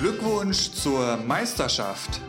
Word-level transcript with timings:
Glückwunsch 0.00 0.70
zur 0.70 1.16
Meisterschaft. 1.16 2.20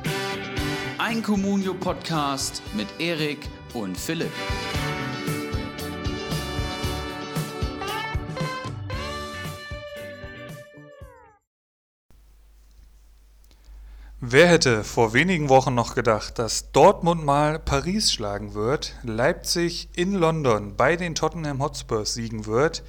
Ein 0.97 1.21
Communio-Podcast 1.21 2.63
mit 2.73 2.87
Erik 2.97 3.47
und 3.75 3.95
Philipp. 3.95 4.31
Wer 14.19 14.47
hätte 14.47 14.83
vor 14.83 15.13
wenigen 15.13 15.49
Wochen 15.49 15.75
noch 15.75 15.93
gedacht, 15.93 16.39
dass 16.39 16.71
Dortmund 16.71 17.23
mal 17.23 17.59
Paris 17.59 18.11
schlagen 18.11 18.55
wird, 18.55 18.95
Leipzig 19.03 19.89
in 19.95 20.13
London 20.13 20.75
bei 20.75 20.95
den 20.95 21.13
Tottenham 21.13 21.61
Hotspurs 21.61 22.15
siegen 22.15 22.47
wird, 22.47 22.81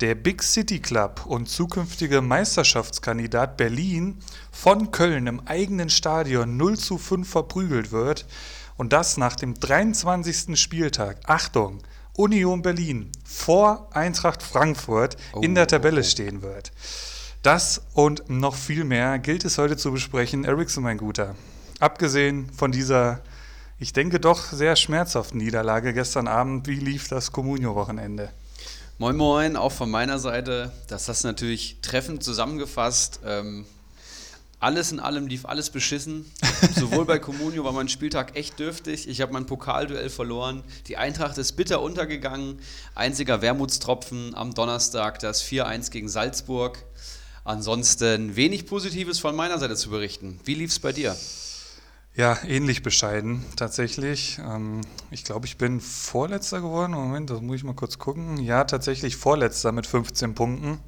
der 0.00 0.14
Big 0.14 0.42
City 0.42 0.80
Club 0.80 1.26
und 1.26 1.48
zukünftige 1.48 2.22
Meisterschaftskandidat 2.22 3.58
Berlin 3.58 4.18
von 4.50 4.92
Köln 4.92 5.26
im 5.26 5.46
eigenen 5.46 5.90
Stadion 5.90 6.56
0 6.56 6.78
zu 6.78 6.96
5 6.96 7.28
verprügelt 7.28 7.92
wird 7.92 8.26
und 8.76 8.94
das 8.94 9.18
nach 9.18 9.36
dem 9.36 9.54
23. 9.54 10.58
Spieltag. 10.58 11.18
Achtung, 11.26 11.82
Union 12.14 12.62
Berlin 12.62 13.12
vor 13.24 13.90
Eintracht 13.92 14.42
Frankfurt 14.42 15.16
in 15.42 15.54
der 15.54 15.66
Tabelle 15.66 16.02
stehen 16.02 16.40
wird. 16.40 16.72
Das 17.42 17.82
und 17.92 18.28
noch 18.30 18.54
viel 18.54 18.84
mehr 18.84 19.18
gilt 19.18 19.44
es 19.44 19.58
heute 19.58 19.76
zu 19.76 19.92
besprechen. 19.92 20.44
Ericsson, 20.44 20.82
mein 20.82 20.98
Guter. 20.98 21.34
Abgesehen 21.78 22.50
von 22.52 22.72
dieser, 22.72 23.20
ich 23.78 23.92
denke 23.92 24.18
doch 24.18 24.44
sehr 24.44 24.76
schmerzhaften 24.76 25.38
Niederlage 25.38 25.92
gestern 25.92 26.26
Abend, 26.26 26.66
wie 26.66 26.74
lief 26.76 27.08
das 27.08 27.32
Comunio-Wochenende? 27.32 28.30
Moin 29.00 29.16
Moin, 29.16 29.56
auch 29.56 29.72
von 29.72 29.90
meiner 29.90 30.18
Seite. 30.18 30.72
Das 30.88 31.08
hast 31.08 31.24
du 31.24 31.28
natürlich 31.28 31.78
treffend 31.80 32.22
zusammengefasst. 32.22 33.20
Ähm, 33.24 33.64
alles 34.58 34.92
in 34.92 35.00
allem 35.00 35.26
lief 35.26 35.46
alles 35.46 35.70
beschissen. 35.70 36.30
Sowohl 36.78 37.06
bei 37.06 37.18
Comunio 37.18 37.64
war 37.64 37.72
mein 37.72 37.88
Spieltag 37.88 38.36
echt 38.36 38.58
dürftig. 38.58 39.08
Ich 39.08 39.22
habe 39.22 39.32
mein 39.32 39.46
Pokalduell 39.46 40.10
verloren. 40.10 40.62
Die 40.86 40.98
Eintracht 40.98 41.38
ist 41.38 41.52
bitter 41.52 41.80
untergegangen. 41.80 42.58
Einziger 42.94 43.40
Wermutstropfen 43.40 44.34
am 44.34 44.52
Donnerstag 44.52 45.18
das 45.20 45.42
4-1 45.44 45.90
gegen 45.90 46.10
Salzburg. 46.10 46.84
Ansonsten 47.42 48.36
wenig 48.36 48.66
Positives 48.66 49.18
von 49.18 49.34
meiner 49.34 49.58
Seite 49.58 49.76
zu 49.76 49.88
berichten. 49.88 50.38
Wie 50.44 50.56
lief 50.56 50.72
es 50.72 50.78
bei 50.78 50.92
dir? 50.92 51.16
Ja, 52.20 52.36
ähnlich 52.46 52.82
bescheiden 52.82 53.46
tatsächlich. 53.56 54.38
Ähm, 54.44 54.82
ich 55.10 55.24
glaube, 55.24 55.46
ich 55.46 55.56
bin 55.56 55.80
Vorletzter 55.80 56.60
geworden. 56.60 56.92
Moment, 56.92 57.30
das 57.30 57.40
muss 57.40 57.56
ich 57.56 57.64
mal 57.64 57.74
kurz 57.74 57.96
gucken. 57.96 58.36
Ja, 58.36 58.64
tatsächlich 58.64 59.16
Vorletzter 59.16 59.72
mit 59.72 59.86
15 59.86 60.34
Punkten. 60.34 60.80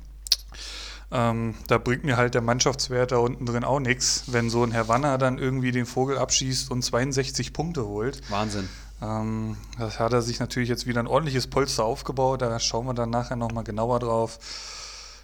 Ähm, 1.10 1.55
da 1.69 1.78
bringt 1.78 2.05
mir 2.05 2.19
halt 2.19 2.34
der 2.34 2.42
Mannschaftswert 2.42 3.12
da 3.12 3.16
unten 3.16 3.47
drin 3.47 3.64
auch 3.64 3.80
nichts, 3.80 4.25
wenn 4.27 4.50
so 4.50 4.62
ein 4.62 4.72
Herr 4.72 4.88
Wanner 4.88 5.16
dann 5.16 5.38
irgendwie 5.38 5.72
den 5.72 5.86
Vogel 5.86 6.19
abschießt 6.19 6.70
und 6.70 6.83
62 6.83 7.55
Punkte 7.55 7.86
holt. 7.86 8.20
Wahnsinn. 8.30 8.69
Ähm, 9.00 9.56
das 9.78 10.00
hat 10.00 10.12
er 10.12 10.20
sich 10.20 10.38
natürlich 10.38 10.69
jetzt 10.69 10.86
wieder 10.86 11.00
ein 11.00 11.06
ordentliches 11.06 11.47
Polster 11.47 11.84
aufgebaut. 11.84 12.42
Da 12.42 12.60
schauen 12.60 12.84
wir 12.84 12.92
dann 12.92 13.08
nachher 13.08 13.36
nochmal 13.36 13.64
genauer 13.64 14.00
drauf. 14.00 14.38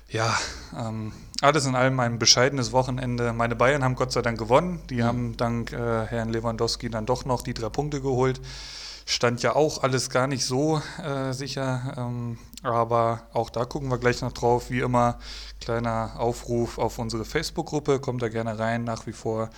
Ja, 0.08 0.34
ähm, 0.74 1.12
alles 1.40 1.66
in 1.66 1.74
allem 1.74 2.00
ein 2.00 2.18
bescheidenes 2.18 2.72
Wochenende. 2.72 3.32
Meine 3.32 3.54
Bayern 3.54 3.84
haben 3.84 3.94
Gott 3.94 4.12
sei 4.12 4.22
Dank 4.22 4.38
gewonnen. 4.38 4.80
Die 4.90 4.96
mhm. 4.96 5.04
haben 5.04 5.36
dank 5.36 5.72
äh, 5.72 6.06
Herrn 6.06 6.30
Lewandowski 6.30 6.90
dann 6.90 7.06
doch 7.06 7.24
noch 7.24 7.42
die 7.42 7.54
drei 7.54 7.68
Punkte 7.68 8.00
geholt. 8.00 8.40
Stand 9.06 9.42
ja 9.42 9.56
auch 9.56 9.82
alles 9.82 10.10
gar 10.10 10.26
nicht 10.26 10.44
so 10.44 10.82
äh, 11.02 11.32
sicher. 11.32 11.94
Ähm, 11.96 12.38
aber 12.62 13.22
auch 13.32 13.50
da 13.50 13.64
gucken 13.64 13.88
wir 13.88 13.98
gleich 13.98 14.20
noch 14.20 14.32
drauf. 14.32 14.70
Wie 14.70 14.80
immer, 14.80 15.18
kleiner 15.60 16.12
Aufruf 16.18 16.78
auf 16.78 16.98
unsere 16.98 17.24
Facebook-Gruppe. 17.24 18.00
Kommt 18.00 18.20
da 18.20 18.28
gerne 18.28 18.58
rein. 18.58 18.84
Nach 18.84 19.06
wie 19.06 19.12
vor 19.12 19.48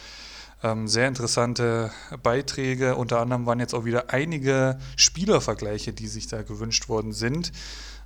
ähm, 0.62 0.86
sehr 0.86 1.08
interessante 1.08 1.90
Beiträge. 2.22 2.96
Unter 2.96 3.20
anderem 3.20 3.46
waren 3.46 3.58
jetzt 3.58 3.74
auch 3.74 3.84
wieder 3.84 4.10
einige 4.10 4.78
Spielervergleiche, 4.96 5.92
die 5.92 6.08
sich 6.08 6.28
da 6.28 6.42
gewünscht 6.42 6.88
worden 6.88 7.12
sind. 7.12 7.52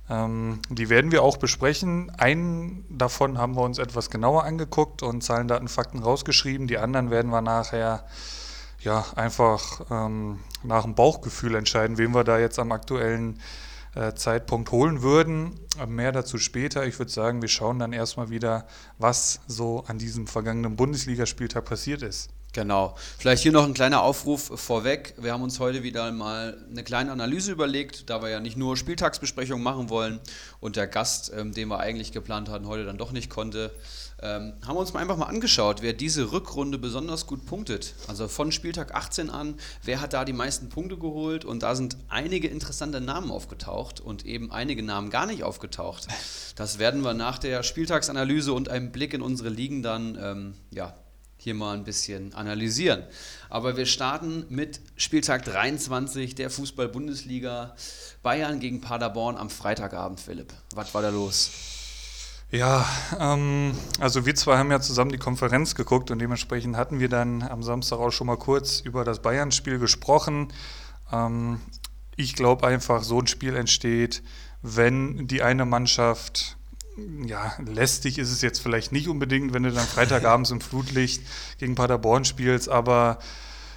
Ähm, 0.09 0.59
die 0.69 0.89
werden 0.89 1.11
wir 1.11 1.23
auch 1.23 1.37
besprechen. 1.37 2.11
Einen 2.17 2.85
davon 2.89 3.37
haben 3.37 3.55
wir 3.55 3.63
uns 3.63 3.79
etwas 3.79 4.09
genauer 4.09 4.43
angeguckt 4.43 5.03
und 5.03 5.21
Zahlen, 5.21 5.47
Daten, 5.47 5.67
Fakten 5.67 5.99
rausgeschrieben. 5.99 6.67
Die 6.67 6.77
anderen 6.77 7.09
werden 7.09 7.31
wir 7.31 7.41
nachher 7.41 8.05
ja, 8.79 9.05
einfach 9.15 9.81
ähm, 9.89 10.39
nach 10.63 10.83
dem 10.83 10.95
Bauchgefühl 10.95 11.55
entscheiden, 11.55 11.97
wen 11.97 12.13
wir 12.13 12.23
da 12.23 12.37
jetzt 12.37 12.59
am 12.59 12.71
aktuellen 12.71 13.39
äh, 13.95 14.13
Zeitpunkt 14.13 14.71
holen 14.71 15.01
würden. 15.01 15.59
Mehr 15.87 16.11
dazu 16.11 16.37
später. 16.37 16.85
Ich 16.85 16.99
würde 16.99 17.11
sagen, 17.11 17.41
wir 17.41 17.49
schauen 17.49 17.79
dann 17.79 17.93
erstmal 17.93 18.29
wieder, 18.29 18.67
was 18.99 19.39
so 19.47 19.83
an 19.87 19.97
diesem 19.97 20.27
vergangenen 20.27 20.75
Bundesligaspieltag 20.75 21.65
passiert 21.65 22.03
ist. 22.03 22.29
Genau. 22.55 22.95
Vielleicht 23.17 23.43
hier 23.43 23.51
noch 23.51 23.65
ein 23.65 23.73
kleiner 23.73 24.01
Aufruf 24.01 24.49
vorweg. 24.55 25.13
Wir 25.17 25.33
haben 25.33 25.43
uns 25.43 25.59
heute 25.59 25.83
wieder 25.83 26.09
mal 26.13 26.57
eine 26.71 26.85
kleine 26.85 27.11
Analyse 27.11 27.51
überlegt, 27.51 28.09
da 28.09 28.21
wir 28.21 28.29
ja 28.29 28.39
nicht 28.39 28.55
nur 28.55 28.77
Spieltagsbesprechungen 28.77 29.61
machen 29.61 29.89
wollen 29.89 30.21
und 30.61 30.77
der 30.77 30.87
Gast, 30.87 31.33
ähm, 31.35 31.51
den 31.51 31.67
wir 31.67 31.81
eigentlich 31.81 32.13
geplant 32.13 32.47
hatten, 32.47 32.65
heute 32.65 32.85
dann 32.85 32.97
doch 32.97 33.11
nicht 33.11 33.29
konnte, 33.29 33.71
ähm, 34.21 34.53
haben 34.65 34.77
wir 34.77 34.79
uns 34.79 34.93
mal 34.93 35.01
einfach 35.01 35.17
mal 35.17 35.25
angeschaut, 35.25 35.81
wer 35.81 35.91
diese 35.91 36.31
Rückrunde 36.31 36.77
besonders 36.77 37.27
gut 37.27 37.45
punktet. 37.45 37.93
Also 38.07 38.29
von 38.29 38.53
Spieltag 38.53 38.95
18 38.95 39.29
an, 39.29 39.55
wer 39.83 39.99
hat 39.99 40.13
da 40.13 40.23
die 40.23 40.31
meisten 40.31 40.69
Punkte 40.69 40.97
geholt 40.97 41.43
und 41.43 41.61
da 41.61 41.75
sind 41.75 41.97
einige 42.07 42.47
interessante 42.47 43.01
Namen 43.01 43.31
aufgetaucht 43.31 43.99
und 43.99 44.25
eben 44.25 44.53
einige 44.53 44.81
Namen 44.81 45.09
gar 45.09 45.25
nicht 45.25 45.43
aufgetaucht. 45.43 46.07
Das 46.55 46.79
werden 46.79 47.03
wir 47.03 47.13
nach 47.13 47.37
der 47.37 47.63
Spieltagsanalyse 47.63 48.53
und 48.53 48.69
einem 48.69 48.93
Blick 48.93 49.13
in 49.13 49.21
unsere 49.21 49.49
Ligen 49.49 49.83
dann 49.83 50.17
ähm, 50.21 50.53
ja, 50.71 50.95
hier 51.45 51.53
mal 51.53 51.77
ein 51.77 51.83
bisschen 51.83 52.33
analysieren. 52.33 53.03
Aber 53.49 53.77
wir 53.77 53.85
starten 53.85 54.45
mit 54.49 54.81
Spieltag 54.97 55.45
23 55.45 56.33
der 56.33 56.49
Fußball-Bundesliga. 56.49 57.75
Bayern 58.23 58.59
gegen 58.59 58.81
Paderborn 58.81 59.37
am 59.37 59.51
Freitagabend, 59.51 60.19
Philipp. 60.19 60.51
Was 60.73 60.93
war 60.95 61.03
da 61.03 61.09
los? 61.09 61.51
Ja, 62.49 62.83
ähm, 63.19 63.77
also 63.99 64.25
wir 64.25 64.33
zwei 64.33 64.57
haben 64.57 64.71
ja 64.71 64.79
zusammen 64.79 65.11
die 65.11 65.19
Konferenz 65.19 65.75
geguckt 65.75 66.09
und 66.09 66.17
dementsprechend 66.17 66.77
hatten 66.77 66.99
wir 66.99 67.09
dann 67.09 67.43
am 67.43 67.61
Samstag 67.61 67.99
auch 67.99 68.11
schon 68.11 68.27
mal 68.27 68.37
kurz 68.37 68.79
über 68.79 69.03
das 69.03 69.21
Bayern-Spiel 69.21 69.77
gesprochen. 69.77 70.51
Ähm, 71.11 71.61
ich 72.15 72.33
glaube 72.33 72.65
einfach, 72.65 73.03
so 73.03 73.19
ein 73.19 73.27
Spiel 73.27 73.55
entsteht, 73.55 74.23
wenn 74.63 75.27
die 75.27 75.43
eine 75.43 75.65
Mannschaft 75.65 76.54
ja, 77.25 77.53
lästig 77.65 78.17
ist 78.17 78.31
es 78.31 78.41
jetzt 78.41 78.59
vielleicht 78.59 78.91
nicht 78.91 79.07
unbedingt, 79.09 79.53
wenn 79.53 79.63
du 79.63 79.71
dann 79.71 79.85
Freitagabends 79.85 80.51
im 80.51 80.61
Flutlicht 80.61 81.21
gegen 81.57 81.75
Paderborn 81.75 82.25
spielst, 82.25 82.69
aber 82.69 83.19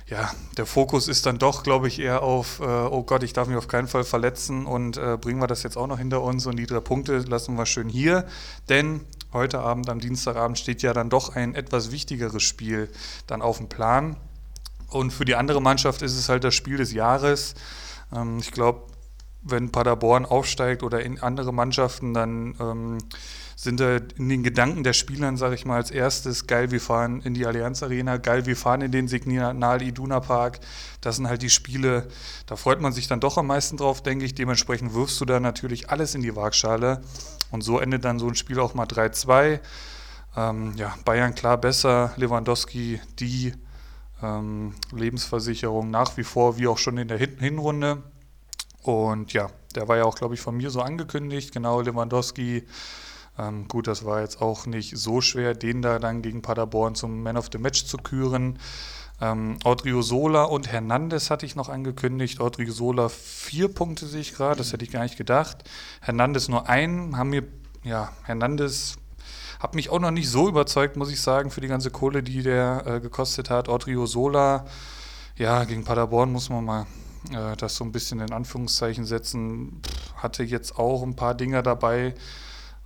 ja, 0.07 0.31
der 0.57 0.65
Fokus 0.65 1.07
ist 1.07 1.27
dann 1.27 1.39
doch, 1.39 1.63
glaube 1.63 1.89
ich, 1.89 1.99
eher 1.99 2.23
auf, 2.23 2.61
äh, 2.61 2.65
oh 2.65 3.03
Gott, 3.03 3.23
ich 3.23 3.35
darf 3.35 3.47
mich 3.47 3.59
auf 3.59 3.69
keinen 3.69 3.89
Fall 3.89 4.05
verletzen 4.05 4.65
und 4.65 4.97
äh, 4.97 5.19
bringen 5.21 5.41
wir 5.41 5.47
das 5.47 5.63
jetzt 5.63 5.77
auch 5.77 5.87
noch 5.87 5.99
hinter 5.99 6.23
uns 6.23 6.47
und 6.47 6.57
die 6.57 6.67
drei 6.67 6.81
Punkte 6.81 7.19
lassen 7.19 7.57
wir 7.57 7.67
schön 7.67 7.89
hier, 7.89 8.27
denn 8.69 9.03
heute 9.33 9.61
Abend, 9.61 9.91
am 9.91 10.01
Dienstagabend, 10.01 10.59
steht 10.59 10.83
ja 10.83 10.95
dann 10.95 11.11
doch 11.11 11.35
ein 11.37 11.55
etwas 11.55 11.91
wichtigeres 11.91 12.43
Spiel 12.43 12.89
dann 13.27 13.43
auf 13.43 13.59
dem 13.59 13.69
Plan. 13.69 14.17
Und 14.89 15.13
für 15.13 15.27
die 15.27 15.35
andere 15.35 15.61
Mannschaft 15.61 16.01
ist 16.01 16.17
es 16.17 16.31
halt 16.31 16.45
das 16.45 16.55
Spiel 16.55 16.79
des 16.79 16.93
Jahres. 16.93 17.55
Ähm, 18.15 18.39
ich 18.39 18.53
glaube, 18.53 18.87
wenn 19.43 19.71
Paderborn 19.71 20.25
aufsteigt 20.25 20.83
oder 20.83 21.03
in 21.03 21.21
andere 21.21 21.53
Mannschaften, 21.53 22.13
dann 22.13 22.55
ähm, 22.61 22.99
sind 23.57 23.81
da 23.81 23.97
in 24.17 24.29
den 24.29 24.43
Gedanken 24.45 24.85
der 24.85 24.93
Spielern, 24.93 25.37
sage 25.37 25.57
ich 25.57 25.65
mal, 25.65 25.77
als 25.77 25.91
erstes 25.91 26.47
geil, 26.47 26.71
wir 26.71 26.81
fahren 26.81 27.23
in 27.23 27.35
die 27.35 27.45
Allianz 27.45 27.83
Arena, 27.83 28.17
geil, 28.17 28.47
wir 28.47 28.57
fahren 28.57 28.83
in 28.83 28.93
den 28.93 29.09
Signal 29.09 29.83
Iduna 29.83 30.21
Park. 30.21 30.61
Das 31.01 31.17
sind 31.17 31.29
halt 31.29 31.43
die 31.43 31.51
Spiele, 31.51 32.07
da 32.47 32.55
freut 32.55 32.81
man 32.81 32.93
sich 32.93 33.09
dann 33.09 33.19
doch 33.19 33.37
am 33.37 33.49
meisten 33.49 33.77
drauf, 33.77 34.01
denke 34.01 34.25
ich. 34.25 34.35
Dementsprechend 34.35 34.95
wirfst 34.95 35.21
du 35.21 35.25
da 35.25 35.41
natürlich 35.41 35.91
alles 35.91 36.15
in 36.15 36.23
die 36.23 36.37
Waagschale 36.37 37.01
und 37.51 37.63
so 37.63 37.81
endet 37.81 38.05
dann 38.05 38.21
so 38.21 38.29
ein 38.29 38.37
Spiel 38.37 38.61
auch 38.61 38.75
mal 38.75 38.87
3-2. 38.87 39.61
Ähm, 40.37 40.75
ja, 40.77 40.95
Bayern 41.05 41.35
klar 41.35 41.59
besser, 41.59 42.13
Lewandowski 42.17 43.01
die 43.19 43.55
ähm, 44.23 44.75
Lebensversicherung 44.93 45.91
nach 45.91 46.17
wie 46.17 46.25
vor, 46.25 46.59
wie 46.59 46.69
auch 46.69 46.79
schon 46.79 46.97
in 46.99 47.09
der 47.09 47.19
Hin 47.19 47.39
Hinrunde. 47.39 48.03
Und 48.83 49.33
ja, 49.33 49.51
der 49.75 49.89
war 49.89 49.97
ja 49.97 50.05
auch, 50.05 50.15
glaube 50.15 50.35
ich, 50.35 50.41
von 50.41 50.57
mir 50.57 50.71
so 50.71 50.81
angekündigt. 50.81 51.53
Genau, 51.53 51.81
Lewandowski. 51.81 52.65
Ähm, 53.39 53.69
gut, 53.69 53.87
das 53.87 54.05
war 54.05 54.21
jetzt 54.21 54.43
auch 54.43 54.67
nicht 54.67 54.97
so 54.97 55.21
schwer, 55.21 55.55
den 55.55 55.83
da 55.83 55.99
dann 55.99 56.23
gegen 56.23 56.43
Paderborn 56.43 56.95
zum 56.95 57.23
Man 57.23 57.37
of 57.37 57.49
the 57.53 57.59
Match 57.59 57.85
zu 57.85 57.97
küren. 57.99 58.59
Ähm, 59.21 59.59
Sola 60.01 60.45
und 60.45 60.69
Hernandez 60.69 61.31
hatte 61.31 61.47
ich 61.47 61.57
noch 61.57 61.69
angekündigt. 61.69 62.39
Sola 62.69 63.09
vier 63.09 63.69
Punkte 63.69 64.07
sehe 64.07 64.21
ich 64.21 64.35
gerade, 64.35 64.59
das 64.59 64.73
hätte 64.73 64.85
ich 64.85 64.91
gar 64.91 65.03
nicht 65.03 65.17
gedacht. 65.17 65.65
Hernandez 66.01 66.49
nur 66.49 66.69
einen, 66.69 67.17
haben 67.17 67.31
mir, 67.31 67.45
ja, 67.85 68.13
Hernandez 68.25 68.97
hat 69.61 69.75
mich 69.75 69.91
auch 69.91 69.99
noch 69.99 70.13
nicht 70.13 70.31
so 70.31 70.49
überzeugt, 70.49 70.97
muss 70.97 71.11
ich 71.11 71.21
sagen, 71.21 71.51
für 71.51 71.61
die 71.61 71.69
ganze 71.69 71.91
Kohle, 71.91 72.23
die 72.23 72.43
der 72.43 72.85
äh, 72.87 73.01
gekostet 73.01 73.51
hat. 73.51 73.69
Sola, 74.05 74.67
ja, 75.37 75.65
gegen 75.65 75.85
Paderborn 75.85 76.31
muss 76.31 76.49
man 76.49 76.65
mal 76.65 76.87
äh, 77.33 77.57
das 77.57 77.77
so 77.77 77.85
ein 77.85 77.93
bisschen 77.93 78.21
in 78.21 78.33
Anführungszeichen 78.33 79.05
setzen, 79.05 79.81
hatte 80.17 80.43
jetzt 80.43 80.79
auch 80.79 81.03
ein 81.03 81.17
paar 81.17 81.35
Dinge 81.35 81.63
dabei, 81.63 82.15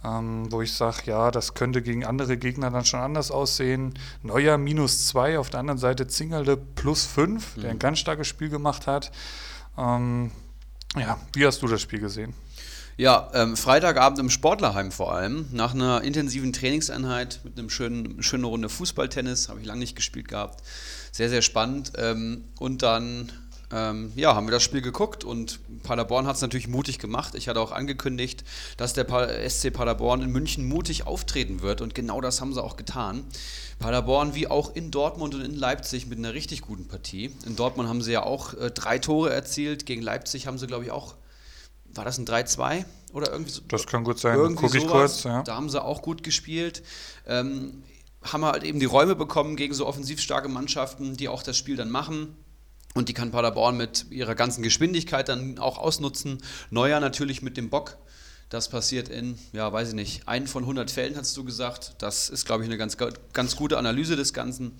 ähm, 0.05 0.51
wo 0.51 0.63
ich 0.63 0.73
sage, 0.73 1.03
ja, 1.07 1.31
das 1.31 1.55
könnte 1.55 1.83
gegen 1.83 2.05
andere 2.05 2.37
Gegner 2.37 2.71
dann 2.71 2.85
schon 2.85 3.01
anders 3.01 3.31
aussehen. 3.31 3.95
Neuer 4.23 4.59
minus 4.59 5.07
zwei, 5.07 5.39
auf 5.39 5.51
der 5.51 5.61
anderen 5.61 5.79
Seite 5.79 6.07
Zingerle 6.07 6.57
plus 6.57 7.07
fünf, 7.07 7.57
mhm. 7.57 7.61
der 7.63 7.71
ein 7.71 7.79
ganz 7.79 7.99
starkes 7.99 8.27
Spiel 8.27 8.49
gemacht 8.49 8.87
hat. 8.87 9.13
Ähm, 9.79 10.31
ja, 10.97 11.19
wie 11.35 11.47
hast 11.47 11.63
du 11.63 11.69
das 11.69 11.81
Spiel 11.81 12.01
gesehen? 12.01 12.35
Ja, 12.99 13.31
ähm, 13.33 13.57
Freitagabend 13.57 14.19
im 14.19 14.29
Sportlerheim 14.29 14.93
vor 14.93 15.15
allem, 15.15 15.47
nach 15.51 15.73
einer 15.73 16.03
intensiven 16.03 16.53
Trainingseinheit 16.53 17.41
mit 17.43 17.59
einem 17.59 17.71
schönen 17.71 18.23
schönen 18.23 18.45
Runde 18.45 18.69
Fußballtennis, 18.69 19.49
habe 19.49 19.61
ich 19.61 19.67
lange 19.67 19.81
nicht 19.81 19.97
gespielt 19.97 20.29
gehabt. 20.29 20.63
Sehr, 21.11 21.31
sehr 21.31 21.43
spannend. 21.43 21.93
Ähm, 21.97 22.45
und 22.59 22.83
dann 22.83 23.33
ähm, 23.73 24.13
ja, 24.15 24.35
haben 24.35 24.47
wir 24.47 24.53
das 24.53 24.63
Spiel 24.63 24.83
geguckt 24.83 25.25
und 25.25 25.61
Paderborn 25.83 26.27
hat 26.27 26.37
es 26.37 26.43
natürlich 26.43 26.69
mutig 26.69 26.99
gemacht. 26.99 27.35
Ich 27.35 27.49
hatte 27.49 27.61
auch 27.61 27.73
angekündigt, 27.73 28.45
dass 28.77 28.93
der 28.93 29.07
SC 29.49 29.73
Paderborn 29.73 30.23
in 30.23 30.31
München 30.31 30.67
mutig 30.67 31.07
auftreten 31.07 31.63
wird 31.63 31.81
und 31.81 31.95
genau 31.95 32.21
das 32.21 32.41
haben 32.41 32.53
sie 32.53 32.63
auch 32.63 32.77
getan. 32.77 33.25
Paderborn 33.79 34.35
wie 34.35 34.47
auch 34.47 34.75
in 34.75 34.91
Dortmund 34.91 35.35
und 35.35 35.43
in 35.43 35.55
Leipzig 35.55 36.07
mit 36.07 36.19
einer 36.19 36.35
richtig 36.35 36.61
guten 36.63 36.87
Partie. 36.87 37.33
In 37.47 37.57
Dortmund 37.57 37.89
haben 37.89 38.03
sie 38.03 38.13
ja 38.13 38.23
auch 38.23 38.55
äh, 38.55 38.71
drei 38.71 38.99
Tore 38.99 39.33
erzielt, 39.33 39.87
gegen 39.87 40.03
Leipzig 40.03 40.47
haben 40.47 40.59
sie 40.59 40.67
glaube 40.67 40.85
ich 40.85 40.91
auch 40.91 41.15
war 41.95 42.05
das 42.05 42.19
ein 42.19 42.27
3-2 42.27 42.85
oder 43.13 43.33
irgendwie 43.33 43.51
so? 43.51 43.61
Das 43.69 43.87
kann 43.87 44.05
gut 44.05 44.19
sein, 44.19 44.55
gucke 44.55 44.79
ich 44.79 44.87
kurz. 44.87 45.25
Ja. 45.25 45.43
Da 45.43 45.57
haben 45.57 45.69
sie 45.69 45.83
auch 45.83 46.03
gut 46.03 46.23
gespielt. 46.23 46.83
Ähm, 47.27 47.83
haben 48.23 48.45
halt 48.45 48.63
eben 48.63 48.81
die 48.81 48.87
Räume 48.87 49.15
bekommen 49.17 49.57
gegen 49.57 49.75
so 49.75 49.87
offensiv 49.87 50.21
starke 50.21 50.49
Mannschaften, 50.49 51.17
die 51.17 51.29
auch 51.29 51.43
das 51.43 51.57
Spiel 51.59 51.77
dann 51.77 51.91
machen. 51.91 52.37
Und 52.95 53.09
die 53.09 53.15
kann 53.15 53.31
Paderborn 53.31 53.77
mit 53.77 54.07
ihrer 54.11 54.35
ganzen 54.35 54.63
Geschwindigkeit 54.63 55.29
dann 55.29 55.59
auch 55.59 55.79
ausnutzen. 55.79 56.39
Neuer 56.71 57.01
natürlich 57.01 57.43
mit 57.43 57.57
dem 57.57 57.71
Bock. 57.71 57.97
Das 58.53 58.69
passiert 58.69 59.09
in, 59.09 59.39
ja, 59.55 59.73
weiß 59.73 59.89
ich 59.89 59.95
nicht, 59.95 60.29
einen 60.29 60.47
von 60.47 60.65
100 60.65 60.91
Fällen, 60.91 61.17
hast 61.17 61.35
du 61.39 61.43
gesagt. 61.43 61.95
Das 61.97 62.29
ist, 62.29 62.45
glaube 62.45 62.63
ich, 62.63 62.69
eine 62.69 62.77
ganz, 62.77 62.99
ganz 63.33 63.57
gute 63.57 63.79
Analyse 63.79 64.15
des 64.15 64.35
Ganzen. 64.35 64.73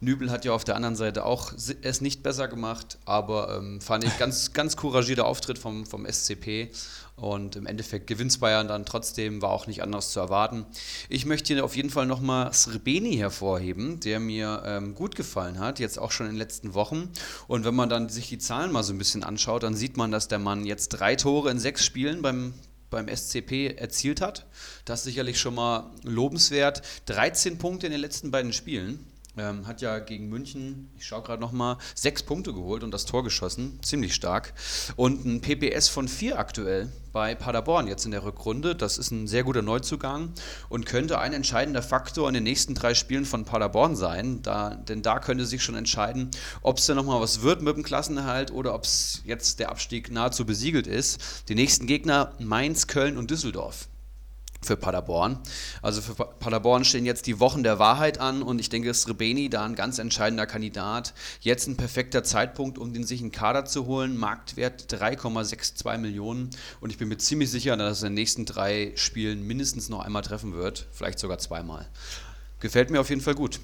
Nübel 0.00 0.30
hat 0.30 0.44
ja 0.44 0.52
auf 0.52 0.64
der 0.64 0.76
anderen 0.76 0.94
Seite 0.94 1.24
auch 1.24 1.54
es 1.54 2.00
nicht 2.02 2.22
besser 2.22 2.48
gemacht, 2.48 2.98
aber 3.06 3.56
ähm, 3.56 3.80
fand 3.80 4.04
ich 4.04 4.18
ganz, 4.18 4.52
ganz 4.52 4.76
couragierter 4.76 5.24
Auftritt 5.24 5.58
vom, 5.58 5.86
vom 5.86 6.04
SCP. 6.04 6.70
Und 7.16 7.54
im 7.54 7.66
Endeffekt 7.66 8.08
gewinnt 8.08 8.40
Bayern 8.40 8.66
dann 8.66 8.84
trotzdem, 8.84 9.40
war 9.40 9.50
auch 9.50 9.68
nicht 9.68 9.82
anders 9.82 10.10
zu 10.10 10.18
erwarten. 10.18 10.66
Ich 11.08 11.26
möchte 11.26 11.54
hier 11.54 11.64
auf 11.64 11.76
jeden 11.76 11.90
Fall 11.90 12.06
nochmal 12.06 12.52
Srebeni 12.52 13.16
hervorheben, 13.16 14.00
der 14.00 14.18
mir 14.18 14.62
ähm, 14.66 14.94
gut 14.96 15.14
gefallen 15.14 15.60
hat, 15.60 15.78
jetzt 15.78 15.98
auch 15.98 16.10
schon 16.10 16.26
in 16.26 16.32
den 16.32 16.38
letzten 16.38 16.74
Wochen. 16.74 17.10
Und 17.46 17.64
wenn 17.64 17.74
man 17.74 17.88
dann 17.88 18.08
sich 18.08 18.28
die 18.28 18.38
Zahlen 18.38 18.72
mal 18.72 18.82
so 18.82 18.92
ein 18.92 18.98
bisschen 18.98 19.22
anschaut, 19.22 19.62
dann 19.62 19.76
sieht 19.76 19.96
man, 19.96 20.10
dass 20.10 20.26
der 20.26 20.40
Mann 20.40 20.66
jetzt 20.66 20.88
drei 20.88 21.14
Tore 21.14 21.50
in 21.50 21.60
sechs 21.60 21.84
Spielen 21.84 22.20
beim 22.20 22.54
beim 22.90 23.08
SCP 23.08 23.74
erzielt 23.76 24.20
hat. 24.20 24.46
Das 24.84 25.00
ist 25.00 25.06
sicherlich 25.06 25.40
schon 25.40 25.56
mal 25.56 25.90
lobenswert. 26.04 26.82
13 27.06 27.58
Punkte 27.58 27.86
in 27.86 27.92
den 27.92 28.00
letzten 28.00 28.30
beiden 28.30 28.52
Spielen. 28.52 29.04
Ähm, 29.36 29.66
hat 29.66 29.80
ja 29.80 29.98
gegen 29.98 30.28
München, 30.28 30.88
ich 30.96 31.06
schaue 31.06 31.22
gerade 31.22 31.40
nochmal, 31.40 31.76
sechs 31.96 32.22
Punkte 32.22 32.52
geholt 32.52 32.84
und 32.84 32.92
das 32.92 33.04
Tor 33.04 33.24
geschossen. 33.24 33.80
Ziemlich 33.82 34.14
stark. 34.14 34.54
Und 34.94 35.24
ein 35.24 35.40
PPS 35.40 35.88
von 35.88 36.06
vier 36.06 36.38
aktuell 36.38 36.88
bei 37.12 37.34
Paderborn 37.34 37.88
jetzt 37.88 38.04
in 38.04 38.12
der 38.12 38.24
Rückrunde. 38.24 38.76
Das 38.76 38.96
ist 38.96 39.10
ein 39.10 39.26
sehr 39.26 39.42
guter 39.42 39.62
Neuzugang 39.62 40.32
und 40.68 40.86
könnte 40.86 41.18
ein 41.18 41.32
entscheidender 41.32 41.82
Faktor 41.82 42.28
in 42.28 42.34
den 42.34 42.44
nächsten 42.44 42.74
drei 42.74 42.94
Spielen 42.94 43.24
von 43.24 43.44
Paderborn 43.44 43.96
sein. 43.96 44.40
Da, 44.42 44.76
denn 44.76 45.02
da 45.02 45.18
könnte 45.18 45.46
sich 45.46 45.64
schon 45.64 45.74
entscheiden, 45.74 46.30
ob 46.62 46.78
es 46.78 46.86
da 46.86 46.94
nochmal 46.94 47.20
was 47.20 47.42
wird 47.42 47.60
mit 47.60 47.76
dem 47.76 47.82
Klassenerhalt 47.82 48.52
oder 48.52 48.72
ob 48.74 48.84
es 48.84 49.20
jetzt 49.24 49.58
der 49.58 49.70
Abstieg 49.70 50.12
nahezu 50.12 50.46
besiegelt 50.46 50.86
ist. 50.86 51.48
Die 51.48 51.56
nächsten 51.56 51.86
Gegner 51.86 52.32
Mainz, 52.38 52.86
Köln 52.86 53.16
und 53.16 53.30
Düsseldorf 53.30 53.88
für 54.64 54.76
Paderborn. 54.76 55.38
Also 55.82 56.00
für 56.00 56.14
Paderborn 56.14 56.84
stehen 56.84 57.06
jetzt 57.06 57.26
die 57.26 57.40
Wochen 57.40 57.62
der 57.62 57.78
Wahrheit 57.78 58.18
an 58.18 58.42
und 58.42 58.58
ich 58.58 58.68
denke, 58.68 58.88
dass 58.88 59.08
Rebeni 59.08 59.48
da 59.48 59.64
ein 59.64 59.74
ganz 59.74 59.98
entscheidender 59.98 60.46
Kandidat. 60.46 61.14
Jetzt 61.40 61.66
ein 61.66 61.76
perfekter 61.76 62.24
Zeitpunkt, 62.24 62.78
um 62.78 62.92
den 62.92 63.04
sich 63.04 63.20
einen 63.20 63.32
Kader 63.32 63.64
zu 63.64 63.86
holen. 63.86 64.16
Marktwert 64.16 64.92
3,62 64.92 65.98
Millionen 65.98 66.50
und 66.80 66.90
ich 66.90 66.98
bin 66.98 67.08
mir 67.08 67.18
ziemlich 67.18 67.50
sicher, 67.50 67.76
dass 67.76 68.02
er 68.02 68.08
in 68.08 68.12
den 68.12 68.20
nächsten 68.20 68.44
drei 68.44 68.92
Spielen 68.96 69.46
mindestens 69.46 69.88
noch 69.88 70.00
einmal 70.00 70.22
treffen 70.22 70.54
wird, 70.54 70.86
vielleicht 70.92 71.18
sogar 71.18 71.38
zweimal. 71.38 71.86
Gefällt 72.60 72.90
mir 72.90 73.00
auf 73.00 73.10
jeden 73.10 73.20
Fall 73.20 73.34
gut. 73.34 73.60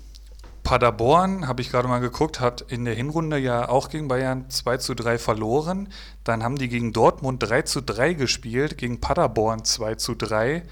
Paderborn, 0.63 1.49
habe 1.49 1.63
ich 1.63 1.71
gerade 1.71 1.89
mal 1.89 1.99
geguckt, 2.01 2.39
hat 2.39 2.61
in 2.61 2.85
der 2.85 2.95
Hinrunde 2.95 3.39
ja 3.39 3.69
auch 3.69 3.89
gegen 3.89 4.09
Bayern 4.09 4.49
2 4.51 4.77
zu 4.77 4.95
3 4.95 5.19
verloren. 5.19 5.89
Dann 6.23 6.43
haben 6.43 6.57
die 6.57 6.69
gegen 6.69 6.93
Dortmund 6.93 7.43
3 7.43 7.63
zu 7.63 7.81
3 7.81 8.15
gespielt, 8.15 8.79
gegen 8.79 9.01
Paderborn 9.01 9.65
2 9.65 9.95
zu 9.97 10.15
3 10.15 10.63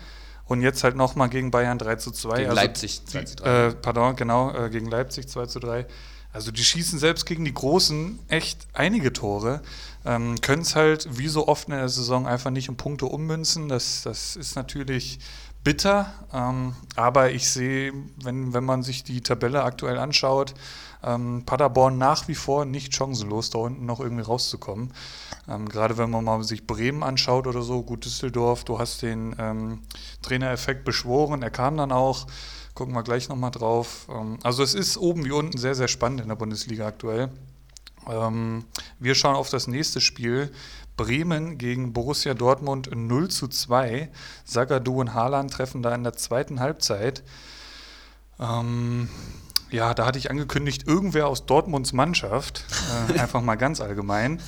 und 0.49 0.63
jetzt 0.63 0.83
halt 0.83 0.97
nochmal 0.97 1.29
gegen 1.29 1.51
Bayern 1.51 1.79
3 1.79 1.97
zu 1.97 2.11
2. 2.11 2.37
Gegen 2.37 2.51
also, 2.51 2.63
Leipzig 2.63 3.03
2 3.05 3.25
zu 3.25 3.37
3. 3.37 3.67
Äh, 3.67 3.73
pardon, 3.75 4.17
genau, 4.17 4.53
äh, 4.55 4.71
gegen 4.71 4.87
Leipzig 4.87 5.29
2 5.29 5.47
zu 5.47 5.61
3. 5.61 5.87
Also 6.33 6.51
die 6.51 6.65
schießen 6.65 6.99
selbst 6.99 7.25
gegen 7.27 7.45
die 7.45 7.55
Großen 7.55 8.19
echt 8.29 8.67
einige 8.73 9.13
Tore, 9.13 9.63
ähm, 10.05 10.41
können 10.41 10.63
es 10.63 10.77
halt 10.77 11.19
wie 11.19 11.29
so 11.29 11.49
oft 11.49 11.69
in 11.69 11.75
der 11.75 11.89
Saison 11.89 12.27
einfach 12.27 12.51
nicht 12.51 12.69
um 12.69 12.77
Punkte 12.77 13.07
ummünzen. 13.07 13.69
Das, 13.69 14.03
das 14.03 14.37
ist 14.37 14.55
natürlich 14.55 15.21
bitter, 15.65 16.13
ähm, 16.33 16.75
aber 16.97 17.31
ich 17.31 17.49
sehe, 17.49 17.93
wenn, 18.23 18.53
wenn 18.53 18.65
man 18.65 18.83
sich 18.83 19.05
die 19.05 19.23
Tabelle 19.23 19.63
aktuell 19.63 19.99
anschaut, 19.99 20.55
ähm, 21.03 21.45
Paderborn 21.45 21.99
nach 21.99 22.29
wie 22.29 22.35
vor 22.35 22.65
nicht 22.65 22.95
chancenlos, 22.95 23.51
da 23.51 23.59
unten 23.59 23.87
noch 23.87 24.01
irgendwie 24.01 24.23
rauszukommen. 24.23 24.93
Ähm, 25.49 25.69
gerade 25.69 25.97
wenn 25.97 26.11
man 26.11 26.25
mal 26.25 26.43
sich 26.43 26.67
Bremen 26.67 27.03
anschaut 27.03 27.47
oder 27.47 27.63
so, 27.63 27.83
gut 27.83 28.05
Düsseldorf, 28.05 28.65
du 28.65 28.79
hast 28.79 29.03
den 29.03 29.35
ähm, 29.39 29.81
Trainereffekt 30.23 30.85
beschworen, 30.85 31.43
er 31.43 31.51
kam 31.51 31.77
dann 31.77 31.93
auch. 31.93 32.27
Gucken 32.75 32.95
wir 32.95 33.03
gleich 33.03 33.29
nochmal 33.29 33.51
drauf. 33.51 34.07
Ähm, 34.11 34.39
also 34.43 34.63
es 34.63 34.75
ist 34.75 34.97
oben 34.97 35.25
wie 35.25 35.33
unten 35.33 35.59
sehr, 35.59 35.75
sehr 35.75 35.89
spannend 35.89 36.21
in 36.21 36.29
der 36.29 36.37
Bundesliga 36.37 36.87
aktuell. 36.87 37.31
Ähm, 38.09 38.65
wir 38.99 39.15
schauen 39.15 39.37
auf 39.37 39.51
das 39.51 39.67
nächste 39.67 40.01
Spiel. 40.01 40.53
Bremen 40.97 41.59
gegen 41.59 41.93
Borussia 41.93 42.35
Dortmund 42.35 42.91
0 42.93 43.29
zu 43.29 43.49
2. 43.49 44.11
Sagadu 44.45 45.01
und 45.01 45.15
Haaland 45.15 45.53
treffen 45.53 45.83
da 45.83 45.95
in 45.95 46.03
der 46.03 46.15
zweiten 46.15 46.61
Halbzeit. 46.61 47.23
Ähm, 48.41 49.09
ja, 49.71 49.95
da 49.95 50.07
hatte 50.07 50.19
ich 50.19 50.31
angekündigt, 50.31 50.87
irgendwer 50.87 51.29
aus 51.29 51.47
Dortmunds 51.47 51.93
Mannschaft, 51.93 52.65
äh, 53.11 53.19
einfach 53.19 53.43
mal 53.43 53.57
ganz 53.57 53.81
allgemein. 53.81 54.41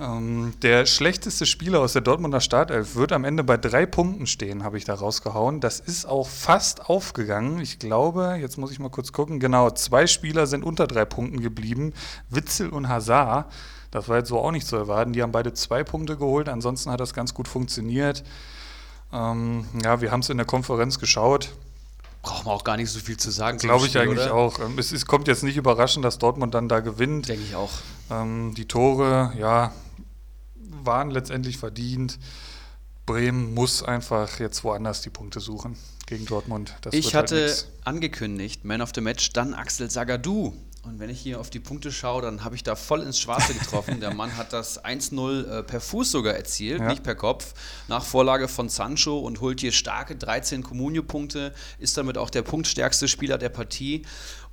Ähm, 0.00 0.54
der 0.62 0.86
schlechteste 0.86 1.44
Spieler 1.44 1.80
aus 1.80 1.92
der 1.92 2.00
Dortmunder 2.00 2.40
Startelf 2.40 2.96
wird 2.96 3.12
am 3.12 3.24
Ende 3.24 3.44
bei 3.44 3.58
drei 3.58 3.84
Punkten 3.84 4.26
stehen, 4.26 4.64
habe 4.64 4.78
ich 4.78 4.84
da 4.84 4.94
rausgehauen. 4.94 5.60
Das 5.60 5.80
ist 5.80 6.06
auch 6.06 6.28
fast 6.28 6.88
aufgegangen. 6.88 7.60
Ich 7.60 7.78
glaube, 7.78 8.38
jetzt 8.40 8.56
muss 8.56 8.70
ich 8.70 8.78
mal 8.78 8.88
kurz 8.88 9.12
gucken, 9.12 9.38
genau, 9.38 9.70
zwei 9.70 10.06
Spieler 10.06 10.46
sind 10.46 10.64
unter 10.64 10.86
drei 10.86 11.04
Punkten 11.04 11.40
geblieben, 11.40 11.92
Witzel 12.30 12.70
und 12.70 12.88
Hazard. 12.88 13.52
Das 13.90 14.08
war 14.08 14.16
jetzt 14.16 14.30
so 14.30 14.38
auch 14.38 14.52
nicht 14.52 14.66
zu 14.66 14.76
erwarten. 14.76 15.12
Die 15.12 15.22
haben 15.22 15.32
beide 15.32 15.52
zwei 15.52 15.84
Punkte 15.84 16.16
geholt, 16.16 16.48
ansonsten 16.48 16.90
hat 16.90 17.00
das 17.00 17.12
ganz 17.12 17.34
gut 17.34 17.46
funktioniert. 17.46 18.24
Ähm, 19.12 19.66
ja, 19.84 20.00
wir 20.00 20.10
haben 20.10 20.20
es 20.20 20.30
in 20.30 20.38
der 20.38 20.46
Konferenz 20.46 20.98
geschaut 20.98 21.50
braucht 22.22 22.44
man 22.46 22.54
auch 22.54 22.64
gar 22.64 22.76
nicht 22.76 22.90
so 22.90 23.00
viel 23.00 23.16
zu 23.16 23.30
sagen. 23.30 23.58
Glaube 23.58 23.86
ich 23.86 23.98
eigentlich 23.98 24.26
oder? 24.26 24.34
auch. 24.34 24.58
Ähm, 24.60 24.78
es, 24.78 24.92
es, 24.92 25.06
kommt 25.06 25.28
jetzt 25.28 25.42
nicht 25.42 25.56
überraschend, 25.56 26.04
dass 26.04 26.18
Dortmund 26.18 26.54
dann 26.54 26.68
da 26.68 26.80
gewinnt. 26.80 27.28
Denke 27.28 27.44
ich 27.44 27.54
auch. 27.54 27.72
Ähm, 28.10 28.54
die 28.56 28.66
Tore, 28.66 29.32
ja, 29.38 29.72
waren 30.54 31.10
letztendlich 31.10 31.58
verdient. 31.58 32.18
Bremen 33.06 33.52
muss 33.54 33.82
einfach 33.82 34.38
jetzt 34.38 34.62
woanders 34.62 35.02
die 35.02 35.10
Punkte 35.10 35.40
suchen 35.40 35.76
gegen 36.06 36.24
Dortmund. 36.24 36.76
Das 36.82 36.94
ich 36.94 37.14
halt 37.14 37.24
hatte 37.24 37.46
halt 37.46 37.66
angekündigt, 37.84 38.64
Man 38.64 38.80
of 38.80 38.92
the 38.94 39.00
Match, 39.00 39.32
dann 39.32 39.54
Axel 39.54 39.90
Sagadou. 39.90 40.54
Und 40.84 40.98
wenn 40.98 41.10
ich 41.10 41.20
hier 41.20 41.38
auf 41.38 41.48
die 41.48 41.60
Punkte 41.60 41.92
schaue, 41.92 42.22
dann 42.22 42.42
habe 42.42 42.56
ich 42.56 42.64
da 42.64 42.74
voll 42.74 43.02
ins 43.02 43.20
Schwarze 43.20 43.54
getroffen. 43.54 44.00
Der 44.00 44.12
Mann 44.14 44.36
hat 44.36 44.52
das 44.52 44.84
1-0 44.84 45.46
äh, 45.46 45.62
per 45.62 45.80
Fuß 45.80 46.10
sogar 46.10 46.34
erzielt, 46.34 46.80
ja. 46.80 46.88
nicht 46.88 47.04
per 47.04 47.14
Kopf, 47.14 47.54
nach 47.86 48.04
Vorlage 48.04 48.48
von 48.48 48.68
Sancho 48.68 49.20
und 49.20 49.40
holt 49.40 49.60
hier 49.60 49.70
starke 49.70 50.16
13 50.16 50.64
Comunio-Punkte, 50.64 51.54
ist 51.78 51.96
damit 51.96 52.18
auch 52.18 52.30
der 52.30 52.42
punktstärkste 52.42 53.06
Spieler 53.06 53.38
der 53.38 53.50
Partie. 53.50 54.02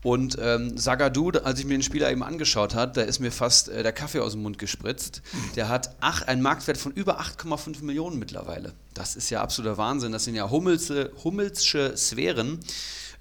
Und 0.01 0.37
ähm, 0.39 0.77
Sagadu, 0.77 1.31
als 1.43 1.59
ich 1.59 1.65
mir 1.65 1.73
den 1.73 1.83
Spieler 1.83 2.09
eben 2.09 2.23
angeschaut 2.23 2.73
habe, 2.73 2.93
da 2.93 3.01
ist 3.01 3.19
mir 3.19 3.31
fast 3.31 3.67
äh, 3.67 3.81
der 3.81 3.91
Kaffee 3.91 4.19
aus 4.19 4.33
dem 4.33 4.43
Mund 4.43 4.57
gespritzt. 4.59 5.21
Der 5.55 5.67
hat 5.67 5.95
ach, 5.99 6.21
einen 6.21 6.41
Marktwert 6.41 6.77
von 6.77 6.93
über 6.93 7.19
8,5 7.19 7.83
Millionen 7.83 8.17
mittlerweile. 8.19 8.73
Das 8.93 9.15
ist 9.15 9.29
ja 9.29 9.41
absoluter 9.41 9.77
Wahnsinn. 9.77 10.11
Das 10.11 10.23
sind 10.23 10.35
ja 10.35 10.49
Hummelse, 10.49 11.11
Hummelsche 11.23 11.97
Sphären. 11.97 12.59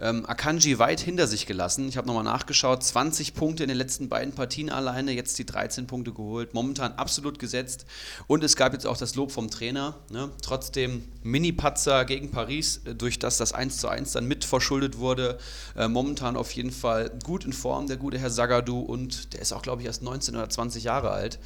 Ähm, 0.01 0.25
Akanji 0.27 0.79
weit 0.79 1.01
hinter 1.01 1.27
sich 1.27 1.47
gelassen. 1.47 1.89
Ich 1.89 1.97
habe 1.97 2.07
nochmal 2.07 2.25
nachgeschaut, 2.25 2.85
20 2.85 3.35
Punkte 3.35 3.65
in 3.65 3.69
den 3.69 3.77
letzten 3.77 4.09
beiden 4.09 4.33
Partien 4.33 4.71
alleine, 4.71 5.13
jetzt 5.13 5.39
die 5.39 5.47
13 5.47 5.89
Punkte 5.89 6.13
geholt, 6.13 6.55
momentan 6.55 6.93
absolut 6.93 7.39
gesetzt. 7.39 7.85
Und 8.29 8.45
es 8.45 8.55
gab 8.55 8.73
jetzt 8.75 8.87
auch 8.87 8.97
das 8.97 9.17
Lob 9.17 9.33
vom 9.33 9.51
Trainer. 9.51 9.97
Ne? 10.11 10.31
Trotzdem 10.41 11.05
Mini-Patzer 11.25 12.05
gegen 12.05 12.31
Paris, 12.31 12.83
äh, 12.85 12.95
durch 12.95 13.19
das 13.19 13.39
das 13.39 13.53
1 13.53 13.79
zu 13.79 13.89
1 13.89 14.13
dann 14.13 14.27
mit 14.27 14.45
verschuldet 14.45 14.99
wurde. 14.99 15.39
Äh, 15.77 15.89
momentan 15.89 16.37
auf 16.37 16.53
jeden 16.53 16.71
Fall 16.71 17.11
gut 17.25 17.45
in 17.45 17.53
Form, 17.53 17.89
der 17.89 17.97
gute 17.97 18.19
Herr 18.19 18.31
Sagadu. 18.31 18.79
Und 18.79 19.33
der 19.33 19.41
ist 19.41 19.53
auch, 19.53 19.63
glaube 19.63 19.83
ich, 19.83 19.87
erst 19.87 20.03
19 20.03 20.37
oder 20.37 20.49
20 20.49 20.85
Jahre 20.85 21.11
alt. 21.11 21.41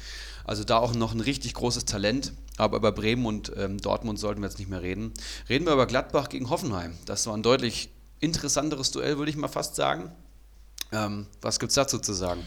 Also 0.45 0.63
da 0.63 0.77
auch 0.77 0.93
noch 0.93 1.13
ein 1.13 1.21
richtig 1.21 1.53
großes 1.55 1.85
Talent. 1.85 2.33
Aber 2.57 2.77
über 2.77 2.91
Bremen 2.91 3.25
und 3.25 3.51
ähm, 3.57 3.79
Dortmund 3.79 4.19
sollten 4.19 4.41
wir 4.41 4.47
jetzt 4.47 4.59
nicht 4.59 4.69
mehr 4.69 4.83
reden. 4.83 5.11
Reden 5.49 5.65
wir 5.65 5.73
über 5.73 5.87
Gladbach 5.87 6.29
gegen 6.29 6.51
Hoffenheim. 6.51 6.93
Das 7.05 7.25
war 7.25 7.35
ein 7.35 7.41
deutlich 7.41 7.89
interessanteres 8.23 8.91
Duell, 8.91 9.17
würde 9.17 9.29
ich 9.29 9.37
mal 9.37 9.47
fast 9.47 9.75
sagen. 9.75 10.11
Ähm, 10.91 11.27
was 11.41 11.59
gibt 11.59 11.71
es 11.71 11.75
dazu 11.75 11.99
zu 11.99 12.13
sagen? 12.13 12.41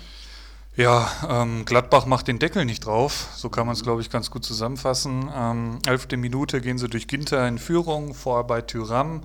Ja, 0.77 1.11
ähm, 1.27 1.65
Gladbach 1.65 2.05
macht 2.05 2.29
den 2.29 2.39
Deckel 2.39 2.67
nicht 2.67 2.85
drauf. 2.85 3.29
So 3.35 3.49
kann 3.49 3.67
man 3.67 3.75
es, 3.75 3.83
glaube 3.83 4.03
ich, 4.03 4.11
ganz 4.11 4.31
gut 4.31 4.45
zusammenfassen. 4.45 5.31
Ähm, 5.35 5.79
elfte 5.87 6.19
Minute 6.19 6.61
gehen 6.61 6.77
sie 6.77 6.89
durch 6.89 7.09
Ginter 7.09 7.49
in 7.49 7.59
Führung, 7.59 8.13
vor 8.13 8.47
bei 8.47 8.61
Tyram. 8.61 9.23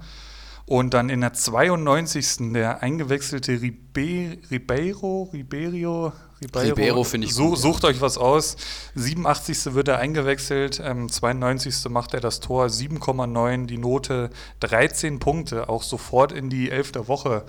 Und 0.66 0.94
dann 0.94 1.10
in 1.10 1.20
der 1.20 1.34
92. 1.34 2.54
der 2.54 2.82
eingewechselte 2.82 3.62
Ribe 3.62 4.38
Ribeiro, 4.50 5.30
Ribeiro, 5.34 6.14
Ribeiro, 6.44 6.76
Ribeiro 6.76 7.04
finde 7.04 7.28
ich 7.28 7.36
gut, 7.36 7.58
Sucht 7.58 7.84
ja. 7.84 7.90
euch 7.90 8.02
was 8.02 8.18
aus. 8.18 8.58
87. 8.96 9.74
wird 9.76 9.88
er 9.88 10.00
eingewechselt, 10.00 10.82
ähm, 10.84 11.08
92. 11.08 11.90
macht 11.90 12.14
er 12.14 12.20
das 12.20 12.40
Tor, 12.40 12.66
7,9 12.66 13.68
die 13.68 13.78
Note, 13.78 14.32
13 14.62 15.20
Punkte, 15.20 15.70
auch 15.70 15.84
sofort 15.84 16.32
in 16.32 16.50
die 16.50 16.72
elfte 16.72 17.08
Woche 17.08 17.46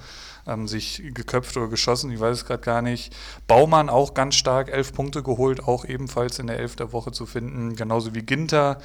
ähm, 0.47 0.69
sich 0.69 1.03
geköpft 1.15 1.57
oder 1.57 1.69
geschossen, 1.69 2.11
ich 2.11 2.21
weiß 2.21 2.39
es 2.39 2.45
gerade 2.45 2.63
gar 2.63 2.83
nicht. 2.83 3.15
Baumann 3.47 3.89
auch 3.89 4.15
ganz 4.15 4.35
stark, 4.35 4.69
elf 4.69 4.93
Punkte 4.93 5.23
geholt, 5.23 5.67
auch 5.67 5.85
ebenfalls 5.85 6.39
in 6.39 6.47
der 6.47 6.59
elften 6.59 6.93
Woche 6.93 7.13
zu 7.13 7.27
finden, 7.27 7.77
genauso 7.77 8.15
wie 8.15 8.23
Ginter. 8.23 8.79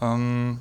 Ähm, 0.00 0.60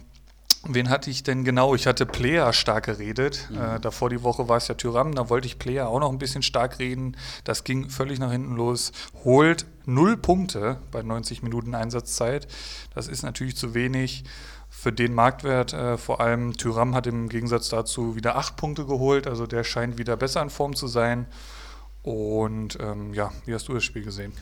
Wen 0.70 0.90
hatte 0.90 1.10
ich 1.10 1.24
denn 1.24 1.44
genau? 1.44 1.76
Ich 1.76 1.88
hatte 1.88 2.06
Player 2.06 2.52
stark 2.54 2.86
geredet. 2.86 3.48
Mhm. 3.50 3.58
Äh, 3.58 3.80
davor 3.80 4.10
die 4.10 4.24
Woche 4.24 4.50
war 4.50 4.58
es 4.58 4.68
ja 4.68 4.76
Tyram, 4.76 5.16
da 5.16 5.30
wollte 5.30 5.48
ich 5.48 5.60
Player 5.60 5.88
auch 5.88 6.00
noch 6.00 6.12
ein 6.12 6.20
bisschen 6.20 6.42
stark 6.42 6.80
reden. 6.80 7.16
Das 7.44 7.64
ging 7.64 7.90
völlig 7.90 8.20
nach 8.20 8.32
hinten 8.32 8.56
los. 8.56 8.92
Holt 9.24 9.66
null 9.86 10.18
Punkte 10.18 10.80
bei 10.92 11.02
90 11.02 11.44
Minuten 11.44 11.74
Einsatzzeit. 11.74 12.48
Das 12.94 13.08
ist 13.08 13.24
natürlich 13.24 13.56
zu 13.56 13.74
wenig 13.74 14.26
für 14.70 14.92
den 14.92 15.14
Marktwert. 15.14 15.74
Äh, 15.74 15.98
vor 15.98 16.20
allem 16.20 16.54
Tyram 16.58 16.94
hat 16.94 17.08
im 17.08 17.30
Gegensatz 17.30 17.70
dazu 17.70 18.16
wieder 18.16 18.36
acht 18.36 18.58
Punkte 18.58 18.86
geholt. 18.86 19.28
Also 19.28 19.48
der 19.48 19.64
scheint 19.64 19.98
wieder 19.98 20.18
besser 20.18 20.42
in 20.42 20.50
Form 20.50 20.76
zu 20.76 20.88
sein. 20.88 21.28
Und 22.04 22.78
ähm, 22.82 23.14
ja, 23.14 23.32
wie 23.46 23.54
hast 23.54 23.68
du 23.68 23.74
das 23.74 23.84
Spiel 23.84 24.04
gesehen? 24.04 24.34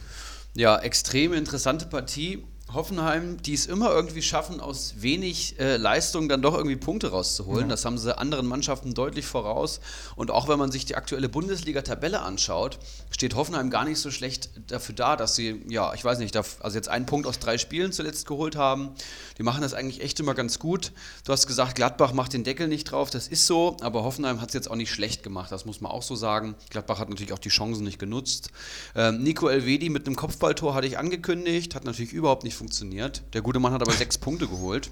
Ja, 0.55 0.77
extrem 0.77 1.33
interessante 1.33 1.85
Partie. 1.85 2.45
Hoffenheim, 2.73 3.41
die 3.41 3.53
es 3.53 3.67
immer 3.67 3.91
irgendwie 3.91 4.21
schaffen, 4.21 4.59
aus 4.59 4.95
wenig 4.97 5.59
äh, 5.59 5.77
Leistung 5.77 6.27
dann 6.27 6.41
doch 6.41 6.55
irgendwie 6.55 6.75
Punkte 6.75 7.11
rauszuholen. 7.11 7.65
Ja. 7.65 7.69
Das 7.69 7.85
haben 7.85 7.97
sie 7.97 8.17
anderen 8.17 8.47
Mannschaften 8.47 8.93
deutlich 8.93 9.25
voraus. 9.25 9.79
Und 10.15 10.31
auch 10.31 10.47
wenn 10.47 10.57
man 10.57 10.71
sich 10.71 10.83
die 10.85 10.95
aktuelle 10.95 11.29
Bundesliga-Tabelle 11.29 12.21
anschaut, 12.21 12.79
steht 13.11 13.35
Hoffenheim 13.35 13.69
gar 13.69 13.85
nicht 13.85 13.99
so 13.99 14.09
schlecht 14.09 14.49
dafür 14.67 14.95
da, 14.95 15.15
dass 15.15 15.35
sie, 15.35 15.61
ja, 15.69 15.93
ich 15.93 16.03
weiß 16.03 16.17
nicht, 16.19 16.35
also 16.35 16.75
jetzt 16.75 16.89
einen 16.89 17.05
Punkt 17.05 17.27
aus 17.27 17.39
drei 17.39 17.57
Spielen 17.57 17.91
zuletzt 17.91 18.27
geholt 18.27 18.55
haben. 18.55 18.89
Die 19.37 19.43
machen 19.43 19.61
das 19.61 19.73
eigentlich 19.73 20.01
echt 20.01 20.19
immer 20.19 20.33
ganz 20.33 20.57
gut. 20.57 20.91
Du 21.23 21.31
hast 21.31 21.45
gesagt, 21.45 21.75
Gladbach 21.75 22.13
macht 22.13 22.33
den 22.33 22.43
Deckel 22.43 22.67
nicht 22.67 22.85
drauf. 22.85 23.09
Das 23.11 23.27
ist 23.27 23.45
so, 23.45 23.77
aber 23.81 24.03
Hoffenheim 24.03 24.41
hat 24.41 24.49
es 24.49 24.53
jetzt 24.53 24.71
auch 24.71 24.75
nicht 24.75 24.91
schlecht 24.91 25.23
gemacht. 25.23 25.51
Das 25.51 25.65
muss 25.65 25.81
man 25.81 25.91
auch 25.91 26.03
so 26.03 26.15
sagen. 26.15 26.55
Gladbach 26.71 26.99
hat 26.99 27.09
natürlich 27.09 27.33
auch 27.33 27.39
die 27.39 27.49
Chancen 27.49 27.83
nicht 27.83 27.99
genutzt. 27.99 28.49
Ähm, 28.95 29.21
Nico 29.21 29.47
Elvedi 29.47 29.89
mit 29.89 30.07
einem 30.07 30.15
Kopfballtor 30.15 30.73
hatte 30.73 30.87
ich 30.87 30.97
angekündigt, 30.97 31.75
hat 31.75 31.85
natürlich 31.85 32.11
überhaupt 32.11 32.43
nicht 32.43 32.54
funktioniert. 32.55 33.21
Der 33.33 33.41
gute 33.41 33.59
Mann 33.59 33.73
hat 33.73 33.81
aber 33.81 33.91
sechs 33.91 34.17
Punkte 34.17 34.47
geholt. 34.47 34.89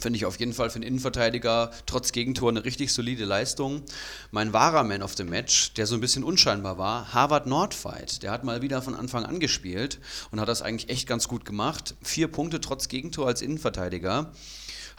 Finde 0.00 0.16
ich 0.16 0.26
auf 0.26 0.38
jeden 0.38 0.52
Fall 0.52 0.70
für 0.70 0.78
den 0.78 0.86
Innenverteidiger 0.86 1.72
trotz 1.86 2.12
Gegentor 2.12 2.50
eine 2.50 2.64
richtig 2.64 2.92
solide 2.92 3.24
Leistung. 3.24 3.82
Mein 4.30 4.52
wahrer 4.52 4.84
Man 4.84 5.02
of 5.02 5.16
the 5.16 5.24
Match, 5.24 5.74
der 5.74 5.86
so 5.86 5.94
ein 5.96 6.00
bisschen 6.00 6.22
unscheinbar 6.22 6.78
war, 6.78 7.12
Harvard 7.12 7.46
Nordfight. 7.46 8.22
Der 8.22 8.30
hat 8.30 8.44
mal 8.44 8.62
wieder 8.62 8.80
von 8.80 8.94
Anfang 8.94 9.24
an 9.24 9.40
gespielt 9.40 9.98
und 10.30 10.40
hat 10.40 10.48
das 10.48 10.62
eigentlich 10.62 10.88
echt 10.88 11.08
ganz 11.08 11.26
gut 11.26 11.44
gemacht. 11.44 11.96
Vier 12.02 12.28
Punkte 12.28 12.60
trotz 12.60 12.88
Gegentor 12.88 13.26
als 13.26 13.42
Innenverteidiger 13.42 14.32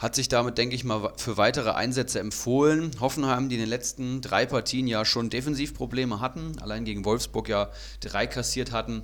hat 0.00 0.14
sich 0.14 0.28
damit, 0.28 0.56
denke 0.56 0.74
ich 0.74 0.82
mal, 0.82 1.12
für 1.18 1.36
weitere 1.36 1.72
Einsätze 1.72 2.20
empfohlen. 2.20 2.90
Hoffenheim, 3.00 3.50
die 3.50 3.56
in 3.56 3.60
den 3.60 3.68
letzten 3.68 4.22
drei 4.22 4.46
Partien 4.46 4.86
ja 4.86 5.04
schon 5.04 5.28
Defensivprobleme 5.28 6.20
hatten, 6.20 6.58
allein 6.58 6.86
gegen 6.86 7.04
Wolfsburg 7.04 7.50
ja 7.50 7.70
drei 8.00 8.26
kassiert 8.26 8.72
hatten, 8.72 9.02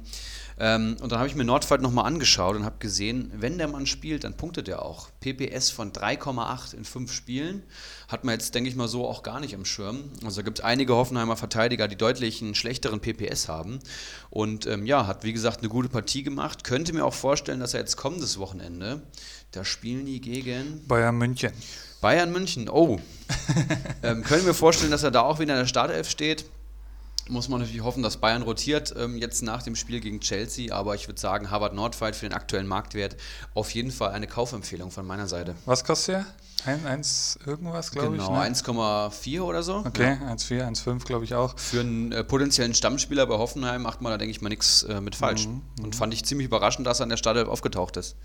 ähm, 0.59 0.97
und 1.03 1.13
dann 1.13 1.19
habe 1.19 1.29
ich 1.29 1.35
mir 1.35 1.45
Nordwald 1.45 1.83
nochmal 1.83 2.07
angeschaut 2.07 2.57
und 2.57 2.65
habe 2.65 2.77
gesehen, 2.79 3.31
wenn 3.35 3.59
der 3.59 3.69
Mann 3.69 3.87
spielt, 3.87 4.25
dann 4.25 4.37
punktet 4.37 4.69
er 4.69 4.83
auch. 4.83 5.11
PPS 5.21 5.69
von 5.69 5.93
3,8 5.93 6.75
in 6.75 6.85
fünf 6.85 7.13
Spielen. 7.13 7.63
Hat 8.09 8.25
man 8.25 8.33
jetzt, 8.33 8.55
denke 8.55 8.71
ich 8.71 8.77
mal, 8.77 8.89
so 8.89 9.07
auch 9.07 9.23
gar 9.23 9.39
nicht 9.41 9.53
im 9.53 9.67
Schirm. 9.67 10.11
Also 10.25 10.43
gibt 10.43 10.61
es 10.61 10.65
einige 10.65 10.95
Hoffenheimer 10.95 11.37
Verteidiger, 11.37 11.89
die 11.89 11.97
deutlich 11.97 12.41
einen 12.41 12.55
schlechteren 12.55 13.01
PPS 13.01 13.49
haben. 13.49 13.81
Und 14.31 14.67
ähm, 14.67 14.87
ja, 14.87 15.07
hat 15.07 15.25
wie 15.25 15.35
gesagt 15.35 15.59
eine 15.59 15.69
gute 15.69 15.91
Partie 15.91 16.23
gemacht. 16.23 16.65
Könnte 16.65 16.95
mir 16.95 17.05
auch 17.05 17.15
vorstellen, 17.15 17.61
dass 17.61 17.75
er 17.75 17.81
jetzt 17.81 17.97
kommendes 17.97 18.39
Wochenende, 18.39 19.03
da 19.53 19.63
spielen 19.63 20.07
die 20.07 20.23
gegen 20.23 20.87
Bayern 20.87 21.19
München. 21.19 21.53
Bayern 22.01 22.33
München, 22.33 22.71
oh. 22.71 22.99
ähm, 24.03 24.23
können 24.23 24.47
wir 24.47 24.55
vorstellen, 24.55 24.91
dass 24.91 25.03
er 25.03 25.11
da 25.11 25.21
auch 25.21 25.39
wieder 25.39 25.55
in 25.55 25.61
der 25.61 25.67
Startelf 25.67 26.09
steht 26.09 26.47
muss 27.28 27.49
man 27.49 27.61
natürlich 27.61 27.83
hoffen, 27.83 28.02
dass 28.02 28.18
Bayern 28.18 28.42
rotiert 28.42 28.95
ähm, 28.97 29.16
jetzt 29.16 29.42
nach 29.42 29.62
dem 29.62 29.76
Spiel 29.76 30.00
gegen 30.00 30.21
Chelsea. 30.21 30.75
Aber 30.75 30.95
ich 30.95 31.09
würde 31.09 31.21
sagen, 31.21 31.50
Harvard 31.50 31.75
Nordfight 31.75 32.16
für 32.16 32.26
den 32.26 32.35
aktuellen 32.35 32.66
Marktwert 32.66 33.16
auf 33.54 33.71
jeden 33.71 33.90
Fall 33.90 34.11
eine 34.11 34.26
Kaufempfehlung 34.26 34.90
von 34.90 35.06
meiner 35.06 35.26
Seite. 35.26 35.54
Was 35.64 35.85
kostet 35.85 36.16
er? 36.16 36.26
1 36.66 37.38
irgendwas, 37.47 37.90
glaube 37.90 38.11
genau, 38.12 38.42
ich. 38.45 38.62
Genau, 38.64 38.75
ne? 38.80 39.11
1,4 39.11 39.40
oder 39.42 39.62
so. 39.62 39.76
Okay, 39.87 40.18
ja. 40.21 40.35
1,4, 40.35 40.66
1,5 40.66 41.04
glaube 41.04 41.25
ich 41.25 41.35
auch. 41.35 41.56
Für 41.59 41.80
einen 41.80 42.12
äh, 42.12 42.25
potenziellen 42.25 42.75
Stammspieler 42.75 43.26
bei 43.26 43.37
Hoffenheim 43.37 43.83
macht 43.83 44.02
man 44.02 44.12
da, 44.12 44.18
denke 44.18 44.33
ich 44.33 44.40
mal, 44.40 44.49
nichts 44.49 44.83
äh, 44.85 45.00
mit 45.00 45.14
falsch. 45.14 45.47
Mhm, 45.47 45.62
Und 45.80 45.87
mhm. 45.87 45.92
fand 45.92 46.12
ich 46.12 46.25
ziemlich 46.25 46.47
überraschend, 46.47 46.87
dass 46.87 47.00
er 47.00 47.04
an 47.04 47.11
der 47.11 47.16
Startelf 47.18 47.49
aufgetaucht 47.49 47.97
ist. 47.97 48.16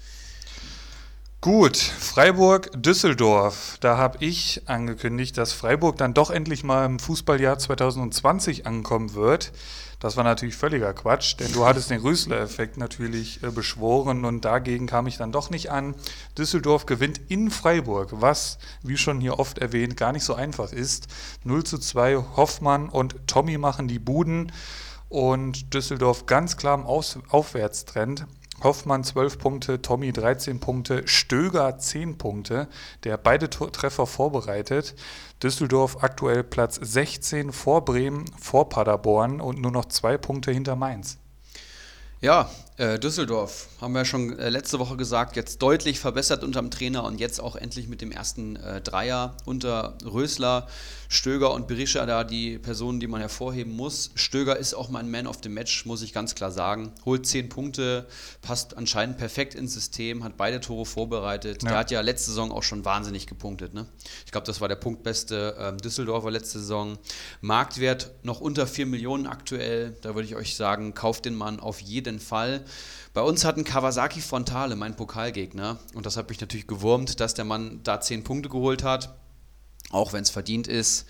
Gut, 1.44 1.78
Freiburg-Düsseldorf. 1.78 3.78
Da 3.80 3.98
habe 3.98 4.24
ich 4.24 4.62
angekündigt, 4.68 5.40
dass 5.40 5.54
Freiburg 5.54 5.98
dann 5.98 6.14
doch 6.14 6.30
endlich 6.30 6.64
mal 6.64 6.86
im 6.86 7.00
Fußballjahr 7.00 7.58
2020 7.58 8.68
ankommen 8.68 9.16
wird. 9.16 9.52
Das 10.00 10.18
war 10.18 10.24
natürlich 10.24 10.56
völliger 10.56 10.94
Quatsch, 10.94 11.40
denn 11.40 11.52
du 11.52 11.66
hattest 11.66 11.90
den 11.90 12.02
Rösler-Effekt 12.02 12.78
natürlich 12.78 13.42
äh, 13.42 13.50
beschworen 13.50 14.24
und 14.24 14.46
dagegen 14.46 14.86
kam 14.86 15.08
ich 15.08 15.18
dann 15.18 15.32
doch 15.32 15.50
nicht 15.50 15.72
an. 15.72 15.96
Düsseldorf 16.38 16.86
gewinnt 16.86 17.20
in 17.30 17.50
Freiburg, 17.50 18.10
was, 18.12 18.60
wie 18.84 18.98
schon 18.98 19.20
hier 19.20 19.40
oft 19.40 19.58
erwähnt, 19.58 19.98
gar 19.98 20.12
nicht 20.12 20.24
so 20.24 20.36
einfach 20.36 20.72
ist. 20.72 21.08
0 21.44 21.64
zu 21.64 21.80
2, 21.80 22.18
Hoffmann 22.36 22.88
und 22.88 23.16
Tommy 23.26 23.58
machen 23.58 23.88
die 23.88 23.98
Buden 23.98 24.52
und 25.10 25.74
Düsseldorf 25.74 26.28
ganz 26.28 26.56
klar 26.56 26.78
im 26.78 26.86
Aus 26.86 27.18
Aufwärtstrend. 27.30 28.28
Hoffmann 28.64 29.04
12 29.04 29.38
Punkte, 29.40 29.82
Tommy 29.82 30.12
13 30.12 30.60
Punkte, 30.60 31.08
Stöger 31.08 31.78
10 31.78 32.18
Punkte, 32.18 32.68
der 33.04 33.18
beide 33.18 33.50
Treffer 33.50 34.06
vorbereitet. 34.06 34.96
Düsseldorf 35.42 36.04
aktuell 36.04 36.44
Platz 36.44 36.80
16 36.82 37.52
vor 37.52 37.84
Bremen, 37.86 38.26
vor 38.40 38.70
Paderborn 38.70 39.42
und 39.42 39.60
nur 39.60 39.72
noch 39.72 39.86
zwei 39.86 40.18
Punkte 40.18 40.52
hinter 40.52 40.76
Mainz. 40.76 41.18
Ja, 42.22 42.52
äh, 42.78 43.00
Düsseldorf, 43.00 43.70
haben 43.82 43.94
wir 43.94 44.06
schon 44.06 44.38
äh, 44.38 44.50
letzte 44.50 44.78
Woche 44.78 44.96
gesagt, 44.96 45.36
jetzt 45.36 45.62
deutlich 45.62 46.00
verbessert 46.00 46.44
unter 46.44 46.62
dem 46.62 46.70
Trainer 46.70 47.04
und 47.04 47.20
jetzt 47.20 47.40
auch 47.40 47.56
endlich 47.56 47.88
mit 47.88 48.02
dem 48.02 48.12
ersten 48.12 48.56
äh, 48.56 48.80
Dreier 48.80 49.36
unter 49.46 49.98
Rösler, 50.06 50.68
Stöger 51.10 51.52
und 51.52 51.68
Berisha 51.68 52.06
da 52.06 52.24
die 52.24 52.60
Personen, 52.60 53.00
die 53.00 53.08
man 53.08 53.22
hervorheben 53.22 53.76
muss. 53.76 54.12
Stöger 54.14 54.56
ist 54.56 54.76
auch 54.76 54.90
mein 54.90 55.10
Man 55.10 55.26
of 55.26 55.40
the 55.42 55.50
Match, 55.50 55.86
muss 55.88 56.04
ich 56.04 56.14
ganz 56.14 56.36
klar 56.36 56.52
sagen. 56.52 56.94
Holt 57.06 57.26
zehn 57.26 57.50
Punkte, 57.50 58.06
passt 58.44 58.78
anscheinend 58.78 59.18
perfekt 59.18 59.56
ins 59.56 59.74
System, 59.74 60.24
hat 60.24 60.38
beide 60.38 60.60
Tore 60.62 60.86
vorbereitet. 60.86 61.64
Ja. 61.64 61.70
Der 61.70 61.78
hat 61.80 61.92
ja 61.92 62.02
letzte 62.02 62.30
Saison 62.30 62.52
auch 62.52 62.64
schon 62.64 62.86
wahnsinnig 62.86 63.26
gepunktet. 63.26 63.74
Ne? 63.74 63.88
Ich 64.26 64.32
glaube, 64.32 64.46
das 64.46 64.62
war 64.62 64.68
der 64.68 64.76
punktbeste 64.76 65.56
äh, 65.58 65.78
Düsseldorfer 65.82 66.30
letzte 66.30 66.60
Saison. 66.60 67.00
Marktwert 67.42 68.12
noch 68.22 68.42
unter 68.42 68.68
4 68.68 68.86
Millionen 68.86 69.26
aktuell. 69.26 69.98
Da 70.02 70.14
würde 70.14 70.28
ich 70.28 70.36
euch 70.36 70.56
sagen, 70.56 70.94
kauft 70.94 71.26
den 71.26 71.36
Mann 71.36 71.60
auf 71.60 71.80
jeden 71.80 72.20
Fall. 72.20 72.64
Bei 73.14 73.22
uns 73.22 73.44
hatten 73.44 73.66
Kawasaki 73.66 74.22
Frontale, 74.22 74.78
mein 74.78 74.96
Pokalgegner, 74.96 75.80
und 75.94 76.06
das 76.06 76.16
hat 76.16 76.30
mich 76.30 76.40
natürlich 76.40 76.66
gewurmt, 76.66 77.20
dass 77.20 77.34
der 77.34 77.44
Mann 77.44 77.82
da 77.84 78.00
10 78.00 78.24
Punkte 78.24 78.48
geholt 78.48 78.84
hat, 78.84 79.14
auch 79.90 80.14
wenn 80.14 80.22
es 80.22 80.30
verdient 80.30 80.68
ist. 80.68 81.06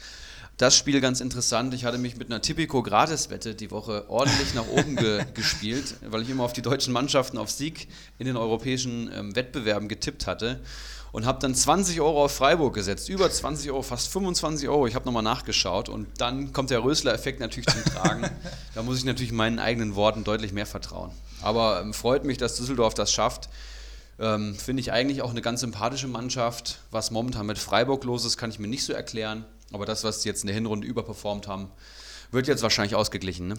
Das 0.57 0.75
Spiel 0.75 0.99
ganz 0.99 1.21
interessant. 1.21 1.75
Ich 1.75 1.85
hatte 1.85 1.99
mich 1.99 2.17
mit 2.17 2.29
einer 2.29 2.41
Tipico 2.41 2.81
Gratiswette 2.81 3.53
die 3.53 3.69
Woche 3.69 4.09
ordentlich 4.09 4.55
nach 4.55 4.67
oben 4.67 4.95
ge 4.95 5.25
gespielt, 5.35 5.95
weil 6.07 6.23
ich 6.23 6.29
immer 6.29 6.43
auf 6.43 6.53
die 6.53 6.63
deutschen 6.63 6.91
Mannschaften 6.91 7.37
auf 7.37 7.51
Sieg 7.51 7.87
in 8.17 8.25
den 8.25 8.35
europäischen 8.35 9.11
ähm, 9.13 9.35
Wettbewerben 9.35 9.87
getippt 9.87 10.25
hatte 10.25 10.59
und 11.11 11.25
habe 11.25 11.39
dann 11.39 11.53
20 11.53 11.99
Euro 12.01 12.25
auf 12.25 12.33
Freiburg 12.33 12.73
gesetzt. 12.73 13.09
Über 13.09 13.29
20 13.29 13.69
Euro, 13.71 13.81
fast 13.81 14.09
25 14.09 14.69
Euro. 14.69 14.87
Ich 14.87 14.95
habe 14.95 15.05
nochmal 15.05 15.23
nachgeschaut 15.23 15.89
und 15.89 16.07
dann 16.17 16.53
kommt 16.53 16.69
der 16.69 16.83
Rösler-Effekt 16.83 17.39
natürlich 17.39 17.67
zum 17.67 17.83
Tragen. 17.83 18.29
da 18.75 18.83
muss 18.83 18.97
ich 18.97 19.03
natürlich 19.03 19.31
meinen 19.31 19.59
eigenen 19.59 19.95
Worten 19.95 20.23
deutlich 20.23 20.53
mehr 20.53 20.65
vertrauen. 20.65 21.11
Aber 21.41 21.81
ähm, 21.81 21.93
freut 21.93 22.23
mich, 22.23 22.37
dass 22.37 22.55
Düsseldorf 22.55 22.93
das 22.93 23.11
schafft. 23.11 23.49
Ähm, 24.19 24.55
Finde 24.55 24.81
ich 24.81 24.91
eigentlich 24.91 25.21
auch 25.21 25.31
eine 25.31 25.41
ganz 25.41 25.61
sympathische 25.61 26.07
Mannschaft. 26.07 26.79
Was 26.91 27.11
momentan 27.11 27.45
mit 27.45 27.57
Freiburg 27.57 28.03
los 28.03 28.23
ist, 28.25 28.37
kann 28.37 28.51
ich 28.51 28.59
mir 28.59 28.67
nicht 28.67 28.85
so 28.85 28.93
erklären. 28.93 29.45
Aber 29.73 29.85
das, 29.85 30.03
was 30.03 30.21
sie 30.21 30.29
jetzt 30.29 30.43
in 30.43 30.47
der 30.47 30.55
Hinrunde 30.55 30.87
überperformt 30.87 31.47
haben, 31.47 31.69
Wird 32.31 32.47
jetzt 32.47 32.63
wahrscheinlich 32.63 32.95
ausgeglichen, 32.95 33.49
ne? 33.49 33.55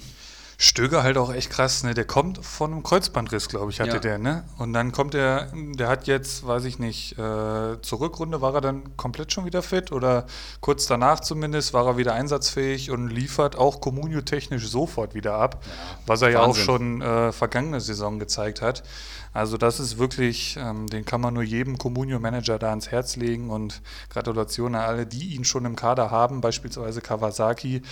Stöger 0.63 1.03
halt 1.03 1.19
auch 1.19 1.35
echt 1.35 1.51
krass, 1.51 1.83
ne? 1.83 1.93
Der 1.93 2.05
kommt 2.05 2.39
von 2.45 2.71
einem 2.71 2.85
Kreuzbandriss, 2.85 3.49
glaube 3.49 3.73
ich, 3.73 3.81
hatte 3.81 3.95
ja. 3.95 3.99
der, 3.99 4.19
ne? 4.19 4.45
Und 4.59 4.73
dann 4.73 4.93
kommt 4.93 5.13
er, 5.13 5.49
der 5.53 5.89
hat 5.89 6.07
jetzt, 6.07 6.47
weiß 6.47 6.67
ich 6.67 6.79
nicht, 6.79 7.19
äh, 7.19 7.83
zur 7.83 7.99
Rückrunde 8.01 8.41
war 8.41 8.55
er 8.55 8.61
dann 8.61 8.97
komplett 8.97 9.33
schon 9.33 9.45
wieder 9.45 9.61
fit 9.63 9.91
oder 9.91 10.25
kurz 10.61 10.87
danach 10.87 11.19
zumindest 11.19 11.75
war 11.75 11.89
er 11.89 11.97
wieder 11.97 12.15
einsatzfähig 12.15 12.93
und 12.93 13.09
liefert 13.09 13.59
auch 13.59 13.81
Communio-technisch 13.81 14.69
sofort 14.69 15.15
wieder 15.15 15.35
ab, 15.35 15.65
ja, 15.65 15.73
was 16.07 16.23
er 16.23 16.29
Wahnsinn. 16.29 16.41
ja 16.41 16.47
auch 16.47 16.57
schon 16.57 17.03
äh, 17.03 17.33
vergangene 17.33 17.81
Saison 17.81 18.21
gezeigt 18.21 18.63
hat. 18.63 18.85
Also 19.33 19.57
das 19.57 19.81
ist 19.81 19.99
wirklich, 19.99 20.57
ähm, 20.61 20.87
den 20.87 21.05
kann 21.05 21.21
man 21.21 21.35
nur 21.35 21.43
jedem 21.43 21.77
Communio-Manager 21.77 22.61
da 22.61 22.71
ans 22.71 22.93
Herz 22.93 23.17
legen 23.17 23.51
und 23.51 23.83
Gratulation 24.11 24.77
an 24.77 24.83
alle, 24.83 25.07
die 25.07 25.35
ihn 25.35 25.45
schon 25.45 25.65
im 25.65 25.75
Kader 25.75 26.13
haben, 26.13 26.41
beispielsweise 26.41 27.01
Kawasaki. 27.01 27.83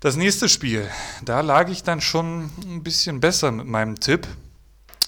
Das 0.00 0.14
nächste 0.14 0.48
Spiel, 0.48 0.88
da 1.24 1.40
lag 1.40 1.68
ich 1.70 1.82
dann 1.82 2.00
schon 2.00 2.50
ein 2.62 2.84
bisschen 2.84 3.18
besser 3.18 3.50
mit 3.50 3.66
meinem 3.66 3.98
Tipp, 3.98 4.28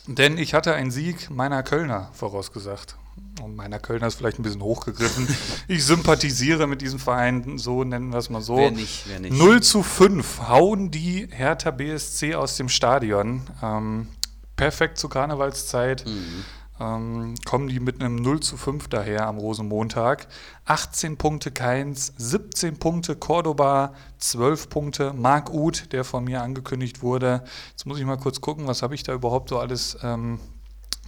denn 0.08 0.36
ich 0.36 0.52
hatte 0.52 0.74
einen 0.74 0.90
Sieg 0.90 1.30
meiner 1.30 1.62
Kölner 1.62 2.10
vorausgesagt. 2.12 2.96
Und 3.40 3.54
meiner 3.54 3.78
Kölner 3.78 4.08
ist 4.08 4.16
vielleicht 4.16 4.40
ein 4.40 4.42
bisschen 4.42 4.62
hochgegriffen. 4.62 5.28
Ich 5.68 5.84
sympathisiere 5.84 6.66
mit 6.66 6.80
diesem 6.80 6.98
Verein, 6.98 7.56
so 7.56 7.84
nennen 7.84 8.10
wir 8.10 8.18
es 8.18 8.30
mal 8.30 8.40
so. 8.40 8.56
Wer 8.56 8.72
nicht, 8.72 9.04
wer 9.06 9.20
nicht. 9.20 9.32
0 9.32 9.62
zu 9.62 9.84
5 9.84 10.48
hauen 10.48 10.90
die 10.90 11.28
Hertha 11.30 11.70
BSC 11.70 12.34
aus 12.34 12.56
dem 12.56 12.68
Stadion. 12.68 13.42
Ähm, 13.62 14.08
perfekt 14.56 14.98
zur 14.98 15.10
Karnevalszeit. 15.10 16.04
Mhm 16.04 16.44
ähm, 16.80 17.34
kommen 17.44 17.68
die 17.68 17.78
mit 17.78 18.00
einem 18.00 18.16
0 18.16 18.40
zu 18.40 18.56
5 18.56 18.88
daher 18.88 19.26
am 19.26 19.38
Rosenmontag. 19.38 20.26
18 20.64 21.16
Punkte 21.18 21.50
Keins, 21.50 22.12
17 22.16 22.78
Punkte 22.78 23.16
Cordoba, 23.16 23.94
12 24.18 24.68
Punkte 24.68 25.12
Marc 25.12 25.52
Uth, 25.52 25.92
der 25.92 26.04
von 26.04 26.24
mir 26.24 26.42
angekündigt 26.42 27.02
wurde. 27.02 27.44
Jetzt 27.70 27.86
muss 27.86 27.98
ich 27.98 28.04
mal 28.04 28.16
kurz 28.16 28.40
gucken, 28.40 28.66
was 28.66 28.82
habe 28.82 28.94
ich 28.94 29.02
da 29.02 29.12
überhaupt 29.12 29.50
so 29.50 29.58
alles 29.58 29.98
ähm, 30.02 30.40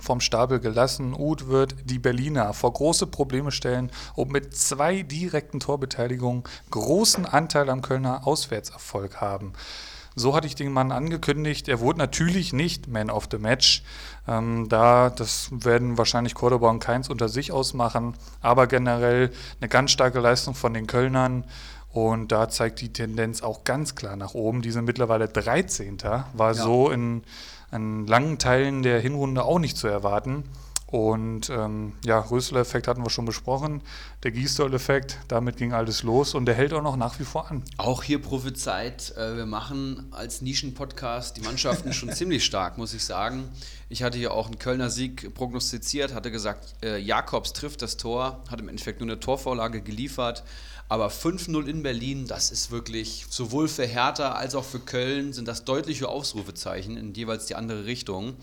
vom 0.00 0.20
Stapel 0.20 0.60
gelassen. 0.60 1.14
Uth 1.14 1.48
wird 1.48 1.74
die 1.84 1.98
Berliner 1.98 2.52
vor 2.52 2.72
große 2.72 3.06
Probleme 3.06 3.52
stellen 3.52 3.90
und 4.14 4.30
mit 4.30 4.54
zwei 4.56 5.02
direkten 5.02 5.60
Torbeteiligungen 5.60 6.44
großen 6.70 7.24
Anteil 7.24 7.70
am 7.70 7.82
Kölner 7.82 8.26
Auswärtserfolg 8.26 9.20
haben. 9.20 9.52
So 10.14 10.34
hatte 10.34 10.46
ich 10.46 10.54
den 10.54 10.72
Mann 10.72 10.92
angekündigt. 10.92 11.68
Er 11.68 11.80
wurde 11.80 11.98
natürlich 11.98 12.52
nicht 12.52 12.86
Man 12.86 13.08
of 13.08 13.28
the 13.30 13.38
Match. 13.38 13.82
Ähm, 14.28 14.68
da, 14.68 15.10
das 15.10 15.50
werden 15.50 15.98
wahrscheinlich 15.98 16.34
Cordoba 16.34 16.70
und 16.70 16.78
Keins 16.78 17.08
unter 17.08 17.28
sich 17.28 17.52
ausmachen, 17.52 18.14
aber 18.40 18.66
generell 18.66 19.32
eine 19.60 19.68
ganz 19.68 19.90
starke 19.90 20.20
Leistung 20.20 20.54
von 20.54 20.74
den 20.74 20.86
Kölnern. 20.86 21.44
Und 21.92 22.32
da 22.32 22.48
zeigt 22.48 22.80
die 22.80 22.92
Tendenz 22.92 23.42
auch 23.42 23.64
ganz 23.64 23.94
klar 23.94 24.16
nach 24.16 24.34
oben. 24.34 24.62
Die 24.62 24.70
sind 24.70 24.86
mittlerweile 24.86 25.28
13. 25.28 25.98
War 26.32 26.52
ja. 26.52 26.54
so 26.54 26.90
in, 26.90 27.22
in 27.70 28.06
langen 28.06 28.38
Teilen 28.38 28.82
der 28.82 28.98
Hinrunde 29.00 29.44
auch 29.44 29.58
nicht 29.58 29.76
zu 29.76 29.88
erwarten. 29.88 30.44
Und 30.92 31.48
ähm, 31.48 31.94
ja, 32.04 32.18
Rösel-Effekt 32.18 32.86
hatten 32.86 33.02
wir 33.02 33.08
schon 33.08 33.24
besprochen. 33.24 33.80
Der 34.24 34.30
Gießdoll-Effekt, 34.30 35.16
damit 35.26 35.56
ging 35.56 35.72
alles 35.72 36.02
los 36.02 36.34
und 36.34 36.44
der 36.44 36.54
hält 36.54 36.74
auch 36.74 36.82
noch 36.82 36.96
nach 36.96 37.18
wie 37.18 37.24
vor 37.24 37.50
an. 37.50 37.62
Auch 37.78 38.02
hier 38.02 38.20
prophezeit, 38.20 39.16
äh, 39.16 39.38
wir 39.38 39.46
machen 39.46 40.08
als 40.10 40.42
Nischen-Podcast 40.42 41.38
die 41.38 41.40
Mannschaften 41.40 41.94
schon 41.94 42.12
ziemlich 42.14 42.44
stark, 42.44 42.76
muss 42.76 42.92
ich 42.92 43.06
sagen. 43.06 43.48
Ich 43.88 44.02
hatte 44.02 44.18
hier 44.18 44.34
auch 44.34 44.48
einen 44.48 44.58
Kölner 44.58 44.90
Sieg 44.90 45.32
prognostiziert, 45.32 46.12
hatte 46.12 46.30
gesagt, 46.30 46.74
äh, 46.82 46.98
Jakobs 46.98 47.54
trifft 47.54 47.80
das 47.80 47.96
Tor, 47.96 48.44
hat 48.50 48.60
im 48.60 48.68
Endeffekt 48.68 49.00
nur 49.00 49.08
eine 49.08 49.18
Torvorlage 49.18 49.80
geliefert. 49.80 50.44
Aber 50.90 51.08
5-0 51.08 51.68
in 51.68 51.82
Berlin, 51.82 52.26
das 52.26 52.50
ist 52.50 52.70
wirklich 52.70 53.24
sowohl 53.30 53.68
für 53.68 53.86
Hertha 53.86 54.32
als 54.32 54.54
auch 54.54 54.64
für 54.64 54.80
Köln 54.80 55.32
sind 55.32 55.48
das 55.48 55.64
deutliche 55.64 56.10
Ausrufezeichen 56.10 56.98
in 56.98 57.14
jeweils 57.14 57.46
die 57.46 57.54
andere 57.54 57.86
Richtung. 57.86 58.36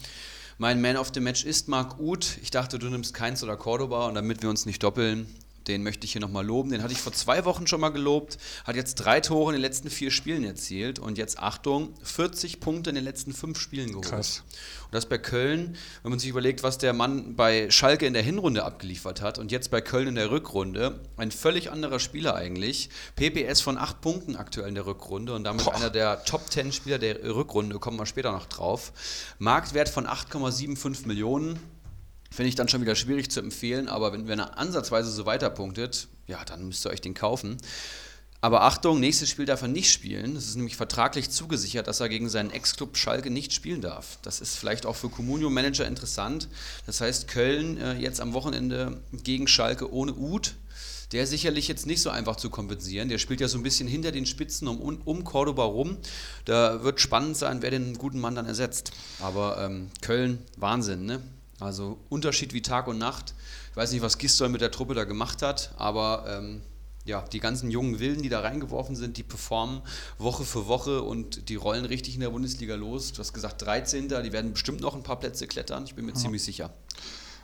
Mein 0.61 0.81
Man 0.81 0.97
of 0.97 1.11
the 1.13 1.21
Match 1.21 1.45
ist 1.45 1.69
Marc 1.69 2.01
Uth. 2.01 2.37
Ich 2.41 2.51
dachte, 2.51 2.79
du 2.79 2.89
nimmst 2.89 3.13
Keins 3.13 3.41
oder 3.43 3.55
Cordoba 3.55 4.07
und 4.07 4.15
damit 4.15 4.41
wir 4.41 4.49
uns 4.49 4.65
nicht 4.65 4.83
doppeln, 4.83 5.25
den 5.69 5.83
möchte 5.83 6.05
ich 6.05 6.11
hier 6.11 6.21
nochmal 6.21 6.45
loben. 6.45 6.71
Den 6.71 6.83
hatte 6.83 6.91
ich 6.91 6.99
vor 6.99 7.13
zwei 7.13 7.45
Wochen 7.45 7.67
schon 7.67 7.79
mal 7.79 7.89
gelobt. 7.89 8.37
Hat 8.65 8.75
jetzt 8.75 8.95
drei 8.95 9.21
Tore 9.21 9.51
in 9.51 9.53
den 9.53 9.61
letzten 9.61 9.89
vier 9.89 10.11
Spielen 10.11 10.43
erzielt. 10.43 10.99
Und 10.99 11.17
jetzt, 11.17 11.39
Achtung, 11.39 11.93
40 12.03 12.59
Punkte 12.59 12.89
in 12.89 12.95
den 12.95 13.05
letzten 13.05 13.31
fünf 13.31 13.59
Spielen 13.59 13.89
geholt. 13.89 14.09
Krass. 14.09 14.43
Und 14.85 14.95
das 14.95 15.05
bei 15.05 15.17
Köln, 15.17 15.77
wenn 16.03 16.09
man 16.09 16.19
sich 16.19 16.29
überlegt, 16.29 16.63
was 16.63 16.77
der 16.77 16.93
Mann 16.93 17.35
bei 17.35 17.69
Schalke 17.69 18.05
in 18.05 18.13
der 18.13 18.23
Hinrunde 18.23 18.65
abgeliefert 18.65 19.21
hat 19.21 19.37
und 19.37 19.51
jetzt 19.51 19.71
bei 19.71 19.81
Köln 19.81 20.07
in 20.07 20.15
der 20.15 20.31
Rückrunde. 20.31 20.99
Ein 21.15 21.31
völlig 21.31 21.71
anderer 21.71 21.99
Spieler 21.99 22.35
eigentlich. 22.35 22.89
PPS 23.15 23.61
von 23.61 23.77
acht 23.77 24.01
Punkten 24.01 24.35
aktuell 24.35 24.67
in 24.67 24.75
der 24.75 24.85
Rückrunde 24.85 25.33
und 25.35 25.43
damit 25.43 25.65
Boah. 25.65 25.75
einer 25.75 25.89
der 25.89 26.23
Top 26.25 26.51
10 26.51 26.71
Spieler 26.71 26.97
der 26.97 27.23
Rückrunde. 27.23 27.77
Kommen 27.79 27.97
wir 27.97 28.05
später 28.05 28.31
noch 28.31 28.47
drauf. 28.47 28.91
Marktwert 29.37 29.89
von 29.89 30.07
8,75 30.07 31.07
Millionen 31.07 31.59
Finde 32.31 32.49
ich 32.49 32.55
dann 32.55 32.69
schon 32.69 32.81
wieder 32.81 32.95
schwierig 32.95 33.31
zu 33.31 33.39
empfehlen, 33.39 33.87
aber 33.87 34.13
wenn, 34.13 34.27
wenn 34.27 34.39
er 34.39 34.57
ansatzweise 34.57 35.11
so 35.11 35.25
weiterpunktet, 35.25 36.07
ja, 36.27 36.43
dann 36.45 36.67
müsst 36.67 36.85
ihr 36.85 36.91
euch 36.91 37.01
den 37.01 37.13
kaufen. 37.13 37.57
Aber 38.41 38.61
Achtung, 38.63 39.01
nächstes 39.01 39.29
Spiel 39.29 39.45
darf 39.45 39.63
er 39.63 39.67
nicht 39.67 39.91
spielen. 39.91 40.37
Es 40.37 40.47
ist 40.47 40.55
nämlich 40.55 40.77
vertraglich 40.77 41.29
zugesichert, 41.29 41.87
dass 41.87 41.99
er 41.99 42.07
gegen 42.07 42.29
seinen 42.29 42.51
Ex-Club 42.51 42.95
Schalke 42.95 43.29
nicht 43.29 43.51
spielen 43.51 43.81
darf. 43.81 44.17
Das 44.21 44.39
ist 44.39 44.55
vielleicht 44.55 44.85
auch 44.85 44.95
für 44.95 45.09
Comunio-Manager 45.09 45.85
interessant. 45.85 46.47
Das 46.85 47.01
heißt, 47.01 47.27
Köln 47.27 47.77
äh, 47.77 47.95
jetzt 47.95 48.21
am 48.21 48.33
Wochenende 48.33 49.01
gegen 49.11 49.47
Schalke 49.47 49.91
ohne 49.91 50.13
Uth. 50.13 50.55
Der 51.11 51.23
ist 51.23 51.31
sicherlich 51.31 51.67
jetzt 51.67 51.85
nicht 51.85 52.01
so 52.01 52.11
einfach 52.11 52.37
zu 52.37 52.49
kompensieren. 52.49 53.09
Der 53.09 53.17
spielt 53.17 53.41
ja 53.41 53.49
so 53.49 53.57
ein 53.57 53.63
bisschen 53.63 53.89
hinter 53.89 54.13
den 54.13 54.25
Spitzen 54.25 54.69
um, 54.69 55.01
um 55.03 55.23
Cordoba 55.25 55.65
rum. 55.65 55.97
Da 56.45 56.83
wird 56.83 57.01
spannend 57.01 57.35
sein, 57.35 57.61
wer 57.61 57.71
den 57.71 57.97
guten 57.97 58.19
Mann 58.19 58.35
dann 58.35 58.45
ersetzt. 58.45 58.91
Aber 59.19 59.57
ähm, 59.59 59.89
Köln, 60.01 60.37
Wahnsinn, 60.55 61.05
ne? 61.05 61.21
Also 61.59 61.99
Unterschied 62.09 62.53
wie 62.53 62.61
Tag 62.61 62.87
und 62.87 62.97
Nacht. 62.97 63.33
Ich 63.71 63.77
weiß 63.77 63.91
nicht, 63.91 64.01
was 64.01 64.17
Gistol 64.17 64.49
mit 64.49 64.61
der 64.61 64.71
Truppe 64.71 64.93
da 64.93 65.03
gemacht 65.03 65.41
hat, 65.41 65.73
aber 65.77 66.25
ähm, 66.27 66.61
ja, 67.05 67.21
die 67.21 67.39
ganzen 67.39 67.71
jungen 67.71 67.99
Wilden, 67.99 68.23
die 68.23 68.29
da 68.29 68.41
reingeworfen 68.41 68.95
sind, 68.95 69.17
die 69.17 69.23
performen 69.23 69.81
Woche 70.17 70.43
für 70.43 70.67
Woche 70.67 71.01
und 71.01 71.49
die 71.49 71.55
rollen 71.55 71.85
richtig 71.85 72.15
in 72.15 72.21
der 72.21 72.29
Bundesliga 72.29 72.75
los. 72.75 73.11
Du 73.13 73.19
hast 73.19 73.33
gesagt 73.33 73.61
13. 73.61 74.07
Die 74.07 74.31
werden 74.31 74.53
bestimmt 74.53 74.81
noch 74.81 74.95
ein 74.95 75.03
paar 75.03 75.19
Plätze 75.19 75.47
klettern, 75.47 75.85
ich 75.85 75.95
bin 75.95 76.05
mir 76.05 76.13
ja. 76.13 76.17
ziemlich 76.17 76.43
sicher. 76.43 76.71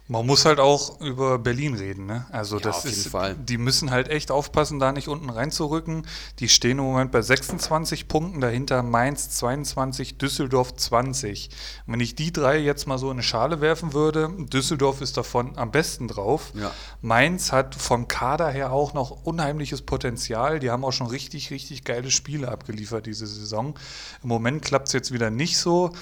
Man 0.08 0.24
muss 0.28 0.46
halt 0.46 0.60
auch 0.60 1.02
über 1.02 1.39
Berlin 1.39 1.74
reden, 1.74 2.06
ne? 2.06 2.28
Also 2.32 2.58
ja, 2.58 2.63
das 2.63 2.86
ist, 2.86 3.08
Fall. 3.08 3.34
die 3.34 3.58
müssen 3.58 3.89
halt 3.89 4.08
echt 4.08 4.30
aufpassen, 4.30 4.78
da 4.78 4.91
nicht 4.91 5.08
unten 5.08 5.32
reinzurücken. 5.32 6.06
Die 6.38 6.48
stehen 6.48 6.78
im 6.78 6.86
Moment 6.86 7.12
bei 7.12 7.24
26 7.24 8.08
Punkten, 8.08 8.39
dahinter 8.39 8.84
Mainz 8.84 9.32
22, 9.32 10.20
Düsseldorf 10.20 10.76
20. 10.76 11.50
Und 11.88 11.94
wenn 11.94 12.00
ich 12.02 12.13
die 12.13 12.32
drei 12.32 12.60
jetzt 12.60 12.86
mal 12.86 13.00
so 13.00 13.08
in 13.08 13.13
eine 13.13 13.24
Schale 13.24 13.62
werfen 13.62 13.94
würde, 13.94 14.32
Düsseldorf 14.38 15.02
ist 15.02 15.18
davon 15.18 15.58
am 15.58 15.72
besten 15.72 16.08
drauf. 16.08 16.52
Ja. 16.54 16.72
Mainz 17.02 17.52
hat 17.52 17.74
vom 17.74 18.08
Kader 18.08 18.50
her 18.50 18.72
auch 18.72 18.94
noch 18.94 19.26
unheimliches 19.26 19.82
Potenzial. 19.82 20.60
Die 20.60 20.70
haben 20.70 20.86
auch 20.86 20.94
schon 20.94 21.08
richtig, 21.08 21.50
richtig 21.50 21.84
geile 21.84 22.12
Spiele 22.12 22.50
abgeliefert 22.50 23.08
diese 23.08 23.26
Saison. 23.26 23.74
Im 24.22 24.30
Moment 24.30 24.63
klappt 24.63 24.88
es 24.88 24.94
jetzt 24.94 25.12
wieder 25.12 25.32
nicht 25.32 25.58
so. 25.58 25.94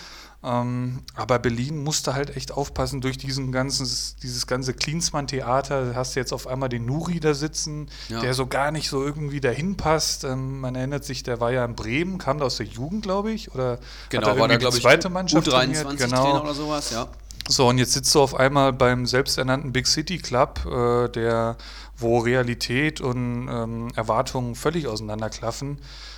Ähm, 0.45 1.03
aber 1.15 1.39
Berlin 1.39 1.83
musste 1.83 2.15
halt 2.15 2.35
echt 2.35 2.51
aufpassen 2.51 2.99
durch 2.99 3.17
diesen 3.17 3.51
ganzen, 3.53 3.89
dieses 4.21 4.45
ganze 4.45 4.73
Klinsmann-Theater. 4.73 5.91
Da 5.91 5.95
hast 5.95 6.15
du 6.15 6.19
jetzt 6.19 6.33
auf 6.33 6.47
einmal 6.47 6.67
den 6.67 6.85
Nuri 6.85 7.21
da 7.21 7.33
sitzen, 7.33 7.89
ja. 8.09 8.19
der 8.19 8.33
so 8.33 8.47
gar 8.47 8.71
nicht 8.71 8.89
so 8.89 9.03
irgendwie 9.03 9.39
dahin 9.39 9.77
passt. 9.77 10.25
Ähm, 10.25 10.59
man 10.59 10.75
erinnert 10.75 11.05
sich, 11.05 11.23
der 11.23 11.39
war 11.39 11.51
ja 11.51 11.63
in 11.63 11.75
Bremen, 11.75 12.17
kam 12.17 12.39
da 12.39 12.45
aus 12.45 12.57
der 12.57 12.65
Jugend, 12.65 13.03
glaube 13.03 13.31
ich, 13.31 13.53
oder 13.55 13.79
genau, 14.09 14.27
hat 14.27 14.35
er 14.35 14.41
war 14.41 14.47
da, 14.49 14.57
glaube 14.57 14.75
ich, 14.75 14.83
zweite 14.83 15.09
Mannschaft 15.09 15.47
U23 15.47 15.95
genau. 15.95 16.41
Oder 16.41 16.53
sowas, 16.53 16.91
ja. 16.91 17.07
So, 17.47 17.67
und 17.67 17.77
jetzt 17.77 17.93
sitzt 17.93 18.13
du 18.15 18.21
auf 18.21 18.35
einmal 18.35 18.71
beim 18.71 19.05
selbsternannten 19.05 19.73
Big 19.73 19.87
City 19.87 20.17
Club, 20.17 20.65
äh, 20.65 21.09
der, 21.09 21.57
wo 21.97 22.19
Realität 22.19 23.01
und 23.01 23.47
ähm, 23.49 23.87
Erwartungen 23.95 24.55
völlig 24.55 24.87
auseinanderklaffen. 24.87 25.77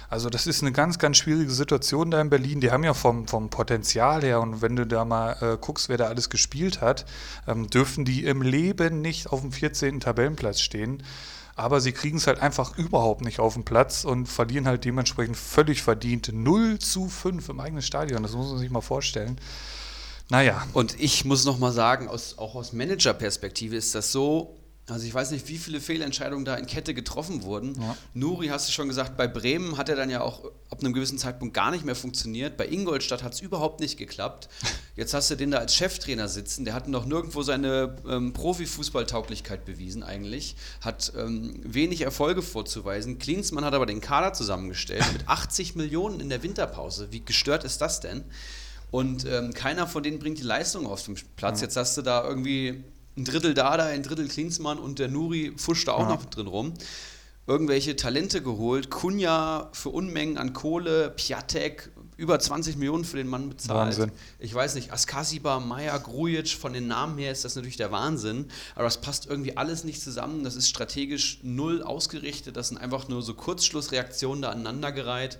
Also 0.10 0.30
das 0.30 0.48
ist 0.48 0.62
eine 0.62 0.72
ganz, 0.72 1.00
ganz 1.00 1.18
schwierige 1.18 1.52
Situation 1.52 2.12
da 2.12 2.22
in 2.22 2.30
Berlin. 2.30 2.62
Die 2.62 2.72
haben 2.72 2.84
ja 2.84 2.94
vom, 2.94 3.28
vom 3.28 3.50
Potenzial 3.50 4.22
her 4.22 4.41
und 4.41 4.62
wenn 4.62 4.76
du 4.76 4.86
da 4.86 5.06
mal 5.06 5.38
äh, 5.41 5.58
guckst, 5.60 5.89
wer 5.89 5.98
da 5.98 6.06
alles 6.06 6.30
gespielt 6.30 6.82
hat, 6.82 7.06
ähm, 7.48 7.70
dürfen 7.70 8.06
die 8.06 8.26
im 8.26 8.41
Leben 8.41 9.02
nicht 9.02 9.28
auf 9.28 9.41
dem 9.41 9.52
14. 9.52 10.00
Tabellenplatz 10.00 10.60
stehen. 10.60 11.04
Aber 11.56 11.80
sie 11.80 11.94
kriegen 11.94 12.18
es 12.18 12.28
halt 12.28 12.39
einfach 12.39 12.78
überhaupt 12.78 13.22
nicht 13.22 13.39
auf 13.39 13.54
den 13.54 13.63
Platz 13.63 14.04
und 14.04 14.28
verlieren 14.28 14.68
halt 14.68 14.84
dementsprechend 14.84 15.38
völlig 15.38 15.82
verdient 15.82 16.32
0 16.34 16.80
zu 16.80 17.08
5 17.08 17.48
im 17.48 17.60
eigenen 17.62 17.82
Stadion. 17.82 18.24
Das 18.24 18.34
muss 18.34 18.50
man 18.50 18.58
sich 18.58 18.70
mal 18.70 18.82
vorstellen. 18.82 19.39
Naja. 20.30 20.65
Und 20.74 21.00
ich 21.00 21.24
muss 21.24 21.46
noch 21.46 21.58
mal 21.58 21.72
sagen, 21.72 22.10
aus, 22.10 22.38
auch 22.38 22.56
aus 22.56 22.74
Managerperspektive 22.74 23.76
ist 23.76 23.96
das 23.96 24.12
so 24.12 24.58
Also 24.88 25.08
ich 25.08 25.13
weiß 25.13 25.32
nicht, 25.32 25.48
wie 25.48 25.58
viele 25.58 25.82
Fehlentscheidungen 25.82 26.45
da 26.45 26.54
in 26.56 26.67
Kette 26.67 26.93
getroffen 26.93 27.41
wurden. 27.41 27.74
Ja. 27.82 27.98
Nuri, 28.13 28.48
hast 28.48 28.67
du 28.67 28.71
schon 28.71 28.88
gesagt, 28.88 29.17
bei 29.17 29.28
Bremen 29.28 29.78
hat 29.78 29.89
er 29.89 29.95
dann 29.95 30.12
ja 30.12 30.21
auch 30.21 30.45
ab 30.69 30.82
einem 30.82 30.93
gewissen 30.93 31.17
Zeitpunkt 31.17 31.56
gar 31.56 31.71
nicht 31.71 31.86
mehr 31.86 31.95
funktioniert. 31.95 32.56
Bei 32.56 32.67
Ingolstadt 32.67 33.24
hat 33.24 33.34
es 33.34 33.41
überhaupt 33.41 33.80
nicht 33.80 33.98
geklappt. 33.98 34.48
Jetzt 34.95 35.15
hast 35.15 35.32
du 35.32 35.36
den 35.36 35.50
da 35.50 35.58
als 35.58 35.76
Cheftrainer 35.76 36.28
sitzen. 36.28 36.65
Der 36.65 36.76
hat 36.76 36.88
noch 36.88 37.06
nirgendwo 37.06 37.41
seine 37.41 37.95
ähm, 38.08 38.34
Profifußballtauglichkeit 38.34 39.65
bewiesen 39.65 40.04
eigentlich. 40.04 40.56
Hat 40.82 41.12
ähm, 41.17 41.60
wenig 41.63 42.02
Erfolge 42.02 42.43
vorzuweisen. 42.43 43.17
Klinsmann 43.17 43.65
hat 43.65 43.74
aber 43.74 43.88
den 43.88 44.02
Kader 44.02 44.34
zusammengestellt 44.34 45.04
mit 45.13 45.28
80 45.28 45.76
Millionen 45.76 46.19
in 46.19 46.30
der 46.30 46.43
Winterpause. 46.43 47.08
Wie 47.10 47.26
gestört 47.26 47.63
ist 47.63 47.82
das 47.82 48.02
denn? 48.02 48.24
Und 48.91 49.26
ähm, 49.26 49.52
keiner 49.54 49.88
von 49.88 50.04
denen 50.04 50.19
bringt 50.19 50.38
die 50.38 50.43
Leistung 50.43 50.86
auf 50.86 51.04
den 51.04 51.17
Platz. 51.36 51.62
Ja. 51.62 51.65
Jetzt 51.65 51.76
hast 51.76 51.98
du 51.98 52.04
da 52.04 52.24
irgendwie 52.24 52.84
ein 53.17 53.25
Drittel 53.25 53.54
Dada, 53.54 53.86
ein 53.86 54.04
Drittel 54.04 54.28
Klinsmann 54.28 54.78
und 54.78 54.99
der 54.99 55.08
Nuri 55.08 55.54
fuscht 55.58 55.88
da 55.88 55.93
auch 55.93 56.01
ja. 56.01 56.10
noch 56.10 56.25
drin 56.25 56.47
rum. 56.47 56.73
Irgendwelche 57.47 57.95
Talente 57.95 58.41
geholt, 58.41 58.89
Kunja 58.89 59.69
für 59.71 59.89
Unmengen 59.89 60.38
an 60.38 60.54
Kohle, 60.54 61.12
Piatek, 61.12 61.91
über 62.17 62.39
20 62.39 62.78
Millionen 62.78 63.06
für 63.06 63.17
den 63.17 63.28
Mann 63.28 63.49
bezahlt. 63.49 63.88
Wahnsinn. 63.88 64.12
Ich 64.39 64.54
weiß 64.54 64.75
nicht, 64.75 64.91
Askasiba, 64.91 65.60
Meier, 65.60 65.99
Grujic, 65.99 66.49
von 66.49 66.73
den 66.73 66.88
Namen 66.88 67.17
her 67.19 67.32
ist 67.32 67.45
das 67.45 67.56
natürlich 67.56 67.78
der 67.78 67.91
Wahnsinn, 67.91 68.47
aber 68.73 68.86
das 68.86 68.99
passt 68.99 69.28
irgendwie 69.28 69.58
alles 69.58 69.84
nicht 69.84 70.01
zusammen. 70.01 70.43
Das 70.43 70.56
ist 70.56 70.69
strategisch 70.69 71.39
null 71.43 71.84
ausgerichtet, 71.84 72.58
das 72.58 72.69
sind 72.69 72.78
einfach 72.78 73.10
nur 73.10 73.21
so 73.21 73.34
Kurzschlussreaktionen 73.34 74.41
da 74.41 74.49
aneinandergereiht. 74.49 75.38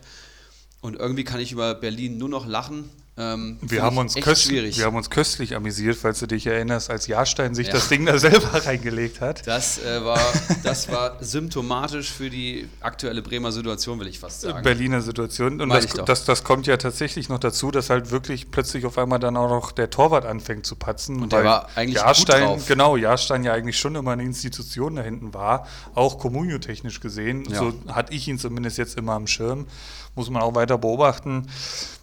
Und 0.82 0.96
irgendwie 0.96 1.24
kann 1.24 1.40
ich 1.40 1.52
über 1.52 1.74
Berlin 1.74 2.18
nur 2.20 2.30
noch 2.30 2.46
lachen. 2.46 2.90
Ähm, 3.18 3.58
wir, 3.62 3.82
haben 3.82 3.98
uns 3.98 4.14
köstlich, 4.16 4.78
wir 4.78 4.86
haben 4.86 4.98
uns 4.98 5.10
köstlich 5.10 5.56
amüsiert, 5.56 5.96
falls 5.96 6.20
du 6.20 6.28
dich 6.28 6.48
erinnerst, 6.48 6.90
als 6.90 7.08
Jahrstein 7.08 7.56
sich 7.56 7.68
ja. 7.68 7.74
das 7.74 7.88
Ding 7.88 8.06
da 8.06 8.20
selber 8.20 8.54
reingelegt 8.66 9.22
hat. 9.22 9.48
Das, 9.48 9.82
äh, 9.82 10.04
war, 10.04 10.20
das 10.64 10.92
war 10.92 11.24
symptomatisch 11.24 12.12
für 12.12 12.30
die 12.30 12.68
aktuelle 12.82 13.22
Bremer 13.22 13.54
Situation, 13.54 14.02
will 14.02 14.08
ich 14.08 14.20
fast 14.20 14.42
sagen. 14.42 14.64
Berliner 14.64 15.02
Situation. 15.02 15.62
Und 15.62 15.70
das, 15.70 15.88
das, 15.94 16.26
das, 16.26 16.44
kommt 16.44 16.68
ja 16.68 16.76
tatsächlich 16.76 17.30
noch 17.30 17.40
dazu, 17.40 17.72
dass 17.72 17.90
halt 17.90 18.12
wirklich 18.12 18.52
plötzlich 18.52 18.86
auf 18.86 18.98
einmal 18.98 19.20
dann 19.20 19.38
auch 19.38 19.50
noch 19.50 19.72
der 19.72 19.90
Torwart 19.90 20.26
anfängt 20.26 20.66
zu 20.66 20.76
patzen. 20.76 21.24
Und 21.24 21.32
der 21.32 21.46
war 21.46 21.70
eigentlich 21.76 21.96
Jahrstein, 21.96 22.42
gut 22.42 22.58
drauf. 22.58 22.68
Genau, 22.68 22.98
Jahrstein 22.98 23.46
ja 23.46 23.54
eigentlich 23.54 23.80
schon 23.80 23.96
immer 23.96 24.12
eine 24.12 24.24
Institution 24.24 24.98
da 24.98 25.04
hinten 25.04 25.34
war, 25.34 25.68
auch 25.94 26.20
kommunio-technisch 26.20 27.00
gesehen. 27.00 27.46
Ja. 27.50 27.60
So 27.60 27.74
hatte 27.88 28.14
ich 28.14 28.28
ihn 28.28 28.40
zumindest 28.40 28.78
jetzt 28.78 28.98
immer 28.98 29.14
am 29.14 29.26
Schirm 29.26 29.68
muss 30.16 30.30
man 30.30 30.42
auch 30.42 30.56
weiter 30.56 30.78
beobachten. 30.78 31.48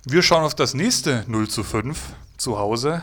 Wir 0.05 0.22
schauen 0.22 0.44
auf 0.44 0.55
das 0.55 0.75
nächste 0.75 1.25
0 1.27 1.48
zu 1.48 1.64
5 1.64 1.98
zu 2.37 2.59
Hause. 2.59 3.03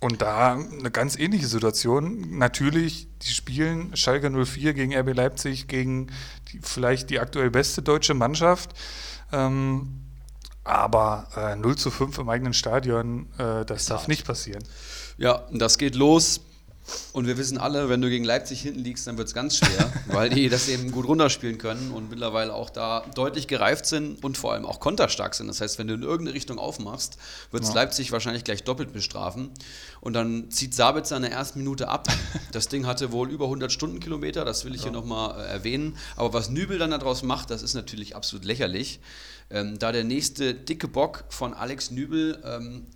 Und 0.00 0.20
da 0.20 0.54
eine 0.54 0.90
ganz 0.90 1.16
ähnliche 1.16 1.46
Situation. 1.46 2.36
Natürlich, 2.36 3.06
die 3.22 3.32
spielen 3.32 3.96
Schalke 3.96 4.30
04 4.30 4.74
gegen 4.74 4.92
RB 4.96 5.14
Leipzig, 5.14 5.68
gegen 5.68 6.08
die, 6.48 6.58
vielleicht 6.60 7.08
die 7.10 7.20
aktuell 7.20 7.50
beste 7.50 7.82
deutsche 7.82 8.12
Mannschaft. 8.12 8.70
Ähm, 9.30 10.00
aber 10.64 11.28
äh, 11.36 11.54
0 11.54 11.76
zu 11.76 11.92
5 11.92 12.18
im 12.18 12.28
eigenen 12.28 12.52
Stadion, 12.52 13.28
äh, 13.38 13.64
das 13.64 13.86
darf 13.86 14.08
nicht 14.08 14.26
passieren. 14.26 14.64
Ja, 15.18 15.46
das 15.52 15.78
geht 15.78 15.94
los. 15.94 16.40
Und 17.12 17.26
wir 17.26 17.36
wissen 17.36 17.58
alle, 17.58 17.88
wenn 17.88 18.00
du 18.00 18.08
gegen 18.08 18.24
Leipzig 18.24 18.62
hinten 18.62 18.80
liegst, 18.80 19.06
dann 19.06 19.18
wird 19.18 19.28
es 19.28 19.34
ganz 19.34 19.58
schwer, 19.58 19.92
weil 20.06 20.30
die 20.30 20.48
das 20.48 20.68
eben 20.68 20.90
gut 20.92 21.06
runterspielen 21.06 21.58
können 21.58 21.92
und 21.92 22.10
mittlerweile 22.10 22.54
auch 22.54 22.70
da 22.70 23.04
deutlich 23.14 23.48
gereift 23.48 23.86
sind 23.86 24.24
und 24.24 24.38
vor 24.38 24.52
allem 24.52 24.64
auch 24.64 24.80
konterstark 24.80 25.34
sind. 25.34 25.48
Das 25.48 25.60
heißt, 25.60 25.78
wenn 25.78 25.88
du 25.88 25.94
in 25.94 26.02
irgendeine 26.02 26.34
Richtung 26.34 26.58
aufmachst, 26.58 27.18
wird 27.50 27.62
es 27.62 27.70
ja. 27.70 27.74
Leipzig 27.74 28.12
wahrscheinlich 28.12 28.44
gleich 28.44 28.64
doppelt 28.64 28.92
bestrafen. 28.92 29.50
Und 30.00 30.14
dann 30.14 30.50
zieht 30.50 30.74
Sabitzer 30.74 31.16
in 31.16 31.22
der 31.22 31.32
ersten 31.32 31.58
Minute 31.58 31.88
ab. 31.88 32.08
Das 32.50 32.68
Ding 32.68 32.86
hatte 32.86 33.12
wohl 33.12 33.30
über 33.30 33.46
100 33.46 33.72
Stundenkilometer, 33.72 34.44
das 34.44 34.64
will 34.64 34.74
ich 34.74 34.82
ja. 34.82 34.84
hier 34.84 34.92
nochmal 34.92 35.40
äh, 35.40 35.48
erwähnen. 35.48 35.96
Aber 36.16 36.34
was 36.34 36.50
Nübel 36.50 36.78
dann 36.78 36.90
daraus 36.90 37.22
macht, 37.22 37.50
das 37.50 37.62
ist 37.62 37.74
natürlich 37.74 38.14
absolut 38.14 38.44
lächerlich. 38.44 39.00
Ähm, 39.50 39.78
da 39.78 39.92
der 39.92 40.04
nächste 40.04 40.54
dicke 40.54 40.88
Bock 40.88 41.24
von 41.28 41.54
Alex 41.54 41.90
Nübel 41.90 42.42
ähm, 42.44 42.86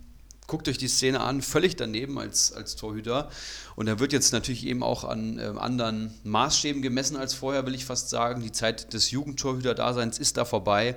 guckt 0.47 0.67
euch 0.69 0.77
die 0.77 0.87
Szene 0.87 1.19
an, 1.19 1.41
völlig 1.41 1.75
daneben 1.75 2.17
als, 2.17 2.53
als 2.53 2.75
Torhüter. 2.75 3.29
Und 3.75 3.87
er 3.87 3.99
wird 3.99 4.13
jetzt 4.13 4.31
natürlich 4.31 4.65
eben 4.65 4.81
auch 4.81 5.03
an 5.03 5.37
äh, 5.37 5.53
anderen 5.57 6.13
Maßstäben 6.23 6.81
gemessen 6.81 7.17
als 7.17 7.33
vorher, 7.33 7.65
will 7.65 7.75
ich 7.75 7.85
fast 7.85 8.09
sagen. 8.09 8.41
Die 8.41 8.53
Zeit 8.53 8.93
des 8.93 9.11
Jugendtorhüter-Daseins 9.11 10.17
ist 10.17 10.37
da 10.37 10.45
vorbei. 10.45 10.95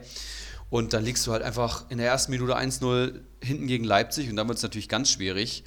Und 0.71 0.93
dann 0.93 1.05
liegst 1.05 1.27
du 1.27 1.33
halt 1.33 1.43
einfach 1.43 1.91
in 1.91 1.99
der 1.99 2.07
ersten 2.07 2.31
Minute 2.31 2.57
1-0 2.57 3.21
hinten 3.43 3.67
gegen 3.67 3.85
Leipzig 3.85 4.31
und 4.31 4.37
dann 4.37 4.47
wird 4.47 4.59
es 4.59 4.63
natürlich 4.63 4.89
ganz 4.89 5.11
schwierig. 5.11 5.65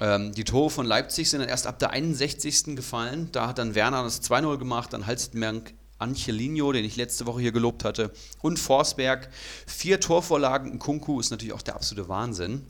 Ähm, 0.00 0.32
die 0.32 0.44
Tore 0.44 0.68
von 0.68 0.84
Leipzig 0.84 1.30
sind 1.30 1.40
dann 1.40 1.48
erst 1.48 1.66
ab 1.66 1.78
der 1.78 1.90
61. 1.90 2.76
gefallen. 2.76 3.30
Da 3.32 3.48
hat 3.48 3.58
dann 3.58 3.74
Werner 3.74 4.02
das 4.02 4.22
2-0 4.22 4.58
gemacht, 4.58 4.92
dann 4.92 5.06
Halstenberg 5.06 5.72
Angelino, 5.98 6.72
den 6.72 6.84
ich 6.84 6.96
letzte 6.96 7.24
Woche 7.24 7.40
hier 7.40 7.52
gelobt 7.52 7.84
hatte, 7.84 8.12
und 8.42 8.58
Forsberg. 8.58 9.30
Vier 9.66 10.00
Torvorlagen 10.00 10.72
in 10.72 10.78
Kunku 10.78 11.20
ist 11.20 11.30
natürlich 11.30 11.54
auch 11.54 11.62
der 11.62 11.76
absolute 11.76 12.08
Wahnsinn. 12.08 12.66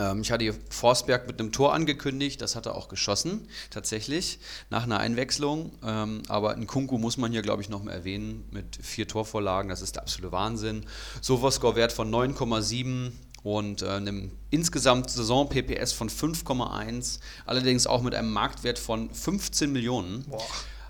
Ähm, 0.00 0.22
ich 0.22 0.32
hatte 0.32 0.54
Forsberg 0.70 1.26
mit 1.26 1.38
einem 1.38 1.52
Tor 1.52 1.74
angekündigt, 1.74 2.40
das 2.40 2.56
hat 2.56 2.66
er 2.66 2.74
auch 2.74 2.88
geschossen, 2.88 3.46
tatsächlich, 3.70 4.38
nach 4.70 4.84
einer 4.84 4.98
Einwechslung. 4.98 5.72
Ähm, 5.84 6.22
aber 6.28 6.54
in 6.54 6.66
Kunku 6.66 6.98
muss 6.98 7.18
man 7.18 7.30
hier, 7.30 7.42
glaube 7.42 7.62
ich, 7.62 7.68
noch 7.68 7.82
mal 7.82 7.92
erwähnen, 7.92 8.44
mit 8.50 8.78
vier 8.82 9.06
Torvorlagen, 9.06 9.68
das 9.68 9.82
ist 9.82 9.96
der 9.96 10.02
absolute 10.02 10.32
Wahnsinn. 10.32 10.86
Sofascore-Wert 11.20 11.92
von 11.92 12.10
9,7 12.10 13.12
und 13.42 13.82
äh, 13.82 13.88
einem 13.88 14.32
insgesamt 14.50 15.10
Saison-PPS 15.10 15.92
von 15.92 16.08
5,1, 16.08 17.20
allerdings 17.46 17.86
auch 17.86 18.02
mit 18.02 18.14
einem 18.14 18.32
Marktwert 18.32 18.78
von 18.78 19.10
15 19.10 19.70
Millionen. 19.70 20.24
Boah 20.24 20.40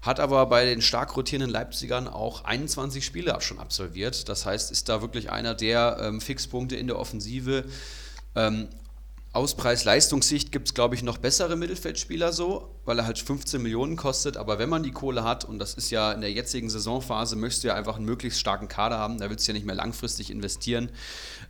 hat 0.02 0.18
aber 0.18 0.46
bei 0.46 0.64
den 0.64 0.80
stark 0.80 1.14
rotierenden 1.14 1.50
Leipzigern 1.50 2.08
auch 2.08 2.44
21 2.44 3.04
Spiele 3.04 3.36
schon 3.40 3.58
absolviert. 3.58 4.30
Das 4.30 4.46
heißt, 4.46 4.70
ist 4.70 4.88
da 4.88 5.02
wirklich 5.02 5.30
einer 5.30 5.54
der 5.54 5.98
ähm, 6.00 6.22
Fixpunkte 6.22 6.76
in 6.76 6.86
der 6.86 6.98
Offensive. 6.98 7.64
Ähm, 8.34 8.68
aus 9.32 9.54
Preis-Leistungssicht 9.54 10.50
gibt 10.50 10.68
es, 10.68 10.74
glaube 10.74 10.96
ich, 10.96 11.04
noch 11.04 11.18
bessere 11.18 11.54
Mittelfeldspieler 11.54 12.32
so, 12.32 12.74
weil 12.84 12.98
er 12.98 13.06
halt 13.06 13.18
15 13.18 13.62
Millionen 13.62 13.96
kostet. 13.96 14.36
Aber 14.36 14.58
wenn 14.58 14.68
man 14.68 14.82
die 14.82 14.90
Kohle 14.90 15.22
hat, 15.22 15.44
und 15.44 15.60
das 15.60 15.74
ist 15.74 15.90
ja 15.90 16.12
in 16.12 16.20
der 16.20 16.32
jetzigen 16.32 16.68
Saisonphase, 16.68 17.36
möchtest 17.36 17.62
du 17.62 17.68
ja 17.68 17.74
einfach 17.74 17.96
einen 17.96 18.06
möglichst 18.06 18.40
starken 18.40 18.66
Kader 18.66 18.98
haben, 18.98 19.18
da 19.18 19.30
willst 19.30 19.46
du 19.46 19.52
ja 19.52 19.54
nicht 19.54 19.66
mehr 19.66 19.76
langfristig 19.76 20.30
investieren, 20.30 20.90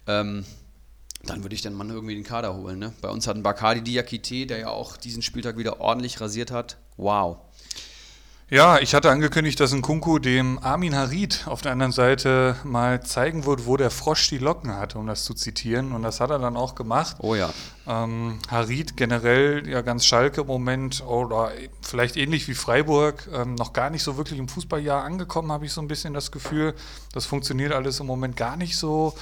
ähm, 0.06 0.44
dann 1.22 1.42
würde 1.42 1.54
ich 1.54 1.62
den 1.62 1.74
Mann 1.74 1.90
irgendwie 1.90 2.14
den 2.14 2.24
Kader 2.24 2.54
holen. 2.54 2.78
Ne? 2.78 2.92
Bei 3.00 3.08
uns 3.08 3.26
hat 3.26 3.36
ein 3.36 3.42
Bakadi 3.42 3.82
Diakite, 3.82 4.46
der 4.46 4.58
ja 4.58 4.68
auch 4.68 4.96
diesen 4.98 5.22
Spieltag 5.22 5.56
wieder 5.56 5.80
ordentlich 5.80 6.20
rasiert 6.20 6.50
hat. 6.50 6.76
Wow. 6.98 7.38
Ja, 8.52 8.80
ich 8.80 8.96
hatte 8.96 9.10
angekündigt, 9.10 9.60
dass 9.60 9.72
ein 9.72 9.80
Kunku 9.80 10.18
dem 10.18 10.58
Armin 10.60 10.96
Harid 10.96 11.44
auf 11.46 11.62
der 11.62 11.70
anderen 11.70 11.92
Seite 11.92 12.56
mal 12.64 13.00
zeigen 13.00 13.46
wird, 13.46 13.64
wo 13.64 13.76
der 13.76 13.92
Frosch 13.92 14.28
die 14.28 14.38
Locken 14.38 14.74
hat, 14.74 14.96
um 14.96 15.06
das 15.06 15.22
zu 15.22 15.34
zitieren. 15.34 15.92
Und 15.92 16.02
das 16.02 16.18
hat 16.18 16.30
er 16.30 16.40
dann 16.40 16.56
auch 16.56 16.74
gemacht. 16.74 17.18
Oh 17.20 17.36
ja. 17.36 17.50
Ähm, 17.86 18.40
Harid 18.50 18.96
generell 18.96 19.68
ja 19.68 19.82
ganz 19.82 20.04
Schalke 20.04 20.40
im 20.40 20.48
Moment 20.48 21.04
oder 21.06 21.52
vielleicht 21.80 22.16
ähnlich 22.16 22.48
wie 22.48 22.54
Freiburg 22.54 23.28
ähm, 23.32 23.54
noch 23.54 23.72
gar 23.72 23.88
nicht 23.88 24.02
so 24.02 24.16
wirklich 24.16 24.40
im 24.40 24.48
Fußballjahr 24.48 25.04
angekommen, 25.04 25.52
habe 25.52 25.66
ich 25.66 25.72
so 25.72 25.80
ein 25.80 25.86
bisschen 25.86 26.12
das 26.12 26.32
Gefühl. 26.32 26.74
Das 27.12 27.26
funktioniert 27.26 27.72
alles 27.72 28.00
im 28.00 28.06
Moment 28.06 28.36
gar 28.36 28.56
nicht 28.56 28.76
so 28.76 29.14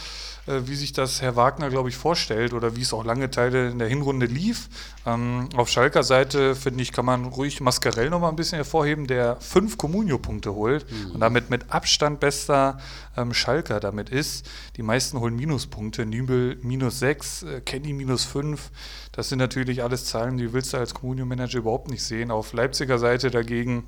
wie 0.66 0.74
sich 0.74 0.92
das 0.92 1.22
Herr 1.22 1.37
Wagner, 1.37 1.70
glaube 1.70 1.88
ich, 1.88 1.96
vorstellt 1.96 2.52
oder 2.52 2.76
wie 2.76 2.82
es 2.82 2.92
auch 2.92 3.04
lange 3.04 3.30
Teile 3.30 3.68
in 3.68 3.78
der 3.78 3.88
Hinrunde 3.88 4.26
lief. 4.26 4.68
Ähm, 5.06 5.48
auf 5.56 5.68
Schalker 5.68 6.02
Seite, 6.02 6.54
finde 6.54 6.82
ich, 6.82 6.92
kann 6.92 7.04
man 7.04 7.26
ruhig 7.26 7.61
Mascarell 7.61 8.11
noch 8.11 8.20
mal 8.20 8.28
ein 8.28 8.37
bisschen 8.37 8.56
hervorheben, 8.56 9.06
der 9.06 9.37
fünf 9.40 9.78
Comunio-Punkte 9.78 10.54
holt 10.54 10.90
mhm. 10.90 11.12
und 11.12 11.20
damit 11.20 11.50
mit 11.50 11.72
Abstand 11.72 12.20
bester 12.20 12.78
ähm, 13.16 13.34
Schalker 13.34 13.80
damit 13.80 14.11
ist. 14.11 14.48
Die 14.76 14.82
meisten 14.82 15.20
holen 15.20 15.37
Minuspunkte, 15.37 16.06
Nübel 16.06 16.58
minus 16.62 16.98
sechs, 16.98 17.42
äh, 17.42 17.61
Kenny 17.61 17.92
minus 17.92 18.24
fünf. 18.24 18.70
Das 19.12 19.28
sind 19.28 19.38
natürlich 19.38 19.82
alles 19.82 20.04
Zahlen, 20.04 20.38
die 20.38 20.52
willst 20.52 20.72
du 20.72 20.78
als 20.78 20.94
Comunio-Manager 20.94 21.58
überhaupt 21.58 21.90
nicht 21.90 22.02
sehen. 22.02 22.30
Auf 22.30 22.52
Leipziger 22.52 22.98
Seite 22.98 23.30
dagegen, 23.30 23.84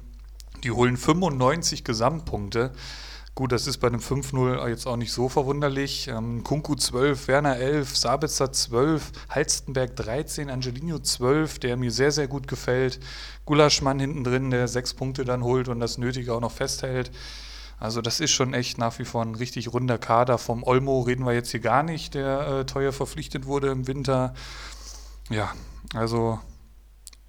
die 0.64 0.70
holen 0.70 0.96
95 0.96 1.85
Gesamtpunkte. 1.85 2.73
Gut, 3.35 3.53
das 3.53 3.66
ist 3.66 3.79
bei 3.79 3.88
einem 3.88 4.01
5-0 4.01 4.69
jetzt 4.69 4.87
auch 4.87 4.97
nicht 4.97 5.12
so 5.12 5.29
verwunderlich. 5.29 6.09
Ähm, 6.09 6.43
Kunku 6.43 6.75
12, 6.75 7.29
Werner 7.29 7.57
11, 7.57 7.97
Sabitzer 7.97 8.53
12, 8.53 9.12
Halstenberg 9.31 9.95
13, 9.97 10.51
Angelino 10.51 10.99
12, 10.99 11.59
der 11.61 11.77
mir 11.77 11.90
sehr, 11.93 12.11
sehr 12.11 12.29
gut 12.29 12.49
gefällt. 12.49 13.01
Gulaschmann 13.45 14.01
hinten 14.01 14.25
drin, 14.25 14.51
der 14.51 14.69
sechs 14.69 14.95
Punkte 14.95 15.25
dann 15.25 15.45
holt 15.45 15.69
und 15.69 15.81
das 15.81 15.97
Nötige 15.97 16.35
auch 16.35 16.40
noch 16.40 16.53
festhält. 16.53 17.11
Also 17.79 18.03
das 18.03 18.21
ist 18.21 18.33
schon 18.33 18.53
echt 18.53 18.77
nach 18.77 18.99
wie 18.99 19.07
vor 19.07 19.23
ein 19.23 19.35
richtig 19.35 19.73
runder 19.73 19.97
Kader. 19.97 20.37
Vom 20.37 20.62
Olmo 20.62 21.01
reden 21.01 21.25
wir 21.25 21.33
jetzt 21.33 21.51
hier 21.51 21.61
gar 21.61 21.83
nicht, 21.83 22.14
der 22.14 22.47
äh, 22.47 22.66
teuer 22.66 22.93
verpflichtet 22.93 23.47
wurde 23.47 23.71
im 23.71 23.87
Winter. 23.87 24.35
Ja, 25.31 25.55
also 25.95 26.38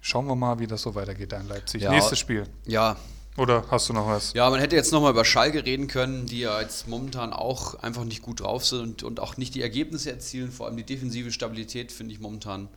schauen 0.00 0.26
wir 0.26 0.36
mal, 0.36 0.58
wie 0.58 0.66
das 0.66 0.82
so 0.82 0.94
weitergeht 0.94 1.32
da 1.32 1.40
in 1.40 1.48
Leipzig. 1.48 1.82
Ja, 1.82 1.90
Nächstes 1.90 2.18
Spiel. 2.18 2.46
Ja, 2.66 2.96
oder 3.36 3.64
hast 3.70 3.88
du 3.88 3.92
noch 3.92 4.06
was? 4.06 4.32
Ja, 4.34 4.48
man 4.50 4.60
hätte 4.60 4.76
jetzt 4.76 4.92
nochmal 4.92 5.12
über 5.12 5.24
Schalke 5.24 5.64
reden 5.64 5.86
können, 5.86 6.26
die 6.26 6.40
ja 6.40 6.60
jetzt 6.60 6.86
momentan 6.88 7.32
auch 7.32 7.74
einfach 7.82 8.04
nicht 8.04 8.22
gut 8.22 8.40
drauf 8.40 8.66
sind 8.66 8.80
und, 8.80 9.02
und 9.02 9.20
auch 9.20 9.36
nicht 9.36 9.54
die 9.54 9.62
Ergebnisse 9.62 10.10
erzielen. 10.10 10.52
Vor 10.52 10.66
allem 10.66 10.76
die 10.76 10.84
defensive 10.84 11.32
Stabilität 11.32 11.92
finde 11.92 12.12
ich 12.12 12.20
momentan 12.20 12.68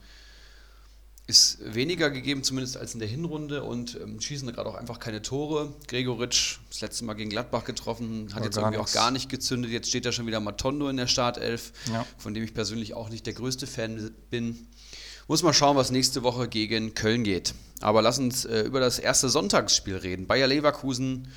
ist 1.28 1.58
weniger 1.74 2.08
gegeben, 2.10 2.44
zumindest 2.44 2.76
als 2.76 2.94
in 2.94 3.00
der 3.00 3.08
Hinrunde 3.08 3.64
und 3.64 3.98
ähm, 4.00 4.20
schießen 4.20 4.50
gerade 4.52 4.68
auch 4.68 4.76
einfach 4.76 5.00
keine 5.00 5.22
Tore. 5.22 5.74
Gregoritsch, 5.88 6.58
das 6.68 6.80
letzte 6.80 7.04
Mal 7.04 7.14
gegen 7.14 7.30
Gladbach 7.30 7.64
getroffen, 7.64 8.28
hat 8.30 8.36
War 8.36 8.44
jetzt 8.44 8.56
irgendwie 8.56 8.78
nix. 8.78 8.90
auch 8.90 8.94
gar 8.94 9.10
nicht 9.10 9.28
gezündet. 9.28 9.72
Jetzt 9.72 9.88
steht 9.88 10.06
da 10.06 10.12
schon 10.12 10.28
wieder 10.28 10.38
Matondo 10.38 10.88
in 10.88 10.96
der 10.96 11.08
Startelf, 11.08 11.72
ja. 11.92 12.06
von 12.16 12.32
dem 12.32 12.44
ich 12.44 12.54
persönlich 12.54 12.94
auch 12.94 13.08
nicht 13.08 13.26
der 13.26 13.34
größte 13.34 13.66
Fan 13.66 14.12
bin. 14.30 14.68
Muss 15.28 15.42
mal 15.42 15.52
schauen, 15.52 15.76
was 15.76 15.90
nächste 15.90 16.22
Woche 16.22 16.48
gegen 16.48 16.94
Köln 16.94 17.24
geht. 17.24 17.54
Aber 17.80 18.00
lass 18.00 18.18
uns 18.18 18.44
äh, 18.44 18.60
über 18.60 18.80
das 18.80 18.98
erste 18.98 19.28
Sonntagsspiel 19.28 19.96
reden. 19.96 20.26
Bayer 20.26 20.46
Leverkusen 20.46 21.28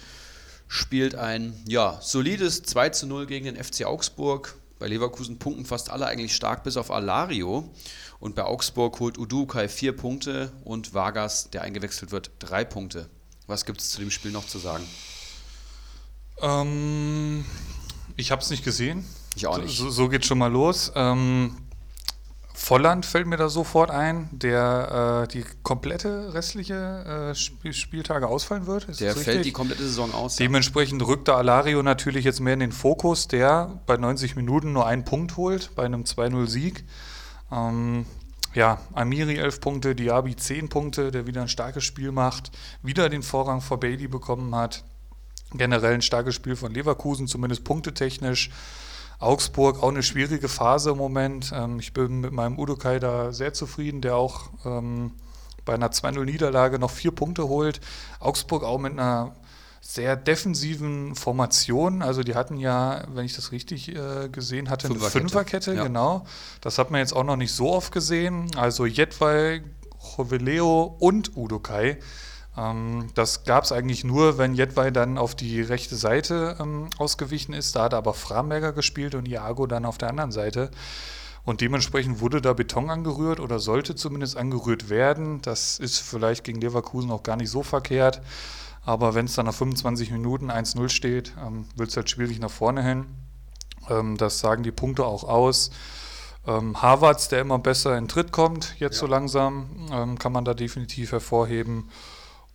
spielt 0.67 1.15
ein 1.15 1.53
ja, 1.67 1.99
solides 2.01 2.63
2 2.63 2.89
zu 2.89 3.07
0 3.07 3.25
gegen 3.25 3.45
den 3.45 3.61
FC 3.61 3.85
Augsburg. 3.85 4.55
Bei 4.77 4.87
Leverkusen 4.87 5.39
punkten 5.39 5.65
fast 5.65 5.89
alle 5.89 6.05
eigentlich 6.05 6.35
stark, 6.35 6.63
bis 6.63 6.77
auf 6.77 6.91
Alario. 6.91 7.69
Und 8.19 8.35
bei 8.35 8.43
Augsburg 8.43 8.99
holt 8.99 9.17
Udukai 9.17 9.67
vier 9.67 9.95
Punkte 9.95 10.51
und 10.63 10.93
Vargas, 10.93 11.49
der 11.49 11.63
eingewechselt 11.63 12.11
wird, 12.11 12.31
drei 12.39 12.63
Punkte. 12.63 13.09
Was 13.47 13.65
gibt 13.65 13.81
es 13.81 13.89
zu 13.89 13.99
dem 13.99 14.11
Spiel 14.11 14.31
noch 14.31 14.45
zu 14.45 14.59
sagen? 14.59 14.85
Ähm, 16.41 17.43
ich 18.15 18.31
habe 18.31 18.41
es 18.41 18.49
nicht 18.51 18.63
gesehen. 18.63 19.03
Ich 19.35 19.47
auch 19.47 19.57
nicht. 19.57 19.77
So, 19.77 19.89
so 19.89 20.09
geht 20.09 20.25
schon 20.25 20.37
mal 20.37 20.51
los. 20.51 20.91
Ähm, 20.95 21.57
Volland 22.61 23.05
fällt 23.05 23.25
mir 23.25 23.37
da 23.37 23.47
sofort 23.47 23.89
ein, 23.89 24.29
der 24.31 25.23
äh, 25.23 25.27
die 25.31 25.45
komplette 25.63 26.33
restliche 26.33 26.75
äh, 26.75 27.31
Sp 27.31 27.71
Spieltage 27.71 28.27
ausfallen 28.27 28.67
wird. 28.67 28.83
Ist 28.89 28.99
der 28.99 29.15
fällt 29.15 29.45
die 29.45 29.53
komplette 29.53 29.83
Saison 29.83 30.13
aus. 30.13 30.35
Dementsprechend 30.35 31.01
rückt 31.07 31.29
der 31.29 31.35
Alario 31.35 31.81
natürlich 31.81 32.25
jetzt 32.25 32.41
mehr 32.41 32.53
in 32.55 32.59
den 32.59 32.71
Fokus, 32.73 33.29
der 33.29 33.79
bei 33.85 33.95
90 33.95 34.35
Minuten 34.35 34.73
nur 34.73 34.85
einen 34.85 35.05
Punkt 35.05 35.37
holt, 35.37 35.73
bei 35.75 35.85
einem 35.85 36.03
2-0-Sieg. 36.03 36.83
Ähm, 37.49 38.05
ja, 38.53 38.81
Amiri 38.93 39.37
11 39.37 39.61
Punkte, 39.61 39.95
Diaby 39.95 40.35
10 40.35 40.67
Punkte, 40.67 41.11
der 41.11 41.25
wieder 41.27 41.41
ein 41.41 41.47
starkes 41.47 41.85
Spiel 41.85 42.11
macht, 42.11 42.51
wieder 42.83 43.09
den 43.09 43.23
Vorrang 43.23 43.61
vor 43.61 43.79
Bailey 43.79 44.09
bekommen 44.09 44.53
hat. 44.53 44.83
Generell 45.53 45.93
ein 45.93 46.01
starkes 46.01 46.35
Spiel 46.35 46.57
von 46.57 46.73
Leverkusen, 46.73 47.25
zumindest 47.25 47.63
punktetechnisch. 47.63 48.51
Augsburg 49.19 49.83
auch 49.83 49.89
eine 49.89 50.03
schwierige 50.03 50.47
Phase 50.47 50.91
im 50.91 50.97
Moment. 50.97 51.51
Ähm, 51.53 51.79
ich 51.79 51.93
bin 51.93 52.21
mit 52.21 52.31
meinem 52.31 52.57
Udokai 52.57 52.99
da 52.99 53.31
sehr 53.33 53.53
zufrieden, 53.53 54.01
der 54.01 54.15
auch 54.15 54.49
ähm, 54.65 55.11
bei 55.65 55.73
einer 55.73 55.89
2-0-Niederlage 55.89 56.79
noch 56.79 56.91
vier 56.91 57.11
Punkte 57.11 57.47
holt. 57.47 57.81
Augsburg 58.19 58.63
auch 58.63 58.79
mit 58.79 58.93
einer 58.93 59.35
sehr 59.81 60.15
defensiven 60.15 61.15
Formation. 61.15 62.01
Also 62.01 62.23
die 62.23 62.35
hatten 62.35 62.57
ja, 62.57 63.03
wenn 63.13 63.25
ich 63.25 63.35
das 63.35 63.51
richtig 63.51 63.89
äh, 63.95 64.29
gesehen 64.29 64.69
hatte, 64.69 64.87
Fünferkette. 64.87 65.19
eine 65.19 65.21
Fünferkette, 65.21 65.73
ja. 65.75 65.83
genau. 65.83 66.25
Das 66.61 66.77
hat 66.77 66.91
man 66.91 66.99
jetzt 66.99 67.13
auch 67.13 67.23
noch 67.23 67.37
nicht 67.37 67.53
so 67.53 67.71
oft 67.71 67.91
gesehen. 67.91 68.49
Also 68.55 68.85
Jetwal, 68.85 69.61
Joveleo 70.17 70.95
und 70.99 71.35
Udokai. 71.35 71.91
Ähm, 71.91 71.99
das 73.15 73.43
gab 73.43 73.63
es 73.63 73.71
eigentlich 73.71 74.03
nur, 74.03 74.37
wenn 74.37 74.53
Jedwai 74.53 74.91
dann 74.91 75.17
auf 75.17 75.35
die 75.35 75.61
rechte 75.61 75.95
Seite 75.95 76.57
ähm, 76.59 76.89
ausgewichen 76.97 77.53
ist. 77.53 77.75
Da 77.75 77.83
hat 77.83 77.93
aber 77.93 78.13
Framberger 78.13 78.73
gespielt 78.73 79.15
und 79.15 79.27
Iago 79.27 79.67
dann 79.67 79.85
auf 79.85 79.97
der 79.97 80.09
anderen 80.09 80.31
Seite. 80.31 80.71
Und 81.45 81.61
dementsprechend 81.61 82.21
wurde 82.21 82.41
da 82.41 82.53
Beton 82.53 82.89
angerührt 82.89 83.39
oder 83.39 83.59
sollte 83.59 83.95
zumindest 83.95 84.35
angerührt 84.35 84.89
werden. 84.89 85.41
Das 85.41 85.79
ist 85.79 85.99
vielleicht 85.99 86.43
gegen 86.43 86.59
Leverkusen 86.59 87.11
auch 87.11 87.23
gar 87.23 87.37
nicht 87.37 87.49
so 87.49 87.63
verkehrt. 87.63 88.21
Aber 88.83 89.15
wenn 89.15 89.25
es 89.25 89.35
dann 89.35 89.45
nach 89.45 89.53
25 89.53 90.11
Minuten 90.11 90.51
1-0 90.51 90.89
steht, 90.89 91.33
ähm, 91.45 91.65
wird 91.75 91.89
es 91.89 91.97
halt 91.97 92.09
schwierig 92.09 92.39
nach 92.39 92.51
vorne 92.51 92.83
hin. 92.83 93.05
Ähm, 93.89 94.17
das 94.17 94.39
sagen 94.39 94.63
die 94.63 94.71
Punkte 94.71 95.05
auch 95.05 95.23
aus. 95.23 95.71
Ähm, 96.47 96.81
Harvards, 96.81 97.27
der 97.27 97.41
immer 97.41 97.59
besser 97.59 97.97
in 97.97 98.07
Tritt 98.07 98.31
kommt, 98.31 98.75
jetzt 98.79 98.95
ja. 98.95 99.01
so 99.01 99.07
langsam, 99.07 99.87
ähm, 99.91 100.17
kann 100.17 100.31
man 100.31 100.45
da 100.45 100.53
definitiv 100.53 101.11
hervorheben. 101.11 101.89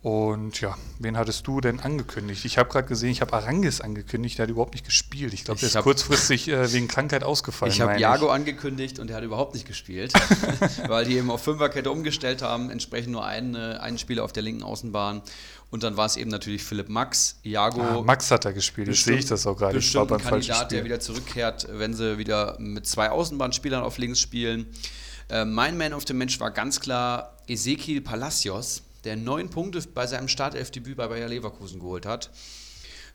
Und 0.05 0.61
ja, 0.61 0.77
wen 0.99 1.17
hattest 1.17 1.47
du 1.47 1.61
denn 1.61 1.79
angekündigt? 1.79 2.45
Ich 2.45 2.59
habe 2.59 2.69
gerade 2.69 2.87
gesehen, 2.87 3.09
ich 3.09 3.21
habe 3.21 3.33
Arangis 3.33 3.81
angekündigt, 3.81 4.37
der 4.37 4.43
hat 4.43 4.51
überhaupt 4.51 4.75
nicht 4.75 4.85
gespielt. 4.85 5.33
Ich 5.33 5.45
glaube, 5.45 5.59
der 5.59 5.69
ist 5.69 5.79
kurzfristig 5.79 6.47
äh, 6.47 6.71
wegen 6.71 6.87
Krankheit 6.87 7.23
ausgefallen. 7.23 7.73
Ich 7.73 7.81
habe 7.81 7.99
Jago 7.99 8.29
angekündigt 8.29 8.99
und 8.99 9.07
der 9.07 9.17
hat 9.17 9.23
überhaupt 9.23 9.55
nicht 9.55 9.65
gespielt, 9.65 10.13
weil 10.87 11.05
die 11.05 11.17
eben 11.17 11.31
auf 11.31 11.41
Fünferkette 11.41 11.89
umgestellt 11.89 12.43
haben, 12.43 12.69
entsprechend 12.69 13.13
nur 13.13 13.25
einen, 13.25 13.55
äh, 13.55 13.79
einen 13.79 13.97
Spieler 13.97 14.23
auf 14.23 14.31
der 14.31 14.43
linken 14.43 14.61
Außenbahn. 14.61 15.23
Und 15.71 15.81
dann 15.81 15.97
war 15.97 16.05
es 16.05 16.17
eben 16.17 16.29
natürlich 16.29 16.63
Philipp 16.63 16.87
Max, 16.87 17.39
Jago. 17.41 17.81
Ah, 17.81 18.01
Max 18.03 18.29
hat 18.29 18.45
er 18.45 18.53
gespielt, 18.53 18.89
jetzt 18.89 19.05
sehe 19.05 19.17
ich 19.17 19.25
das 19.25 19.47
auch 19.47 19.57
gerade. 19.57 19.79
Ich 19.79 19.95
war 19.95 20.05
beim 20.05 20.21
Kandidat, 20.21 20.71
der 20.71 20.83
wieder 20.83 20.99
zurückkehrt, 20.99 21.67
wenn 21.71 21.95
sie 21.95 22.19
wieder 22.19 22.57
mit 22.59 22.85
zwei 22.85 23.09
Außenbahnspielern 23.09 23.81
auf 23.81 23.97
links 23.97 24.19
spielen. 24.19 24.67
Äh, 25.29 25.45
mein 25.45 25.79
Man 25.79 25.93
of 25.93 26.03
the 26.07 26.13
Match 26.13 26.39
war 26.39 26.51
ganz 26.51 26.79
klar 26.79 27.35
Ezekiel 27.47 28.01
Palacios 28.01 28.83
der 29.05 29.15
neun 29.15 29.49
Punkte 29.49 29.81
bei 29.93 30.07
seinem 30.07 30.27
Startelfdebüt 30.27 30.97
bei 30.97 31.07
Bayer 31.07 31.29
Leverkusen 31.29 31.79
geholt 31.79 32.05
hat. 32.05 32.31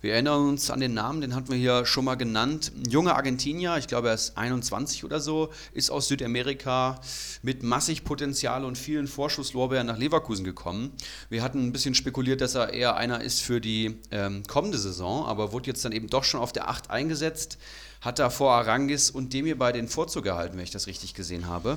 Wir 0.02 0.14
erinnern 0.14 0.48
uns 0.48 0.70
an 0.70 0.80
den 0.80 0.94
Namen, 0.94 1.20
den 1.20 1.34
hatten 1.34 1.50
wir 1.50 1.58
hier 1.58 1.84
schon 1.84 2.06
mal 2.06 2.14
genannt. 2.14 2.72
Ein 2.74 2.90
junger 2.90 3.16
Argentinier, 3.16 3.76
ich 3.76 3.86
glaube 3.86 4.08
er 4.08 4.14
ist 4.14 4.38
21 4.38 5.04
oder 5.04 5.20
so, 5.20 5.50
ist 5.74 5.90
aus 5.90 6.08
Südamerika 6.08 6.98
mit 7.42 7.62
massig 7.62 8.02
Potenzial 8.04 8.64
und 8.64 8.78
vielen 8.78 9.06
Vorschusslorbeeren 9.06 9.86
nach 9.86 9.98
Leverkusen 9.98 10.42
gekommen. 10.42 10.92
Wir 11.28 11.42
hatten 11.42 11.66
ein 11.66 11.72
bisschen 11.72 11.94
spekuliert, 11.94 12.40
dass 12.40 12.54
er 12.54 12.72
eher 12.72 12.96
einer 12.96 13.20
ist 13.20 13.42
für 13.42 13.60
die 13.60 13.98
ähm, 14.10 14.42
kommende 14.46 14.78
Saison, 14.78 15.26
aber 15.26 15.52
wurde 15.52 15.66
jetzt 15.66 15.84
dann 15.84 15.92
eben 15.92 16.06
doch 16.06 16.24
schon 16.24 16.40
auf 16.40 16.52
der 16.52 16.70
8 16.70 16.88
eingesetzt. 16.88 17.58
Hat 18.00 18.18
da 18.18 18.30
vor 18.30 18.52
Arangis 18.52 19.10
und 19.10 19.34
Demir 19.34 19.58
bei 19.58 19.70
den 19.70 19.86
Vorzug 19.86 20.24
gehalten, 20.24 20.56
wenn 20.56 20.64
ich 20.64 20.70
das 20.70 20.86
richtig 20.86 21.12
gesehen 21.12 21.46
habe. 21.46 21.76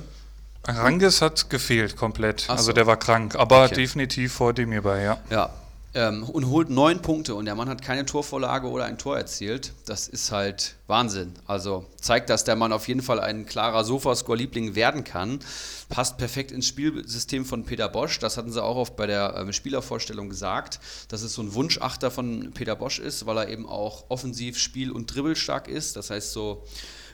Rangis 0.66 1.20
hat 1.20 1.50
gefehlt 1.50 1.96
komplett. 1.96 2.42
So. 2.42 2.52
Also 2.52 2.72
der 2.72 2.86
war 2.86 2.96
krank, 2.96 3.36
aber 3.36 3.64
okay. 3.64 3.74
definitiv 3.74 4.32
vor 4.32 4.52
dem 4.52 4.72
hierbei, 4.72 5.02
ja. 5.02 5.18
Ja. 5.30 5.50
Ähm, 5.96 6.24
und 6.24 6.48
holt 6.48 6.70
neun 6.70 7.02
Punkte 7.02 7.36
und 7.36 7.44
der 7.44 7.54
Mann 7.54 7.68
hat 7.68 7.80
keine 7.80 8.04
Torvorlage 8.04 8.66
oder 8.68 8.84
ein 8.84 8.98
Tor 8.98 9.16
erzielt. 9.16 9.72
Das 9.86 10.08
ist 10.08 10.32
halt 10.32 10.74
Wahnsinn. 10.88 11.32
Also 11.46 11.86
zeigt, 12.00 12.30
dass 12.30 12.42
der 12.42 12.56
Mann 12.56 12.72
auf 12.72 12.88
jeden 12.88 13.00
Fall 13.00 13.20
ein 13.20 13.46
klarer 13.46 13.84
Sofascore-Liebling 13.84 14.74
werden 14.74 15.04
kann. 15.04 15.38
Passt 15.88 16.18
perfekt 16.18 16.50
ins 16.50 16.66
Spielsystem 16.66 17.44
von 17.44 17.64
Peter 17.64 17.88
Bosch. 17.88 18.18
Das 18.18 18.36
hatten 18.36 18.50
sie 18.50 18.60
auch 18.60 18.74
oft 18.74 18.96
bei 18.96 19.06
der 19.06 19.36
ähm, 19.38 19.52
Spielervorstellung 19.52 20.28
gesagt, 20.28 20.80
dass 21.08 21.22
es 21.22 21.34
so 21.34 21.42
ein 21.42 21.54
Wunschachter 21.54 22.10
von 22.10 22.50
Peter 22.54 22.74
Bosch 22.74 22.98
ist, 22.98 23.26
weil 23.26 23.38
er 23.38 23.48
eben 23.48 23.68
auch 23.68 24.06
offensiv 24.08 24.58
spiel- 24.58 24.90
und 24.90 25.14
dribbelstark 25.14 25.68
ist. 25.68 25.94
Das 25.94 26.10
heißt 26.10 26.32
so 26.32 26.64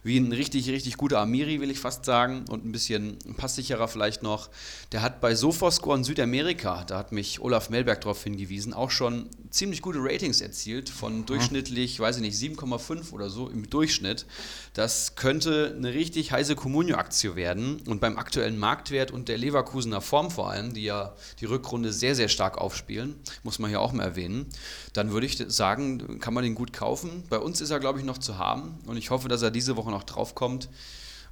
wie 0.03 0.19
ein 0.19 0.33
richtig, 0.33 0.69
richtig 0.69 0.97
guter 0.97 1.19
Amiri, 1.19 1.61
will 1.61 1.71
ich 1.71 1.79
fast 1.79 2.05
sagen, 2.05 2.45
und 2.49 2.65
ein 2.65 2.73
bisschen 2.73 3.19
passsicherer 3.37 3.89
vielleicht 3.89 4.23
noch. 4.23 4.49
Der 4.93 5.03
hat 5.03 5.21
bei 5.21 5.35
Sofascore 5.35 5.99
in 5.99 6.05
Südamerika, 6.05 6.85
da 6.85 6.99
hat 6.99 7.13
mich 7.13 7.41
Olaf 7.41 7.71
Melberg 7.71 8.01
darauf 8.01 8.23
hingewiesen, 8.23 8.73
auch 8.75 8.91
schon 8.91 9.29
ziemlich 9.51 9.83
gute 9.83 9.99
Ratings 10.01 10.41
erzielt, 10.41 10.89
von 10.89 11.27
durchschnittlich, 11.27 11.99
weiß 11.99 12.17
ich 12.17 12.23
nicht, 12.23 12.37
7,5 12.37 13.13
oder 13.13 13.31
so 13.31 13.49
im 13.49 13.69
Durchschnitt. 13.69 14.27
Das 14.75 15.17
könnte 15.17 15.75
eine 15.77 15.93
richtig 15.93 16.33
heiße 16.33 16.55
Comunio-Aktie 16.55 17.37
werden 17.37 17.81
und 17.87 18.01
beim 18.01 18.17
aktuellen 18.17 18.59
Marktwert 18.59 19.11
und 19.11 19.29
der 19.29 19.39
Leverkusener 19.39 20.01
Form 20.01 20.31
vor 20.31 20.51
allem, 20.51 20.73
die 20.73 20.85
ja 20.85 21.15
die 21.41 21.47
Rückrunde 21.47 21.93
sehr, 21.93 22.15
sehr 22.15 22.29
stark 22.29 22.59
aufspielen, 22.59 23.17
muss 23.43 23.59
man 23.59 23.71
hier 23.71 23.81
auch 23.81 23.93
mal 23.93 24.05
erwähnen, 24.05 24.47
dann 24.93 25.13
würde 25.13 25.27
ich 25.27 25.43
sagen, 25.49 26.21
kann 26.21 26.35
man 26.35 26.45
den 26.45 26.55
gut 26.55 26.73
kaufen. 26.73 27.25
Bei 27.29 27.39
uns 27.39 27.61
ist 27.61 27.71
er, 27.71 27.81
glaube 27.81 27.99
ich, 27.99 28.05
noch 28.05 28.19
zu 28.19 28.39
haben 28.39 28.79
und 28.87 28.97
ich 28.97 29.11
hoffe, 29.11 29.29
dass 29.29 29.43
er 29.43 29.51
diese 29.51 29.77
Woche 29.77 29.91
noch 29.91 30.05
drauf 30.05 30.35
kommt, 30.35 30.69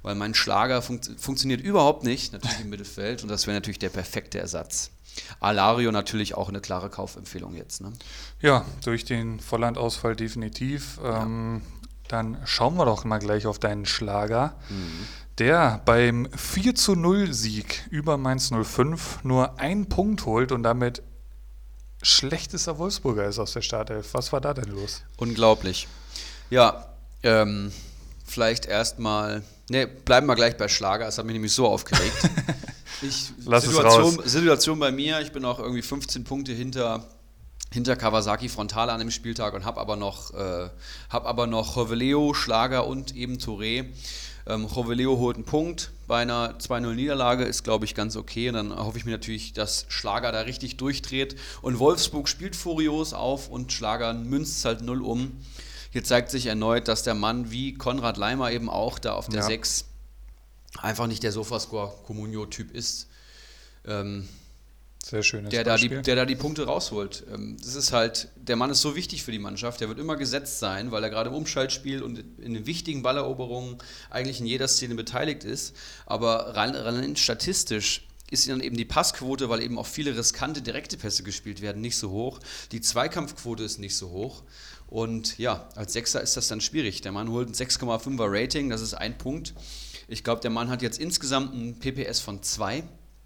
weil 0.01 0.15
mein 0.15 0.33
Schlager 0.33 0.81
fun 0.81 0.99
funktioniert 1.17 1.61
überhaupt 1.61 2.03
nicht, 2.03 2.33
natürlich 2.33 2.61
im 2.61 2.69
Mittelfeld 2.69 3.23
und 3.23 3.29
das 3.29 3.47
wäre 3.47 3.55
natürlich 3.55 3.79
der 3.79 3.89
perfekte 3.89 4.39
Ersatz. 4.39 4.91
Alario 5.39 5.91
natürlich 5.91 6.35
auch 6.35 6.49
eine 6.49 6.61
klare 6.61 6.89
Kaufempfehlung 6.89 7.55
jetzt. 7.55 7.81
Ne? 7.81 7.93
Ja, 8.41 8.65
durch 8.83 9.05
den 9.05 9.39
Vollandausfall 9.39 10.15
definitiv. 10.15 10.99
Ja. 11.03 11.23
Ähm, 11.23 11.61
dann 12.07 12.37
schauen 12.45 12.75
wir 12.75 12.85
doch 12.85 13.03
mal 13.05 13.19
gleich 13.19 13.45
auf 13.45 13.59
deinen 13.59 13.85
Schlager. 13.85 14.55
Mhm. 14.69 15.07
Der 15.37 15.81
beim 15.85 16.27
4 16.35 16.75
zu 16.75 16.95
0 16.95 17.33
Sieg 17.33 17.87
über 17.89 18.17
Mainz 18.17 18.51
05 18.51 19.23
nur 19.23 19.59
einen 19.59 19.87
Punkt 19.87 20.25
holt 20.25 20.51
und 20.51 20.63
damit 20.63 21.01
schlechtester 22.01 22.77
Wolfsburger 22.77 23.25
ist 23.25 23.39
aus 23.39 23.53
der 23.53 23.61
Startelf. 23.61 24.13
Was 24.13 24.33
war 24.33 24.41
da 24.41 24.53
denn 24.53 24.69
los? 24.69 25.03
Unglaublich. 25.17 25.87
Ja, 26.49 26.87
ähm, 27.23 27.71
vielleicht 28.25 28.65
erstmal, 28.65 29.43
ne, 29.69 29.87
bleiben 29.87 30.27
wir 30.27 30.35
gleich 30.35 30.57
bei 30.57 30.67
Schlager, 30.67 31.05
das 31.05 31.17
hat 31.17 31.25
mich 31.25 31.33
nämlich 31.33 31.53
so 31.53 31.67
aufgeregt. 31.67 32.13
Ich, 33.01 33.31
Situation, 33.37 34.19
es. 34.25 34.31
Situation 34.33 34.79
bei 34.79 34.91
mir, 34.91 35.21
ich 35.21 35.31
bin 35.31 35.45
auch 35.45 35.59
irgendwie 35.59 35.81
15 35.81 36.25
Punkte 36.25 36.51
hinter, 36.51 37.05
hinter 37.71 37.95
Kawasaki 37.95 38.49
Frontale 38.49 38.91
an 38.91 38.99
dem 38.99 39.11
Spieltag 39.11 39.53
und 39.53 39.63
habe 39.63 39.79
aber 39.79 39.95
noch, 39.95 40.33
äh, 40.33 40.69
hab 41.09 41.25
aber 41.25 41.47
noch 41.47 41.77
Joveleo, 41.77 42.33
Schlager 42.33 42.87
und 42.87 43.15
eben 43.15 43.37
Touré. 43.37 43.85
Ähm, 44.47 44.67
Joveleo 44.67 45.17
holt 45.17 45.37
einen 45.37 45.45
Punkt 45.45 45.91
bei 46.07 46.21
einer 46.21 46.57
2-0-Niederlage, 46.57 47.43
ist 47.43 47.63
glaube 47.63 47.85
ich 47.85 47.95
ganz 47.95 48.17
okay. 48.17 48.49
Und 48.49 48.55
dann 48.55 48.75
hoffe 48.75 48.97
ich 48.97 49.05
mir 49.05 49.11
natürlich, 49.11 49.53
dass 49.53 49.85
Schlager 49.87 50.31
da 50.31 50.41
richtig 50.41 50.77
durchdreht. 50.77 51.37
Und 51.61 51.79
Wolfsburg 51.79 52.27
spielt 52.27 52.55
furios 52.55 53.13
auf 53.13 53.47
und 53.47 53.71
Schlager 53.71 54.13
münzt 54.13 54.65
halt 54.65 54.81
null 54.81 55.01
um. 55.01 55.37
Hier 55.91 56.03
zeigt 56.03 56.29
sich 56.29 56.45
erneut, 56.45 56.87
dass 56.87 57.03
der 57.03 57.15
Mann 57.15 57.51
wie 57.51 57.73
Konrad 57.73 58.17
Leimer 58.17 58.51
eben 58.51 58.69
auch 58.69 58.99
da 58.99 59.13
auf 59.13 59.27
der 59.27 59.41
ja. 59.41 59.45
6 59.45 59.85
einfach 60.77 61.07
nicht 61.07 61.23
der 61.23 61.31
Sofascore 61.31 61.93
Comunio-Typ 62.05 62.73
ist. 62.75 63.07
ähm, 63.85 64.27
Sehr 65.03 65.23
schönes 65.23 65.49
der, 65.49 65.63
da 65.63 65.77
die, 65.77 65.87
Beispiel. 65.87 66.01
der 66.03 66.15
da 66.15 66.25
die 66.25 66.35
Punkte 66.35 66.65
rausholt. 66.65 67.23
Ähm, 67.33 67.57
Das 67.59 67.75
ist 67.75 67.91
halt, 67.91 68.29
der 68.35 68.55
Mann 68.55 68.69
ist 68.69 68.81
so 68.81 68.95
wichtig 68.95 69.23
für 69.23 69.31
die 69.31 69.39
Mannschaft, 69.39 69.81
der 69.81 69.89
wird 69.89 69.97
immer 69.99 70.15
gesetzt 70.15 70.59
sein, 70.59 70.91
weil 70.91 71.03
er 71.03 71.09
gerade 71.09 71.29
im 71.29 71.35
Umschaltspiel 71.35 72.03
und 72.03 72.19
in 72.39 72.53
den 72.53 72.65
wichtigen 72.67 73.01
Balleroberungen 73.01 73.77
eigentlich 74.11 74.39
in 74.39 74.45
jeder 74.45 74.67
Szene 74.67 74.93
beteiligt 74.95 75.43
ist. 75.43 75.75
Aber 76.05 76.55
rein, 76.55 76.75
rein 76.75 77.15
statistisch 77.15 78.05
ist 78.31 78.47
dann 78.47 78.61
eben 78.61 78.77
die 78.77 78.85
Passquote, 78.85 79.49
weil 79.49 79.61
eben 79.63 79.79
auch 79.79 79.87
viele 79.87 80.15
riskante 80.15 80.61
direkte 80.61 80.97
Pässe 80.97 81.23
gespielt 81.23 81.61
werden, 81.61 81.81
nicht 81.81 81.97
so 81.97 82.11
hoch. 82.11 82.39
Die 82.71 82.79
Zweikampfquote 82.81 83.63
ist 83.63 83.79
nicht 83.79 83.95
so 83.95 84.09
hoch. 84.11 84.43
Und 84.89 85.37
ja, 85.37 85.69
als 85.75 85.93
Sechser 85.93 86.21
ist 86.21 86.35
das 86.35 86.47
dann 86.47 86.61
schwierig. 86.61 87.01
Der 87.01 87.11
Mann 87.11 87.29
holt 87.29 87.47
ein 87.47 87.53
6,5er 87.53 88.25
Rating, 88.27 88.69
das 88.69 88.81
ist 88.81 88.95
ein 88.95 89.17
Punkt. 89.17 89.53
Ich 90.07 90.23
glaube, 90.23 90.41
der 90.41 90.49
Mann 90.49 90.69
hat 90.69 90.81
jetzt 90.81 90.99
insgesamt 90.99 91.53
ein 91.53 91.77
PPS 91.79 92.19
von 92.19 92.41
2. 92.41 92.83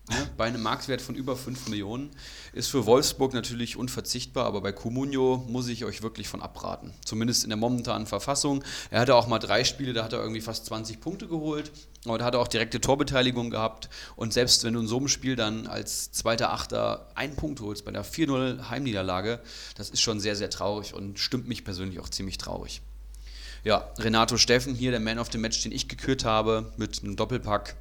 Ne, 0.09 0.15
bei 0.37 0.45
einem 0.45 0.61
Marktwert 0.61 1.01
von 1.01 1.15
über 1.15 1.37
5 1.37 1.69
Millionen 1.69 2.11
ist 2.51 2.67
für 2.67 2.85
Wolfsburg 2.85 3.33
natürlich 3.33 3.77
unverzichtbar, 3.77 4.45
aber 4.45 4.59
bei 4.59 4.73
Comunio 4.73 5.45
muss 5.47 5.69
ich 5.69 5.85
euch 5.85 6.01
wirklich 6.01 6.27
von 6.27 6.41
abraten. 6.41 6.93
Zumindest 7.05 7.45
in 7.45 7.49
der 7.49 7.57
momentanen 7.57 8.07
Verfassung. 8.07 8.65
Er 8.91 8.99
hatte 8.99 9.15
auch 9.15 9.27
mal 9.27 9.39
drei 9.39 9.63
Spiele, 9.63 9.93
da 9.93 10.03
hat 10.03 10.11
er 10.11 10.19
irgendwie 10.19 10.41
fast 10.41 10.65
20 10.65 10.99
Punkte 10.99 11.29
geholt, 11.29 11.71
da 12.05 12.25
hat 12.25 12.33
er 12.33 12.41
auch 12.41 12.47
direkte 12.47 12.81
Torbeteiligung 12.81 13.49
gehabt. 13.49 13.89
Und 14.15 14.33
selbst 14.33 14.63
wenn 14.63 14.73
du 14.73 14.81
in 14.81 14.87
so 14.87 14.97
einem 14.97 15.07
Spiel 15.07 15.35
dann 15.35 15.67
als 15.67 16.11
zweiter 16.11 16.51
Achter 16.51 17.07
einen 17.15 17.35
Punkt 17.35 17.61
holst 17.61 17.85
bei 17.85 17.91
der 17.91 18.05
4-0 18.05 18.69
Heimniederlage, 18.69 19.39
das 19.75 19.89
ist 19.89 20.01
schon 20.01 20.19
sehr, 20.19 20.35
sehr 20.35 20.49
traurig 20.49 20.93
und 20.93 21.19
stimmt 21.19 21.47
mich 21.47 21.63
persönlich 21.63 21.99
auch 21.99 22.09
ziemlich 22.09 22.37
traurig. 22.37 22.81
Ja, 23.63 23.89
Renato 23.97 24.35
Steffen 24.37 24.75
hier, 24.75 24.91
der 24.91 24.99
Man 24.99 25.19
of 25.19 25.31
the 25.31 25.37
Match, 25.37 25.61
den 25.63 25.71
ich 25.71 25.87
gekürt 25.87 26.25
habe, 26.25 26.73
mit 26.75 27.01
einem 27.01 27.15
Doppelpack. 27.15 27.77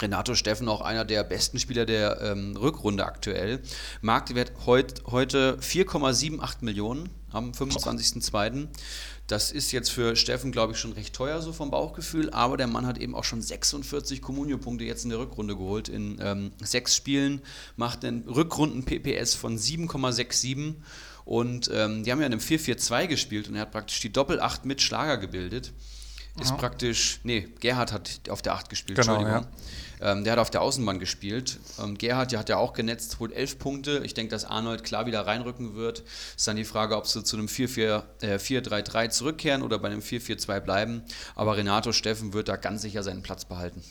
Renato 0.00 0.34
Steffen 0.34 0.68
auch 0.68 0.80
einer 0.80 1.04
der 1.04 1.24
besten 1.24 1.58
Spieler 1.58 1.86
der 1.86 2.20
ähm, 2.20 2.56
Rückrunde 2.56 3.04
aktuell. 3.04 3.60
Marktwert 4.00 4.52
heut, 4.66 5.02
heute 5.06 5.58
4,78 5.60 6.56
Millionen 6.60 7.08
am 7.32 7.52
25.02. 7.52 8.68
Das 9.28 9.52
ist 9.52 9.72
jetzt 9.72 9.90
für 9.90 10.16
Steffen, 10.16 10.52
glaube 10.52 10.72
ich, 10.72 10.78
schon 10.78 10.92
recht 10.92 11.14
teuer, 11.14 11.42
so 11.42 11.52
vom 11.52 11.70
Bauchgefühl, 11.70 12.30
aber 12.30 12.56
der 12.56 12.66
Mann 12.66 12.86
hat 12.86 12.96
eben 12.96 13.14
auch 13.14 13.24
schon 13.24 13.42
46 13.42 14.22
Comunio-Punkte 14.22 14.84
jetzt 14.84 15.04
in 15.04 15.10
der 15.10 15.18
Rückrunde 15.18 15.54
geholt. 15.54 15.90
In 15.90 16.18
ähm, 16.20 16.52
sechs 16.62 16.96
Spielen 16.96 17.42
macht 17.76 18.04
den 18.04 18.22
Rückrunden-PPS 18.26 19.34
von 19.34 19.58
7,67 19.58 20.74
und 21.26 21.70
ähm, 21.74 22.04
die 22.04 22.10
haben 22.10 22.20
ja 22.20 22.26
in 22.26 22.32
einem 22.32 22.40
4-4-2 22.40 23.06
gespielt 23.06 23.48
und 23.48 23.54
er 23.56 23.62
hat 23.62 23.70
praktisch 23.70 24.00
die 24.00 24.10
Doppel-8 24.10 24.60
mit 24.64 24.80
Schlager 24.80 25.18
gebildet. 25.18 25.72
Ist 26.40 26.50
Ja. 26.50 26.56
praktisch, 26.56 27.20
nee, 27.22 27.48
Gerhard 27.60 27.92
hat 27.92 28.20
auf 28.30 28.40
der 28.40 28.54
8 28.54 28.70
gespielt, 28.70 28.98
Genau, 28.98 29.16
Entschuldigung. 29.16 29.46
Ähm, 30.00 30.24
der 30.24 30.34
hat 30.34 30.38
auf 30.38 30.50
der 30.50 30.62
Außenbahn 30.62 30.98
gespielt. 30.98 31.58
Ähm, 31.82 31.98
Gerhard, 31.98 32.32
der 32.32 32.38
hat 32.38 32.48
ja 32.48 32.56
auch 32.56 32.72
genetzt, 32.72 33.18
holt 33.20 33.32
11 33.32 33.58
Punkte. 33.58 34.02
Ich 34.04 34.14
denke, 34.14 34.30
dass 34.30 34.44
Arnold 34.44 34.84
klar 34.84 35.06
wieder 35.06 35.26
reinrücken 35.26 35.74
wird. 35.74 36.02
Ist 36.36 36.46
dann 36.46 36.56
die 36.56 36.64
Frage, 36.64 36.96
ob 36.96 37.06
sie 37.06 37.24
zu 37.24 37.36
einem 37.36 37.46
4-4, 37.46 38.02
äh, 38.20 38.38
4-3-3 38.38 39.10
zurückkehren 39.10 39.62
oder 39.62 39.78
bei 39.78 39.88
einem 39.88 40.00
4-4-2 40.00 40.60
bleiben. 40.60 41.02
Aber 41.34 41.56
Renato 41.56 41.92
Steffen 41.92 42.32
wird 42.32 42.48
da 42.48 42.56
ganz 42.56 42.82
sicher 42.82 43.02
seinen 43.02 43.22
Platz 43.22 43.44
behalten. 43.44 43.82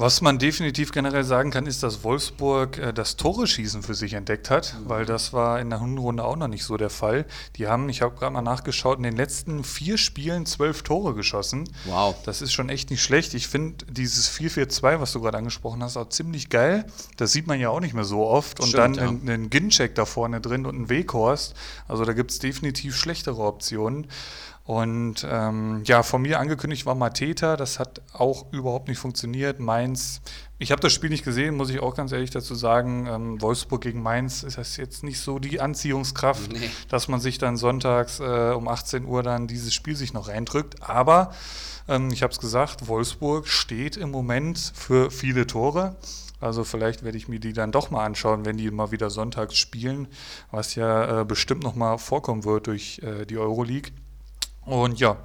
Was 0.00 0.20
man 0.20 0.38
definitiv 0.38 0.92
generell 0.92 1.24
sagen 1.24 1.50
kann, 1.50 1.66
ist, 1.66 1.82
dass 1.82 2.04
Wolfsburg 2.04 2.78
äh, 2.78 2.92
das 2.92 3.16
Tore-Schießen 3.16 3.82
für 3.82 3.94
sich 3.94 4.12
entdeckt 4.12 4.48
hat, 4.48 4.76
weil 4.86 5.04
das 5.04 5.32
war 5.32 5.58
in 5.58 5.70
der 5.70 5.80
Hinrunde 5.80 6.22
auch 6.22 6.36
noch 6.36 6.46
nicht 6.46 6.62
so 6.62 6.76
der 6.76 6.88
Fall. 6.88 7.26
Die 7.56 7.66
haben, 7.66 7.88
ich 7.88 8.00
habe 8.00 8.14
gerade 8.14 8.32
mal 8.32 8.42
nachgeschaut, 8.42 8.98
in 8.98 9.02
den 9.02 9.16
letzten 9.16 9.64
vier 9.64 9.98
Spielen 9.98 10.46
zwölf 10.46 10.84
Tore 10.84 11.14
geschossen. 11.14 11.68
Wow. 11.86 12.14
Das 12.24 12.42
ist 12.42 12.52
schon 12.52 12.68
echt 12.68 12.90
nicht 12.90 13.02
schlecht. 13.02 13.34
Ich 13.34 13.48
finde 13.48 13.86
dieses 13.86 14.30
4-4-2, 14.30 15.00
was 15.00 15.10
du 15.10 15.20
gerade 15.20 15.36
angesprochen 15.36 15.82
hast, 15.82 15.96
auch 15.96 16.10
ziemlich 16.10 16.48
geil. 16.48 16.86
Das 17.16 17.32
sieht 17.32 17.48
man 17.48 17.58
ja 17.58 17.70
auch 17.70 17.80
nicht 17.80 17.94
mehr 17.94 18.04
so 18.04 18.24
oft. 18.24 18.60
Und 18.60 18.68
Stimmt, 18.68 18.78
dann 18.78 18.94
ja. 18.94 19.08
einen, 19.08 19.28
einen 19.28 19.50
Ginczek 19.50 19.96
da 19.96 20.04
vorne 20.04 20.40
drin 20.40 20.64
und 20.64 20.76
einen 20.76 20.88
Weghorst. 20.90 21.56
Also 21.88 22.04
da 22.04 22.12
gibt 22.12 22.30
es 22.30 22.38
definitiv 22.38 22.96
schlechtere 22.96 23.42
Optionen. 23.42 24.06
Und 24.68 25.26
ähm, 25.26 25.80
ja, 25.86 26.02
von 26.02 26.20
mir 26.20 26.38
angekündigt 26.38 26.84
war 26.84 26.94
Mateta, 26.94 27.56
das 27.56 27.78
hat 27.78 28.02
auch 28.12 28.52
überhaupt 28.52 28.88
nicht 28.88 28.98
funktioniert. 28.98 29.60
Mainz, 29.60 30.20
ich 30.58 30.72
habe 30.72 30.82
das 30.82 30.92
Spiel 30.92 31.08
nicht 31.08 31.24
gesehen, 31.24 31.56
muss 31.56 31.70
ich 31.70 31.80
auch 31.80 31.94
ganz 31.94 32.12
ehrlich 32.12 32.28
dazu 32.28 32.54
sagen. 32.54 33.06
Ähm, 33.06 33.40
Wolfsburg 33.40 33.80
gegen 33.80 34.02
Mainz 34.02 34.42
ist 34.42 34.58
das 34.58 34.76
jetzt 34.76 35.02
nicht 35.04 35.20
so 35.20 35.38
die 35.38 35.58
Anziehungskraft, 35.58 36.52
Nee. 36.52 36.68
dass 36.90 37.08
man 37.08 37.18
sich 37.18 37.38
dann 37.38 37.56
sonntags 37.56 38.20
äh, 38.20 38.52
um 38.54 38.68
18 38.68 39.06
Uhr 39.06 39.22
dann 39.22 39.46
dieses 39.46 39.72
Spiel 39.72 39.96
sich 39.96 40.12
noch 40.12 40.28
reindrückt. 40.28 40.82
Aber 40.82 41.32
ähm, 41.88 42.10
ich 42.12 42.22
habe 42.22 42.34
es 42.34 42.38
gesagt, 42.38 42.88
Wolfsburg 42.88 43.48
steht 43.48 43.96
im 43.96 44.10
Moment 44.10 44.72
für 44.74 45.10
viele 45.10 45.46
Tore. 45.46 45.96
Also 46.40 46.62
vielleicht 46.62 47.04
werde 47.04 47.16
ich 47.16 47.26
mir 47.26 47.40
die 47.40 47.54
dann 47.54 47.72
doch 47.72 47.90
mal 47.90 48.04
anschauen, 48.04 48.44
wenn 48.44 48.58
die 48.58 48.70
mal 48.70 48.90
wieder 48.90 49.08
sonntags 49.08 49.56
spielen, 49.56 50.08
was 50.50 50.74
ja 50.74 51.22
äh, 51.22 51.24
bestimmt 51.24 51.62
noch 51.62 51.74
mal 51.74 51.96
vorkommen 51.96 52.44
wird 52.44 52.66
durch 52.66 52.98
äh, 53.02 53.24
die 53.24 53.38
Euroleague. 53.38 53.92
Und 54.68 55.00
ja, 55.00 55.16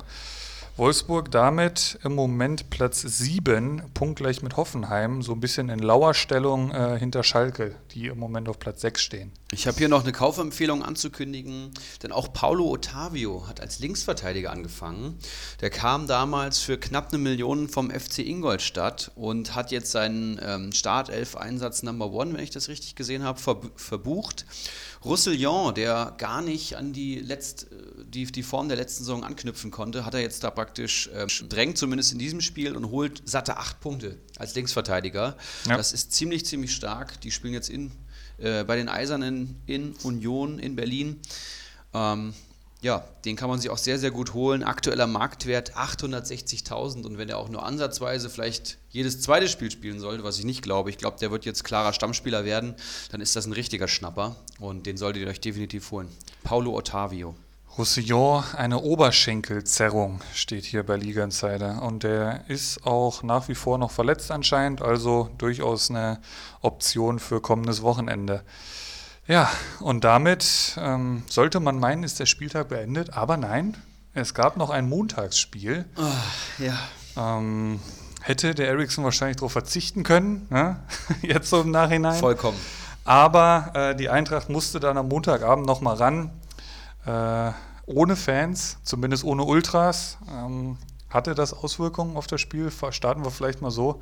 Wolfsburg 0.77 1.29
damit 1.29 1.99
im 2.03 2.15
Moment 2.15 2.69
Platz 2.69 3.01
7, 3.01 3.83
punktgleich 3.93 4.41
mit 4.41 4.55
Hoffenheim, 4.55 5.21
so 5.21 5.33
ein 5.33 5.41
bisschen 5.41 5.67
in 5.67 5.79
Lauerstellung 5.79 6.71
äh, 6.71 6.97
hinter 6.97 7.23
Schalke, 7.23 7.75
die 7.91 8.07
im 8.07 8.17
Moment 8.17 8.47
auf 8.47 8.57
Platz 8.57 8.79
6 8.81 9.01
stehen. 9.01 9.33
Ich 9.51 9.67
habe 9.67 9.77
hier 9.77 9.89
noch 9.89 10.03
eine 10.03 10.13
Kaufempfehlung 10.13 10.81
anzukündigen, 10.81 11.71
denn 12.01 12.11
auch 12.13 12.31
Paulo 12.31 12.71
Ottavio 12.71 13.47
hat 13.47 13.59
als 13.59 13.79
Linksverteidiger 13.79 14.49
angefangen. 14.49 15.19
Der 15.61 15.69
kam 15.69 16.07
damals 16.07 16.59
für 16.59 16.79
knapp 16.79 17.09
eine 17.09 17.21
Million 17.21 17.67
vom 17.67 17.91
FC 17.91 18.19
Ingolstadt 18.19 19.11
und 19.15 19.53
hat 19.53 19.71
jetzt 19.71 19.91
seinen 19.91 20.39
ähm, 20.41 20.71
Startelf-Einsatz 20.71 21.83
Number 21.83 22.11
One, 22.11 22.33
wenn 22.33 22.43
ich 22.43 22.49
das 22.49 22.69
richtig 22.69 22.95
gesehen 22.95 23.23
habe, 23.23 23.45
verb 23.45 23.69
verbucht. 23.75 24.45
Roussillon, 25.05 25.73
der 25.75 26.13
gar 26.17 26.41
nicht 26.41 26.75
an 26.75 26.93
die, 26.93 27.19
letzt, 27.19 27.71
äh, 27.71 28.03
die, 28.05 28.25
die 28.25 28.43
Form 28.43 28.67
der 28.67 28.77
letzten 28.77 29.03
Saison 29.03 29.23
anknüpfen 29.23 29.71
konnte, 29.71 30.05
hat 30.05 30.13
er 30.13 30.21
jetzt 30.21 30.43
da 30.43 30.51
praktisch 30.51 31.09
ähm, 31.13 31.27
drängt 31.49 31.77
zumindest 31.77 32.13
in 32.13 32.19
diesem 32.19 32.41
Spiel 32.41 32.75
und 32.75 32.89
holt 32.89 33.21
satte 33.25 33.57
acht 33.57 33.79
Punkte 33.79 34.17
als 34.37 34.55
Linksverteidiger. 34.55 35.35
Ja. 35.67 35.77
Das 35.77 35.93
ist 35.93 36.11
ziemlich, 36.11 36.45
ziemlich 36.45 36.73
stark. 36.73 37.19
Die 37.21 37.31
spielen 37.31 37.53
jetzt 37.53 37.69
in, 37.69 37.91
äh, 38.37 38.63
bei 38.63 38.75
den 38.75 38.89
Eisernen 38.89 39.61
in 39.65 39.95
Union 40.03 40.59
in 40.59 40.75
Berlin. 40.75 41.19
Ähm, 41.93 42.33
ja, 42.83 43.05
den 43.23 43.37
kann 43.37 43.49
man 43.49 43.59
sich 43.59 43.69
auch 43.69 43.77
sehr, 43.77 43.97
sehr 43.97 44.11
gut 44.11 44.33
holen. 44.33 44.61
Aktueller 44.61 45.07
Marktwert 45.07 45.73
860.000 45.75 47.05
und 47.05 47.17
wenn 47.17 47.29
er 47.29 47.37
auch 47.37 47.47
nur 47.47 47.65
ansatzweise 47.65 48.29
vielleicht 48.29 48.77
jedes 48.89 49.21
zweite 49.21 49.47
Spiel 49.47 49.71
spielen 49.71 50.01
sollte, 50.01 50.25
was 50.25 50.37
ich 50.37 50.43
nicht 50.43 50.61
glaube, 50.61 50.89
ich 50.89 50.97
glaube, 50.97 51.17
der 51.17 51.31
wird 51.31 51.45
jetzt 51.45 51.63
klarer 51.63 51.93
Stammspieler 51.93 52.43
werden, 52.43 52.75
dann 53.11 53.21
ist 53.21 53.37
das 53.37 53.45
ein 53.45 53.53
richtiger 53.53 53.87
Schnapper 53.87 54.35
und 54.59 54.85
den 54.85 54.97
solltet 54.97 55.23
ihr 55.23 55.29
euch 55.29 55.39
definitiv 55.39 55.89
holen. 55.91 56.09
Paulo 56.43 56.75
Ottavio. 56.75 57.35
Roussillon, 57.77 58.43
eine 58.55 58.81
Oberschenkelzerrung 58.81 60.21
steht 60.35 60.65
hier 60.65 60.83
bei 60.83 60.95
Liga 60.95 61.23
Insider. 61.23 61.81
Und 61.81 62.03
der 62.03 62.43
ist 62.47 62.85
auch 62.85 63.23
nach 63.23 63.47
wie 63.47 63.55
vor 63.55 63.79
noch 63.79 63.89
verletzt 63.89 64.29
anscheinend, 64.29 64.83
also 64.83 65.29
durchaus 65.39 65.89
eine 65.89 66.19
Option 66.61 67.17
für 67.17 67.41
kommendes 67.41 67.81
Wochenende. 67.81 68.43
Ja, 69.27 69.49
und 69.79 70.03
damit 70.03 70.75
ähm, 70.77 71.23
sollte 71.29 71.59
man 71.59 71.79
meinen, 71.79 72.03
ist 72.03 72.19
der 72.19 72.25
Spieltag 72.25 72.69
beendet, 72.69 73.13
aber 73.13 73.37
nein, 73.37 73.77
es 74.13 74.33
gab 74.33 74.57
noch 74.57 74.69
ein 74.69 74.87
Montagsspiel. 74.89 75.85
ja. 76.57 76.77
Ähm, 77.15 77.79
hätte 78.21 78.53
der 78.53 78.67
Ericsson 78.67 79.03
wahrscheinlich 79.03 79.37
darauf 79.37 79.53
verzichten 79.53 80.03
können, 80.03 80.47
ne? 80.49 80.79
jetzt 81.21 81.49
so 81.49 81.61
im 81.61 81.71
Nachhinein. 81.71 82.19
Vollkommen. 82.19 82.57
Aber 83.05 83.71
äh, 83.73 83.95
die 83.95 84.09
Eintracht 84.09 84.49
musste 84.49 84.79
dann 84.79 84.97
am 84.97 85.07
Montagabend 85.09 85.65
nochmal 85.65 85.95
ran. 85.95 86.31
Äh, 87.05 87.51
ohne 87.85 88.15
Fans, 88.15 88.77
zumindest 88.83 89.23
ohne 89.23 89.43
Ultras. 89.43 90.17
Ähm, 90.31 90.77
hatte 91.09 91.35
das 91.35 91.53
Auswirkungen 91.53 92.15
auf 92.15 92.27
das 92.27 92.41
Spiel? 92.41 92.71
Starten 92.91 93.23
wir 93.23 93.31
vielleicht 93.31 93.61
mal 93.61 93.71
so. 93.71 94.01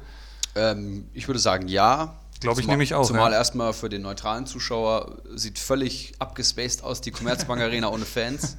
Ähm, 0.56 1.10
ich 1.14 1.28
würde 1.28 1.40
sagen, 1.40 1.68
ja. 1.68 2.16
Glaube 2.42 2.60
ich 2.60 2.66
Zumal- 2.66 2.74
nämlich 2.74 2.94
auch, 2.96 3.06
Zumal 3.08 3.32
ja. 3.32 3.38
erstmal 3.38 3.72
für 3.74 3.88
den 3.88 4.02
neutralen 4.02 4.46
Zuschauer 4.46 5.18
sieht 5.36 5.58
völlig 5.60 6.14
abgespaced 6.20 6.84
aus, 6.84 7.00
die 7.02 7.12
Commerzbank 7.12 7.62
Arena 7.62 7.88
ohne 7.90 8.06
Fans. 8.06 8.58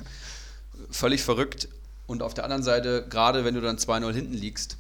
Völlig 0.91 1.23
verrückt. 1.23 1.69
Und 2.07 2.23
auf 2.23 2.35
der 2.35 2.45
anderen 2.45 2.63
Seite, 2.63 3.07
gerade 3.09 3.45
wenn 3.45 3.55
du 3.55 3.61
dann 3.61 3.77
2-0 3.79 4.13
hinten 4.13 4.35
liegst, 4.35 4.77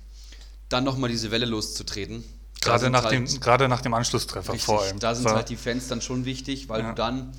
dann 0.68 0.84
nochmal 0.84 1.10
diese 1.10 1.30
Welle 1.30 1.46
loszutreten. 1.46 2.24
Gerade 2.60 2.90
nach, 2.90 3.04
halt- 3.04 3.12
dem, 3.12 3.40
gerade 3.40 3.68
nach 3.68 3.80
dem 3.80 3.92
Anschlusstreffer 3.94 4.52
Richtig, 4.52 4.66
vor 4.66 4.82
allem. 4.82 4.98
Da 4.98 5.14
sind 5.14 5.28
halt 5.28 5.48
die 5.48 5.56
Fans 5.56 5.88
dann 5.88 6.00
schon 6.00 6.24
wichtig, 6.24 6.68
weil 6.68 6.82
Ja. 6.82 6.88
du 6.90 6.94
dann, 6.94 7.32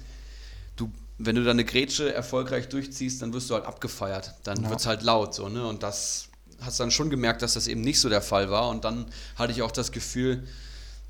du, 0.75 0.91
wenn 1.17 1.35
du 1.35 1.43
dann 1.43 1.51
eine 1.51 1.65
Grätsche 1.65 2.13
erfolgreich 2.13 2.67
durchziehst, 2.69 3.21
dann 3.21 3.31
wirst 3.33 3.49
du 3.49 3.53
halt 3.53 3.65
abgefeiert. 3.65 4.33
Dann 4.43 4.63
Ja. 4.63 4.69
wird 4.69 4.79
es 4.81 4.85
halt 4.85 5.01
laut 5.01 5.33
so, 5.33 5.47
ne? 5.47 5.65
Und 5.65 5.81
das 5.83 6.27
hast 6.61 6.79
dann 6.79 6.91
schon 6.91 7.09
gemerkt, 7.09 7.41
dass 7.41 7.53
das 7.53 7.67
eben 7.67 7.81
nicht 7.81 7.99
so 8.01 8.09
der 8.09 8.21
Fall 8.21 8.49
war. 8.49 8.69
Und 8.69 8.83
dann 8.83 9.05
hatte 9.37 9.53
ich 9.53 9.61
auch 9.61 9.71
das 9.71 9.91
Gefühl, 9.91 10.45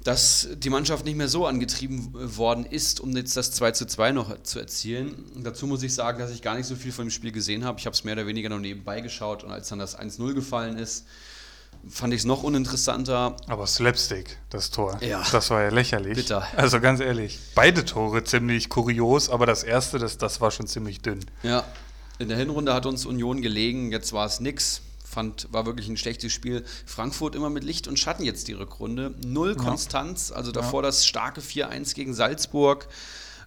dass 0.03 0.49
die 0.55 0.69
Mannschaft 0.69 1.05
nicht 1.05 1.15
mehr 1.15 1.29
so 1.29 1.45
angetrieben 1.45 2.09
worden 2.37 2.65
ist, 2.65 2.99
um 2.99 3.15
jetzt 3.15 3.37
das 3.37 3.51
2 3.53 3.71
zu 3.71 3.85
2 3.87 4.11
noch 4.11 4.43
zu 4.43 4.59
erzielen. 4.59 5.23
Dazu 5.43 5.65
muss 5.65 5.81
ich 5.83 5.93
sagen, 5.93 6.19
dass 6.19 6.31
ich 6.31 6.41
gar 6.41 6.55
nicht 6.55 6.65
so 6.65 6.75
viel 6.75 6.91
von 6.91 7.05
dem 7.05 7.11
Spiel 7.11 7.31
gesehen 7.31 7.63
habe. 7.63 7.79
Ich 7.79 7.85
habe 7.85 7.93
es 7.93 8.03
mehr 8.03 8.13
oder 8.13 8.27
weniger 8.27 8.49
noch 8.49 8.59
nebenbei 8.59 8.99
geschaut 9.01 9.43
und 9.43 9.51
als 9.51 9.69
dann 9.69 9.79
das 9.79 9.97
1-0 9.97 10.33
gefallen 10.33 10.77
ist, 10.77 11.05
fand 11.89 12.13
ich 12.13 12.19
es 12.21 12.25
noch 12.25 12.43
uninteressanter. 12.43 13.35
Aber 13.47 13.65
Slapstick, 13.67 14.37
das 14.49 14.71
Tor, 14.71 14.97
Ja. 15.01 15.23
das 15.31 15.49
war 15.49 15.61
ja 15.63 15.69
lächerlich. 15.69 16.15
Bitter. 16.15 16.45
Also 16.57 16.79
ganz 16.81 16.99
ehrlich, 16.99 17.39
beide 17.55 17.85
Tore 17.85 18.23
ziemlich 18.23 18.69
kurios, 18.69 19.29
aber 19.29 19.45
das 19.45 19.63
erste, 19.63 19.99
das, 19.99 20.17
das 20.17 20.41
war 20.41 20.51
schon 20.51 20.67
ziemlich 20.67 21.01
dünn. 21.01 21.19
Ja, 21.43 21.63
in 22.19 22.27
der 22.29 22.37
Hinrunde 22.37 22.73
hat 22.73 22.85
uns 22.85 23.05
Union 23.05 23.41
gelegen, 23.41 23.91
jetzt 23.91 24.11
war 24.13 24.25
es 24.25 24.39
nix. 24.39 24.81
Fand, 25.13 25.47
war 25.51 25.65
wirklich 25.65 25.87
ein 25.87 25.97
schlechtes 25.97 26.33
Spiel. 26.33 26.63
Frankfurt 26.85 27.35
immer 27.35 27.49
mit 27.49 27.63
Licht 27.63 27.87
und 27.87 27.99
Schatten 27.99 28.23
jetzt 28.23 28.47
die 28.47 28.53
Rückrunde. 28.53 29.13
Null 29.25 29.55
Konstanz, 29.55 30.31
also 30.31 30.51
davor 30.51 30.81
das 30.81 31.05
starke 31.05 31.41
4-1 31.41 31.93
gegen 31.93 32.13
Salzburg. 32.13 32.87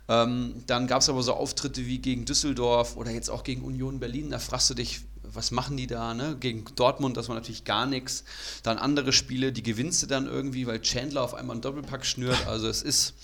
Ähm, 0.08 0.62
dann 0.66 0.86
gab 0.86 1.02
es 1.02 1.08
aber 1.08 1.22
so 1.22 1.34
Auftritte 1.34 1.86
wie 1.86 1.98
gegen 1.98 2.24
Düsseldorf 2.24 2.96
oder 2.96 3.10
jetzt 3.10 3.28
auch 3.28 3.42
gegen 3.42 3.62
Union 3.62 3.98
Berlin. 3.98 4.30
Da 4.30 4.38
fragst 4.38 4.70
du 4.70 4.74
dich, 4.74 5.00
was 5.22 5.50
machen 5.50 5.76
die 5.76 5.86
da? 5.86 6.14
Ne? 6.14 6.36
Gegen 6.38 6.64
Dortmund, 6.76 7.16
das 7.16 7.28
war 7.28 7.34
natürlich 7.34 7.64
gar 7.64 7.86
nichts. 7.86 8.24
Dann 8.62 8.78
andere 8.78 9.12
Spiele, 9.12 9.52
die 9.52 9.62
gewinnst 9.62 10.02
du 10.02 10.06
dann 10.06 10.26
irgendwie, 10.26 10.66
weil 10.66 10.80
Chandler 10.80 11.22
auf 11.22 11.34
einmal 11.34 11.54
einen 11.54 11.62
Doppelpack 11.62 12.06
schnürt. 12.06 12.46
Also 12.46 12.68
es 12.68 12.82
ist 12.82 13.14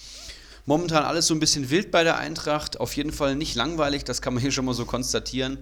momentan 0.66 1.04
alles 1.04 1.26
so 1.26 1.34
ein 1.34 1.40
bisschen 1.40 1.70
wild 1.70 1.90
bei 1.90 2.02
der 2.02 2.18
Eintracht. 2.18 2.80
Auf 2.80 2.96
jeden 2.96 3.12
Fall 3.12 3.36
nicht 3.36 3.54
langweilig, 3.54 4.04
das 4.04 4.20
kann 4.20 4.34
man 4.34 4.42
hier 4.42 4.52
schon 4.52 4.64
mal 4.64 4.74
so 4.74 4.84
konstatieren. 4.84 5.58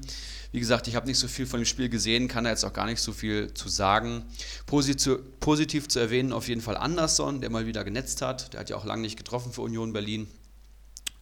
Wie 0.52 0.60
gesagt, 0.60 0.88
ich 0.88 0.96
habe 0.96 1.06
nicht 1.06 1.18
so 1.18 1.28
viel 1.28 1.46
von 1.46 1.60
dem 1.60 1.66
Spiel 1.66 1.88
gesehen, 1.88 2.26
kann 2.26 2.44
da 2.44 2.50
jetzt 2.50 2.64
auch 2.64 2.72
gar 2.72 2.86
nicht 2.86 3.00
so 3.00 3.12
viel 3.12 3.54
zu 3.54 3.68
sagen. 3.68 4.24
Positiv, 4.66 5.18
positiv 5.38 5.88
zu 5.88 6.00
erwähnen 6.00 6.32
auf 6.32 6.48
jeden 6.48 6.60
Fall 6.60 6.76
Andersson, 6.76 7.40
der 7.40 7.50
mal 7.50 7.66
wieder 7.66 7.84
genetzt 7.84 8.20
hat. 8.20 8.52
Der 8.52 8.60
hat 8.60 8.70
ja 8.70 8.76
auch 8.76 8.84
lange 8.84 9.02
nicht 9.02 9.16
getroffen 9.16 9.52
für 9.52 9.62
Union 9.62 9.92
Berlin. 9.92 10.26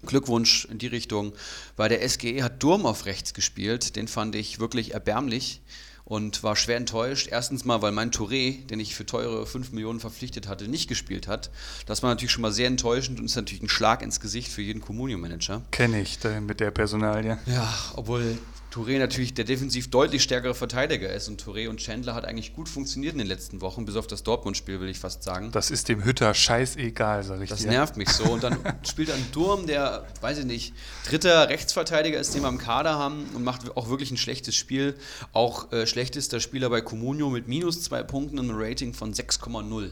Glückwunsch 0.07 0.65
in 0.67 0.79
die 0.79 0.87
Richtung. 0.87 1.35
Bei 1.77 1.89
der 1.89 2.09
SGE 2.09 2.43
hat 2.43 2.63
Durm 2.63 2.87
auf 2.87 3.05
rechts 3.05 3.35
gespielt. 3.35 3.97
Den 3.97 4.09
fand 4.09 4.35
ich 4.35 4.61
wirklich 4.61 4.95
erbärmlich 4.95 5.61
und 6.05 6.43
war 6.43 6.57
schwer 6.57 6.79
enttäuscht. 6.79 7.29
Erstens 7.31 7.67
mal, 7.67 7.83
weil 7.83 7.93
mein 7.93 8.11
Touré, 8.11 8.65
den 8.67 8.81
ich 8.81 8.95
für 8.95 9.05
teure 9.05 9.45
5 9.45 9.73
Millionen 9.73 10.01
verpflichtet 10.01 10.49
hatte, 10.49 10.69
nicht 10.69 10.89
gespielt 10.89 11.29
hat. 11.29 11.51
Das 11.85 12.03
war 12.03 12.09
natürlich 12.09 12.33
schon 12.33 12.43
mal 12.43 12.53
sehr 12.53 12.69
enttäuschend 12.69 13.19
und 13.19 13.27
ist 13.27 13.37
natürlich 13.37 13.63
ein 13.63 13.69
Schlag 13.69 14.01
ins 14.03 14.21
Gesicht 14.21 14.51
für 14.51 14.63
jeden 14.63 14.81
Communio-Manager. 14.81 15.63
Kenne 15.71 16.01
ich 16.01 16.19
mit 16.41 16.61
der 16.61 16.71
Personalie. 16.71 17.37
Ja, 17.45 17.75
obwohl 17.95 18.39
Touré 18.73 18.99
natürlich 18.99 19.33
der 19.33 19.47
defensiv 19.47 19.89
deutlich 19.91 20.23
stärkere 20.23 20.55
Verteidiger 20.55 21.11
ist 21.11 21.29
und 21.29 21.43
Touré 21.43 21.69
und 21.71 21.79
Chandler 21.81 22.15
hat 22.15 22.27
eigentlich 22.27 22.53
gut 22.53 22.69
funktioniert 22.69 23.15
in 23.15 23.19
den 23.19 23.27
letzten 23.27 23.63
Wochen, 23.63 23.87
bis 23.87 23.97
auf 23.97 24.07
das 24.07 24.23
Dortmund-Spiel, 24.25 24.79
will 24.81 24.89
ich 24.91 24.99
fast 24.99 25.23
sagen. 25.23 25.51
Das 25.53 25.71
ist 25.71 25.89
dem 25.89 26.05
Hütter 26.05 26.35
scheißegal, 26.35 27.23
sag 27.23 27.41
ich 27.41 27.49
Das 27.49 27.61
dir. 27.61 27.69
nervt 27.69 27.97
mich 27.97 28.11
so. 28.11 28.25
Und 28.25 28.43
dann 28.43 28.59
spielt 28.87 29.11
ein 29.11 29.25
Durm, 29.33 29.67
der, 29.67 30.07
weiß 30.21 30.39
ich 30.39 30.45
nicht, 30.45 30.75
dritter 31.07 31.49
Rechtsverteidiger 31.49 32.19
ist, 32.19 32.35
den 32.35 32.43
wir 32.43 32.49
im 32.51 32.59
Kader 32.59 32.97
haben 32.99 33.25
und 33.35 33.43
macht 33.43 33.75
auch 33.77 33.89
wirklich 33.89 34.11
ein 34.11 34.19
schlechtes 34.19 34.55
Spiel. 34.55 34.99
Auch 35.33 35.73
äh, 35.73 35.87
schlechtester 35.87 36.39
Spieler 36.39 36.69
bei 36.69 36.83
Comunio 36.83 37.31
mit 37.31 37.49
minus 37.49 37.83
zwei 37.83 38.03
Punkten 38.03 38.39
und 38.39 38.51
einem 38.51 38.61
Rating 38.61 38.93
von 38.93 39.15
6,0. 39.15 39.91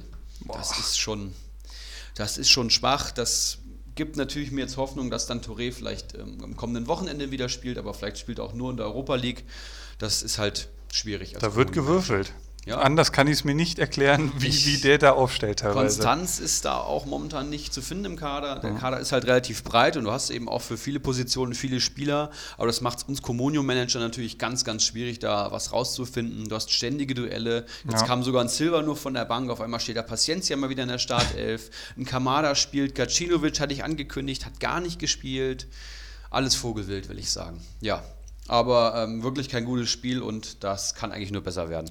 Das 0.53 0.79
ist 0.79 0.99
schon, 0.99 1.33
das 2.15 2.37
ist 2.37 2.51
schon 2.51 2.69
schwach. 2.69 3.11
Das 3.11 3.59
gibt 3.97 4.17
natürlich 4.17 4.53
mir 4.53 4.61
jetzt 4.61 4.77
Hoffnung, 4.77 5.11
dass 5.11 5.27
dann 5.27 5.41
Touré 5.41 5.73
vielleicht 5.73 6.15
ähm, 6.15 6.39
am 6.43 6.57
kommenden 6.57 6.87
Wochenende 6.87 7.31
wieder 7.33 7.49
spielt, 7.49 7.79
aber 7.79 7.93
vielleicht 7.93 8.19
spielt 8.19 8.39
er 8.39 8.45
auch 8.45 8.55
nur 8.55 8.71
in 8.71 8.77
der 8.77 8.87
Europa 8.87 9.17
League. 9.17 9.45
Das 9.99 10.23
ist 10.23 10.39
halt 10.39 10.69
schwierig. 10.93 11.35
Da 11.41 11.55
wird 11.57 11.73
gewürfelt. 11.73 12.33
Ja. 12.67 12.79
Anders 12.81 13.13
kann 13.13 13.29
ich 13.29 13.35
es 13.35 13.45
mir 13.45 13.55
nicht 13.55 13.79
erklären, 13.79 14.33
wie, 14.39 14.49
Ich- 14.49 14.67
wie 14.67 14.77
der 14.79 14.99
da 14.99 15.13
aufstellt 15.13 15.61
teilweise. 15.61 15.79
Konstanz 16.03 16.41
ist 16.41 16.65
da 16.65 16.79
auch 16.79 17.07
momentan 17.07 17.49
nicht 17.49 17.73
zu 17.73 17.81
finden 17.81 18.05
im 18.07 18.17
Kader. 18.17 18.59
Der 18.59 18.73
Kader 18.73 18.99
ist 18.99 19.13
halt 19.13 19.25
relativ 19.25 19.63
breit 19.63 19.97
und 19.97 20.03
du 20.03 20.11
hast 20.11 20.31
eben 20.31 20.49
auch 20.49 20.63
für 20.63 20.77
viele 20.77 20.99
Positionen 20.99 21.55
viele 21.55 21.81
Spieler, 21.81 22.33
aber 22.59 22.67
das 22.67 22.81
macht 22.81 22.99
es 22.99 23.05
uns 23.05 23.23
Communio-Manager 23.23 24.01
natürlich 24.01 24.37
ganz, 24.39 24.65
ganz 24.65 24.83
schwierig, 24.83 25.21
da 25.21 25.53
was 25.53 25.73
rauszufinden. 25.73 26.49
Du 26.49 26.57
hast 26.57 26.73
ständige 26.73 27.15
Duelle. 27.15 27.67
Jetzt 27.89 28.01
Ja. 28.01 28.07
kam 28.07 28.25
sogar 28.25 28.43
ein 28.43 28.49
Silva 28.49 28.83
nur 28.83 28.97
von 28.97 29.15
der 29.15 29.27
Bank, 29.27 29.49
auf 29.49 29.61
einmal 29.61 29.79
steht 29.79 29.95
der 29.97 30.03
Paciencia 30.03 30.57
mal 30.57 30.69
wieder 30.69 30.83
in 30.83 30.89
der 30.89 30.99
Startelf. 30.99 31.71
Ein 31.97 32.05
Kamada 32.05 32.57
spielt, 32.57 32.97
Gacinovic 32.97 33.61
hatte 33.61 33.75
ich 33.75 33.85
angekündigt, 33.85 34.45
hat 34.45 34.59
gar 34.59 34.81
nicht 34.81 34.99
gespielt. 34.99 35.69
Alles 36.31 36.57
Vogelwild, 36.57 37.09
will 37.09 37.21
ich 37.21 37.31
sagen. 37.31 37.61
Ja, 37.81 38.03
aber 38.49 39.05
ähm, 39.05 39.23
wirklich 39.23 39.49
kein 39.49 39.65
gutes 39.65 39.89
Spiel 39.89 40.21
und 40.21 40.65
das 40.65 40.95
kann 40.97 41.13
eigentlich 41.13 41.31
nur 41.31 41.43
besser 41.43 41.69
werden. 41.71 41.89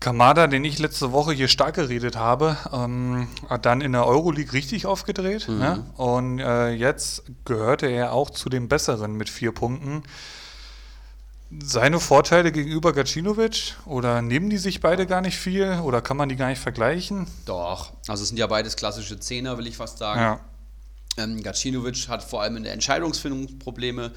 Kamada, 0.00 0.46
den 0.46 0.64
ich 0.64 0.78
letzte 0.78 1.12
Woche 1.12 1.32
hier 1.32 1.48
stark 1.48 1.76
geredet 1.76 2.16
habe, 2.16 2.56
ähm, 2.72 3.28
hat 3.48 3.64
dann 3.64 3.80
in 3.80 3.92
der 3.92 4.06
Euroleague 4.06 4.52
richtig 4.52 4.86
aufgedreht. 4.86 5.48
Mhm. 5.48 5.58
Ne? 5.58 5.84
Und 5.96 6.38
äh, 6.40 6.72
jetzt 6.72 7.22
gehörte 7.44 7.86
er 7.86 8.12
auch 8.12 8.30
zu 8.30 8.48
den 8.48 8.68
Besseren 8.68 9.14
mit 9.14 9.30
vier 9.30 9.52
Punkten. 9.52 10.02
Seine 11.62 12.00
Vorteile 12.00 12.52
gegenüber 12.52 12.92
Gacinovic? 12.92 13.76
Oder 13.86 14.22
nehmen 14.22 14.50
die 14.50 14.58
sich 14.58 14.80
beide 14.80 15.06
gar 15.06 15.20
nicht 15.20 15.38
viel? 15.38 15.80
Oder 15.82 16.02
kann 16.02 16.16
man 16.16 16.28
die 16.28 16.36
gar 16.36 16.48
nicht 16.48 16.60
vergleichen? 16.60 17.26
Doch, 17.46 17.92
also 18.08 18.22
es 18.22 18.28
sind 18.28 18.38
ja 18.38 18.46
beides 18.46 18.76
klassische 18.76 19.20
Zehner, 19.20 19.56
will 19.56 19.66
ich 19.66 19.76
fast 19.76 19.98
sagen. 19.98 20.20
Ja. 20.20 20.40
Ähm, 21.16 21.42
Gacinovic 21.42 22.08
hat 22.08 22.24
vor 22.24 22.42
allem 22.42 22.56
in 22.56 22.64
der 22.64 22.72
Entscheidungsfindung 22.72 23.58
Probleme. 23.58 24.12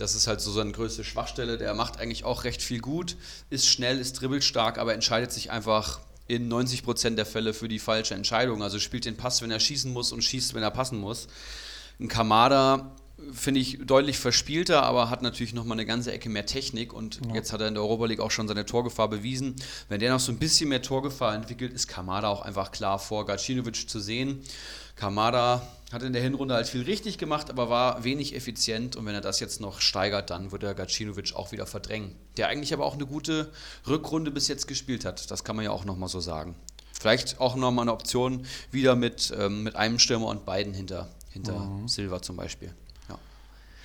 Das 0.00 0.14
ist 0.14 0.26
halt 0.26 0.40
so 0.40 0.50
seine 0.50 0.72
größte 0.72 1.04
Schwachstelle. 1.04 1.58
Der 1.58 1.74
macht 1.74 1.98
eigentlich 1.98 2.24
auch 2.24 2.44
recht 2.44 2.62
viel 2.62 2.80
gut, 2.80 3.16
ist 3.50 3.68
schnell, 3.68 3.98
ist 3.98 4.14
dribbelstark, 4.14 4.78
aber 4.78 4.94
entscheidet 4.94 5.30
sich 5.30 5.50
einfach 5.50 6.00
in 6.26 6.50
90% 6.50 7.16
der 7.16 7.26
Fälle 7.26 7.52
für 7.52 7.68
die 7.68 7.78
falsche 7.78 8.14
Entscheidung. 8.14 8.62
Also 8.62 8.78
spielt 8.78 9.04
den 9.04 9.16
Pass, 9.16 9.42
wenn 9.42 9.50
er 9.50 9.60
schießen 9.60 9.92
muss 9.92 10.12
und 10.12 10.22
schießt, 10.22 10.54
wenn 10.54 10.62
er 10.62 10.70
passen 10.70 10.98
muss. 10.98 11.28
Ein 11.98 12.08
Kamada 12.08 12.96
finde 13.32 13.60
ich 13.60 13.78
deutlich 13.84 14.18
verspielter, 14.18 14.84
aber 14.84 15.10
hat 15.10 15.20
natürlich 15.20 15.52
nochmal 15.52 15.76
eine 15.76 15.84
ganze 15.84 16.12
Ecke 16.12 16.30
mehr 16.30 16.46
Technik 16.46 16.94
und 16.94 17.20
jetzt 17.34 17.52
hat 17.52 17.60
er 17.60 17.68
in 17.68 17.74
der 17.74 17.82
Europa 17.82 18.06
League 18.06 18.20
auch 18.20 18.30
schon 18.30 18.48
seine 18.48 18.64
Torgefahr 18.64 19.08
bewiesen. 19.08 19.56
Wenn 19.90 20.00
der 20.00 20.10
noch 20.10 20.20
so 20.20 20.32
ein 20.32 20.38
bisschen 20.38 20.70
mehr 20.70 20.80
Torgefahr 20.80 21.34
entwickelt, 21.34 21.74
ist 21.74 21.88
Kamada 21.88 22.28
auch 22.28 22.40
einfach 22.40 22.72
klar 22.72 22.98
vor 22.98 23.26
Gacinovic 23.26 23.90
zu 23.90 24.00
sehen. 24.00 24.40
Kamada 24.96 25.60
hat 25.92 26.02
in 26.02 26.12
der 26.12 26.22
Hinrunde 26.22 26.54
halt 26.54 26.68
viel 26.68 26.82
richtig 26.82 27.18
gemacht, 27.18 27.50
aber 27.50 27.68
war 27.68 28.04
wenig 28.04 28.34
effizient 28.34 28.96
und 28.96 29.06
wenn 29.06 29.14
er 29.14 29.20
das 29.20 29.40
jetzt 29.40 29.60
noch 29.60 29.80
steigert, 29.80 30.30
dann 30.30 30.52
wird 30.52 30.62
er 30.62 30.74
Gacinovic 30.74 31.34
auch 31.34 31.52
wieder 31.52 31.66
verdrängen. 31.66 32.14
Der 32.36 32.48
eigentlich 32.48 32.72
aber 32.72 32.84
auch 32.84 32.94
eine 32.94 33.06
gute 33.06 33.50
Rückrunde 33.88 34.30
bis 34.30 34.48
jetzt 34.48 34.68
gespielt 34.68 35.04
hat, 35.04 35.30
das 35.30 35.42
kann 35.42 35.56
man 35.56 35.64
ja 35.64 35.72
auch 35.72 35.84
nochmal 35.84 36.08
so 36.08 36.20
sagen. 36.20 36.54
Vielleicht 36.92 37.40
auch 37.40 37.56
nochmal 37.56 37.84
eine 37.84 37.92
Option 37.92 38.46
wieder 38.70 38.94
mit, 38.94 39.32
ähm, 39.36 39.62
mit 39.62 39.74
einem 39.74 39.98
Stürmer 39.98 40.26
und 40.26 40.44
beiden 40.44 40.74
hinter, 40.74 41.08
hinter 41.30 41.66
Silva 41.86 42.20
zum 42.22 42.36
Beispiel. 42.36 42.74
Ja. 43.08 43.18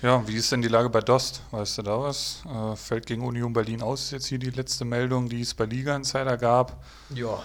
Ja, 0.02 0.28
wie 0.28 0.36
ist 0.36 0.52
denn 0.52 0.62
die 0.62 0.68
Lage 0.68 0.90
bei 0.90 1.00
Dost? 1.00 1.40
Weißt 1.50 1.78
du 1.78 1.82
da 1.82 1.98
was? 1.98 2.42
Äh, 2.46 2.76
fällt 2.76 3.06
gegen 3.06 3.22
Union 3.22 3.52
Berlin 3.52 3.82
aus, 3.82 4.02
ist 4.02 4.10
jetzt 4.12 4.26
hier 4.26 4.38
die 4.38 4.50
letzte 4.50 4.84
Meldung, 4.84 5.28
die 5.28 5.40
es 5.40 5.54
bei 5.54 5.64
Liga 5.64 5.96
Insider 5.96 6.36
gab. 6.36 6.84
ja. 7.14 7.42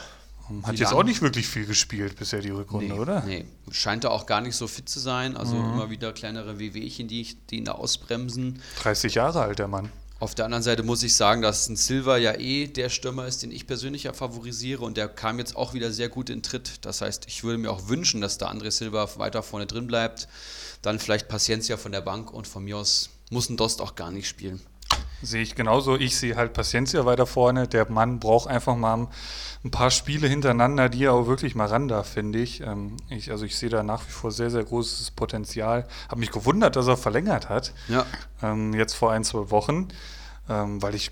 Hat 0.64 0.78
jetzt 0.80 0.94
auch 0.94 1.04
nicht 1.04 1.22
wirklich 1.22 1.48
viel 1.48 1.66
gespielt 1.66 2.16
bisher 2.18 2.42
die 2.42 2.50
Rückrunde, 2.50 2.94
Nee, 2.94 3.00
oder? 3.00 3.24
nee, 3.24 3.46
scheint 3.72 4.04
er 4.04 4.12
auch 4.12 4.26
gar 4.26 4.42
nicht 4.42 4.56
so 4.56 4.68
fit 4.68 4.88
zu 4.90 5.00
sein. 5.00 5.36
Also 5.38 5.56
immer 5.56 5.90
wieder 5.90 6.14
kleinere 6.14 6.60
Wehwehchen, 6.60 7.08
die, 7.08 7.22
ich- 7.22 7.46
die 7.48 7.58
ihn 7.58 7.66
da 7.66 7.74
ausbremsen. 7.74 8.62
30 8.82 9.16
Jahre 9.16 9.42
alt, 9.42 9.60
der 9.60 9.68
Mann. 9.68 9.90
Auf 10.20 10.36
der 10.36 10.46
anderen 10.46 10.62
Seite 10.62 10.84
muss 10.84 11.02
ich 11.02 11.16
sagen, 11.16 11.42
dass 11.42 11.68
ein 11.68 11.76
Silva 11.76 12.18
ja 12.18 12.38
eh 12.38 12.68
der 12.68 12.90
Stürmer 12.90 13.26
ist, 13.26 13.42
den 13.42 13.52
ich 13.52 13.66
persönlich 13.66 14.04
ja 14.04 14.14
favorisiere 14.14 14.84
und 14.84 14.96
der 14.96 15.08
kam 15.08 15.40
jetzt 15.40 15.56
auch 15.56 15.74
wieder 15.74 15.92
sehr 15.92 16.10
gut 16.10 16.30
in 16.30 16.44
Tritt. 16.44 16.86
Das 16.86 17.02
heißt, 17.02 17.26
ich 17.28 17.44
würde 17.44 17.58
mir 17.58 17.72
auch 17.72 17.88
wünschen, 17.90 18.22
dass 18.22 18.38
der 18.38 18.50
André 18.54 18.70
Silva 18.70 19.10
weiter 19.18 19.42
vorne 19.42 19.66
drin 19.66 19.88
bleibt. 19.88 20.28
Dann 20.84 21.00
vielleicht 21.00 21.28
Paciencia 21.28 21.76
von 21.78 21.92
der 21.92 22.02
Bank 22.02 22.32
und 22.32 22.48
von 22.48 22.64
mir 22.64 22.78
aus 22.78 23.10
muss 23.32 23.50
ein 23.50 23.58
Dost 23.58 23.82
auch 23.82 23.96
gar 23.96 24.12
nicht 24.12 24.28
spielen. 24.28 24.62
Sehe 25.22 25.42
ich 25.42 25.56
genauso. 25.56 25.98
Ich 25.98 26.18
sehe 26.18 26.36
halt 26.36 26.54
Paciencia 26.54 27.06
weiter 27.06 27.26
vorne. 27.26 27.68
Der 27.68 27.90
Mann 27.90 28.20
braucht 28.20 28.48
einfach 28.48 28.76
mal 28.76 29.08
ein 29.64 29.72
paar 29.72 29.92
Spiele 29.92 30.28
hintereinander, 30.28 30.90
die 30.90 31.06
er 31.06 31.14
auch 31.14 31.28
wirklich 31.28 31.54
mal 31.54 31.68
ran 31.68 31.88
darf, 31.88 32.10
finde 32.10 32.40
ich. 32.40 32.62
Ähm, 32.62 32.98
ich. 33.10 33.32
Also 33.32 33.46
ich 33.46 33.56
sehe 33.56 33.70
da 33.70 33.84
nach 33.84 34.08
wie 34.08 34.12
vor 34.12 34.32
sehr, 34.32 34.50
sehr 34.50 34.64
großes 34.64 35.12
Potenzial. 35.12 35.88
Habe 36.10 36.20
mich 36.20 36.32
gewundert, 36.32 36.76
dass 36.76 36.88
er 36.88 36.98
verlängert 36.98 37.50
hat. 37.50 37.74
Ja, 37.88 38.06
ähm, 38.42 38.74
jetzt 38.74 38.94
vor 38.94 39.12
ein, 39.12 39.24
zwei 39.24 39.52
Wochen, 39.52 39.90
ähm, 40.50 40.82
weil 40.82 40.96
ich 40.96 41.12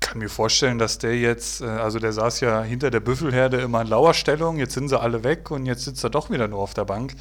kann 0.00 0.18
mir 0.18 0.28
vorstellen, 0.28 0.78
dass 0.78 0.98
der 0.98 1.18
jetzt, 1.18 1.62
äh, 1.62 1.66
also 1.66 1.98
der 1.98 2.12
saß 2.12 2.40
ja 2.40 2.62
hinter 2.62 2.90
der 2.90 3.00
Büffelherde 3.00 3.58
immer 3.58 3.80
in 3.80 3.88
Lauerstellung, 3.88 4.58
jetzt 4.58 4.74
sind 4.74 4.88
sie 4.88 5.00
alle 5.00 5.24
weg 5.24 5.50
und 5.50 5.64
jetzt 5.66 5.84
sitzt 5.84 6.04
er 6.04 6.10
doch 6.10 6.30
wieder 6.30 6.48
nur 6.48 6.60
auf 6.60 6.74
der 6.74 6.84
Bank. 6.84 7.14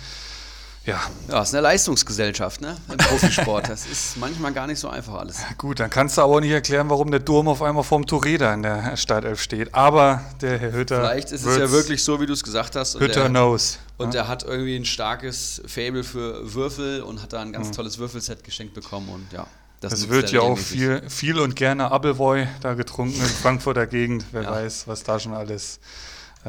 Ja, 0.85 1.01
ja, 1.29 1.41
ist 1.41 1.53
eine 1.55 1.61
Leistungsgesellschaft, 1.61 2.61
ne? 2.61 2.77
Im 2.91 2.97
Profisport. 2.97 3.67
Das 3.69 3.87
ist 3.87 4.17
manchmal 4.17 4.53
gar 4.53 4.67
nicht 4.67 4.79
so 4.79 4.87
einfach 4.87 5.15
alles. 5.15 5.37
gut, 5.57 5.79
dann 5.79 5.89
kannst 5.89 6.15
du 6.17 6.21
aber 6.21 6.35
auch 6.35 6.39
nicht 6.39 6.51
erklären, 6.51 6.89
warum 6.91 7.09
der 7.09 7.21
Durm 7.21 7.47
auf 7.47 7.63
einmal 7.63 7.83
vorm 7.83 8.03
Touré 8.03 8.37
da 8.37 8.53
in 8.53 8.61
der 8.61 8.95
Startelf 8.95 9.41
steht. 9.41 9.73
Aber 9.73 10.21
der 10.41 10.59
Herr 10.59 10.73
Hütter. 10.73 10.97
Vielleicht 11.01 11.31
ist 11.31 11.43
es 11.43 11.57
ja 11.57 11.71
wirklich 11.71 12.03
so, 12.03 12.21
wie 12.21 12.27
du 12.27 12.33
es 12.33 12.43
gesagt 12.43 12.75
hast. 12.75 12.95
und 12.95 13.01
Hütter 13.01 13.21
der- 13.21 13.29
knows. 13.29 13.79
Und 13.97 14.13
ja? 14.13 14.21
er 14.21 14.27
hat 14.27 14.43
irgendwie 14.43 14.75
ein 14.75 14.85
starkes 14.85 15.61
Fable 15.65 16.03
für 16.03 16.53
Würfel 16.53 17.01
und 17.01 17.21
hat 17.23 17.33
da 17.33 17.41
ein 17.41 17.47
Mhm. 17.47 17.53
ganz 17.53 17.71
tolles 17.71 17.97
Würfelset 17.97 18.43
geschenkt 18.43 18.73
bekommen 18.75 19.09
und 19.09 19.31
ja. 19.33 19.47
Das 19.81 19.91
Es 19.93 19.99
nutzt 20.01 20.11
wird 20.11 20.31
ja 20.31 20.41
auch 20.41 20.57
viel, 20.57 21.01
viel 21.09 21.39
und 21.39 21.55
gerne 21.55 21.91
Appleboy 21.91 22.47
da 22.61 22.73
getrunken 22.75 23.19
in 23.19 23.25
Frankfurter 23.27 23.87
Gegend. 23.87 24.25
Wer 24.31 24.43
Ja. 24.43 24.51
weiß, 24.51 24.87
was 24.87 25.03
da 25.03 25.19
schon 25.19 25.33
alles 25.33 25.79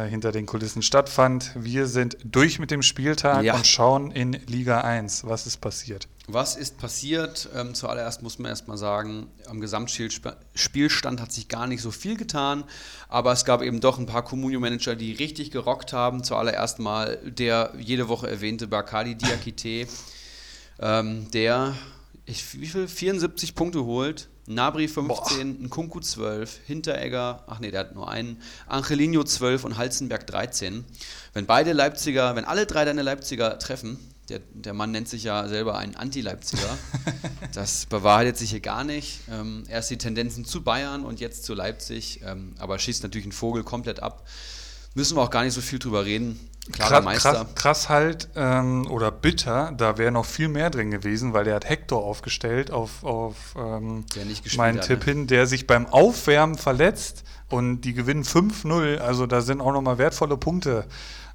hinter 0.05 0.33
den 0.33 0.47
Kulissen 0.47 0.83
stattfand. 0.83 1.53
Wir 1.55 1.87
sind 1.87 2.17
durch 2.25 2.59
mit 2.59 2.71
dem 2.71 2.83
Spieltag 2.83 3.45
Ja. 3.45 3.55
und 3.55 3.67
schauen 3.67 4.11
in 4.11 4.33
Liga 4.47 4.81
1. 4.83 5.25
Was 5.27 5.47
ist 5.47 5.61
passiert? 5.61 6.09
Was 6.29 6.57
ist 6.57 6.79
passiert? 6.79 7.49
Ähm, 7.55 7.75
zuallererst 7.75 8.23
muss 8.23 8.39
man 8.39 8.49
erstmal 8.51 8.77
sagen, 8.77 9.29
am 9.49 9.61
Gesamtspielstand 9.61 11.21
hat 11.21 11.33
sich 11.33 11.49
gar 11.49 11.67
nicht 11.67 11.83
so 11.83 11.91
viel 11.91 12.17
getan, 12.17 12.65
aber 13.09 13.33
es 13.33 13.45
gab 13.45 13.63
eben 13.63 13.81
doch 13.81 13.99
ein 13.99 14.07
paar 14.07 14.25
Communio-Manager, 14.25 14.97
die 14.97 15.13
richtig 15.13 15.51
gerockt 15.53 15.93
haben. 15.93 16.25
Zuallererst 16.25 16.79
mal 16.81 17.19
der 17.25 17.73
jede 17.79 18.09
Woche 18.09 18.29
erwähnte 18.29 18.67
Bakadi 18.67 19.15
Diakite, 19.15 19.87
ähm, 20.81 21.31
der 21.31 21.75
ich, 22.25 22.61
wie 22.61 22.67
viel? 22.67 22.89
74 22.89 23.55
Punkte 23.55 23.85
holt. 23.85 24.29
Nabri 24.47 24.87
15, 24.87 25.65
Nkunku 25.65 26.01
12, 26.01 26.61
Hinteregger, 26.67 27.43
ach 27.49 27.59
nee, 27.59 27.71
der 27.71 27.81
hat 27.81 27.95
nur 27.95 28.09
einen, 28.09 28.41
Angelino 28.69 29.25
12 29.25 29.65
und 29.65 29.77
Halzenberg 29.77 30.27
13. 30.27 30.85
Wenn 31.33 31.47
beide 31.47 31.73
Leipziger, 31.73 32.37
wenn 32.37 32.45
alle 32.45 32.67
drei 32.67 32.85
deine 32.85 33.03
Leipziger 33.03 33.59
treffen, 33.59 33.99
der, 34.29 34.41
der 34.53 34.73
Mann 34.73 34.93
nennt 34.93 35.09
sich 35.09 35.25
ja 35.25 35.49
selber 35.49 35.79
ein 35.79 35.97
Anti-Leipziger, 35.97 36.79
das 37.55 37.87
bewahrheitet 37.87 38.37
sich 38.37 38.51
hier 38.51 38.61
gar 38.61 38.85
nicht. 38.85 39.21
Ähm, 39.31 39.65
erst 39.69 39.91
die 39.91 39.99
Tendenzen 39.99 40.45
zu 40.45 40.63
Bayern 40.63 41.05
und 41.05 41.21
jetzt 41.21 41.45
zu 41.45 41.55
Leipzig, 41.55 42.21
ähm, 42.25 42.55
aber 42.59 42.79
schießt 42.79 43.03
natürlich 43.03 43.27
einen 43.27 43.33
Vogel 43.33 43.65
komplett 43.65 44.01
ab. 44.01 44.27
Müssen 44.95 45.17
wir 45.17 45.23
auch 45.23 45.31
gar 45.31 45.45
nicht 45.45 45.55
so 45.55 45.61
viel 45.61 45.79
drüber 45.79 46.05
reden. 46.05 46.39
Klarer 46.73 46.91
Krass, 46.91 47.05
Meister. 47.05 47.33
krass, 47.33 47.47
krass 47.55 47.89
halt, 47.89 48.29
ähm, 48.35 48.91
oder 48.91 49.11
bitter, 49.11 49.73
da 49.77 49.99
wäre 49.99 50.11
noch 50.11 50.25
viel 50.25 50.49
mehr 50.49 50.71
drin 50.71 50.91
gewesen, 50.91 51.33
weil 51.33 51.45
der 51.45 51.55
hat 51.55 51.69
Hector 51.69 52.03
aufgestellt 52.03 52.71
auf, 52.71 53.05
auf 53.05 53.37
ähm, 53.57 54.05
meinen 54.57 54.79
hat, 54.79 54.87
Tipp 54.87 55.01
ne? 55.01 55.13
hin, 55.13 55.27
der 55.27 55.47
sich 55.47 55.67
beim 55.67 55.87
Aufwärmen 55.87 56.57
verletzt 56.57 57.25
und 57.49 57.83
die 57.83 57.95
gewinnen 57.95 58.25
5-0. 58.25 58.99
Also 58.99 59.27
da 59.27 59.43
sind 59.43 59.61
auch 59.61 59.73
nochmal 59.73 59.99
wertvolle 59.99 60.37
Punkte 60.37 60.87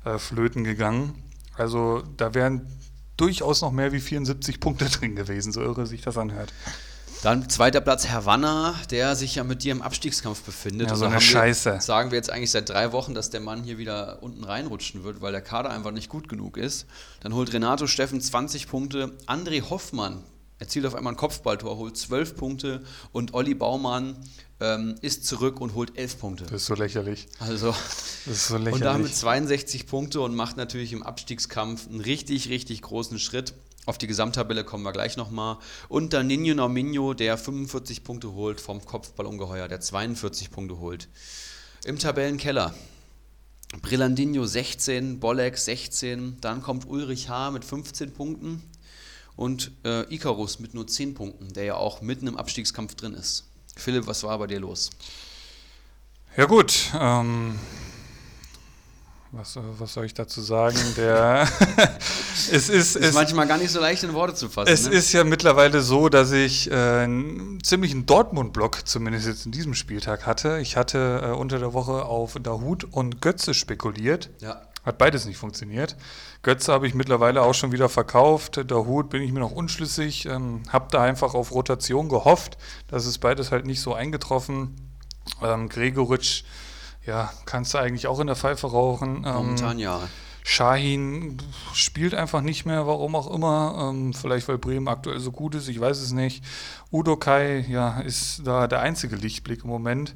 äh, 0.03 0.17
flöten 0.17 0.63
gegangen. 0.63 1.23
Also 1.55 2.03
da 2.17 2.33
wären 2.33 2.67
durchaus 3.17 3.61
noch 3.61 3.71
mehr 3.71 3.91
wie 3.91 3.99
74 3.99 4.59
Punkte 4.59 4.85
drin 4.89 5.15
gewesen, 5.15 5.51
so 5.53 5.61
irre 5.61 5.85
sich 5.85 6.01
das 6.01 6.17
anhört. 6.17 6.53
Dann 7.23 7.47
zweiter 7.49 7.81
Platz 7.81 8.07
Havanna, 8.09 8.73
der 8.89 9.15
sich 9.15 9.35
ja 9.35 9.43
mit 9.43 9.63
dir 9.63 9.73
im 9.73 9.83
Abstiegskampf 9.83 10.41
befindet. 10.41 10.87
Ja, 10.87 10.93
Und 10.93 10.99
so 10.99 11.05
da 11.05 11.09
eine 11.11 11.15
haben 11.17 11.21
wir- 11.21 11.27
Scheiße. 11.27 11.77
Sagen 11.79 12.09
wir 12.09 12.15
jetzt 12.17 12.31
eigentlich 12.31 12.49
seit 12.49 12.67
drei 12.69 12.91
Wochen, 12.93 13.13
dass 13.13 13.29
der 13.29 13.41
Mann 13.41 13.63
hier 13.63 13.77
wieder 13.77 14.23
unten 14.23 14.43
reinrutschen 14.43 15.03
wird, 15.03 15.21
weil 15.21 15.31
der 15.31 15.41
Kader 15.41 15.69
einfach 15.69 15.91
nicht 15.91 16.09
gut 16.09 16.27
genug 16.29 16.57
ist. 16.57 16.87
Dann 17.19 17.35
holt 17.35 17.53
Renato 17.53 17.85
Steffen 17.85 18.19
20 18.21 18.67
Punkte. 18.67 19.11
André 19.27 19.69
Hoffmann 19.69 20.23
erzielt 20.57 20.85
auf 20.87 20.95
einmal 20.95 21.13
ein 21.13 21.17
Kopfballtor, 21.17 21.77
holt 21.77 21.95
12 21.95 22.35
Punkte. 22.35 22.81
Und 23.11 23.35
Olli 23.35 23.53
Baumann 23.53 24.15
ähm, 24.59 24.95
ist 25.01 25.23
zurück 25.27 25.61
und 25.61 25.75
holt 25.75 25.95
11 25.99 26.19
Punkte. 26.19 26.45
Das 26.45 26.53
ist 26.61 26.65
so 26.65 26.73
lächerlich. 26.73 27.27
Also, 27.39 27.75
so 28.31 28.55
und 28.55 28.63
lächerlich. 28.63 28.83
damit 28.83 29.15
62 29.15 29.85
Punkte 29.85 30.21
und 30.21 30.33
macht 30.33 30.57
natürlich 30.57 30.91
im 30.91 31.03
Abstiegskampf 31.03 31.87
einen 31.87 32.01
richtig, 32.01 32.49
richtig 32.49 32.81
großen 32.81 33.19
Schritt. 33.19 33.53
Auf 33.85 33.97
die 33.97 34.07
Gesamttabelle 34.07 34.63
kommen 34.63 34.83
wir 34.83 34.91
gleich 34.91 35.17
nochmal. 35.17 35.57
Und 35.89 36.13
dann 36.13 36.27
Ninho 36.27 36.53
Norminho, 36.53 37.13
der 37.13 37.37
45 37.37 38.03
Punkte 38.03 38.33
holt 38.33 38.61
vom 38.61 38.85
Kopfballungeheuer, 38.85 39.67
der 39.67 39.81
42 39.81 40.51
Punkte 40.51 40.79
holt. 40.79 41.07
Im 41.85 41.97
Tabellenkeller. 41.97 42.75
Brillandinho 43.81 44.45
16, 44.45 45.19
Bolek 45.19 45.57
16, 45.57 46.37
dann 46.41 46.61
kommt 46.61 46.87
Ulrich 46.87 47.29
H. 47.29 47.51
mit 47.51 47.63
15 47.63 48.13
Punkten 48.13 48.61
und 49.37 49.71
äh, 49.85 50.13
Icarus 50.13 50.59
mit 50.59 50.73
nur 50.73 50.87
10 50.87 51.13
Punkten, 51.13 51.53
der 51.53 51.63
ja 51.63 51.75
auch 51.75 52.01
mitten 52.01 52.27
im 52.27 52.37
Abstiegskampf 52.37 52.95
drin 52.95 53.13
ist. 53.13 53.45
Philipp, 53.77 54.07
was 54.07 54.23
war 54.23 54.37
bei 54.37 54.47
dir 54.47 54.59
los? 54.59 54.89
Ja 56.35 56.45
gut, 56.45 56.91
ähm, 56.99 57.57
was, 59.31 59.55
äh, 59.55 59.61
was 59.77 59.93
soll 59.93 60.05
ich 60.05 60.13
dazu 60.13 60.41
sagen? 60.41 60.77
Der 60.97 61.47
es 62.51 62.69
ist, 62.69 62.69
Ist 62.69 62.95
es, 62.95 63.13
manchmal 63.13 63.47
gar 63.47 63.57
nicht 63.57 63.71
so 63.71 63.79
leicht 63.79 64.03
in 64.03 64.13
Worte 64.13 64.33
zu 64.33 64.49
fassen. 64.49 64.71
es 64.71 64.87
ne? 64.87 64.95
ist 64.95 65.11
ja 65.13 65.23
mittlerweile 65.23 65.81
so, 65.81 66.09
dass 66.09 66.31
ich 66.31 66.69
äh, 66.69 66.73
einen 66.73 67.63
ziemlichen 67.63 68.05
Dortmund-Block 68.05 68.87
zumindest 68.87 69.27
jetzt 69.27 69.45
in 69.45 69.51
diesem 69.51 69.73
Spieltag 69.73 70.25
hatte. 70.25 70.59
Ich 70.59 70.77
hatte 70.77 71.21
äh, 71.23 71.31
unter 71.31 71.59
der 71.59 71.73
Woche 71.73 72.05
auf 72.05 72.35
Dahut 72.41 72.83
und 72.83 73.21
Götze 73.21 73.53
spekuliert. 73.53 74.29
ja. 74.39 74.61
Hat 74.83 74.97
beides 74.97 75.25
nicht 75.25 75.37
funktioniert. 75.37 75.95
Götze 76.41 76.73
habe 76.73 76.87
ich 76.87 76.95
mittlerweile 76.95 77.43
auch 77.43 77.53
schon 77.53 77.71
wieder 77.71 77.87
verkauft. 77.87 78.67
Der 78.67 78.85
Hut 78.85 79.11
bin 79.11 79.21
ich 79.21 79.31
mir 79.31 79.39
noch 79.39 79.51
unschlüssig. 79.51 80.25
Ähm, 80.25 80.63
habe 80.69 80.87
da 80.89 81.03
einfach 81.03 81.35
auf 81.35 81.51
Rotation 81.51 82.09
gehofft. 82.09 82.57
Das 82.87 83.05
ist 83.05 83.19
beides 83.19 83.51
halt 83.51 83.67
nicht 83.67 83.79
so 83.79 83.93
eingetroffen. 83.93 84.75
Ähm, 85.43 85.69
Gregoritsch, 85.69 86.43
ja, 87.05 87.31
kannst 87.45 87.73
du 87.73 87.77
eigentlich 87.77 88.07
auch 88.07 88.19
in 88.19 88.27
der 88.27 88.35
Pfeife 88.35 88.67
rauchen. 88.67 89.23
Ähm, 89.25 89.33
Momentan 89.33 89.79
ja. 89.79 89.99
Shahin 90.43 91.37
spielt 91.73 92.15
einfach 92.15 92.41
nicht 92.41 92.65
mehr, 92.65 92.87
warum 92.87 93.15
auch 93.15 93.31
immer. 93.33 93.89
Ähm, 93.89 94.13
vielleicht 94.13 94.47
weil 94.47 94.57
Bremen 94.57 94.87
aktuell 94.87 95.19
so 95.19 95.31
gut 95.31 95.55
ist, 95.55 95.67
ich 95.67 95.79
weiß 95.79 95.99
es 95.99 96.11
nicht. 96.11 96.43
Udo 96.91 97.15
Kai, 97.15 97.65
ja, 97.69 97.99
ist 97.99 98.41
da 98.45 98.67
der 98.67 98.81
einzige 98.81 99.15
Lichtblick 99.15 99.63
im 99.63 99.69
Moment. 99.69 100.15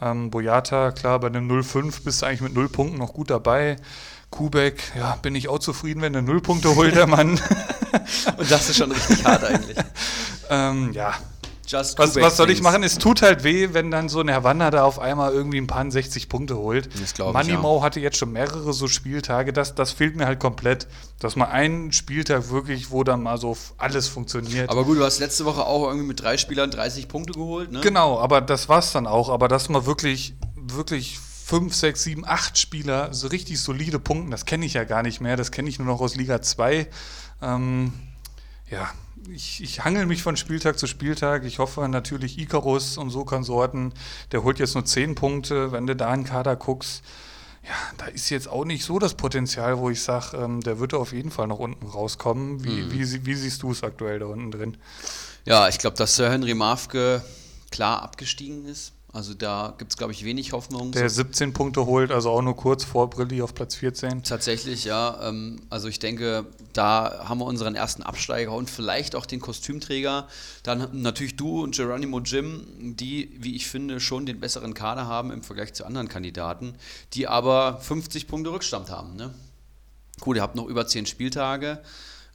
Ähm, 0.00 0.30
Boyata, 0.30 0.92
klar, 0.92 1.20
bei 1.20 1.28
einem 1.28 1.50
0-5 1.50 2.04
bist 2.04 2.22
du 2.22 2.26
eigentlich 2.26 2.40
mit 2.40 2.54
0 2.54 2.68
Punkten 2.68 2.98
noch 2.98 3.12
gut 3.12 3.30
dabei. 3.30 3.76
Kubek, 4.30 4.92
ja, 4.96 5.16
bin 5.22 5.34
ich 5.34 5.48
auch 5.48 5.60
zufrieden, 5.60 6.02
wenn 6.02 6.14
er 6.14 6.22
0 6.22 6.40
Punkte 6.40 6.74
holt, 6.74 6.96
der 6.96 7.06
Mann. 7.06 7.30
Und 8.36 8.50
das 8.50 8.68
ist 8.68 8.76
schon 8.76 8.90
richtig 8.90 9.24
hart 9.24 9.44
eigentlich. 9.44 9.76
ähm, 10.50 10.92
ja, 10.92 11.14
Just 11.66 11.98
was, 11.98 12.16
was 12.16 12.36
soll 12.36 12.50
ich 12.50 12.62
machen? 12.62 12.82
Es 12.82 12.98
tut 12.98 13.22
halt 13.22 13.44
weh, 13.44 13.70
wenn 13.72 13.90
dann 13.90 14.08
so 14.08 14.20
ein 14.20 14.30
Havanna 14.30 14.70
da 14.70 14.84
auf 14.84 14.98
einmal 14.98 15.32
irgendwie 15.32 15.58
ein 15.58 15.66
paar 15.66 15.90
60 15.90 16.28
Punkte 16.28 16.56
holt. 16.56 16.88
Das 17.00 17.14
glaub 17.14 17.28
ich, 17.28 17.32
Manimau 17.34 17.82
hatte 17.82 18.00
jetzt 18.00 18.16
schon 18.16 18.32
mehrere 18.32 18.72
so 18.72 18.88
Spieltage. 18.88 19.52
Das, 19.52 19.74
das 19.74 19.92
fehlt 19.92 20.16
mir 20.16 20.26
halt 20.26 20.40
komplett. 20.40 20.86
Dass 21.20 21.36
mal 21.36 21.46
einen 21.46 21.92
Spieltag 21.92 22.50
wirklich, 22.50 22.90
wo 22.90 23.04
dann 23.04 23.22
mal 23.22 23.38
so 23.38 23.56
alles 23.78 24.08
funktioniert. 24.08 24.70
Aber 24.70 24.84
gut, 24.84 24.98
du 24.98 25.04
hast 25.04 25.18
letzte 25.18 25.44
Woche 25.44 25.64
auch 25.64 25.86
irgendwie 25.86 26.06
mit 26.06 26.20
drei 26.20 26.36
Spielern 26.36 26.70
30 26.70 27.08
Punkte 27.08 27.32
geholt, 27.32 27.72
ne? 27.72 27.80
genau, 27.80 28.18
aber 28.18 28.40
das 28.40 28.68
war's 28.68 28.92
dann 28.92 29.06
auch. 29.06 29.28
Aber 29.28 29.48
dass 29.48 29.68
mal 29.68 29.86
wirklich, 29.86 30.34
wirklich 30.56 31.18
fünf, 31.18 31.74
sechs, 31.74 32.02
sieben, 32.02 32.24
acht 32.26 32.58
Spieler 32.58 33.12
so 33.12 33.28
richtig 33.28 33.60
solide 33.60 33.98
punkten, 33.98 34.30
das 34.30 34.46
kenne 34.46 34.64
ich 34.64 34.74
ja 34.74 34.84
gar 34.84 35.02
nicht 35.02 35.20
mehr. 35.20 35.36
Das 35.36 35.50
kenne 35.50 35.68
ich 35.68 35.78
nur 35.78 35.86
noch 35.86 36.00
aus 36.00 36.16
Liga 36.16 36.40
2. 36.40 36.88
Ähm, 37.42 37.92
ja, 38.70 38.90
ich, 39.32 39.62
ich 39.62 39.84
hangel 39.84 40.06
mich 40.06 40.22
von 40.22 40.36
Spieltag 40.36 40.78
zu 40.78 40.86
Spieltag. 40.86 41.44
Ich 41.44 41.58
hoffe 41.58 41.86
natürlich 41.88 42.38
Icarus 42.38 42.96
und 42.98 43.10
so 43.10 43.24
Konsorten, 43.24 43.92
der 44.32 44.42
holt 44.42 44.58
jetzt 44.58 44.74
nur 44.74 44.84
10 44.84 45.14
Punkte. 45.14 45.72
Wenn 45.72 45.86
du 45.86 45.94
da 45.94 46.12
in 46.14 46.20
den 46.22 46.26
Kader 46.26 46.56
guckst, 46.56 47.02
ja, 47.62 47.74
da 47.98 48.06
ist 48.06 48.30
jetzt 48.30 48.48
auch 48.48 48.64
nicht 48.64 48.84
so 48.84 48.98
das 48.98 49.14
Potenzial, 49.14 49.78
wo 49.78 49.88
ich 49.90 50.02
sage, 50.02 50.36
ähm, 50.36 50.60
der 50.60 50.78
wird 50.80 50.94
auf 50.94 51.12
jeden 51.12 51.30
Fall 51.30 51.46
noch 51.46 51.58
unten 51.58 51.86
rauskommen. 51.86 52.62
Wie, 52.64 52.92
wie, 52.92 53.04
sie- 53.04 53.24
wie 53.26 53.34
siehst 53.34 53.62
du 53.62 53.72
es 53.72 53.82
aktuell 53.82 54.18
da 54.18 54.26
unten 54.26 54.50
drin? 54.50 54.76
Ja, 55.44 55.68
ich 55.68 55.78
glaube, 55.78 55.96
dass 55.96 56.16
Sir 56.16 56.30
Henry 56.30 56.54
Mafke 56.54 57.22
klar 57.70 58.02
abgestiegen 58.02 58.64
ist. 58.66 58.92
Also 59.14 59.32
da 59.32 59.72
gibt 59.78 59.92
es, 59.92 59.96
glaube 59.96 60.12
ich, 60.12 60.24
wenig 60.24 60.52
Hoffnung. 60.52 60.90
Der 60.90 61.08
17 61.08 61.52
Punkte 61.52 61.86
holt, 61.86 62.10
also 62.10 62.30
auch 62.30 62.42
nur 62.42 62.56
kurz 62.56 62.82
vor 62.82 63.08
Brilli 63.08 63.42
auf 63.42 63.54
Platz 63.54 63.76
14. 63.76 64.24
Tatsächlich, 64.24 64.84
ja. 64.84 65.28
Ähm, 65.28 65.60
also 65.70 65.86
ich 65.86 66.00
denke, 66.00 66.46
da 66.72 67.24
haben 67.28 67.38
wir 67.38 67.44
unseren 67.44 67.76
ersten 67.76 68.02
Absteiger 68.02 68.50
und 68.50 68.68
vielleicht 68.68 69.14
auch 69.14 69.24
den 69.24 69.38
Kostümträger. 69.38 70.26
Dann 70.64 71.00
natürlich 71.00 71.36
du 71.36 71.62
und 71.62 71.76
Geronimo 71.76 72.18
Jim, 72.18 72.96
die, 72.96 73.36
wie 73.38 73.54
ich 73.54 73.68
finde, 73.68 74.00
schon 74.00 74.26
den 74.26 74.40
besseren 74.40 74.74
Kader 74.74 75.06
haben 75.06 75.30
im 75.30 75.42
Vergleich 75.42 75.74
zu 75.74 75.86
anderen 75.86 76.08
Kandidaten, 76.08 76.74
die 77.12 77.28
aber 77.28 77.78
50 77.82 78.26
Punkte 78.26 78.50
Rückstand 78.50 78.90
haben. 78.90 79.14
Ne? 79.14 79.32
Gut, 80.18 80.38
ihr 80.38 80.42
habt 80.42 80.56
noch 80.56 80.66
über 80.66 80.88
10 80.88 81.06
Spieltage. 81.06 81.78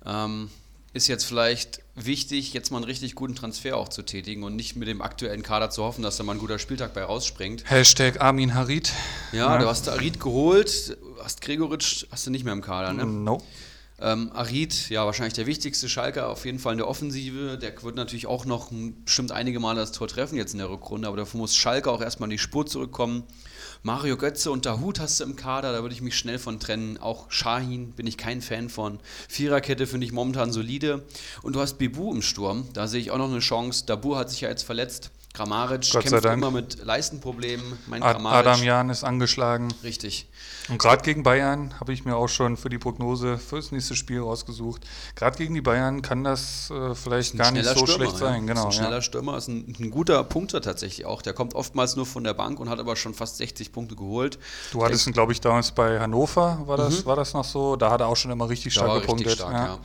Ähm, 0.05 0.49
ist 0.93 1.07
jetzt 1.07 1.23
vielleicht 1.25 1.81
wichtig, 1.95 2.53
jetzt 2.53 2.71
mal 2.71 2.77
einen 2.77 2.85
richtig 2.85 3.15
guten 3.15 3.35
Transfer 3.35 3.77
auch 3.77 3.89
zu 3.89 4.01
tätigen 4.01 4.43
und 4.43 4.55
nicht 4.55 4.75
mit 4.75 4.87
dem 4.87 5.01
aktuellen 5.01 5.43
Kader 5.43 5.69
zu 5.69 5.83
hoffen, 5.83 6.01
dass 6.01 6.17
da 6.17 6.23
mal 6.23 6.33
ein 6.33 6.39
guter 6.39 6.57
Spieltag 6.59 6.93
bei 6.93 7.03
rausspringt. 7.03 7.69
Hashtag 7.69 8.21
Armin 8.21 8.55
Harid. 8.55 8.91
Ja, 9.31 9.53
Ja. 9.53 9.57
du 9.59 9.67
hast 9.67 9.87
Arid 9.89 10.19
geholt, 10.19 10.97
hast 11.23 11.41
Gregoritsch, 11.41 12.05
hast 12.11 12.25
du 12.25 12.31
nicht 12.31 12.43
mehr 12.43 12.53
im 12.53 12.61
Kader, 12.61 12.93
ne? 12.93 13.05
No. 13.05 13.41
Ähm, 14.01 14.31
Arid, 14.33 14.89
ja, 14.89 15.05
wahrscheinlich 15.05 15.33
der 15.33 15.45
wichtigste 15.45 15.89
Schalker, 15.89 16.29
auf 16.29 16.45
jeden 16.45 16.57
Fall 16.57 16.71
in 16.71 16.77
der 16.77 16.87
Offensive. 16.87 17.57
Der 17.57 17.83
wird 17.83 17.95
natürlich 17.95 18.27
auch 18.27 18.45
noch 18.45 18.71
bestimmt 19.03 19.33
einige 19.33 19.59
Male 19.59 19.81
das 19.81 19.91
Tor 19.91 20.07
treffen 20.07 20.37
jetzt 20.37 20.53
in 20.53 20.59
der 20.59 20.69
Rückrunde, 20.69 21.07
aber 21.07 21.17
dafür 21.17 21.37
muss 21.39 21.53
Schalke 21.55 21.91
auch 21.91 22.01
erstmal 22.01 22.27
in 22.27 22.31
die 22.31 22.37
Spur 22.39 22.65
zurückkommen. 22.65 23.23
Mario 23.81 24.17
Götze 24.17 24.51
und 24.51 24.65
Dahut 24.65 24.99
hast 24.99 25.21
du 25.21 25.23
im 25.23 25.37
Kader, 25.37 25.71
da 25.71 25.81
würde 25.81 25.95
ich 25.95 26.01
mich 26.01 26.17
schnell 26.17 26.37
von 26.37 26.59
trennen. 26.59 26.97
Auch 26.97 27.31
Shahin 27.31 27.93
bin 27.93 28.07
ich 28.07 28.17
kein 28.17 28.41
Fan 28.41 28.67
von. 28.67 28.99
Viererkette 29.29 29.87
finde 29.87 30.05
ich 30.05 30.11
momentan 30.11 30.51
solide. 30.51 31.05
Und 31.43 31.55
du 31.55 31.61
hast 31.61 31.77
Bibu 31.77 32.13
im 32.13 32.21
Sturm, 32.21 32.67
da 32.73 32.87
sehe 32.87 32.99
ich 32.99 33.11
auch 33.11 33.17
noch 33.17 33.29
eine 33.29 33.39
Chance. 33.39 33.85
Dabu 33.85 34.17
hat 34.17 34.29
sich 34.29 34.41
ja 34.41 34.49
jetzt 34.49 34.63
verletzt. 34.63 35.11
Kramaric 35.39 35.89
Gott 35.93 36.03
kämpft 36.03 36.25
immer 36.25 36.51
mit 36.51 36.83
Leistenproblemen. 36.83 37.77
Mein 37.87 38.03
Ad 38.03 38.15
Kramaric. 38.15 38.45
Adam 38.45 38.61
Jan 38.61 38.89
ist 38.89 39.05
angeschlagen. 39.05 39.69
Richtig. 39.83 40.27
Und 40.67 40.79
gerade 40.79 41.01
gegen 41.01 41.23
Bayern 41.23 41.79
habe 41.79 41.93
ich 41.93 42.03
mir 42.03 42.17
auch 42.17 42.27
schon 42.27 42.57
für 42.57 42.67
die 42.67 42.77
Prognose 42.77 43.37
fürs 43.37 43.71
nächste 43.71 43.95
Spiel 43.95 44.19
rausgesucht. 44.19 44.85
Gerade 45.15 45.37
gegen 45.37 45.53
die 45.53 45.61
Bayern 45.61 46.01
kann 46.01 46.25
das 46.25 46.69
äh, 46.71 46.93
vielleicht 46.93 47.37
gar 47.37 47.51
nicht 47.51 47.65
so 47.65 47.87
schlecht 47.87 48.17
sein. 48.17 48.47
Ja. 48.47 48.53
Genau, 48.53 48.67
Ist 48.67 48.75
ein 48.75 48.83
schneller 48.83 48.95
ja. 48.97 49.01
Stürmer, 49.01 49.37
ist 49.37 49.47
ein, 49.47 49.73
ein 49.79 49.91
guter 49.91 50.21
Punkter 50.25 50.59
tatsächlich 50.59 51.05
auch. 51.05 51.21
Der 51.21 51.31
kommt 51.31 51.55
oftmals 51.55 51.95
nur 51.95 52.05
von 52.05 52.25
der 52.25 52.33
Bank 52.33 52.59
und 52.59 52.69
hat 52.69 52.79
aber 52.79 52.97
schon 52.97 53.13
fast 53.13 53.37
60 53.37 53.71
Punkte 53.71 53.95
geholt. 53.95 54.39
Du 54.73 54.83
hattest 54.83 55.07
ihn, 55.07 55.13
glaube 55.13 55.31
ich, 55.31 55.39
damals 55.39 55.71
bei 55.71 56.01
Hannover, 56.01 56.63
war 56.65 56.75
das, 56.75 57.05
war 57.05 57.15
das 57.15 57.33
noch 57.33 57.45
so? 57.45 57.77
Da 57.77 57.91
hat 57.91 58.01
er 58.01 58.07
auch 58.07 58.17
schon 58.17 58.31
immer 58.31 58.49
richtig 58.49 58.73
stark 58.73 58.89
er 58.89 58.95
richtig 58.95 59.07
gepunktet. 59.07 59.35
stark, 59.37 59.53
ja. 59.53 59.65
ja. 59.65 59.79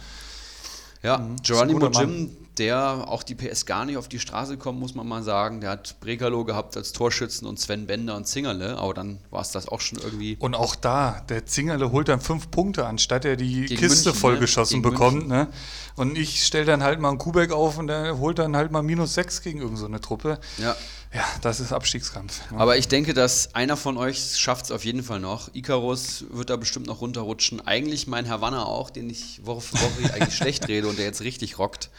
Ja, 1.04 1.18
Mhm. 1.18 1.36
Geronimo 1.42 1.88
Jim, 1.88 2.36
der 2.58 3.08
auch 3.08 3.22
die 3.22 3.34
PS 3.34 3.66
gar 3.66 3.84
nicht 3.84 3.96
auf 3.96 4.08
die 4.08 4.18
Straße 4.18 4.56
kommt, 4.56 4.78
muss 4.78 4.94
man 4.94 5.06
mal 5.06 5.22
sagen. 5.22 5.60
Der 5.60 5.70
hat 5.70 5.98
Brekalo 6.00 6.44
gehabt 6.44 6.76
als 6.76 6.92
Torschützen 6.92 7.46
und 7.46 7.58
Sven 7.58 7.86
Bender 7.86 8.16
und 8.16 8.26
Zingerle, 8.26 8.78
aber 8.78 8.94
dann 8.94 9.18
war 9.30 9.40
es 9.40 9.50
das 9.50 9.68
auch 9.68 9.80
schon 9.80 9.98
irgendwie. 9.98 10.36
Und 10.38 10.54
auch 10.54 10.76
da, 10.76 11.22
der 11.28 11.46
Zingerle 11.46 11.92
holt 11.92 12.08
dann 12.08 12.20
fünf 12.20 12.50
Punkte, 12.50 12.86
anstatt 12.86 13.24
er 13.24 13.36
die 13.36 13.66
Gegen 13.66 13.80
Kiste 13.80 14.10
München, 14.10 14.20
vollgeschossen 14.20 14.80
ne? 14.80 14.90
Bekommt. 14.90 15.28
Ne? 15.28 15.48
Und 15.96 16.18
ich 16.18 16.44
stelle 16.44 16.64
dann 16.64 16.82
halt 16.82 17.00
mal 17.00 17.10
einen 17.10 17.18
Kubek 17.18 17.52
auf 17.52 17.78
und 17.78 17.86
der 17.86 18.18
holt 18.18 18.38
dann 18.38 18.56
halt 18.56 18.72
mal 18.72 18.82
minus 18.82 19.14
sechs 19.14 19.42
gegen 19.42 19.58
irgendeine 19.58 19.80
so 19.80 19.86
eine 19.86 20.00
Truppe. 20.00 20.38
Ja. 20.58 20.76
Ja, 21.14 21.24
das 21.42 21.60
ist 21.60 21.72
Abstiegskampf. 21.72 22.50
Ne? 22.50 22.58
Aber 22.58 22.76
ich 22.76 22.88
denke, 22.88 23.14
dass 23.14 23.54
einer 23.54 23.76
von 23.76 23.96
euch 23.96 24.36
schafft 24.36 24.64
es 24.64 24.70
auf 24.72 24.84
jeden 24.84 25.04
Fall 25.04 25.20
noch. 25.20 25.48
Icarus 25.54 26.24
wird 26.30 26.50
da 26.50 26.56
bestimmt 26.56 26.88
noch 26.88 27.00
runterrutschen. 27.00 27.64
Eigentlich 27.64 28.08
mein 28.08 28.28
Havanna 28.28 28.64
auch, 28.64 28.90
den 28.90 29.08
ich 29.08 29.40
Woche 29.46 29.60
für 29.60 29.76
Woche 29.76 30.12
eigentlich 30.12 30.34
schlecht 30.36 30.66
rede 30.66 30.88
und 30.88 30.98
der 30.98 31.04
jetzt 31.04 31.20
richtig 31.20 31.56
rockt. 31.60 31.90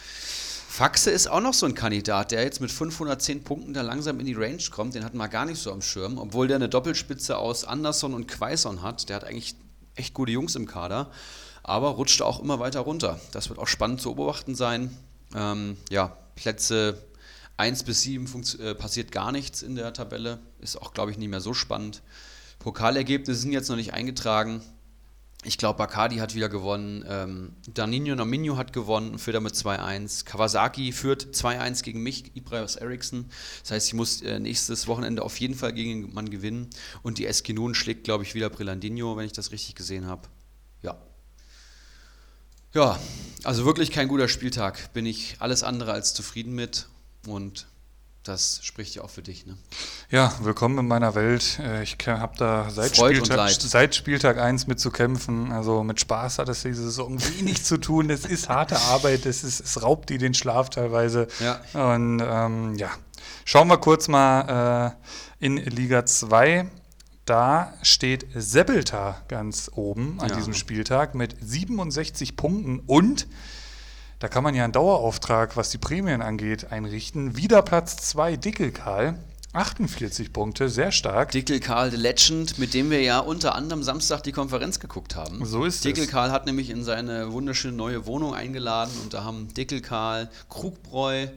Faxe 0.75 1.09
ist 1.09 1.27
auch 1.27 1.39
noch 1.39 1.53
so 1.53 1.65
ein 1.65 1.73
Kandidat, 1.73 2.31
der 2.31 2.43
jetzt 2.43 2.59
mit 2.59 2.69
510 2.69 3.45
Punkten 3.45 3.73
da 3.73 3.81
langsam 3.81 4.19
in 4.19 4.25
die 4.25 4.33
Range 4.33 4.61
kommt. 4.71 4.93
Den 4.93 5.05
hatten 5.05 5.15
wir 5.15 5.29
gar 5.29 5.45
nicht 5.45 5.57
so 5.57 5.71
am 5.71 5.81
Schirm, 5.81 6.17
obwohl 6.17 6.49
der 6.49 6.57
eine 6.57 6.67
Doppelspitze 6.67 7.37
aus 7.37 7.63
Anderson 7.63 8.13
und 8.13 8.27
Quaison 8.27 8.81
hat. 8.81 9.07
Der 9.07 9.15
hat 9.15 9.23
eigentlich 9.23 9.55
echt 9.95 10.13
gute 10.13 10.33
Jungs 10.33 10.53
im 10.55 10.67
Kader, 10.67 11.11
aber 11.63 11.91
rutscht 11.91 12.21
auch 12.21 12.41
immer 12.41 12.59
weiter 12.59 12.81
runter. 12.81 13.21
Das 13.31 13.47
wird 13.47 13.57
auch 13.57 13.69
spannend 13.69 14.01
zu 14.01 14.15
beobachten 14.15 14.53
sein. 14.53 14.93
Ähm, 15.33 15.77
ja, 15.89 16.17
Plätze 16.35 17.01
1 17.55 17.83
bis 17.83 18.01
7 18.01 18.27
funktio- 18.27 18.59
äh, 18.59 18.75
passiert 18.75 19.13
gar 19.13 19.31
nichts 19.31 19.61
in 19.61 19.75
der 19.75 19.93
Tabelle. 19.93 20.39
Ist 20.59 20.81
auch, 20.81 20.93
glaube 20.93 21.09
ich, 21.09 21.17
nicht 21.17 21.29
mehr 21.29 21.39
so 21.39 21.53
spannend. 21.53 22.01
Pokalergebnisse 22.59 23.39
sind 23.39 23.53
jetzt 23.53 23.69
noch 23.69 23.77
nicht 23.77 23.93
eingetragen. 23.93 24.61
Ich 25.47 25.59
glaube, 25.59 25.77
Bacardi 25.77 26.17
hat 26.17 26.33
wieder 26.33 26.49
gewonnen. 26.49 27.05
Ähm, 27.07 27.53
Danino 27.71 28.15
Nominio 28.15 28.57
hat 28.57 28.73
gewonnen, 28.73 29.19
führt 29.19 29.35
damit 29.35 29.53
2-1. 29.53 30.25
Kawasaki 30.25 30.91
führt 30.91 31.23
2-1 31.35 31.83
gegen 31.83 32.01
mich, 32.01 32.35
Ibrahim 32.35 32.67
Eriksson. 32.79 33.25
Das 33.61 33.71
heißt, 33.71 33.87
ich 33.87 33.93
muss 33.93 34.23
äh, 34.23 34.39
nächstes 34.39 34.87
Wochenende 34.87 35.21
auf 35.21 35.39
jeden 35.39 35.53
Fall 35.53 35.71
gegen 35.73 36.01
den 36.01 36.13
Mann 36.15 36.31
gewinnen. 36.31 36.71
Und 37.03 37.19
die 37.19 37.27
Eskinun 37.27 37.75
schlägt, 37.75 38.05
glaube 38.05 38.23
ich, 38.23 38.33
wieder 38.33 38.49
Brillandinho, 38.49 39.17
wenn 39.17 39.25
ich 39.27 39.33
das 39.33 39.51
richtig 39.51 39.75
gesehen 39.75 40.07
habe. 40.07 40.27
Ja. 40.81 40.97
Ja, 42.73 42.99
also 43.43 43.65
wirklich 43.65 43.91
kein 43.91 44.07
guter 44.07 44.27
Spieltag. 44.27 44.93
Bin 44.93 45.05
ich 45.05 45.35
alles 45.37 45.61
andere 45.61 45.91
als 45.91 46.15
zufrieden 46.15 46.55
mit. 46.55 46.87
Und 47.27 47.67
das 48.25 48.59
spricht 48.63 48.95
ja 48.95 49.03
auch 49.03 49.09
für 49.11 49.21
dich, 49.21 49.45
ne? 49.45 49.55
Ja, 50.09 50.33
willkommen 50.41 50.79
in 50.79 50.87
meiner 50.87 51.13
Welt. 51.13 51.59
Äh, 51.59 51.83
Ich 51.83 51.95
habe 52.07 52.35
da 52.37 52.69
seit 52.71 52.97
Freud 52.97 53.15
Spieltag, 53.17 53.51
seit 53.51 53.93
Spieltag 53.95 54.39
1 54.39 54.65
mit 54.67 54.79
zu 54.79 54.89
kämpfen. 54.89 55.51
Also 55.51 55.83
mit 55.83 55.99
Spaß 55.99 56.39
hat 56.39 56.49
es 56.49 56.63
diese 56.63 56.83
Saison 56.83 57.19
wenig 57.37 57.63
zu 57.63 57.77
tun. 57.77 58.09
Es 58.09 58.25
ist 58.25 58.49
harte 58.49 58.77
Arbeit, 58.79 59.25
es, 59.27 59.43
ist, 59.43 59.59
es 59.59 59.81
raubt 59.83 60.09
die 60.09 60.17
den 60.17 60.33
Schlaf 60.33 60.71
teilweise. 60.71 61.27
Ja. 61.39 61.61
Und 61.91 62.19
ähm, 62.25 62.75
ja, 62.75 62.89
schauen 63.45 63.67
wir 63.67 63.77
kurz 63.77 64.07
mal 64.07 64.95
äh, 65.39 65.45
in 65.45 65.57
Liga 65.57 66.05
2. 66.05 66.67
Da 67.25 67.73
steht 67.83 68.25
Sebelta 68.35 69.21
ganz 69.27 69.69
oben 69.73 70.19
an 70.19 70.29
Ja. 70.29 70.35
diesem 70.35 70.53
Spieltag 70.55 71.13
mit 71.15 71.35
67 71.41 72.35
Punkten 72.35 72.79
und 72.79 73.27
da 74.19 74.27
kann 74.27 74.43
man 74.43 74.55
ja 74.55 74.63
einen 74.63 74.73
Dauerauftrag, 74.73 75.57
was 75.57 75.69
die 75.69 75.77
Prämien 75.77 76.21
angeht, 76.21 76.71
einrichten. 76.71 77.35
Wieder 77.37 77.61
Platz 77.61 77.97
2, 77.97 78.37
Dickelkarl. 78.37 79.19
48 79.55 80.33
Punkte, 80.33 80.67
sehr 80.67 80.91
stark. 80.91 81.31
Dickel 81.31 81.61
Karl 81.61 81.89
the 81.89 81.95
Legend, 81.95 82.59
mit 82.59 82.73
dem 82.73 82.89
wir 82.89 83.01
ja 83.01 83.19
unter 83.19 83.55
anderem 83.55 83.83
Samstag 83.83 84.21
die 84.23 84.33
Konferenz 84.33 84.81
geguckt 84.81 85.15
haben. 85.15 85.45
So 85.45 85.63
ist 85.63 85.85
Dickel 85.85 86.03
es. 86.03 86.09
Karl 86.09 86.31
hat 86.31 86.45
nämlich 86.45 86.69
in 86.69 86.83
seine 86.83 87.31
wunderschöne 87.31 87.73
neue 87.75 88.05
Wohnung 88.05 88.33
eingeladen 88.33 88.91
und 89.01 89.13
da 89.13 89.23
haben 89.23 89.53
Dickel 89.53 89.79
Karl, 89.79 90.29
Krugbräu, 90.49 91.27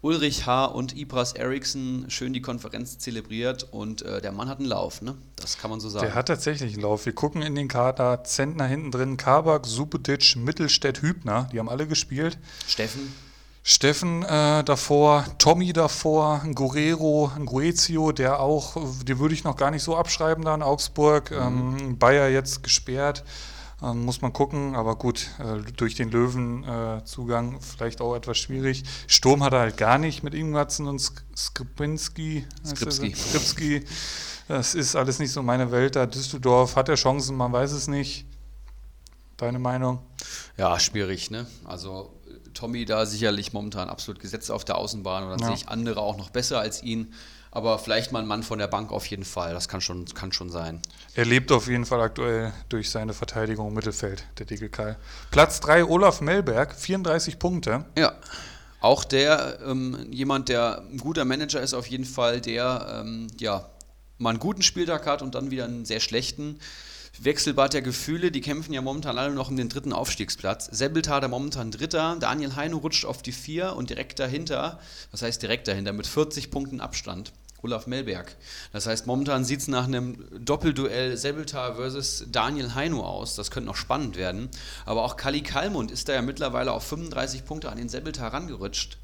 Ulrich 0.00 0.46
H. 0.46 0.64
und 0.64 0.96
Ibras 0.96 1.32
Eriksson 1.32 2.06
schön 2.08 2.32
die 2.32 2.42
Konferenz 2.42 2.98
zelebriert 2.98 3.68
und 3.70 4.02
äh, 4.02 4.20
der 4.20 4.32
Mann 4.32 4.48
hat 4.48 4.58
einen 4.58 4.68
Lauf, 4.68 5.00
ne? 5.00 5.14
Das 5.36 5.56
kann 5.56 5.70
man 5.70 5.78
so 5.78 5.88
sagen. 5.88 6.06
Der 6.06 6.16
hat 6.16 6.26
tatsächlich 6.26 6.72
einen 6.74 6.82
Lauf. 6.82 7.06
Wir 7.06 7.14
gucken 7.14 7.40
in 7.42 7.54
den 7.54 7.68
Kader. 7.68 8.24
Zentner 8.24 8.66
hinten 8.66 8.90
drin, 8.90 9.16
Kabak, 9.16 9.66
Subotic, 9.66 10.34
Mittelstädt, 10.34 11.02
Hübner. 11.02 11.48
Die 11.52 11.58
haben 11.60 11.68
alle 11.68 11.86
gespielt. 11.86 12.36
Steffen, 12.66 13.12
Steffen 13.62 14.22
äh, 14.22 14.64
davor, 14.64 15.26
Tommy 15.38 15.72
davor, 15.72 16.40
ein 16.42 16.54
Guerrero, 16.54 17.30
ein 17.36 17.44
Guezio, 17.44 18.10
der 18.10 18.40
auch, 18.40 18.76
den 19.04 19.18
würde 19.18 19.34
ich 19.34 19.44
noch 19.44 19.56
gar 19.56 19.70
nicht 19.70 19.82
so 19.82 19.96
abschreiben 19.96 20.44
da 20.44 20.54
in 20.54 20.62
Augsburg. 20.62 21.30
Ähm, 21.30 21.98
Bayer 21.98 22.28
jetzt 22.28 22.62
gesperrt, 22.62 23.22
ähm, 23.82 24.06
muss 24.06 24.22
man 24.22 24.32
gucken, 24.32 24.74
aber 24.74 24.96
gut, 24.96 25.28
äh, 25.38 25.60
durch 25.72 25.94
den 25.94 26.10
Löwenzugang 26.10 27.56
äh, 27.56 27.60
vielleicht 27.60 28.00
auch 28.00 28.14
etwas 28.14 28.38
schwierig. 28.38 28.84
Sturm 29.06 29.42
hat 29.42 29.52
er 29.52 29.60
halt 29.60 29.76
gar 29.76 29.98
nicht 29.98 30.22
mit 30.22 30.32
Ingwatzen 30.32 30.86
und 30.86 30.98
Sk 30.98 31.22
Skripinski. 31.36 32.46
Skripski. 32.66 33.14
Skripski. 33.14 33.84
Das 34.48 34.74
ist 34.74 34.96
alles 34.96 35.18
nicht 35.18 35.32
so 35.32 35.42
meine 35.42 35.70
Welt 35.70 35.96
da. 35.96 36.06
Düsseldorf 36.06 36.76
hat 36.76 36.88
er 36.88 36.96
Chancen, 36.96 37.36
man 37.36 37.52
weiß 37.52 37.72
es 37.72 37.88
nicht. 37.88 38.26
Deine 39.36 39.58
Meinung? 39.58 40.00
ja, 40.58 40.78
schwierig, 40.78 41.30
ne? 41.30 41.46
Also 41.64 42.12
Tommy 42.54 42.84
da 42.84 43.06
sicherlich 43.06 43.52
momentan 43.52 43.88
absolut 43.88 44.20
gesetzt 44.20 44.50
auf 44.50 44.64
der 44.64 44.76
Außenbahn 44.78 45.24
und 45.24 45.30
dann 45.30 45.40
Ja. 45.40 45.46
sehe 45.46 45.54
ich 45.56 45.68
andere 45.68 46.00
auch 46.00 46.16
noch 46.16 46.30
besser 46.30 46.60
als 46.60 46.82
ihn. 46.82 47.12
Aber 47.52 47.80
vielleicht 47.80 48.12
mal 48.12 48.20
ein 48.20 48.28
Mann 48.28 48.44
von 48.44 48.60
der 48.60 48.68
Bank 48.68 48.92
auf 48.92 49.06
jeden 49.06 49.24
Fall. 49.24 49.52
Das 49.54 49.68
kann 49.68 49.80
schon, 49.80 50.04
kann 50.06 50.30
schon 50.32 50.50
sein. 50.50 50.80
Er 51.14 51.24
lebt 51.24 51.50
auf 51.50 51.66
jeden 51.66 51.84
Fall 51.84 52.00
aktuell 52.00 52.52
durch 52.68 52.90
seine 52.90 53.12
Verteidigung 53.12 53.68
im 53.68 53.74
Mittelfeld, 53.74 54.24
der 54.38 54.46
Dickelkai. 54.46 54.96
Platz 55.32 55.58
3, 55.58 55.84
Olaf 55.84 56.20
Melberg, 56.20 56.76
34 56.78 57.40
Punkte. 57.40 57.86
Ja. 57.98 58.12
Auch 58.80 59.02
der, 59.02 59.58
ähm, 59.66 60.06
jemand, 60.12 60.48
der 60.48 60.82
ein 60.90 60.98
guter 60.98 61.24
Manager 61.24 61.60
ist, 61.60 61.74
auf 61.74 61.86
jeden 61.88 62.04
Fall, 62.04 62.40
der 62.40 63.02
ähm, 63.04 63.26
ja 63.38 63.68
mal 64.18 64.30
einen 64.30 64.38
guten 64.38 64.62
Spieltag 64.62 65.06
hat 65.06 65.20
und 65.20 65.34
dann 65.34 65.50
wieder 65.50 65.64
einen 65.64 65.84
sehr 65.84 66.00
schlechten. 66.00 66.60
Wechselbad 67.22 67.74
der 67.74 67.82
Gefühle, 67.82 68.30
die 68.30 68.40
kämpfen 68.40 68.72
ja 68.72 68.80
momentan 68.80 69.18
alle 69.18 69.34
noch 69.34 69.50
um 69.50 69.56
den 69.56 69.68
dritten 69.68 69.92
Aufstiegsplatz. 69.92 70.70
Sebbeltader 70.72 71.28
momentan 71.28 71.70
Dritter, 71.70 72.16
Daniel 72.18 72.56
Heino 72.56 72.78
rutscht 72.78 73.04
auf 73.04 73.20
die 73.20 73.32
Vier 73.32 73.76
und 73.76 73.90
direkt 73.90 74.18
dahinter, 74.18 74.80
was 75.10 75.20
heißt 75.20 75.42
direkt 75.42 75.68
dahinter, 75.68 75.92
mit 75.92 76.06
40 76.06 76.50
Punkten 76.50 76.80
Abstand, 76.80 77.32
Olaf 77.60 77.86
Melberg. 77.86 78.34
Das 78.72 78.86
heißt, 78.86 79.06
momentan 79.06 79.44
sieht 79.44 79.60
es 79.60 79.68
nach 79.68 79.84
einem 79.84 80.16
Doppelduell 80.42 81.18
Sebbeltar 81.18 81.74
versus 81.74 82.24
Daniel 82.32 82.74
Heino 82.74 83.04
aus. 83.04 83.34
Das 83.34 83.50
könnte 83.50 83.66
noch 83.66 83.76
spannend 83.76 84.16
werden. 84.16 84.48
Aber 84.86 85.04
auch 85.04 85.18
Kali 85.18 85.42
Kalmund 85.42 85.90
ist 85.90 86.08
da 86.08 86.14
ja 86.14 86.22
mittlerweile 86.22 86.72
auf 86.72 86.84
35 86.84 87.44
Punkte 87.44 87.70
an 87.70 87.76
den 87.76 87.90
Sebbeltar 87.90 88.32
rangerutscht. 88.32 88.96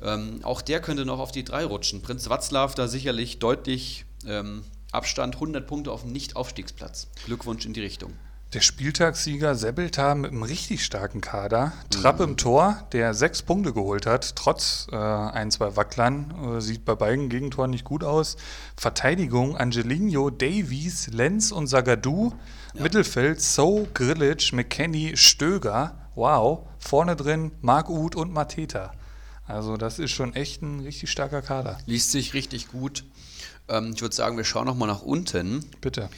Ähm, 0.00 0.44
auch 0.44 0.62
der 0.62 0.80
könnte 0.80 1.04
noch 1.04 1.18
auf 1.18 1.32
die 1.32 1.42
drei 1.42 1.64
rutschen. 1.64 2.02
Prinz 2.02 2.28
Watzlaw 2.28 2.72
da 2.76 2.86
sicherlich 2.86 3.40
deutlich 3.40 4.04
ähm, 4.24 4.62
Abstand, 4.90 5.34
100 5.34 5.66
Punkte 5.66 5.92
auf 5.92 6.02
dem 6.02 6.12
Nicht-Aufstiegsplatz. 6.12 7.08
Glückwunsch 7.26 7.66
in 7.66 7.74
die 7.74 7.80
Richtung. 7.80 8.14
Der 8.54 8.62
Spieltagssieger 8.62 9.54
Sebbeltar 9.54 10.14
mit 10.14 10.30
einem 10.30 10.42
richtig 10.42 10.82
starken 10.82 11.20
Kader. 11.20 11.74
Trapp 11.90 12.20
im 12.20 12.38
Tor, 12.38 12.86
der 12.92 13.12
sechs 13.12 13.42
Punkte 13.42 13.74
geholt 13.74 14.06
hat, 14.06 14.36
trotz 14.36 14.86
äh, 14.90 14.96
ein, 14.96 15.50
zwei 15.50 15.76
Wacklern. 15.76 16.56
Äh, 16.56 16.60
sieht 16.62 16.86
bei 16.86 16.94
beiden 16.94 17.28
Gegentoren 17.28 17.70
nicht 17.70 17.84
gut 17.84 18.02
aus. 18.02 18.38
Verteidigung: 18.74 19.58
Angelino, 19.58 20.30
Davies, 20.30 21.08
Lenz 21.08 21.52
und 21.52 21.66
Sagadu. 21.66 22.32
Mittelfeld: 22.72 23.42
So, 23.42 23.86
Grilic, 23.92 24.54
McKenny, 24.54 25.18
Stöger. 25.18 26.08
Wow. 26.14 26.66
Vorne 26.78 27.16
drin 27.16 27.50
Marc 27.60 27.90
Uth 27.90 28.16
und 28.16 28.32
Mateta. 28.32 28.92
Also, 29.46 29.76
das 29.76 29.98
ist 29.98 30.12
schon 30.12 30.34
echt 30.34 30.62
ein 30.62 30.80
richtig 30.80 31.10
starker 31.10 31.42
Kader. 31.42 31.76
Liest 31.84 32.12
sich 32.12 32.32
richtig 32.32 32.68
gut. 32.68 33.04
Ähm, 33.68 33.92
ich 33.94 34.02
würde 34.02 34.14
sagen, 34.14 34.36
wir 34.36 34.44
schauen 34.44 34.66
nochmal 34.66 34.88
nach 34.88 35.02
unten. 35.02 35.64
Bitte. 35.80 36.08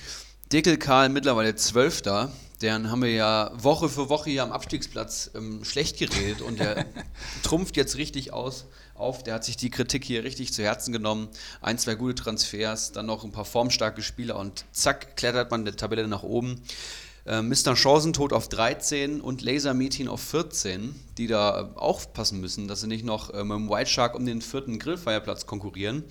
Dickel 0.52 0.78
Karl 0.78 1.08
mittlerweile 1.08 1.54
Zwölfter. 1.54 2.32
Den 2.62 2.90
haben 2.90 3.02
wir 3.02 3.12
ja 3.12 3.52
Woche 3.54 3.88
für 3.88 4.10
Woche 4.10 4.30
hier 4.30 4.42
am 4.42 4.52
Abstiegsplatz 4.52 5.30
ähm, 5.34 5.64
schlecht 5.64 5.98
geredet 5.98 6.42
und 6.42 6.60
der 6.60 6.84
trumpft 7.42 7.76
jetzt 7.76 7.96
richtig 7.96 8.32
aus, 8.34 8.66
auf. 8.94 9.22
Der 9.22 9.34
hat 9.34 9.44
sich 9.44 9.56
die 9.56 9.70
Kritik 9.70 10.04
hier 10.04 10.24
richtig 10.24 10.52
zu 10.52 10.62
Herzen 10.62 10.92
genommen. 10.92 11.28
Ein, 11.62 11.78
zwei 11.78 11.94
gute 11.94 12.16
Transfers, 12.16 12.92
dann 12.92 13.06
noch 13.06 13.24
ein 13.24 13.32
paar 13.32 13.46
formstarke 13.46 14.02
Spieler 14.02 14.36
und 14.36 14.66
zack, 14.72 15.16
klettert 15.16 15.50
man 15.50 15.64
der 15.64 15.76
Tabelle 15.76 16.06
nach 16.06 16.22
oben. 16.22 16.60
Äh, 17.26 17.42
Mr. 17.42 17.76
Chancentod 17.76 18.32
auf 18.32 18.48
13 18.48 19.20
und 19.20 19.42
Laser 19.42 19.74
Meeting 19.74 20.08
auf 20.08 20.20
14, 20.20 20.94
die 21.18 21.26
da 21.26 21.60
äh, 21.60 21.78
aufpassen 21.78 22.40
müssen, 22.40 22.68
dass 22.68 22.80
sie 22.80 22.86
nicht 22.86 23.04
noch 23.04 23.32
äh, 23.32 23.44
mit 23.44 23.56
dem 23.56 23.70
White 23.70 23.90
Shark 23.90 24.14
um 24.14 24.26
den 24.26 24.42
vierten 24.42 24.78
Grillfeierplatz 24.78 25.46
konkurrieren. 25.46 26.04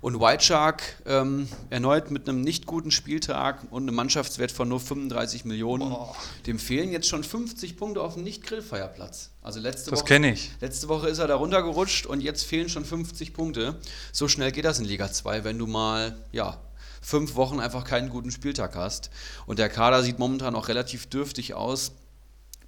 Und 0.00 0.20
White 0.20 0.42
Shark 0.42 0.82
ähm, 1.06 1.48
erneut 1.70 2.10
mit 2.10 2.28
einem 2.28 2.40
nicht 2.40 2.66
guten 2.66 2.90
Spieltag 2.90 3.66
und 3.70 3.84
einem 3.84 3.94
Mannschaftswert 3.94 4.50
von 4.50 4.68
nur 4.68 4.80
35 4.80 5.44
Millionen. 5.44 5.90
Boah. 5.90 6.16
Dem 6.46 6.58
fehlen 6.58 6.90
jetzt 6.90 7.08
schon 7.08 7.22
50 7.22 7.76
Punkte 7.76 8.00
auf 8.00 8.14
dem 8.14 8.24
Nicht-Grillfeierplatz. 8.24 9.30
Also 9.42 9.60
letzte 9.60 9.90
das 9.90 10.00
Woche. 10.00 10.08
kenne 10.08 10.32
ich. 10.32 10.50
Letzte 10.60 10.88
Woche 10.88 11.08
ist 11.08 11.18
er 11.18 11.26
da 11.26 11.36
runtergerutscht 11.36 12.06
und 12.06 12.20
jetzt 12.20 12.44
fehlen 12.44 12.68
schon 12.68 12.84
50 12.84 13.32
Punkte. 13.32 13.76
So 14.12 14.28
schnell 14.28 14.52
geht 14.52 14.64
das 14.64 14.78
in 14.78 14.84
Liga 14.84 15.10
2, 15.10 15.44
wenn 15.44 15.58
du 15.58 15.66
mal, 15.66 16.16
ja, 16.32 16.58
fünf 17.02 17.34
Wochen 17.34 17.60
einfach 17.60 17.84
keinen 17.84 18.08
guten 18.08 18.30
Spieltag 18.30 18.74
hast. 18.76 19.10
Und 19.44 19.58
der 19.58 19.68
Kader 19.68 20.02
sieht 20.02 20.18
momentan 20.18 20.54
auch 20.54 20.68
relativ 20.68 21.06
dürftig 21.06 21.52
aus. 21.52 21.92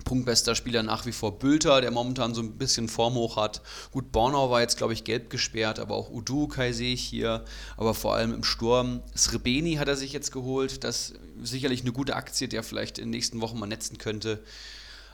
Punktbester 0.04 0.54
Spieler 0.54 0.82
nach 0.82 1.06
wie 1.06 1.12
vor 1.12 1.38
Bülter, 1.38 1.80
der 1.80 1.90
momentan 1.90 2.34
so 2.34 2.42
ein 2.42 2.58
bisschen 2.58 2.88
Form 2.88 3.14
hoch 3.14 3.36
hat. 3.36 3.62
Gut, 3.90 4.12
Bornau 4.12 4.50
war 4.50 4.60
jetzt, 4.60 4.76
glaube 4.76 4.92
ich, 4.92 5.04
gelb 5.04 5.30
gesperrt, 5.30 5.78
aber 5.78 5.94
auch 5.94 6.10
Udukai 6.10 6.72
sehe 6.72 6.92
ich 6.92 7.02
hier. 7.02 7.44
Aber 7.76 7.94
vor 7.94 8.14
allem 8.14 8.34
im 8.34 8.44
Sturm. 8.44 9.02
Srebeni 9.16 9.76
hat 9.76 9.88
er 9.88 9.96
sich 9.96 10.12
jetzt 10.12 10.30
geholt. 10.30 10.84
Das 10.84 11.10
ist 11.10 11.50
sicherlich 11.50 11.82
eine 11.82 11.92
gute 11.92 12.16
Aktie, 12.16 12.48
der 12.48 12.62
vielleicht 12.62 12.98
in 12.98 13.06
den 13.06 13.10
nächsten 13.12 13.40
Wochen 13.40 13.58
mal 13.58 13.66
netzen 13.66 13.96
könnte. 13.96 14.42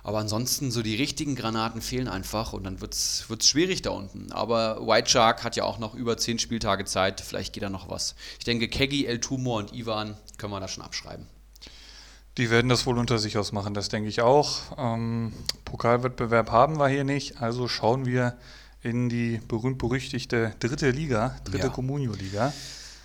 Aber 0.03 0.19
ansonsten, 0.19 0.71
so 0.71 0.83
die 0.83 0.95
richtigen 0.95 1.37
Granaten 1.37 1.83
fehlen 1.83 2.09
einfach 2.09 2.53
und 2.53 2.65
dann 2.65 2.81
wird 2.81 2.95
es 2.95 3.27
schwierig 3.43 3.83
da 3.83 3.91
unten. 3.91 4.33
Aber 4.33 4.87
White 4.87 5.11
Shark 5.11 5.45
hat 5.45 5.57
ja 5.57 5.65
auch 5.65 5.79
noch 5.79 5.95
über 5.95 6.17
zehn 6.17 6.39
Spieltage 6.39 6.85
Zeit, 6.85 7.21
vielleicht 7.21 7.53
geht 7.53 7.63
da 7.63 7.71
noch 7.71 7.89
was. 7.89 8.15
Ich 8.39 8.45
denke, 8.45 8.69
Keggy, 8.69 9.07
El 9.07 9.21
Tumor 9.21 9.59
und 9.59 9.75
Ivan 9.75 10.17
können 10.39 10.53
wir 10.53 10.61
da 10.61 10.69
schon 10.69 10.85
abschreiben. 10.85 11.27
Die 12.39 12.49
werden 12.49 12.69
das 12.69 12.87
wohl 12.87 12.97
unter 12.97 13.19
sich 13.19 13.37
ausmachen, 13.37 13.75
das 13.75 13.89
denke 13.89 14.09
ich 14.09 14.23
auch. 14.23 14.59
Ähm, 14.79 15.33
Pokalwettbewerb 15.65 16.51
haben 16.51 16.79
wir 16.79 16.89
hier 16.89 17.05
nicht, 17.05 17.43
also 17.43 17.69
schauen 17.69 18.07
wir 18.07 18.39
in 18.83 19.09
die 19.09 19.41
berühmt-berüchtigte 19.47 20.55
dritte 20.59 20.91
Liga, 20.91 21.37
dritte 21.45 21.67
ja. 21.67 21.73
Communio-Liga. 21.73 22.53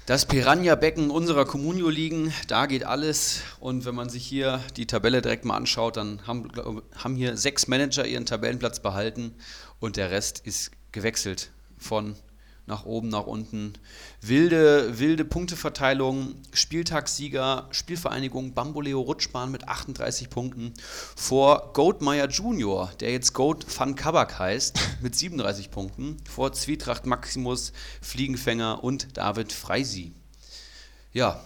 Das 0.06 0.28
Piranha-Becken 0.28 1.10
unserer 1.10 1.46
Communio 1.46 1.90
liegen, 1.90 2.32
da 2.48 2.68
geht 2.68 2.84
alles. 2.84 3.42
Und 3.60 3.86
wenn 3.86 3.96
man 3.96 4.08
sich 4.08 4.24
hier 4.24 4.62
die 4.78 4.86
Tabelle 4.86 5.24
direkt 5.24 5.46
mal 5.46 5.58
anschaut, 5.58 5.98
dann 5.98 6.22
haben, 6.28 6.52
haben 6.96 7.16
hier 7.16 7.38
sechs 7.38 7.68
Manager 7.68 8.06
ihren 8.06 8.28
Tabellenplatz 8.28 8.82
behalten 8.82 9.34
und 9.80 9.98
der 9.98 10.12
Rest 10.12 10.42
ist 10.46 10.70
gewechselt 10.92 11.50
von 11.80 12.16
nach 12.68 12.86
oben, 12.86 13.10
nach 13.10 13.28
unten. 13.28 13.74
Wilde, 14.22 14.98
wilde 15.00 15.26
Punkteverteilung, 15.26 16.36
Spieltagssieger, 16.52 17.68
Spielvereinigung 17.72 18.54
Bamboleo 18.54 19.02
Rutschbahn 19.02 19.52
mit 19.52 19.68
38 19.68 20.30
Punkten 20.30 20.74
vor 21.16 21.74
Goatmeier 21.74 22.28
Junior, 22.28 22.92
der 23.00 23.12
jetzt 23.12 23.34
Goat 23.34 23.66
van 23.78 23.96
Kabak 23.96 24.40
heißt, 24.40 24.80
mit 25.02 25.16
37 25.16 25.70
Punkten, 25.72 26.18
vor 26.30 26.54
Zwietracht 26.54 27.06
Maximus, 27.06 27.72
Fliegenfänger 28.02 28.84
und 28.84 29.18
David 29.18 29.54
Freisi. 29.54 30.14
Ja. 31.14 31.40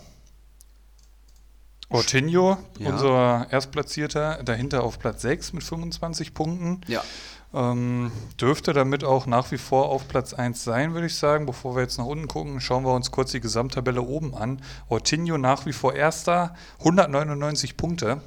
Ortinho, 1.89 2.57
ja. 2.77 2.89
unser 2.89 3.47
Erstplatzierter, 3.51 4.43
dahinter 4.43 4.83
auf 4.83 4.99
Platz 4.99 5.23
6 5.23 5.53
mit 5.53 5.63
25 5.63 6.33
Punkten. 6.33 6.81
Ja. 6.87 7.03
Ähm, 7.51 8.11
dürfte 8.39 8.73
damit 8.73 9.03
auch 9.03 9.25
nach 9.25 9.51
wie 9.51 9.57
vor 9.57 9.89
auf 9.89 10.07
Platz 10.07 10.33
1 10.33 10.63
sein, 10.63 10.93
würde 10.93 11.07
ich 11.07 11.15
sagen. 11.15 11.45
Bevor 11.47 11.75
wir 11.75 11.81
jetzt 11.81 11.97
nach 11.97 12.05
unten 12.05 12.27
gucken, 12.27 12.61
schauen 12.61 12.83
wir 12.83 12.93
uns 12.93 13.11
kurz 13.11 13.31
die 13.31 13.39
Gesamttabelle 13.39 14.01
oben 14.01 14.35
an. 14.35 14.61
Ortinho 14.87 15.37
nach 15.37 15.65
wie 15.65 15.73
vor 15.73 15.93
erster, 15.93 16.55
199 16.79 17.75
Punkte. 17.75 18.21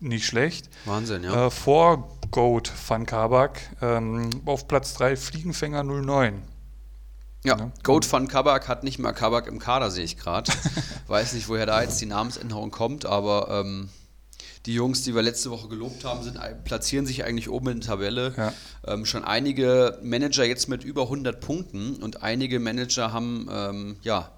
Nicht 0.00 0.26
schlecht. 0.26 0.68
Wahnsinn, 0.84 1.24
ja. 1.24 1.46
Äh, 1.46 1.50
vor 1.50 2.10
Goat 2.30 2.70
van 2.88 3.06
Kabak 3.06 3.60
ähm, 3.80 4.28
auf 4.44 4.68
Platz 4.68 4.92
3 4.94 5.16
Fliegenfänger 5.16 5.82
09. 5.82 6.42
Ja, 7.44 7.58
ja. 7.58 7.70
Goat 7.82 8.10
van 8.10 8.28
Kabak 8.28 8.68
hat 8.68 8.84
nicht 8.84 8.98
mehr 8.98 9.12
Kabak 9.14 9.46
im 9.46 9.58
Kader, 9.58 9.90
sehe 9.90 10.04
ich 10.04 10.18
gerade. 10.18 10.52
Weiß 11.06 11.32
nicht, 11.32 11.48
woher 11.48 11.64
da 11.64 11.80
jetzt 11.80 12.00
die 12.00 12.06
Namensänderung 12.06 12.70
kommt, 12.70 13.06
aber 13.06 13.48
ähm, 13.64 13.88
die 14.66 14.74
Jungs, 14.74 15.02
die 15.02 15.14
wir 15.14 15.22
letzte 15.22 15.50
Woche 15.50 15.68
gelobt 15.68 16.04
haben, 16.04 16.22
sind, 16.22 16.38
platzieren 16.64 17.06
sich 17.06 17.24
eigentlich 17.24 17.50
oben 17.50 17.68
in 17.68 17.80
der 17.80 17.88
Tabelle. 17.88 18.34
Ja. 18.36 18.52
Ähm, 18.86 19.04
schon 19.04 19.24
einige 19.24 19.98
Manager 20.02 20.44
jetzt 20.44 20.68
mit 20.68 20.84
über 20.84 21.02
100 21.02 21.40
Punkten 21.40 21.96
und 21.96 22.22
einige 22.22 22.60
Manager 22.60 23.12
haben 23.12 23.48
ähm, 23.50 23.96
ja 24.02 24.32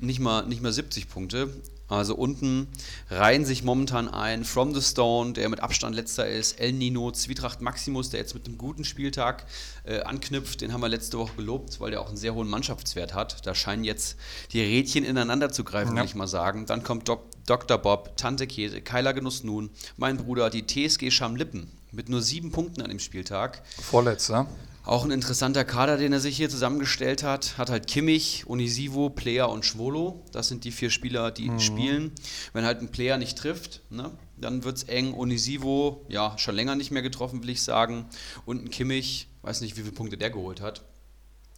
nicht 0.00 0.20
mal, 0.20 0.46
nicht 0.46 0.62
mal 0.62 0.72
70 0.72 1.08
Punkte. 1.08 1.50
Also 1.90 2.14
unten 2.14 2.68
reihen 3.10 3.44
sich 3.44 3.64
momentan 3.64 4.08
ein 4.08 4.44
From 4.44 4.72
the 4.74 4.80
Stone, 4.80 5.32
der 5.32 5.48
mit 5.48 5.58
Abstand 5.58 5.96
letzter 5.96 6.28
ist, 6.28 6.60
El 6.60 6.72
Nino, 6.72 7.10
Zwietracht 7.10 7.60
Maximus, 7.60 8.10
der 8.10 8.20
jetzt 8.20 8.32
mit 8.32 8.46
einem 8.46 8.58
guten 8.58 8.84
Spieltag 8.84 9.44
äh, 9.82 10.00
anknüpft. 10.02 10.60
Den 10.60 10.72
haben 10.72 10.82
wir 10.82 10.88
letzte 10.88 11.18
Woche 11.18 11.34
gelobt, 11.34 11.80
weil 11.80 11.90
der 11.90 12.00
auch 12.00 12.06
einen 12.06 12.16
sehr 12.16 12.34
hohen 12.34 12.48
Mannschaftswert 12.48 13.12
hat. 13.14 13.44
Da 13.44 13.56
scheinen 13.56 13.82
jetzt 13.82 14.16
die 14.52 14.60
Rädchen 14.60 15.04
ineinander 15.04 15.50
zu 15.50 15.64
greifen, 15.64 15.90
ja. 15.90 15.96
würde 15.96 16.06
ich 16.06 16.14
mal 16.14 16.28
sagen. 16.28 16.64
Dann 16.64 16.84
kommt 16.84 17.08
Doc, 17.08 17.22
Dr. 17.50 17.78
Bob, 17.78 18.16
Tante 18.16 18.46
Käse, 18.46 18.80
Keiler 18.80 19.12
Genuss 19.12 19.42
Nun, 19.42 19.70
mein 19.96 20.18
Bruder, 20.18 20.50
die 20.50 20.64
TSG 20.68 21.10
Schamlippen 21.10 21.68
mit 21.90 22.08
nur 22.08 22.22
sieben 22.22 22.52
Punkten 22.52 22.80
an 22.80 22.90
dem 22.90 23.00
Spieltag. 23.00 23.62
Vorletzter. 23.82 24.46
Auch 24.84 25.04
ein 25.04 25.10
interessanter 25.10 25.64
Kader, 25.64 25.96
den 25.96 26.12
er 26.12 26.20
sich 26.20 26.36
hier 26.36 26.48
zusammengestellt 26.48 27.24
hat. 27.24 27.58
Hat 27.58 27.68
halt 27.68 27.88
Kimmich, 27.88 28.44
Onisivo, 28.46 29.10
Player 29.10 29.50
und 29.50 29.64
Schwolo. 29.64 30.24
Das 30.30 30.46
sind 30.46 30.62
die 30.62 30.70
vier 30.70 30.90
Spieler, 30.90 31.32
die 31.32 31.50
mhm. 31.50 31.58
spielen. 31.58 32.12
Wenn 32.52 32.64
halt 32.64 32.82
ein 32.82 32.92
Player 32.92 33.18
nicht 33.18 33.36
trifft, 33.36 33.82
ne, 33.90 34.12
dann 34.36 34.62
wird 34.62 34.76
es 34.76 34.82
eng. 34.84 35.12
Onisivo, 35.12 36.06
ja, 36.08 36.38
schon 36.38 36.54
länger 36.54 36.76
nicht 36.76 36.92
mehr 36.92 37.02
getroffen, 37.02 37.42
will 37.42 37.50
ich 37.50 37.64
sagen. 37.64 38.06
Und 38.46 38.64
ein 38.64 38.70
Kimmich, 38.70 39.26
weiß 39.42 39.60
nicht, 39.62 39.76
wie 39.76 39.80
viele 39.80 39.92
Punkte 39.92 40.16
der 40.16 40.30
geholt 40.30 40.60
hat. 40.60 40.82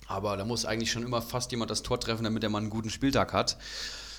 Aber 0.07 0.39
da 0.39 0.47
muss 0.47 0.65
eigentlich 0.65 0.91
schon 0.91 1.05
immer 1.05 1.21
fast 1.21 1.51
jemand 1.51 1.71
das 1.71 1.83
Tor 1.83 2.01
treffen, 2.01 2.25
damit 2.25 2.43
er 2.43 2.49
mal 2.49 2.61
einen 2.61 2.71
guten 2.71 2.89
Spieltag 2.89 3.35
hat. 3.35 3.59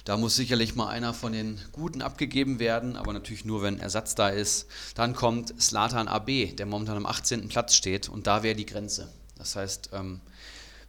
Da 0.05 0.17
muss 0.17 0.35
sicherlich 0.35 0.75
mal 0.75 0.89
einer 0.89 1.13
von 1.13 1.31
den 1.31 1.61
Guten 1.71 2.01
abgegeben 2.01 2.59
werden, 2.59 2.97
aber 2.97 3.13
natürlich 3.13 3.45
nur, 3.45 3.61
wenn 3.61 3.79
Ersatz 3.79 4.15
da 4.15 4.27
ist. 4.27 4.67
Dann 4.95 5.15
kommt 5.15 5.53
Slatan 5.61 6.09
AB, 6.09 6.55
der 6.57 6.65
momentan 6.65 6.97
am 6.97 7.05
18. 7.05 7.47
Platz 7.47 7.75
steht 7.75 8.09
und 8.09 8.27
da 8.27 8.43
wäre 8.43 8.55
die 8.55 8.65
Grenze. 8.65 9.13
Das 9.37 9.55
heißt, 9.55 9.91
ähm, 9.93 10.19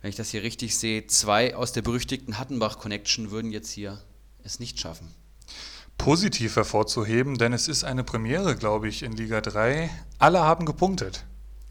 wenn 0.00 0.10
ich 0.10 0.16
das 0.16 0.30
hier 0.30 0.42
richtig 0.42 0.76
sehe, 0.76 1.06
zwei 1.06 1.54
aus 1.54 1.72
der 1.72 1.82
berüchtigten 1.82 2.38
Hattenbach-Connection 2.38 3.30
würden 3.30 3.52
jetzt 3.52 3.70
hier 3.70 4.02
es 4.42 4.58
nicht 4.58 4.80
schaffen. 4.80 5.14
Positiv 5.96 6.56
hervorzuheben, 6.56 7.38
denn 7.38 7.52
es 7.52 7.68
ist 7.68 7.84
eine 7.84 8.02
Premiere, 8.02 8.56
glaube 8.56 8.88
ich, 8.88 9.04
in 9.04 9.12
Liga 9.12 9.40
3. 9.40 9.88
Alle 10.18 10.40
haben 10.40 10.66
gepunktet. 10.66 11.24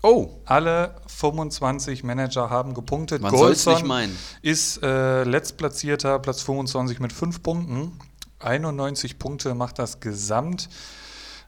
Oh. 0.03 0.29
Alle 0.45 0.95
25 1.07 2.03
Manager 2.03 2.49
haben 2.49 2.73
gepunktet. 2.73 3.21
Man 3.21 3.35
soll 3.35 3.53
es 3.53 3.65
nicht 3.65 3.85
meinen. 3.85 4.15
ist 4.41 4.83
äh, 4.83 5.23
letztplatzierter, 5.23 6.19
Platz 6.19 6.41
25 6.41 6.99
mit 6.99 7.13
5 7.13 7.41
Punkten. 7.41 7.97
91 8.39 9.17
Punkte 9.17 9.55
macht 9.55 9.79
das 9.79 10.01
Gesamt. 10.01 10.67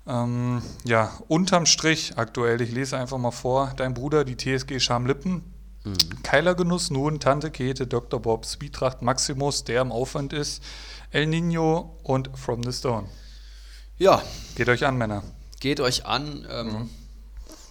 Ähm, 0.08 0.62
ja, 0.86 1.12
unterm 1.28 1.66
Strich 1.66 2.14
aktuell, 2.16 2.62
ich 2.62 2.72
lese 2.72 2.98
einfach 2.98 3.18
mal 3.18 3.32
vor, 3.32 3.74
dein 3.76 3.94
Bruder, 3.94 4.24
die 4.24 4.38
TSG 4.38 4.80
Schamlippen, 4.80 5.44
mhm. 5.84 5.96
Keilergenuss 6.24 6.92
nun, 6.92 7.20
Tante 7.20 7.52
Käthe, 7.52 7.88
Dr. 7.88 8.22
Bob, 8.22 8.46
Zwietracht 8.46 9.02
Maximus, 9.02 9.66
der 9.66 9.82
im 9.82 9.92
Aufwand 9.92 10.32
ist, 10.32 10.64
El 11.12 11.26
Nino 11.28 11.98
und 12.04 12.30
From 12.38 12.64
the 12.64 12.72
Stone. 12.72 13.10
Ja. 13.98 14.22
Geht 14.56 14.70
euch 14.70 14.86
an, 14.86 14.98
Männer. 14.98 15.24
Geht 15.60 15.80
euch 15.82 16.06
an. 16.06 16.48
Ähm, 16.50 16.68
mhm. 16.68 16.90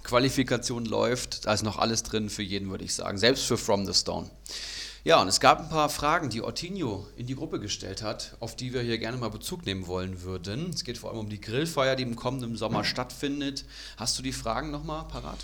Qualifikation 0.04 0.84
läuft, 0.84 1.46
da 1.46 1.52
ist 1.52 1.62
noch 1.62 1.78
alles 1.78 2.02
drin 2.02 2.30
für 2.30 2.42
jeden, 2.42 2.70
würde 2.70 2.84
ich 2.84 2.94
sagen, 2.94 3.18
selbst 3.18 3.46
für 3.46 3.56
From 3.56 3.86
the 3.86 3.94
Stone. 3.94 4.30
Ja, 5.02 5.20
und 5.20 5.28
es 5.28 5.40
gab 5.40 5.60
ein 5.60 5.68
paar 5.68 5.90
Fragen, 5.90 6.30
die 6.30 6.40
Ortinho 6.40 7.06
in 7.16 7.26
die 7.26 7.34
Gruppe 7.34 7.60
gestellt 7.60 8.02
hat, 8.02 8.36
auf 8.40 8.56
die 8.56 8.72
wir 8.72 8.80
hier 8.80 8.96
gerne 8.98 9.18
mal 9.18 9.28
Bezug 9.28 9.66
nehmen 9.66 9.86
wollen 9.86 10.22
würden. 10.22 10.70
Es 10.70 10.84
geht 10.84 10.96
vor 10.96 11.10
allem 11.10 11.18
um 11.18 11.28
die 11.28 11.40
Grillfeier, 11.40 11.96
die 11.96 12.04
im 12.04 12.16
kommenden 12.16 12.56
Sommer 12.56 12.84
stattfindet. 12.84 13.66
Hast 13.98 14.18
du 14.18 14.22
die 14.22 14.32
Fragen 14.32 14.70
nochmal 14.70 15.04
parat? 15.04 15.38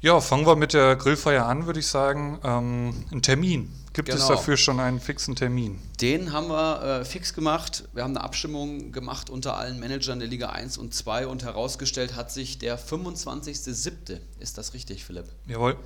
Ja, 0.00 0.20
fangen 0.20 0.46
wir 0.46 0.56
mit 0.56 0.72
der 0.72 0.96
Grillfeier 0.96 1.46
an, 1.46 1.66
würde 1.66 1.78
ich 1.78 1.86
sagen. 1.86 2.40
Ähm, 2.42 3.04
ein 3.12 3.22
Termin. 3.22 3.72
Gibt 3.94 4.08
genau. 4.08 4.22
es 4.22 4.26
dafür 4.26 4.56
schon 4.56 4.80
einen 4.80 5.00
fixen 5.00 5.36
Termin? 5.36 5.78
Den 6.00 6.32
haben 6.32 6.48
wir 6.48 7.00
äh, 7.00 7.04
fix 7.04 7.34
gemacht. 7.34 7.84
Wir 7.92 8.02
haben 8.04 8.16
eine 8.16 8.24
Abstimmung 8.24 8.90
gemacht 8.90 9.28
unter 9.28 9.58
allen 9.58 9.78
Managern 9.78 10.18
der 10.18 10.28
Liga 10.28 10.48
1 10.48 10.78
und 10.78 10.94
2 10.94 11.26
und 11.26 11.42
herausgestellt 11.42 12.16
hat 12.16 12.32
sich 12.32 12.58
der 12.58 12.78
25.07. 12.78 14.18
Ist 14.38 14.56
das 14.56 14.72
richtig, 14.72 15.04
Philipp? 15.04 15.26
Jawohl. 15.46 15.76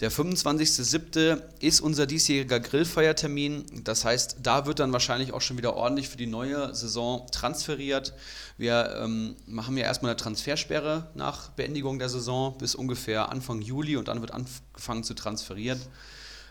Der 0.00 0.10
25.07. 0.10 1.40
ist 1.60 1.80
unser 1.80 2.06
diesjähriger 2.06 2.58
Grillfeiertermin. 2.58 3.84
Das 3.84 4.04
heißt, 4.04 4.38
da 4.42 4.66
wird 4.66 4.80
dann 4.80 4.92
wahrscheinlich 4.92 5.32
auch 5.32 5.40
schon 5.40 5.56
wieder 5.56 5.76
ordentlich 5.76 6.08
für 6.08 6.16
die 6.16 6.26
neue 6.26 6.74
Saison 6.74 7.28
transferiert. 7.30 8.12
Wir 8.58 8.98
ähm, 9.00 9.36
haben 9.56 9.76
ja 9.76 9.84
erstmal 9.84 10.10
eine 10.10 10.16
Transfersperre 10.16 11.10
nach 11.14 11.50
Beendigung 11.50 12.00
der 12.00 12.08
Saison 12.08 12.58
bis 12.58 12.74
ungefähr 12.74 13.28
Anfang 13.28 13.62
Juli 13.62 13.96
und 13.96 14.08
dann 14.08 14.20
wird 14.20 14.32
angefangen 14.32 15.04
zu 15.04 15.14
transferieren. 15.14 15.80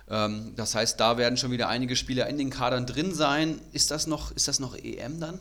Ähm, 0.09 0.53
das 0.55 0.75
heißt, 0.75 0.99
da 0.99 1.17
werden 1.17 1.37
schon 1.37 1.51
wieder 1.51 1.69
einige 1.69 1.95
Spieler 1.95 2.27
in 2.27 2.37
den 2.37 2.49
Kadern 2.49 2.85
drin 2.85 3.13
sein. 3.13 3.59
Ist 3.71 3.91
das 3.91 4.07
noch, 4.07 4.31
ist 4.31 4.47
das 4.47 4.59
noch 4.59 4.75
EM 4.75 5.19
dann? 5.19 5.39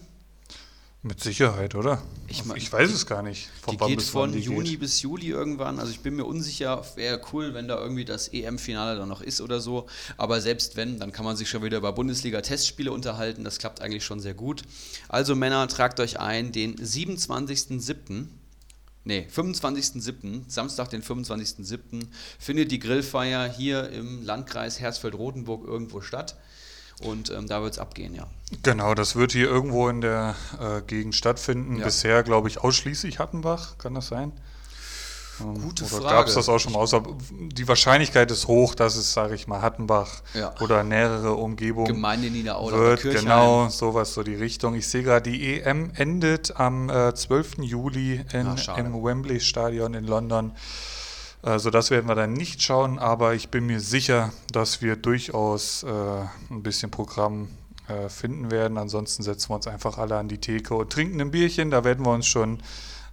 Mit 1.02 1.22
Sicherheit, 1.22 1.74
oder? 1.74 2.02
Ich, 2.28 2.44
mein, 2.44 2.58
ich 2.58 2.70
weiß 2.70 2.90
es 2.90 3.06
gar 3.06 3.22
nicht. 3.22 3.48
Von 3.62 3.78
die 3.78 3.86
geht 3.86 4.02
von 4.02 4.32
die 4.32 4.40
Juni 4.40 4.72
geht. 4.72 4.80
bis 4.80 5.00
Juli 5.00 5.28
irgendwann. 5.28 5.78
Also 5.78 5.92
ich 5.92 6.00
bin 6.00 6.14
mir 6.14 6.26
unsicher, 6.26 6.84
wäre 6.94 7.22
cool, 7.32 7.54
wenn 7.54 7.68
da 7.68 7.80
irgendwie 7.80 8.04
das 8.04 8.28
EM-Finale 8.28 8.98
dann 8.98 9.08
noch 9.08 9.22
ist 9.22 9.40
oder 9.40 9.60
so. 9.60 9.86
Aber 10.18 10.42
selbst 10.42 10.76
wenn, 10.76 10.98
dann 10.98 11.10
kann 11.10 11.24
man 11.24 11.38
sich 11.38 11.48
schon 11.48 11.62
wieder 11.62 11.78
über 11.78 11.92
Bundesliga-Testspiele 11.92 12.92
unterhalten. 12.92 13.44
Das 13.44 13.58
klappt 13.58 13.80
eigentlich 13.80 14.04
schon 14.04 14.20
sehr 14.20 14.34
gut. 14.34 14.62
Also 15.08 15.34
Männer, 15.34 15.66
tragt 15.68 16.00
euch 16.00 16.20
ein, 16.20 16.52
den 16.52 16.76
27.07. 16.76 18.26
Nee, 19.04 19.26
25.07., 19.34 20.42
Samstag, 20.48 20.90
den 20.90 21.02
25.07., 21.02 22.06
findet 22.38 22.70
die 22.70 22.78
Grillfeier 22.78 23.48
hier 23.48 23.88
im 23.90 24.22
Landkreis 24.22 24.78
Hersfeld-Rotenburg 24.78 25.66
irgendwo 25.66 26.00
statt. 26.00 26.36
Und 27.02 27.30
ähm, 27.30 27.46
da 27.46 27.62
wird 27.62 27.72
es 27.72 27.78
abgehen, 27.78 28.14
ja. 28.14 28.26
Genau, 28.62 28.94
das 28.94 29.16
wird 29.16 29.32
hier 29.32 29.48
irgendwo 29.48 29.88
in 29.88 30.02
der 30.02 30.36
äh, 30.60 30.82
Gegend 30.82 31.14
stattfinden. 31.14 31.78
Ja. 31.78 31.86
Bisher, 31.86 32.22
glaube 32.22 32.48
ich, 32.48 32.58
ausschließlich 32.58 33.18
Hattenbach, 33.18 33.78
kann 33.78 33.94
das 33.94 34.08
sein? 34.08 34.32
Ähm, 35.40 35.60
Gute 35.62 35.84
oder 35.84 36.02
Frage. 36.02 36.14
Gab 36.14 36.26
es 36.26 36.34
das 36.34 36.48
auch 36.48 36.58
schon 36.58 36.72
mal? 36.72 36.80
Außer 36.80 37.02
die 37.30 37.66
Wahrscheinlichkeit 37.66 38.30
ist 38.30 38.48
hoch, 38.48 38.74
dass 38.74 38.96
es, 38.96 39.12
sage 39.12 39.34
ich 39.34 39.46
mal, 39.46 39.62
Hattenbach 39.62 40.22
ja. 40.34 40.54
oder 40.60 40.82
nähere 40.84 41.34
Umgebung 41.34 41.86
Gemeinde 41.86 42.30
Niederau 42.30 42.70
wird. 42.70 43.02
Genau, 43.02 43.68
sowas 43.68 44.14
so 44.14 44.22
die 44.22 44.34
Richtung. 44.34 44.74
Ich 44.74 44.88
sehe 44.88 45.02
gerade, 45.02 45.30
die 45.30 45.60
EM 45.60 45.90
endet 45.94 46.56
am 46.56 46.88
äh, 46.90 47.14
12. 47.14 47.58
Juli 47.60 48.24
in, 48.32 48.46
Ach, 48.46 48.78
im 48.78 48.92
Wembley 49.02 49.40
Stadion 49.40 49.94
in 49.94 50.06
London. 50.06 50.52
Also 51.42 51.70
das 51.70 51.90
werden 51.90 52.06
wir 52.06 52.14
dann 52.14 52.34
nicht 52.34 52.62
schauen, 52.62 52.98
aber 52.98 53.34
ich 53.34 53.48
bin 53.48 53.64
mir 53.64 53.80
sicher, 53.80 54.30
dass 54.52 54.82
wir 54.82 54.96
durchaus 54.96 55.82
äh, 55.84 55.88
ein 56.50 56.62
bisschen 56.62 56.90
Programm 56.90 57.48
äh, 57.88 58.08
finden 58.08 58.50
werden. 58.50 58.76
Ansonsten 58.76 59.22
setzen 59.22 59.50
wir 59.50 59.56
uns 59.56 59.66
einfach 59.66 59.96
alle 59.96 60.16
an 60.16 60.28
die 60.28 60.38
Theke 60.38 60.74
und 60.74 60.92
trinken 60.92 61.20
ein 61.20 61.30
Bierchen. 61.30 61.70
Da 61.70 61.82
werden 61.82 62.04
wir 62.04 62.12
uns 62.12 62.26
schon 62.26 62.62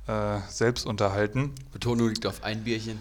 äh, 0.08 0.40
selbst 0.50 0.86
unterhalten. 0.86 1.54
Betonung 1.72 2.10
liegt 2.10 2.26
auf 2.26 2.44
ein 2.44 2.64
Bierchen. 2.64 3.00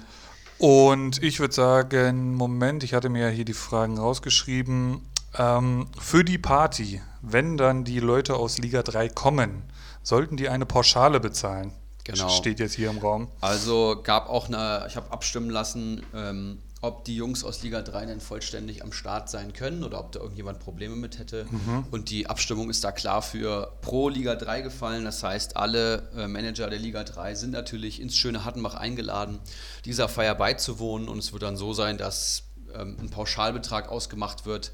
Und 0.59 1.23
ich 1.23 1.39
würde 1.39 1.55
sagen, 1.55 2.35
Moment, 2.35 2.83
ich 2.83 2.95
hatte 2.95 3.09
mir 3.09 3.29
ja 3.29 3.29
hier 3.29 3.45
die 3.45 3.53
Fragen 3.53 3.99
rausgeschrieben. 3.99 5.03
Ähm, 5.39 5.87
für 6.01 6.25
die 6.25 6.39
Party, 6.39 7.03
wenn 7.21 7.57
dann 7.57 7.85
die 7.85 8.01
Leute 8.01 8.37
aus 8.37 8.59
Liga 8.59 8.83
3 8.83 9.11
kommen, 9.11 9.65
sollten 10.03 10.37
die 10.37 10.49
eine 10.49 10.65
Pauschale 10.65 11.21
bezahlen? 11.21 11.73
Genau. 12.05 12.29
Steht 12.29 12.61
jetzt 12.61 12.75
hier 12.75 12.89
im 12.89 12.99
Raum. 12.99 13.29
Also 13.41 14.01
gab 14.03 14.29
auch 14.29 14.47
eine, 14.47 14.87
ich 14.89 14.97
habe 14.97 15.11
abstimmen 15.11 15.51
lassen, 15.51 16.07
ähm, 16.15 16.59
ob 16.87 17.05
die 17.05 17.17
Jungs 17.17 17.45
aus 17.45 17.63
Liga 17.63 17.83
3 17.83 18.07
denn 18.07 18.21
vollständig 18.21 18.83
am 18.83 18.93
Start 18.93 19.29
sein 19.29 19.53
können 19.53 19.85
oder 19.85 20.01
ob 20.01 20.13
da 20.13 20.21
irgendjemand 20.21 20.61
Probleme 20.61 20.97
mit 20.97 21.19
hätte. 21.19 21.47
Mhm. 21.51 21.87
Und 21.91 22.11
die 22.11 22.29
Abstimmung 22.29 22.71
ist 22.71 22.85
da 22.85 22.93
klar 22.93 23.23
für 23.23 23.73
pro 23.83 24.09
Liga 24.09 24.35
3 24.35 24.63
gefallen. 24.63 25.05
Das 25.05 25.23
heißt, 25.23 25.57
alle 25.57 26.09
äh, 26.17 26.29
Manager 26.29 26.71
der 26.71 26.79
Liga 26.79 27.05
3 27.05 27.35
sind 27.35 27.51
natürlich 27.51 28.01
ins 28.01 28.17
schöne 28.17 28.45
Hattenbach 28.45 28.75
eingeladen, 28.75 29.39
dieser 29.85 30.09
Feier 30.09 30.35
beizuwohnen. 30.35 31.09
Und 31.09 31.19
es 31.19 31.33
wird 31.33 31.43
dann 31.43 31.57
so 31.57 31.73
sein, 31.73 31.99
dass 31.99 32.45
ähm, 32.75 32.97
ein 33.01 33.11
Pauschalbetrag 33.11 33.89
ausgemacht 33.89 34.47
wird, 34.47 34.73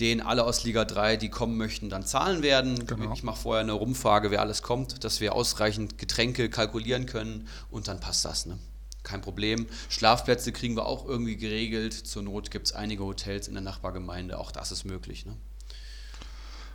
den 0.00 0.20
alle 0.20 0.44
aus 0.44 0.64
Liga 0.64 0.84
3, 0.84 1.16
die 1.16 1.28
kommen 1.28 1.56
möchten, 1.56 1.88
dann 1.88 2.04
zahlen 2.04 2.42
werden. 2.42 2.86
Genau. 2.86 3.12
Ich 3.12 3.22
mache 3.22 3.40
vorher 3.40 3.62
eine 3.62 3.72
Rumfrage, 3.72 4.30
wer 4.30 4.40
alles 4.40 4.62
kommt, 4.62 5.04
dass 5.04 5.20
wir 5.20 5.34
ausreichend 5.34 5.98
Getränke 5.98 6.50
kalkulieren 6.50 7.06
können 7.06 7.48
und 7.70 7.88
dann 7.88 8.00
passt 8.00 8.24
das. 8.24 8.46
Ne? 8.46 8.58
Kein 9.04 9.20
Problem. 9.20 9.66
Schlafplätze 9.88 10.50
kriegen 10.50 10.76
wir 10.76 10.86
auch 10.86 11.06
irgendwie 11.06 11.36
geregelt. 11.36 11.92
Zur 11.92 12.22
Not 12.22 12.50
gibt 12.50 12.66
es 12.66 12.72
einige 12.72 13.04
Hotels 13.04 13.46
in 13.46 13.54
der 13.54 13.62
Nachbargemeinde. 13.62 14.38
Auch 14.38 14.50
das 14.50 14.72
ist 14.72 14.84
möglich. 14.84 15.26
Ne? 15.26 15.36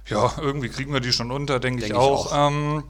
Ja, 0.08 0.34
irgendwie 0.40 0.70
kriegen 0.70 0.94
wir 0.94 1.02
die 1.02 1.12
schon 1.12 1.32
unter, 1.32 1.60
denke 1.60 1.82
denk 1.82 1.92
ich, 1.94 1.98
ich 1.98 2.02
auch. 2.02 2.32
auch. 2.32 2.50
Ähm, 2.52 2.84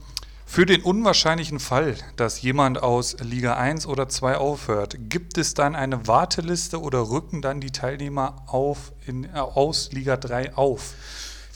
für 0.46 0.66
den 0.66 0.82
unwahrscheinlichen 0.82 1.60
Fall, 1.60 1.96
dass 2.16 2.42
jemand 2.42 2.82
aus 2.82 3.16
Liga 3.20 3.54
1 3.54 3.86
oder 3.86 4.08
2 4.08 4.36
aufhört, 4.36 4.96
gibt 4.98 5.38
es 5.38 5.54
dann 5.54 5.76
eine 5.76 6.08
Warteliste 6.08 6.80
oder 6.80 7.08
rücken 7.08 7.40
dann 7.40 7.60
die 7.60 7.70
Teilnehmer 7.70 8.42
auf 8.46 8.92
in, 9.06 9.24
äh, 9.24 9.38
aus 9.38 9.92
Liga 9.92 10.16
3 10.16 10.56
auf? 10.56 10.94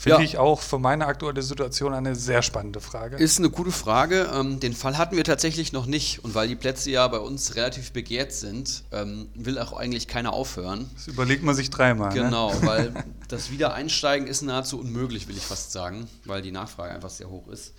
Finde 0.04 0.18
ja. 0.18 0.24
ich 0.24 0.36
auch 0.36 0.60
für 0.60 0.78
meine 0.78 1.06
aktuelle 1.06 1.40
Situation 1.40 1.94
eine 1.94 2.14
sehr 2.14 2.42
spannende 2.42 2.82
Frage. 2.82 3.16
Ist 3.16 3.38
eine 3.38 3.48
gute 3.48 3.72
Frage. 3.72 4.30
Ähm, 4.34 4.60
den 4.60 4.74
Fall 4.74 4.98
hatten 4.98 5.16
wir 5.16 5.24
tatsächlich 5.24 5.72
noch 5.72 5.86
nicht. 5.86 6.22
Und 6.22 6.34
weil 6.34 6.46
die 6.46 6.56
Plätze 6.56 6.90
ja 6.90 7.08
bei 7.08 7.16
uns 7.16 7.56
relativ 7.56 7.90
begehrt 7.92 8.30
sind, 8.30 8.84
ähm, 8.92 9.30
will 9.34 9.58
auch 9.58 9.72
eigentlich 9.72 10.06
keiner 10.06 10.34
aufhören. 10.34 10.90
Das 10.94 11.06
überlegt 11.06 11.42
man 11.42 11.54
sich 11.54 11.70
dreimal. 11.70 12.10
Ne? 12.10 12.20
Genau, 12.20 12.52
ne? 12.52 12.58
weil 12.66 13.04
das 13.28 13.50
Wiedereinsteigen 13.50 14.28
ist 14.28 14.42
nahezu 14.42 14.78
unmöglich, 14.78 15.26
will 15.26 15.38
ich 15.38 15.42
fast 15.42 15.72
sagen, 15.72 16.06
weil 16.26 16.42
die 16.42 16.52
Nachfrage 16.52 16.92
einfach 16.92 17.08
sehr 17.08 17.30
hoch 17.30 17.48
ist. 17.48 17.72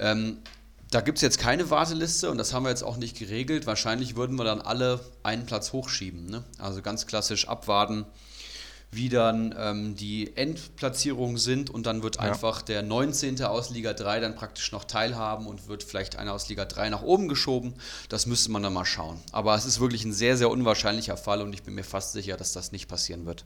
Ähm, 0.00 0.38
da 0.90 1.00
gibt 1.00 1.18
es 1.18 1.22
jetzt 1.22 1.38
keine 1.38 1.70
Warteliste 1.70 2.28
und 2.28 2.38
das 2.38 2.52
haben 2.52 2.64
wir 2.64 2.70
jetzt 2.70 2.82
auch 2.82 2.96
nicht 2.96 3.16
geregelt. 3.16 3.68
Wahrscheinlich 3.68 4.16
würden 4.16 4.34
wir 4.34 4.44
dann 4.44 4.60
alle 4.60 4.98
einen 5.22 5.46
Platz 5.46 5.72
hochschieben. 5.72 6.26
Ne? 6.26 6.42
Also 6.58 6.82
ganz 6.82 7.06
klassisch 7.06 7.46
abwarten, 7.46 8.04
wie 8.90 9.08
dann 9.08 9.54
ähm, 9.58 9.94
die 9.96 10.36
Endplatzierungen 10.36 11.36
sind 11.36 11.68
und 11.68 11.86
dann 11.86 12.02
wird 12.02 12.16
ja. 12.16 12.22
einfach 12.22 12.62
der 12.62 12.82
19. 12.82 13.42
aus 13.42 13.70
Liga 13.70 13.92
3 13.92 14.20
dann 14.20 14.34
praktisch 14.34 14.72
noch 14.72 14.84
teilhaben 14.84 15.46
und 15.46 15.68
wird 15.68 15.82
vielleicht 15.82 16.16
einer 16.16 16.32
aus 16.32 16.48
Liga 16.48 16.64
3 16.64 16.88
nach 16.90 17.02
oben 17.02 17.28
geschoben. 17.28 17.74
Das 18.08 18.26
müsste 18.26 18.50
man 18.50 18.62
dann 18.62 18.72
mal 18.72 18.86
schauen. 18.86 19.20
Aber 19.32 19.54
es 19.54 19.66
ist 19.66 19.80
wirklich 19.80 20.04
ein 20.04 20.12
sehr, 20.12 20.36
sehr 20.36 20.50
unwahrscheinlicher 20.50 21.16
Fall 21.16 21.42
und 21.42 21.52
ich 21.52 21.62
bin 21.62 21.74
mir 21.74 21.84
fast 21.84 22.12
sicher, 22.12 22.36
dass 22.36 22.52
das 22.52 22.72
nicht 22.72 22.88
passieren 22.88 23.26
wird. 23.26 23.44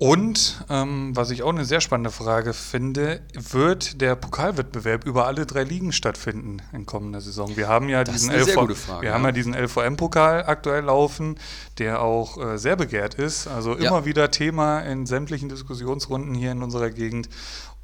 Und 0.00 0.64
ähm, 0.70 1.14
was 1.14 1.30
ich 1.30 1.42
auch 1.42 1.50
eine 1.50 1.66
sehr 1.66 1.82
spannende 1.82 2.10
Frage 2.10 2.54
finde, 2.54 3.20
wird 3.34 4.00
der 4.00 4.16
Pokalwettbewerb 4.16 5.04
über 5.04 5.26
alle 5.26 5.44
drei 5.44 5.62
Ligen 5.62 5.92
stattfinden 5.92 6.62
in 6.72 6.86
kommender 6.86 7.20
Saison? 7.20 7.54
Wir 7.54 7.68
haben 7.68 7.90
ja 7.90 8.02
das 8.02 8.14
diesen 8.14 8.32
LV 8.32 8.50
Frage, 8.50 8.76
wir 9.02 9.10
ja. 9.10 9.14
haben 9.14 9.24
ja 9.24 9.32
diesen 9.32 9.52
LVM-Pokal 9.52 10.44
aktuell 10.46 10.84
laufen, 10.84 11.38
der 11.76 12.00
auch 12.00 12.38
äh, 12.38 12.56
sehr 12.56 12.76
begehrt 12.76 13.16
ist. 13.16 13.46
Also 13.46 13.74
immer 13.74 13.98
ja. 13.98 14.04
wieder 14.06 14.30
Thema 14.30 14.80
in 14.80 15.04
sämtlichen 15.04 15.50
Diskussionsrunden 15.50 16.34
hier 16.34 16.52
in 16.52 16.62
unserer 16.62 16.88
Gegend. 16.88 17.28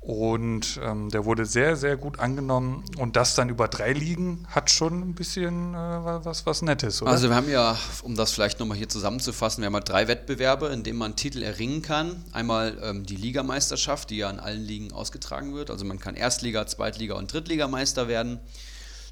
Und 0.06 0.78
ähm, 0.84 1.10
der 1.10 1.24
wurde 1.24 1.46
sehr, 1.46 1.74
sehr 1.74 1.96
gut 1.96 2.20
angenommen. 2.20 2.84
Und 2.96 3.16
das 3.16 3.34
dann 3.34 3.48
über 3.48 3.66
drei 3.66 3.92
Ligen 3.92 4.46
hat 4.48 4.70
schon 4.70 5.02
ein 5.02 5.14
bisschen 5.16 5.74
äh, 5.74 5.76
was, 5.76 6.46
was 6.46 6.62
Nettes, 6.62 7.02
oder? 7.02 7.10
Also 7.10 7.28
wir 7.28 7.34
haben 7.34 7.50
ja, 7.50 7.76
um 8.02 8.14
das 8.14 8.30
vielleicht 8.30 8.60
nochmal 8.60 8.76
hier 8.76 8.88
zusammenzufassen, 8.88 9.62
wir 9.62 9.66
haben 9.66 9.74
ja 9.74 9.80
drei 9.80 10.06
Wettbewerbe, 10.06 10.68
in 10.68 10.84
denen 10.84 10.96
man 10.96 11.16
Titel 11.16 11.42
erringen 11.42 11.82
kann. 11.82 12.22
Einmal 12.32 12.78
ähm, 12.84 13.04
die 13.04 13.16
Ligameisterschaft, 13.16 14.10
die 14.10 14.18
ja 14.18 14.30
in 14.30 14.38
allen 14.38 14.62
Ligen 14.62 14.92
ausgetragen 14.92 15.56
wird. 15.56 15.72
Also 15.72 15.84
man 15.84 15.98
kann 15.98 16.14
Erstliga, 16.14 16.68
Zweitliga 16.68 17.16
und 17.16 17.32
Drittligameister 17.32 18.06
werden. 18.06 18.38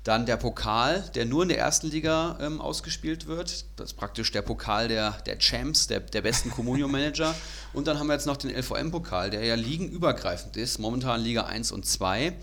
Dann 0.05 0.27
der 0.27 0.37
Pokal, 0.37 1.03
der 1.15 1.25
nur 1.25 1.45
in 1.45 1.49
der 1.49 1.59
ersten 1.59 1.89
Liga 1.89 2.39
ähm, 2.39 2.61
ausgespielt 2.61 3.27
wird. 3.27 3.65
Das 3.77 3.93
ist 3.93 3.95
praktisch 3.95 4.31
der 4.33 4.43
Pokal 4.43 4.87
der, 4.89 5.13
der 5.25 5.39
Champs, 5.39 5.87
der, 5.87 6.01
der 6.01 6.21
besten 6.21 6.51
Communio-Manager. 6.51 7.35
Und 7.73 7.87
dann 7.87 7.99
haben 7.99 8.09
wir 8.09 8.13
jetzt 8.13 8.27
noch 8.27 8.37
den 8.37 8.55
LVM-Pokal, 8.55 9.31
der 9.31 9.43
ja 9.45 9.55
ligenübergreifend 9.55 10.59
ist, 10.59 10.79
momentan 10.79 11.23
Liga 11.23 11.45
1 11.45 11.73
und 11.73 11.87
2. 11.87 12.35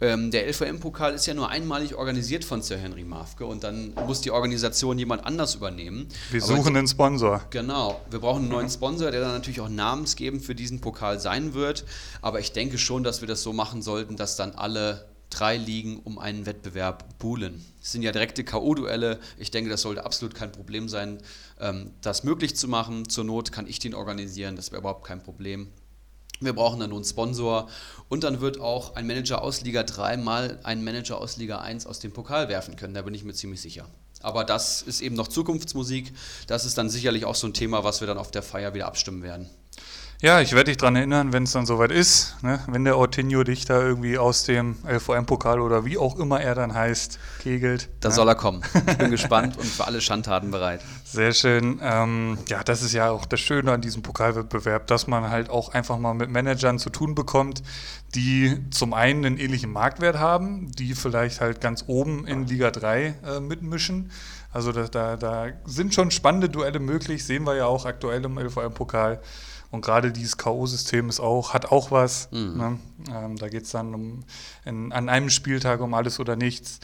Ähm, 0.00 0.30
der 0.30 0.46
LVM-Pokal 0.48 1.14
ist 1.14 1.24
ja 1.26 1.32
nur 1.32 1.48
einmalig 1.48 1.94
organisiert 1.94 2.44
von 2.44 2.60
Sir 2.60 2.76
Henry 2.76 3.04
Mafke 3.04 3.46
und 3.46 3.64
dann 3.64 3.94
muss 4.06 4.20
die 4.20 4.30
Organisation 4.30 4.98
jemand 4.98 5.24
anders 5.24 5.54
übernehmen. 5.54 6.08
Wir 6.30 6.42
Aber 6.42 6.56
suchen 6.56 6.76
einen 6.76 6.88
Sponsor. 6.88 7.42
Genau, 7.50 8.00
wir 8.10 8.18
brauchen 8.18 8.42
einen 8.42 8.50
neuen 8.50 8.68
Sponsor, 8.68 9.10
der 9.10 9.22
dann 9.22 9.32
natürlich 9.32 9.60
auch 9.60 9.68
namensgebend 9.68 10.42
für 10.42 10.54
diesen 10.54 10.80
Pokal 10.80 11.20
sein 11.20 11.54
wird. 11.54 11.84
Aber 12.20 12.40
ich 12.40 12.52
denke 12.52 12.76
schon, 12.76 13.04
dass 13.04 13.22
wir 13.22 13.28
das 13.28 13.42
so 13.42 13.52
machen 13.54 13.80
sollten, 13.80 14.16
dass 14.16 14.36
dann 14.36 14.52
alle 14.52 15.06
drei 15.34 15.56
Ligen 15.56 15.98
um 15.98 16.18
einen 16.18 16.46
Wettbewerb 16.46 17.18
buhlen. 17.18 17.64
Es 17.82 17.92
sind 17.92 18.02
ja 18.02 18.12
direkte 18.12 18.44
K.O.-Duelle. 18.44 19.18
Ich 19.38 19.50
denke, 19.50 19.70
das 19.70 19.82
sollte 19.82 20.04
absolut 20.04 20.34
kein 20.34 20.52
Problem 20.52 20.88
sein, 20.88 21.18
ähm, 21.60 21.90
das 22.00 22.24
möglich 22.24 22.56
zu 22.56 22.68
machen. 22.68 23.08
Zur 23.08 23.24
Not 23.24 23.52
kann 23.52 23.66
ich 23.66 23.78
den 23.78 23.94
organisieren, 23.94 24.56
das 24.56 24.70
wäre 24.70 24.80
überhaupt 24.80 25.04
kein 25.04 25.22
Problem. 25.22 25.68
Wir 26.40 26.52
brauchen 26.52 26.80
dann 26.80 26.90
nur 26.90 26.98
einen 26.98 27.06
Sponsor 27.06 27.68
und 28.08 28.24
dann 28.24 28.40
wird 28.40 28.60
auch 28.60 28.96
ein 28.96 29.06
Manager 29.06 29.42
aus 29.42 29.62
Liga 29.62 29.82
3 29.82 30.16
mal 30.16 30.58
einen 30.62 30.84
Manager 30.84 31.20
aus 31.20 31.36
Liga 31.36 31.58
1 31.58 31.86
aus 31.86 32.00
dem 32.00 32.12
Pokal 32.12 32.48
werfen 32.48 32.76
können, 32.76 32.94
da 32.94 33.02
bin 33.02 33.14
ich 33.14 33.24
mir 33.24 33.34
ziemlich 33.34 33.60
sicher. 33.60 33.86
Aber 34.20 34.44
das 34.44 34.80
ist 34.82 35.02
eben 35.02 35.16
noch 35.16 35.28
Zukunftsmusik. 35.28 36.12
Das 36.46 36.64
ist 36.64 36.78
dann 36.78 36.88
sicherlich 36.88 37.26
auch 37.26 37.34
so 37.34 37.46
ein 37.46 37.52
Thema, 37.52 37.84
was 37.84 38.00
wir 38.00 38.06
dann 38.06 38.16
auf 38.16 38.30
der 38.30 38.42
Feier 38.42 38.72
wieder 38.72 38.86
abstimmen 38.86 39.22
werden. 39.22 39.50
Ja, 40.24 40.40
ich 40.40 40.52
werde 40.52 40.70
dich 40.70 40.78
daran 40.78 40.96
erinnern, 40.96 41.34
wenn 41.34 41.42
es 41.42 41.52
dann 41.52 41.66
soweit 41.66 41.90
ist, 41.90 42.42
ne? 42.42 42.58
wenn 42.66 42.82
der 42.84 42.96
Ortinho 42.96 43.44
dich 43.44 43.66
da 43.66 43.82
irgendwie 43.82 44.16
aus 44.16 44.44
dem 44.44 44.76
LVM-Pokal 44.88 45.60
oder 45.60 45.84
wie 45.84 45.98
auch 45.98 46.18
immer 46.18 46.40
er 46.40 46.54
dann 46.54 46.72
heißt, 46.72 47.18
kegelt. 47.42 47.90
Da 48.00 48.08
ne? 48.08 48.14
soll 48.14 48.28
er 48.28 48.34
kommen. 48.34 48.62
Ich 48.88 48.96
bin 48.96 49.10
gespannt 49.10 49.58
und 49.58 49.66
für 49.66 49.86
alle 49.86 50.00
Schandtaten 50.00 50.50
bereit. 50.50 50.80
Sehr 51.04 51.34
schön. 51.34 51.78
Ähm, 51.82 52.38
ja, 52.48 52.64
das 52.64 52.80
ist 52.80 52.94
ja 52.94 53.10
auch 53.10 53.26
das 53.26 53.38
Schöne 53.40 53.72
an 53.72 53.82
diesem 53.82 54.00
Pokalwettbewerb, 54.00 54.86
dass 54.86 55.06
man 55.06 55.28
halt 55.28 55.50
auch 55.50 55.74
einfach 55.74 55.98
mal 55.98 56.14
mit 56.14 56.30
Managern 56.30 56.78
zu 56.78 56.88
tun 56.88 57.14
bekommt, 57.14 57.62
die 58.14 58.58
zum 58.70 58.94
einen 58.94 59.26
einen 59.26 59.36
ähnlichen 59.36 59.72
Marktwert 59.72 60.18
haben, 60.18 60.72
die 60.72 60.94
vielleicht 60.94 61.42
halt 61.42 61.60
ganz 61.60 61.84
oben 61.86 62.26
in 62.26 62.46
Liga 62.46 62.70
3 62.70 63.14
äh, 63.26 63.40
mitmischen. 63.40 64.10
Also 64.54 64.72
da, 64.72 64.88
da, 64.88 65.18
da 65.18 65.48
sind 65.66 65.92
schon 65.92 66.10
spannende 66.10 66.48
Duelle 66.48 66.78
möglich, 66.78 67.26
sehen 67.26 67.44
wir 67.44 67.56
ja 67.56 67.66
auch 67.66 67.84
aktuell 67.84 68.24
im 68.24 68.38
LVM-Pokal. 68.38 69.20
Und 69.74 69.80
gerade 69.80 70.12
dieses 70.12 70.36
K.O.-System 70.36 71.08
ist 71.08 71.18
auch, 71.18 71.52
hat 71.52 71.72
auch 71.72 71.90
was. 71.90 72.28
Mhm. 72.30 72.56
Ne? 72.56 72.78
Ähm, 73.12 73.36
da 73.36 73.48
geht 73.48 73.64
es 73.64 73.72
dann 73.72 73.92
um, 73.92 74.24
in, 74.64 74.92
an 74.92 75.08
einem 75.08 75.30
Spieltag 75.30 75.80
um 75.80 75.94
alles 75.94 76.20
oder 76.20 76.36
nichts. 76.36 76.78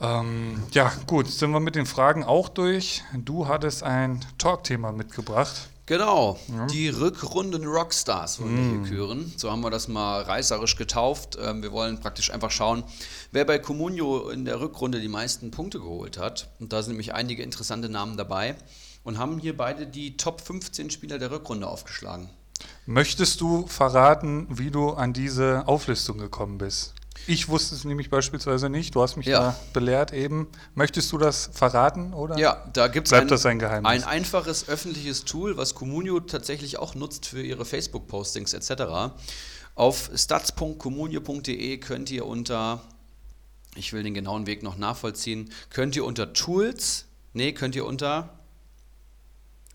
Ähm, 0.00 0.62
ja, 0.72 0.90
gut, 1.06 1.28
sind 1.28 1.50
wir 1.50 1.60
mit 1.60 1.74
den 1.74 1.84
Fragen 1.84 2.24
auch 2.24 2.48
durch. 2.48 3.04
Du 3.14 3.46
hattest 3.46 3.82
ein 3.82 4.24
Talkthema 4.38 4.90
mitgebracht. 4.90 5.68
Genau, 5.84 6.38
die 6.70 6.88
Rückrunden 6.88 7.66
Rockstars 7.66 8.40
wollen 8.40 8.56
wir 8.56 8.80
hier 8.80 8.96
küren. 8.96 9.32
So 9.36 9.50
haben 9.50 9.60
wir 9.60 9.70
das 9.70 9.88
mal 9.88 10.22
reißerisch 10.22 10.76
getauft. 10.76 11.36
Ähm, 11.42 11.62
wir 11.62 11.72
wollen 11.72 12.00
praktisch 12.00 12.30
einfach 12.32 12.50
schauen, 12.50 12.84
wer 13.32 13.44
bei 13.44 13.58
Comunio 13.58 14.30
in 14.30 14.46
der 14.46 14.60
Rückrunde 14.60 14.98
die 14.98 15.08
meisten 15.08 15.50
Punkte 15.50 15.78
geholt 15.78 16.16
hat. 16.16 16.48
Und 16.58 16.72
da 16.72 16.82
sind 16.82 16.92
nämlich 16.92 17.12
einige 17.12 17.42
interessante 17.42 17.90
Namen 17.90 18.16
dabei 18.16 18.56
und 19.04 19.18
haben 19.18 19.38
hier 19.38 19.56
beide 19.56 19.86
die 19.86 20.16
Top 20.16 20.40
15 20.40 20.90
Spieler 20.90 21.18
der 21.18 21.30
Rückrunde 21.30 21.66
aufgeschlagen. 21.66 22.30
Möchtest 22.86 23.40
du 23.40 23.66
verraten, 23.66 24.46
wie 24.50 24.70
du 24.70 24.90
an 24.90 25.12
diese 25.12 25.66
Auflistung 25.66 26.18
gekommen 26.18 26.58
bist? 26.58 26.94
Ich 27.26 27.48
wusste 27.48 27.74
es 27.76 27.84
nämlich 27.84 28.10
beispielsweise 28.10 28.68
nicht. 28.68 28.94
Du 28.94 29.02
hast 29.02 29.16
mich 29.16 29.26
Ja. 29.26 29.40
da 29.40 29.56
belehrt 29.72 30.12
eben. 30.12 30.48
Möchtest 30.74 31.12
du 31.12 31.18
das 31.18 31.50
verraten 31.52 32.14
oder? 32.14 32.36
Ja, 32.38 32.64
da 32.72 32.88
gibt 32.88 33.06
es 33.06 33.12
ein, 33.12 33.30
ein 33.30 33.58
Geheimnis? 33.58 33.90
ein 33.90 34.04
einfaches 34.04 34.68
öffentliches 34.68 35.24
Tool, 35.24 35.56
was 35.56 35.74
Comunio 35.74 36.18
tatsächlich 36.20 36.78
auch 36.78 36.94
nutzt 36.94 37.26
für 37.26 37.42
ihre 37.42 37.64
Facebook-Postings 37.64 38.54
etc. 38.54 39.14
Auf 39.76 40.10
stats.comunio.de 40.14 41.78
könnt 41.78 42.10
ihr 42.10 42.26
unter, 42.26 42.82
ich 43.76 43.92
will 43.92 44.02
den 44.02 44.14
genauen 44.14 44.46
Weg 44.46 44.62
noch 44.64 44.76
nachvollziehen, 44.76 45.50
könnt 45.70 45.94
ihr 45.94 46.04
unter 46.04 46.32
Tools, 46.32 47.06
nee, 47.34 47.52
könnt 47.52 47.76
ihr 47.76 47.86
unter 47.86 48.30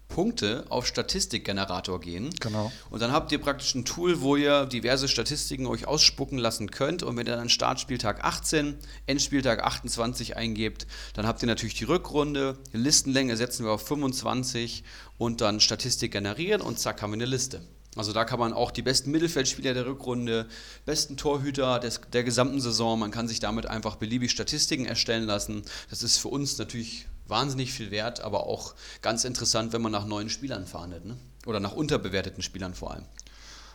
Punkte 0.08 0.66
auf 0.70 0.88
Statistikgenerator 0.88 2.00
gehen. 2.00 2.30
Genau. 2.40 2.72
Und 2.90 3.02
dann 3.02 3.12
habt 3.12 3.32
ihr 3.32 3.40
praktisch 3.40 3.76
ein 3.76 3.86
Tool, 3.86 4.22
wo 4.22 4.36
ihr 4.36 4.66
diverse 4.66 5.08
Statistiken 5.08 5.68
euch 5.68 5.88
ausspucken 5.88 6.38
lassen 6.38 6.72
könnt. 6.72 7.04
Und 7.04 7.18
wenn 7.18 7.28
ihr 7.28 7.36
dann 7.36 7.50
Startspieltag 7.50 8.24
18, 8.24 8.78
Endspieltag 9.06 9.64
28 9.64 10.36
eingebt, 10.38 10.88
dann 11.14 11.28
habt 11.28 11.42
ihr 11.44 11.48
natürlich 11.48 11.76
die 11.76 11.84
Rückrunde. 11.84 12.58
Die 12.74 12.78
Listenlänge 12.78 13.38
setzen 13.38 13.66
wir 13.66 13.72
auf 13.72 13.86
25 13.86 14.84
und 15.18 15.42
dann 15.42 15.60
Statistik 15.60 16.14
generieren 16.14 16.62
und 16.62 16.80
zack 16.80 17.02
haben 17.02 17.12
wir 17.12 17.16
eine 17.16 17.26
Liste. 17.26 17.62
Also 17.98 18.14
da 18.14 18.26
kann 18.26 18.40
man 18.40 18.54
auch 18.54 18.72
die 18.72 18.84
besten 18.84 19.12
Mittelfeldspieler 19.12 19.74
der 19.74 19.88
Rückrunde, 19.88 20.48
besten 20.86 21.18
Torhüter 21.18 21.80
des, 21.80 22.02
der 22.14 22.24
gesamten 22.24 22.62
Saison, 22.62 23.00
man 23.00 23.12
kann 23.12 23.28
sich 23.28 23.40
damit 23.40 23.66
einfach 23.66 23.96
beliebig 23.96 24.32
Statistiken 24.32 24.86
erstellen 24.86 25.24
lassen. 25.24 25.64
Das 25.90 26.04
ist 26.04 26.18
für 26.18 26.28
uns 26.28 26.58
natürlich 26.60 27.08
wahnsinnig 27.28 27.74
viel 27.74 27.92
wert, 27.92 28.22
aber 28.22 28.48
auch 28.48 28.74
ganz 29.02 29.24
interessant, 29.24 29.74
wenn 29.74 29.82
man 29.82 29.92
nach 29.92 30.06
neuen 30.06 30.30
Spielern 30.30 30.66
fahndet. 30.66 31.06
Ne? 31.06 31.18
Oder 31.46 31.60
nach 31.60 31.74
unterbewerteten 31.74 32.44
Spielern 32.44 32.74
vor 32.74 32.92
allem. 32.92 33.06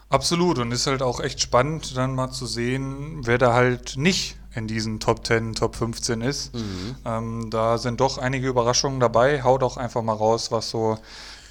Absolut. 0.08 0.58
Und 0.58 0.72
ist 0.72 0.86
halt 0.86 1.02
auch 1.02 1.20
echt 1.20 1.40
spannend, 1.40 1.96
dann 1.96 2.14
mal 2.14 2.30
zu 2.30 2.46
sehen, 2.46 3.20
wer 3.26 3.38
da 3.38 3.54
halt 3.54 3.96
nicht 3.96 4.36
in 4.54 4.66
diesen 4.66 5.00
Top 5.00 5.26
10, 5.26 5.54
Top 5.54 5.76
15 5.76 6.20
ist. 6.20 6.52
Ähm, 7.06 7.48
da 7.50 7.78
sind 7.78 8.00
doch 8.00 8.18
einige 8.18 8.48
Überraschungen 8.48 9.00
dabei. 9.00 9.42
Hau 9.42 9.56
doch 9.56 9.78
einfach 9.78 10.02
mal 10.02 10.12
raus, 10.12 10.50
was 10.52 10.68
so 10.68 10.98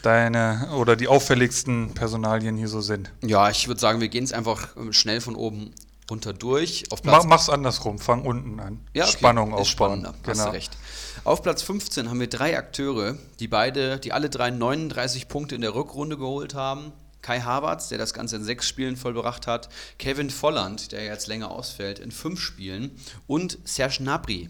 deine 0.03 0.69
oder 0.75 0.95
die 0.95 1.07
auffälligsten 1.07 1.93
Personalien 1.93 2.57
hier 2.57 2.67
so 2.67 2.81
sind. 2.81 3.11
Ja, 3.23 3.49
ich 3.49 3.67
würde 3.67 3.79
sagen, 3.79 4.01
wir 4.01 4.09
gehen 4.09 4.23
es 4.23 4.33
einfach 4.33 4.75
ähm, 4.77 4.93
schnell 4.93 5.21
von 5.21 5.35
oben 5.35 5.73
runter 6.09 6.33
durch. 6.33 6.83
Auf 6.91 7.03
Mach, 7.03 7.23
mach's 7.23 7.49
andersrum, 7.49 7.97
fang 7.97 8.23
unten 8.23 8.59
an. 8.59 8.79
Ja, 8.93 9.05
okay. 9.05 9.13
Spannung 9.13 9.53
aufbauen. 9.53 9.65
spannender, 9.65 10.13
Hast 10.27 10.45
du 10.45 10.49
recht. 10.49 10.77
Auf 11.24 11.43
Platz 11.43 11.61
15 11.61 12.09
haben 12.09 12.19
wir 12.19 12.30
drei 12.30 12.57
Akteure, 12.57 13.15
die 13.39 13.47
beide, 13.47 13.99
die 13.99 14.11
alle 14.11 14.28
drei 14.28 14.49
39 14.49 15.28
Punkte 15.28 15.53
in 15.53 15.61
der 15.61 15.76
Rückrunde 15.76 16.17
geholt 16.17 16.55
haben. 16.55 16.93
Kai 17.22 17.41
Havertz, 17.41 17.89
der 17.89 17.99
das 17.99 18.15
Ganze 18.15 18.38
in 18.38 18.43
sechs 18.43 18.67
Spielen 18.67 18.97
vollbracht 18.97 19.45
hat, 19.45 19.69
Kevin 19.99 20.32
Volland, 20.32 20.91
der 20.91 21.05
jetzt 21.05 21.28
länger 21.28 21.51
ausfällt, 21.51 21.99
in 21.99 22.11
fünf 22.11 22.39
Spielen 22.39 22.89
und 23.28 23.59
Serge 23.65 23.97
Gnabry 23.99 24.49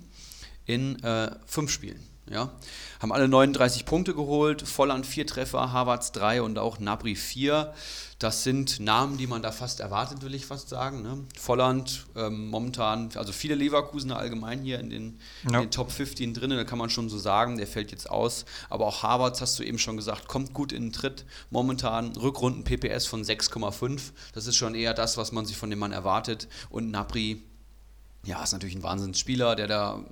in 0.66 1.04
äh, 1.04 1.32
fünf 1.46 1.72
Spielen. 1.72 2.00
Ja, 2.30 2.54
haben 3.02 3.12
alle 3.12 3.28
39 3.28 3.84
Punkte 3.84 4.14
geholt, 4.14 4.62
Volland 4.62 5.06
vier 5.06 5.28
Treffer, 5.28 5.74
Havertz 5.74 6.14
drei 6.14 6.42
und 6.42 6.58
auch 6.58 6.78
Gnabry 6.78 7.16
vier. 7.16 7.74
Das 8.22 8.44
sind 8.44 8.80
Namen, 8.80 9.18
die 9.18 9.26
man 9.26 9.42
da 9.42 9.52
fast 9.52 9.80
erwartet, 9.80 10.22
will 10.22 10.36
ich 10.36 10.46
fast 10.46 10.70
sagen. 10.70 11.02
Ne? 11.02 11.26
Volland 11.40 12.06
ähm, 12.16 12.52
momentan, 12.52 13.10
also 13.16 13.32
viele 13.34 13.56
Leverkusener 13.56 14.16
allgemein 14.16 14.62
hier 14.62 14.80
in 14.80 14.92
den, 14.92 15.20
Ja. 15.50 15.56
in 15.58 15.66
den 15.66 15.72
Top 15.72 15.92
15 15.92 16.36
drin, 16.36 16.52
da 16.52 16.64
kann 16.64 16.78
man 16.78 16.92
schon 16.92 17.10
so 17.10 17.18
sagen, 17.18 17.58
der 17.58 17.66
fällt 17.66 17.90
jetzt 17.90 18.08
aus. 18.08 18.46
Aber 18.70 18.86
auch 18.86 19.02
Havertz, 19.02 19.42
hast 19.42 19.58
du 19.58 19.64
eben 19.64 19.80
schon 19.80 19.98
gesagt, 19.98 20.28
kommt 20.28 20.54
gut 20.54 20.72
in 20.72 20.84
den 20.84 20.94
Tritt. 20.94 21.26
Momentan 21.50 22.16
Rückrunden 22.16 22.64
PPS 22.64 23.08
von 23.08 23.24
6,5. 23.24 24.12
Das 24.34 24.46
ist 24.46 24.56
schon 24.56 24.76
eher 24.76 24.94
das, 24.94 25.18
was 25.18 25.32
man 25.32 25.48
sich 25.48 25.58
von 25.58 25.72
dem 25.72 25.80
Mann 25.80 25.92
erwartet. 25.92 26.48
Und 26.70 26.90
Gnabry, 26.90 27.42
ja, 28.24 28.44
ist 28.44 28.52
natürlich 28.52 28.76
ein 28.76 28.84
Wahnsinnsspieler, 28.84 29.56
der 29.56 29.66
da 29.66 30.06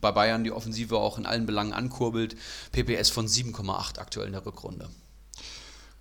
bei 0.00 0.12
Bayern 0.12 0.44
die 0.44 0.52
Offensive 0.52 0.96
auch 0.96 1.18
in 1.18 1.26
allen 1.26 1.46
Belangen 1.46 1.72
ankurbelt. 1.72 2.36
PPS 2.70 3.10
von 3.10 3.26
7,8 3.26 3.98
aktuell 3.98 4.28
in 4.28 4.34
der 4.34 4.46
Rückrunde. 4.46 4.88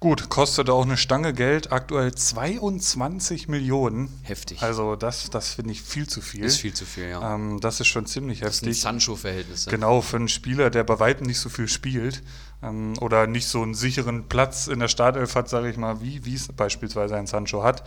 Gut, 0.01 0.29
kostet 0.29 0.69
auch 0.69 0.83
eine 0.83 0.95
Stange 0.95 1.33
Geld, 1.33 1.73
aktuell 1.73 2.15
22 2.15 3.49
Millionen. 3.49 4.07
Heftig. 4.23 4.63
Also 4.63 4.95
das, 4.95 5.29
das 5.29 5.55
finde 5.55 5.73
ich 5.73 5.81
viel 5.81 6.07
zu 6.07 6.21
viel. 6.21 6.45
Ist 6.45 6.61
viel 6.61 6.73
zu 6.73 6.85
viel, 6.85 7.09
ja. 7.09 7.35
Ähm, 7.35 7.59
das 7.59 7.81
ist 7.81 7.87
schon 7.87 8.05
ziemlich 8.05 8.39
das 8.39 8.59
sind 8.59 8.69
heftig. 8.69 8.81
Sancho-Verhältnisse. 8.81 9.69
Genau, 9.69 9.99
für 9.99 10.15
einen 10.15 10.29
Spieler, 10.29 10.69
der 10.69 10.85
bei 10.85 11.01
weitem 11.01 11.27
nicht 11.27 11.39
so 11.39 11.49
viel 11.49 11.67
spielt 11.67 12.23
ähm, 12.63 12.93
oder 13.01 13.27
nicht 13.27 13.47
so 13.47 13.61
einen 13.61 13.73
sicheren 13.73 14.29
Platz 14.29 14.67
in 14.67 14.79
der 14.79 14.87
Startelf 14.87 15.35
hat, 15.35 15.49
sage 15.49 15.69
ich 15.69 15.75
mal, 15.75 15.99
wie 15.99 16.23
wie 16.23 16.35
es 16.35 16.47
beispielsweise 16.47 17.17
ein 17.17 17.27
Sancho 17.27 17.63
hat. 17.63 17.83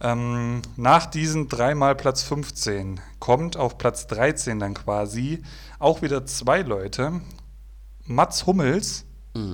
Ähm, 0.00 0.62
nach 0.76 1.06
diesen 1.06 1.48
dreimal 1.48 1.96
Platz 1.96 2.22
15 2.22 3.00
kommt 3.18 3.56
auf 3.56 3.78
Platz 3.78 4.06
13 4.06 4.60
dann 4.60 4.74
quasi 4.74 5.42
auch 5.80 6.02
wieder 6.02 6.24
zwei 6.24 6.62
Leute. 6.62 7.20
Mats 8.04 8.46
Hummels, 8.46 9.06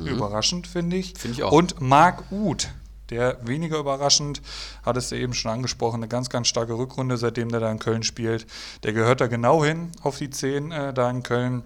überraschend 0.07 0.66
finde 0.66 0.97
ich. 0.97 1.14
Mhm. 1.14 1.18
Finde 1.18 1.35
ich 1.37 1.43
auch. 1.43 1.53
Und 1.53 1.80
Marc 1.80 2.30
Uth, 2.30 2.68
der 3.11 3.39
weniger 3.47 3.78
überraschend, 3.78 4.43
hat 4.82 4.97
es 4.97 5.11
ja 5.11 5.18
eben 5.18 5.35
schon 5.35 5.51
angesprochen, 5.51 5.97
eine 5.97 6.09
ganz, 6.09 6.30
ganz 6.30 6.49
starke 6.49 6.76
Rückrunde, 6.76 7.16
seitdem 7.16 7.51
der 7.51 7.61
da 7.61 7.70
in 7.70 7.78
Köln 7.78 8.03
spielt. 8.03 8.47
Der 8.82 8.93
gehört 8.93 9.20
da 9.20 9.26
genau 9.26 9.64
hin 9.64 9.93
auf 10.03 10.18
die 10.18 10.30
10 10.30 10.72
äh, 10.72 10.95
da 10.95 11.11
in 11.11 11.22
Köln 11.22 11.62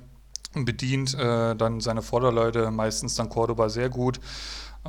und 0.55 0.65
bedient 0.65 1.15
äh, 1.15 1.55
dann 1.55 1.81
seine 1.81 2.03
Vorderleute, 2.03 2.71
meistens 2.71 3.15
dann 3.15 3.29
Cordoba 3.29 3.69
sehr 3.69 3.89
gut 3.89 4.21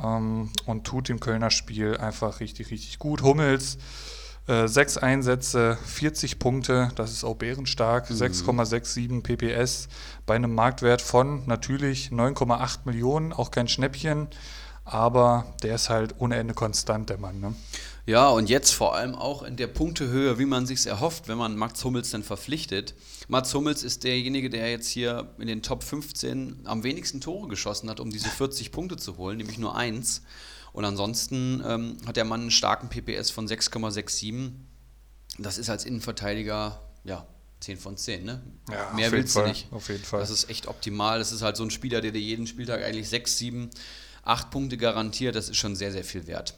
ähm, 0.02 0.50
und 0.66 0.84
tut 0.84 1.08
dem 1.08 1.20
Kölner 1.20 1.50
Spiel 1.50 1.96
einfach 1.96 2.40
richtig, 2.40 2.70
richtig 2.70 2.98
gut. 2.98 3.22
Hummels, 3.22 3.78
äh, 4.46 4.66
sechs 4.66 4.96
Einsätze, 4.96 5.78
40 5.84 6.38
Punkte, 6.38 6.90
das 6.96 7.12
ist 7.12 7.24
auch 7.24 7.36
bärenstark, 7.36 8.08
6,67 8.08 9.22
PPS 9.22 9.88
bei 10.26 10.34
einem 10.34 10.54
Marktwert 10.54 11.02
von 11.02 11.46
natürlich 11.46 12.08
9,8 12.08 12.78
Millionen, 12.84 13.32
auch 13.32 13.50
kein 13.50 13.68
Schnäppchen, 13.68 14.28
aber 14.84 15.46
der 15.62 15.76
ist 15.76 15.90
halt 15.90 16.14
ohne 16.18 16.36
Ende 16.36 16.54
konstant, 16.54 17.10
der 17.10 17.18
Mann. 17.18 17.40
Ne? 17.40 17.54
Ja, 18.06 18.28
und 18.30 18.48
jetzt 18.48 18.72
vor 18.72 18.94
allem 18.94 19.14
auch 19.14 19.42
in 19.42 19.56
der 19.56 19.66
Punktehöhe, 19.66 20.38
wie 20.38 20.46
man 20.46 20.66
sich 20.66 20.86
erhofft, 20.86 21.28
wenn 21.28 21.38
man 21.38 21.56
Mats 21.56 21.84
Hummels 21.84 22.10
dann 22.10 22.22
verpflichtet. 22.22 22.94
Mats 23.28 23.54
Hummels 23.54 23.82
ist 23.82 24.04
derjenige, 24.04 24.50
der 24.50 24.70
jetzt 24.70 24.88
hier 24.88 25.32
in 25.38 25.46
den 25.46 25.62
Top 25.62 25.84
15 25.84 26.62
am 26.64 26.82
wenigsten 26.82 27.20
Tore 27.20 27.48
geschossen 27.48 27.88
hat, 27.90 28.00
um 28.00 28.10
diese 28.10 28.28
40 28.28 28.72
Punkte 28.72 28.96
zu 28.96 29.16
holen, 29.18 29.36
nämlich 29.36 29.58
nur 29.58 29.76
eins. 29.76 30.22
Und 30.72 30.84
ansonsten 30.84 31.62
ähm, 31.66 31.96
hat 32.06 32.16
der 32.16 32.24
Mann 32.24 32.42
einen 32.42 32.50
starken 32.50 32.88
PPS 32.88 33.30
von 33.30 33.46
6,67. 33.46 34.52
Das 35.38 35.58
ist 35.58 35.70
als 35.70 35.84
Innenverteidiger, 35.84 36.80
ja, 37.04 37.26
10 37.60 37.76
von 37.78 37.96
10, 37.96 38.24
ne? 38.24 38.42
Ja, 38.70 38.92
Mehr 38.94 39.12
willst 39.12 39.36
du 39.36 39.40
Fall, 39.40 39.48
nicht. 39.48 39.68
auf 39.70 39.88
jeden 39.88 40.04
Fall. 40.04 40.20
Das 40.20 40.30
ist 40.30 40.48
echt 40.48 40.66
optimal. 40.66 41.18
Das 41.18 41.32
ist 41.32 41.42
halt 41.42 41.56
so 41.56 41.62
ein 41.64 41.70
Spieler, 41.70 42.00
der 42.00 42.10
dir 42.12 42.20
jeden 42.20 42.46
Spieltag 42.46 42.82
eigentlich 42.82 43.08
6, 43.08 43.36
7, 43.38 43.70
8 44.22 44.50
Punkte 44.50 44.76
garantiert. 44.76 45.34
Das 45.34 45.48
ist 45.48 45.56
schon 45.56 45.76
sehr, 45.76 45.92
sehr 45.92 46.04
viel 46.04 46.26
wert. 46.26 46.56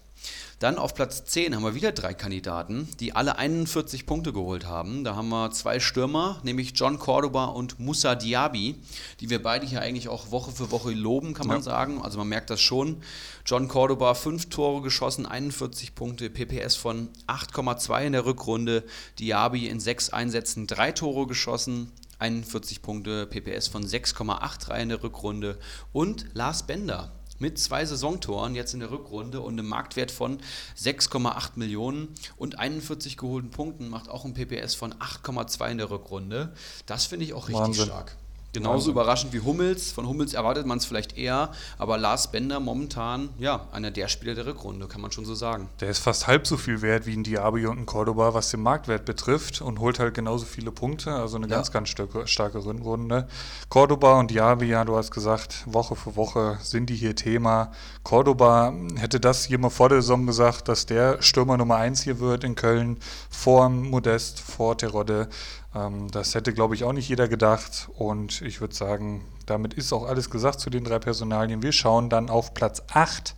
Dann 0.59 0.79
auf 0.79 0.95
Platz 0.95 1.25
10 1.25 1.57
haben 1.57 1.65
wir 1.65 1.75
wieder 1.75 1.91
drei 1.91 2.15
Kandidaten, 2.15 2.89
die 3.01 3.15
alle 3.15 3.37
41 3.37 4.07
Punkte 4.07 4.33
geholt 4.33 4.65
haben. 4.65 5.03
Da 5.03 5.17
haben 5.17 5.29
wir 5.29 5.51
zwei 5.51 5.81
Stürmer, 5.81 6.39
nämlich 6.45 6.73
John 6.77 7.01
Cordoba 7.01 7.47
und 7.47 7.81
Musa 7.81 8.15
Diaby, 8.15 8.77
die 9.19 9.29
wir 9.29 9.43
beide 9.43 9.67
hier 9.67 9.81
eigentlich 9.81 10.09
auch 10.09 10.31
Woche 10.31 10.53
für 10.53 10.71
Woche 10.71 10.93
loben, 10.93 11.35
kann 11.35 11.49
man 11.49 11.57
Ja. 11.57 11.63
sagen. 11.63 12.01
Also 12.01 12.19
man 12.19 12.29
merkt 12.29 12.49
das 12.51 12.61
schon. 12.61 13.03
John 13.45 13.67
Cordoba 13.67 14.15
fünf 14.15 14.51
Tore 14.51 14.83
geschossen, 14.83 15.27
41 15.27 15.97
Punkte, 15.97 16.31
PPS 16.31 16.77
von 16.77 17.09
8,2 17.27 18.07
in 18.07 18.13
der 18.13 18.25
Rückrunde. 18.25 18.85
Diaby 19.19 19.67
in 19.67 19.81
sechs 19.81 20.11
Einsätzen 20.11 20.69
drei 20.69 20.93
Tore 20.93 21.27
geschossen, 21.27 21.91
41 22.21 22.83
Punkte, 22.83 23.27
PPS 23.27 23.67
von 23.67 23.85
6,83 23.85 24.81
in 24.81 24.89
der 24.91 25.03
Rückrunde. 25.03 25.59
Und 25.93 26.27
Lars 26.35 26.63
Bender 26.65 27.11
mit 27.43 27.59
zwei 27.59 27.85
Saisontoren 27.85 28.55
jetzt 28.55 28.73
in 28.73 28.81
der 28.81 28.91
Rückrunde 28.91 29.41
und 29.41 29.59
einem 29.59 29.69
Marktwert 29.69 30.13
von 30.13 30.39
6,8 30.79 31.51
Millionen 31.57 32.15
und 32.37 32.59
41 32.59 33.17
geholten 33.17 33.51
Punkten 33.51 33.89
macht 33.89 34.09
auch 34.09 34.25
ein 34.25 34.33
PPS 34.33 34.77
von 34.77 34.95
8,2 34.95 35.73
in 35.73 35.79
der 35.79 35.91
Rückrunde. 35.91 36.55
Das 36.87 37.07
finde 37.07 37.27
ich 37.27 37.35
auch 37.35 37.49
richtig 37.49 37.65
Wahnsinn. 37.65 37.87
stark. 37.87 38.17
Genauso 38.53 38.75
Wahnsinn. 38.75 38.91
überraschend 38.93 39.33
wie 39.33 39.41
Hummels. 39.41 39.93
Von 39.93 40.07
Hummels 40.07 40.35
erwartet 40.35 40.67
man 40.67 40.79
es 40.79 40.85
vielleicht 40.85 41.17
eher, 41.17 41.51
aber 41.79 41.97
Lars 41.97 42.31
Bender 42.31 42.61
momentan, 42.61 43.31
ja, 43.39 43.67
einer 43.73 43.91
der 43.91 44.09
Spieler 44.09 44.35
der 44.35 44.47
Rückrunde, 44.47 44.87
kann 44.87 45.01
man 45.01 45.11
schon 45.11 45.25
so 45.25 45.35
sagen. 45.35 45.69
Der 45.81 45.89
ist 45.89 46.01
fast 46.01 46.27
halb 46.27 46.47
so 46.47 46.57
viel 46.57 46.83
wert 46.83 47.07
wie 47.07 47.15
ein 47.17 47.25
Diaby 47.25 47.67
und 47.67 47.79
ein 47.79 47.87
Cordoba, 47.87 48.35
was 48.35 48.51
den 48.51 48.61
Marktwert 48.63 49.05
betrifft 49.07 49.63
und 49.63 49.81
holt 49.81 49.99
halt 49.99 50.15
genauso 50.15 50.45
viele 50.45 50.71
Punkte. 50.71 51.13
Also 51.15 51.37
eine 51.37 51.47
Ja. 51.49 51.57
ganz, 51.57 51.71
ganz 51.71 51.89
starke, 51.89 52.27
starke 52.27 52.65
Rückrunde. 52.65 53.27
Cordoba 53.71 54.19
und 54.19 54.31
Diaby, 54.31 54.67
ja, 54.67 54.85
du 54.85 54.97
hast 54.97 55.11
gesagt, 55.13 55.65
Woche 55.67 55.97
für 55.97 56.17
Woche 56.17 56.59
sind 56.61 56.91
die 56.91 56.95
hier 56.97 57.17
Thema. 57.17 57.73
Cordoba 58.03 58.75
hätte 58.97 59.19
das 59.19 59.49
jemand 59.49 59.73
vor 59.73 59.89
der 59.89 60.03
Saison 60.03 60.27
gesagt, 60.27 60.69
dass 60.69 60.85
der 60.87 61.23
Stürmer 61.23 61.57
Nummer 61.57 61.77
1 61.77 62.03
hier 62.03 62.21
wird 62.21 62.45
in 62.45 62.55
Köln, 62.55 62.99
vor 63.31 63.69
Modest, 63.71 64.41
vor 64.41 64.77
Terodde. 64.77 65.29
Ähm, 65.75 66.11
das 66.11 66.35
hätte, 66.35 66.53
glaube 66.53 66.75
ich, 66.75 66.85
auch 66.85 66.93
nicht 66.93 67.09
jeder 67.09 67.29
gedacht. 67.29 67.89
Und 67.97 68.43
ich 68.43 68.61
würde 68.61 68.75
sagen, 68.75 69.25
damit 69.47 69.75
ist 69.75 69.93
auch 69.93 70.05
alles 70.05 70.31
gesagt 70.31 70.61
zu 70.61 70.71
den 70.71 70.85
drei 70.85 70.99
Personalien. 70.99 71.63
Wir 71.63 71.73
schauen 71.73 72.11
dann 72.11 72.31
auf 72.31 72.55
Platz 72.55 72.83
8 72.93 73.35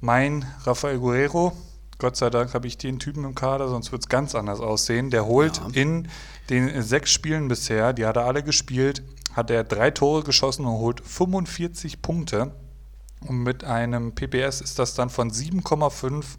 mein 0.00 0.46
Rafael 0.64 0.98
Guerrero, 0.98 1.52
Gott 1.98 2.16
sei 2.16 2.30
Dank 2.30 2.54
habe 2.54 2.66
ich 2.66 2.78
den 2.78 2.98
Typen 2.98 3.24
im 3.24 3.34
Kader, 3.34 3.68
sonst 3.68 3.92
wird 3.92 4.02
es 4.02 4.08
ganz 4.08 4.34
anders 4.34 4.58
aussehen. 4.60 5.10
Der 5.10 5.26
holt 5.26 5.58
Ja. 5.58 5.68
in 5.74 6.08
den 6.48 6.82
sechs 6.82 7.10
Spielen 7.10 7.46
bisher, 7.48 7.92
die 7.92 8.06
hat 8.06 8.16
er 8.16 8.24
alle 8.24 8.42
gespielt, 8.42 9.02
hat 9.34 9.50
er 9.50 9.62
drei 9.64 9.90
Tore 9.90 10.22
geschossen 10.22 10.64
und 10.64 10.72
holt 10.78 11.02
45 11.06 12.00
Punkte. 12.00 12.52
Und 13.20 13.42
mit 13.42 13.64
einem 13.64 14.14
PPS 14.14 14.62
ist 14.62 14.78
das 14.78 14.94
dann 14.94 15.10
von 15.10 15.30
7,5 15.30 16.38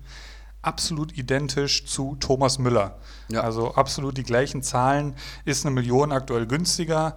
absolut 0.62 1.18
identisch 1.18 1.86
zu 1.86 2.16
Thomas 2.20 2.60
Müller. 2.60 2.98
Ja. 3.30 3.42
Also 3.42 3.74
absolut 3.74 4.18
die 4.18 4.24
gleichen 4.24 4.64
Zahlen, 4.64 5.16
ist 5.46 5.66
eine 5.66 5.74
Million 5.74 6.12
aktuell 6.12 6.46
günstiger. 6.46 7.16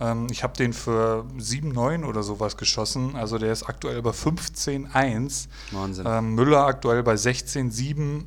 Ähm, 0.00 0.26
ich 0.30 0.42
habe 0.42 0.56
den 0.56 0.72
für 0.72 1.24
7,9 1.38 2.04
oder 2.04 2.22
sowas 2.22 2.56
geschossen. 2.56 3.16
Also 3.16 3.38
der 3.38 3.52
ist 3.52 3.64
aktuell 3.64 4.02
bei 4.02 4.10
15,1. 4.10 5.48
Wahnsinn. 5.70 6.06
Ähm, 6.06 6.34
Müller 6.34 6.66
aktuell 6.66 7.02
bei 7.02 7.14
16,7. 7.14 8.24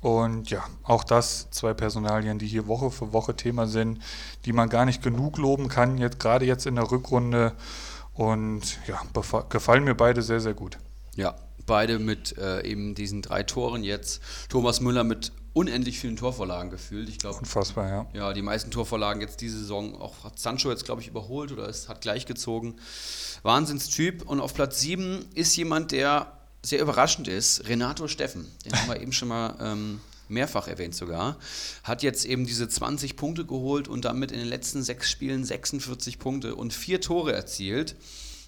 Und 0.00 0.50
ja, 0.50 0.62
auch 0.82 1.02
das 1.02 1.48
zwei 1.50 1.72
Personalien, 1.72 2.38
die 2.38 2.46
hier 2.46 2.66
Woche 2.66 2.90
für 2.90 3.14
Woche 3.14 3.34
Thema 3.36 3.66
sind, 3.66 4.00
die 4.44 4.52
man 4.52 4.68
gar 4.68 4.84
nicht 4.84 5.02
genug 5.02 5.38
loben 5.38 5.68
kann, 5.68 5.96
jetzt 5.96 6.20
gerade 6.20 6.44
jetzt 6.44 6.66
in 6.66 6.74
der 6.74 6.90
Rückrunde. 6.90 7.52
Und 8.12 8.78
ja, 8.86 9.00
gefallen 9.48 9.82
mir 9.82 9.94
beide 9.94 10.20
sehr, 10.20 10.40
sehr 10.40 10.52
gut. 10.52 10.78
Ja, 11.16 11.34
beide 11.66 11.98
mit 11.98 12.36
äh, 12.38 12.66
eben 12.66 12.94
diesen 12.94 13.22
drei 13.22 13.42
Toren 13.42 13.84
jetzt. 13.84 14.22
Thomas 14.48 14.80
Müller 14.80 15.04
mit 15.04 15.32
unendlich 15.54 15.98
vielen 16.00 16.16
Torvorlagen 16.16 16.70
gefühlt. 16.70 17.08
Ich 17.08 17.18
glaube, 17.18 17.38
Unfassbar, 17.38 17.88
ja. 17.88 18.06
ja, 18.12 18.32
die 18.32 18.42
meisten 18.42 18.70
Torvorlagen 18.70 19.22
jetzt 19.22 19.40
diese 19.40 19.58
Saison. 19.58 20.00
Auch 20.00 20.24
hat 20.24 20.38
Sancho 20.38 20.70
jetzt, 20.70 20.84
glaube 20.84 21.00
ich, 21.00 21.08
überholt 21.08 21.52
oder 21.52 21.68
es 21.68 21.88
hat 21.88 22.00
gleichgezogen. 22.00 22.74
Wahnsinnstyp. 23.42 24.28
Und 24.28 24.40
auf 24.40 24.52
Platz 24.52 24.80
7 24.80 25.24
ist 25.34 25.56
jemand, 25.56 25.92
der 25.92 26.32
sehr 26.62 26.80
überraschend 26.80 27.28
ist. 27.28 27.68
Renato 27.68 28.08
Steffen. 28.08 28.46
Den 28.64 28.72
haben 28.72 28.88
wir 28.88 29.00
eben 29.00 29.12
schon 29.12 29.28
mal 29.28 29.56
ähm, 29.60 30.00
mehrfach 30.28 30.66
erwähnt 30.66 30.94
sogar. 30.94 31.36
Hat 31.84 32.02
jetzt 32.02 32.24
eben 32.24 32.46
diese 32.46 32.68
20 32.68 33.16
Punkte 33.16 33.44
geholt 33.44 33.86
und 33.86 34.04
damit 34.04 34.32
in 34.32 34.38
den 34.38 34.48
letzten 34.48 34.82
sechs 34.82 35.10
Spielen 35.10 35.44
46 35.44 36.18
Punkte 36.18 36.56
und 36.56 36.72
vier 36.72 37.00
Tore 37.00 37.32
erzielt. 37.32 37.94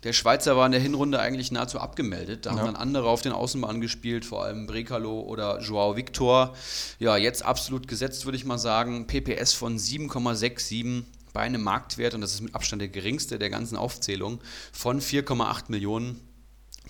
Der 0.07 0.12
Schweizer 0.12 0.57
war 0.57 0.64
in 0.66 0.70
der 0.70 0.80
Hinrunde 0.80 1.18
eigentlich 1.18 1.50
nahezu 1.50 1.80
abgemeldet. 1.80 2.46
Da 2.46 2.50
haben 2.50 2.59
Ja. 2.59 2.64
dann 2.66 2.76
andere 2.76 3.09
auf 3.09 3.22
den 3.22 3.32
Außenbahnen 3.32 3.80
gespielt, 3.80 4.24
vor 4.24 4.44
allem 4.44 4.68
Brekalo 4.68 5.22
oder 5.22 5.61
Joao 5.61 5.96
Victor. 5.96 6.54
Ja, 7.00 7.16
jetzt 7.16 7.44
absolut 7.44 7.88
gesetzt, 7.88 8.24
würde 8.24 8.36
ich 8.36 8.44
mal 8.44 8.57
sagen. 8.57 9.09
PPS 9.09 9.52
von 9.52 9.78
7,67 9.80 11.02
bei 11.32 11.40
einem 11.40 11.61
Marktwert, 11.61 12.14
und 12.14 12.20
das 12.20 12.34
ist 12.34 12.40
mit 12.40 12.54
Abstand 12.54 12.82
der 12.82 12.88
geringste 12.88 13.40
der 13.40 13.50
ganzen 13.50 13.76
Aufzählung, 13.76 14.40
von 14.72 15.00
4,8 15.00 15.64
Millionen. 15.72 16.20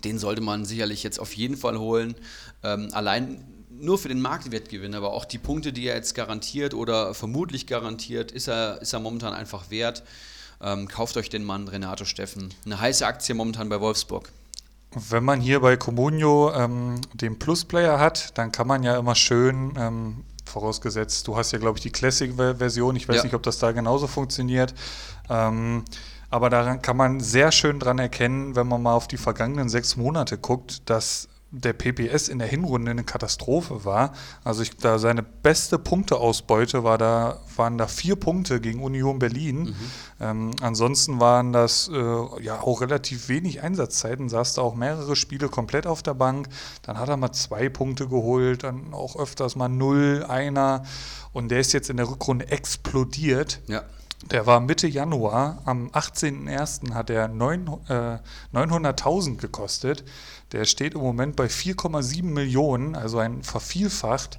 Den 0.04 0.18
sollte 0.18 0.42
man 0.42 0.66
sicherlich 0.66 1.02
jetzt 1.02 1.18
auf 1.18 1.32
jeden 1.32 1.56
Fall 1.56 1.78
holen. 1.78 2.16
Ähm, 2.62 2.90
allein 2.92 3.46
nur 3.70 3.96
für 3.96 4.08
den 4.08 4.20
Marktwertgewinn, 4.20 4.94
aber 4.94 5.14
auch 5.14 5.24
die 5.24 5.38
Punkte, 5.38 5.72
die 5.72 5.86
er 5.86 5.96
jetzt 5.96 6.14
garantiert 6.14 6.74
oder 6.74 7.14
vermutlich 7.14 7.66
garantiert, 7.66 8.30
ist 8.30 8.46
er, 8.46 8.82
ist 8.82 8.92
er 8.92 9.00
momentan 9.00 9.32
einfach 9.32 9.70
wert. 9.70 10.02
Ähm, 10.61 10.88
kauft 10.88 11.16
euch 11.16 11.28
den 11.28 11.44
Mann, 11.44 11.68
Renato 11.68 12.04
Steffen. 12.04 12.52
Eine 12.64 12.80
heiße 12.80 13.07
Aktie 13.07 13.34
momentan 13.34 13.68
bei 13.68 13.80
Wolfsburg. 13.80 14.30
Wenn 15.11 15.24
man 15.24 15.40
hier 15.40 15.61
bei 15.61 15.76
Comunio 15.76 16.52
ähm, 16.54 17.00
den 17.12 17.38
Plus-Player 17.38 17.98
hat, 18.00 18.36
dann 18.38 18.52
kann 18.52 18.66
man 18.66 18.82
ja 18.82 18.96
immer 18.96 19.14
schön, 19.14 19.74
ähm, 19.76 20.24
vorausgesetzt, 20.46 21.26
du 21.28 21.36
hast 21.36 21.52
ja, 21.52 21.59
glaube 21.59 21.76
ich, 21.78 21.82
die 21.82 21.90
Classic-Version, 21.90 22.96
ich 22.96 23.09
weiß 23.09 23.16
Ja. 23.16 23.22
nicht, 23.24 23.34
ob 23.34 23.42
das 23.42 23.59
da 23.59 23.72
genauso 23.72 24.07
funktioniert, 24.07 24.74
ähm, 25.28 25.84
aber 26.30 26.48
daran 26.50 26.80
kann 26.82 26.96
man 26.96 27.20
sehr 27.20 27.52
schön 27.52 27.78
dran 27.78 27.98
erkennen, 27.98 28.57
wenn 28.57 28.66
man 28.68 28.80
mal 28.82 28.94
auf 28.94 29.09
die 29.09 29.16
vergangenen 29.18 29.68
sechs 29.68 29.96
Monate 29.96 30.38
guckt, 30.38 30.88
dass 30.88 31.28
der 31.53 31.72
PPS 31.72 32.28
in 32.28 32.38
der 32.38 32.49
Hinrunde 32.49 32.90
eine 32.90 33.05
Katastrophe 33.05 33.84
war. 33.84 34.12
Also 34.42 34.62
ich, 34.62 34.76
da 34.76 34.99
seine 34.99 35.22
beste 35.22 35.78
Punkteausbeute 35.78 36.82
war 36.82 36.99
da, 36.99 37.40
waren 37.55 37.78
da 37.78 37.86
vier 37.86 38.16
Punkte 38.16 38.61
gegen 38.61 38.82
Union 38.82 39.18
Berlin. 39.18 39.74
Ähm, 40.20 40.51
ansonsten 40.61 41.20
waren 41.20 41.53
das 41.53 41.88
äh, 41.92 42.42
ja 42.42 42.61
auch 42.61 42.80
relativ 42.80 43.28
wenig 43.28 43.62
Einsatzzeiten, 43.62 44.28
saß 44.28 44.55
da 44.55 44.62
auch 44.62 44.74
mehrere 44.74 45.14
Spiele 45.14 45.49
komplett 45.49 45.86
auf 45.86 46.03
der 46.03 46.14
Bank. 46.14 46.49
Dann 46.82 46.99
hat 46.99 47.09
er 47.09 47.16
mal 47.16 47.32
zwei 47.32 47.68
Punkte 47.68 48.09
geholt, 48.09 48.64
dann 48.64 48.92
auch 48.92 49.16
öfters 49.16 49.55
mal 49.55 49.68
null, 49.68 50.26
einer. 50.28 50.82
Und 51.32 51.51
der 51.51 51.61
ist 51.61 51.72
jetzt 51.72 51.90
in 51.90 51.97
der 51.97 52.09
Rückrunde 52.09 52.49
explodiert. 52.49 53.61
Ja. 53.68 53.82
Der 54.30 54.47
war 54.47 54.61
Mitte 54.61 54.88
Januar, 54.88 55.61
am 55.66 55.88
18.01. 55.88 56.94
hat 56.94 57.11
er 57.11 57.26
äh, 57.26 57.28
900.000 57.28 59.36
gekostet. 59.36 60.05
Der 60.53 60.64
steht 60.64 60.94
im 60.94 61.01
Moment 61.01 61.36
bei 61.36 61.47
4,7 61.47 62.22
Millionen, 62.24 62.94
also 62.94 63.18
ein 63.18 63.42
vervielfacht. 63.42 64.38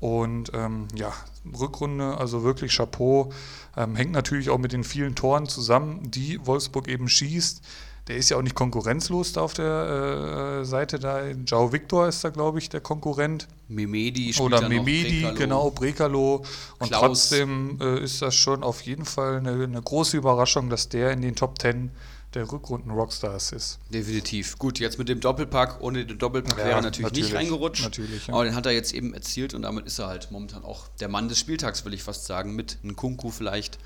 Und 0.00 0.52
ähm, 0.54 0.88
ja, 0.94 1.12
Rückrunde, 1.58 2.16
also 2.18 2.42
wirklich 2.42 2.76
Chapeau. 2.76 3.32
Ähm, 3.76 3.96
hängt 3.96 4.12
natürlich 4.12 4.50
auch 4.50 4.58
mit 4.58 4.72
den 4.72 4.84
vielen 4.84 5.14
Toren 5.14 5.46
zusammen, 5.46 6.10
die 6.10 6.44
Wolfsburg 6.46 6.88
eben 6.88 7.08
schießt. 7.08 7.62
Der 8.08 8.16
ist 8.16 8.30
ja 8.30 8.38
auch 8.38 8.42
nicht 8.42 8.54
konkurrenzlos 8.54 9.34
da 9.34 9.42
auf 9.42 9.52
der 9.52 10.60
äh, 10.60 10.64
Seite 10.64 10.98
da. 10.98 11.20
Jao 11.46 11.72
Victor 11.72 12.08
ist 12.08 12.24
da, 12.24 12.30
glaube 12.30 12.58
ich, 12.58 12.70
der 12.70 12.80
Konkurrent. 12.80 13.48
Memedi 13.68 14.32
spielt 14.32 14.46
Oder 14.46 14.66
Memedi, 14.66 15.20
Brekalo. 15.20 15.36
genau, 15.36 15.70
Brekalo. 15.70 16.42
Und 16.78 16.88
Klaus. 16.88 17.00
trotzdem 17.00 17.78
äh, 17.82 18.02
ist 18.02 18.22
das 18.22 18.34
schon 18.34 18.62
auf 18.62 18.80
jeden 18.80 19.04
Fall 19.04 19.36
eine, 19.36 19.62
eine 19.62 19.82
große 19.82 20.16
Überraschung, 20.16 20.70
dass 20.70 20.88
der 20.88 21.12
in 21.12 21.20
den 21.20 21.34
Top 21.34 21.60
10 21.60 21.90
der 22.34 22.50
Rückrunden-Rockstars 22.50 23.52
ist. 23.52 23.78
Definitiv. 23.92 24.58
Gut, 24.58 24.78
jetzt 24.78 24.98
mit 24.98 25.08
dem 25.08 25.20
Doppelpack, 25.20 25.80
ohne 25.80 26.04
den 26.04 26.18
Doppelpack 26.18 26.58
Ja, 26.58 26.64
wäre 26.64 26.70
er 26.70 26.82
natürlich, 26.82 27.12
nicht 27.12 27.22
natürlich. 27.22 27.34
reingerutscht. 27.34 27.84
Natürlich, 27.84 28.26
ja. 28.26 28.34
Aber 28.34 28.44
den 28.44 28.54
hat 28.54 28.66
er 28.66 28.72
jetzt 28.72 28.92
eben 28.92 29.14
erzielt 29.14 29.54
und 29.54 29.62
damit 29.62 29.86
ist 29.86 29.98
er 29.98 30.08
halt 30.08 30.30
momentan 30.30 30.64
auch 30.64 30.88
der 31.00 31.08
Mann 31.08 31.28
des 31.28 31.38
Spieltags, 31.38 31.84
will 31.84 31.94
ich 31.94 32.02
fast 32.02 32.26
sagen, 32.26 32.54
mit 32.54 32.78
Nkunku 32.82 33.30
vielleicht. 33.30 33.78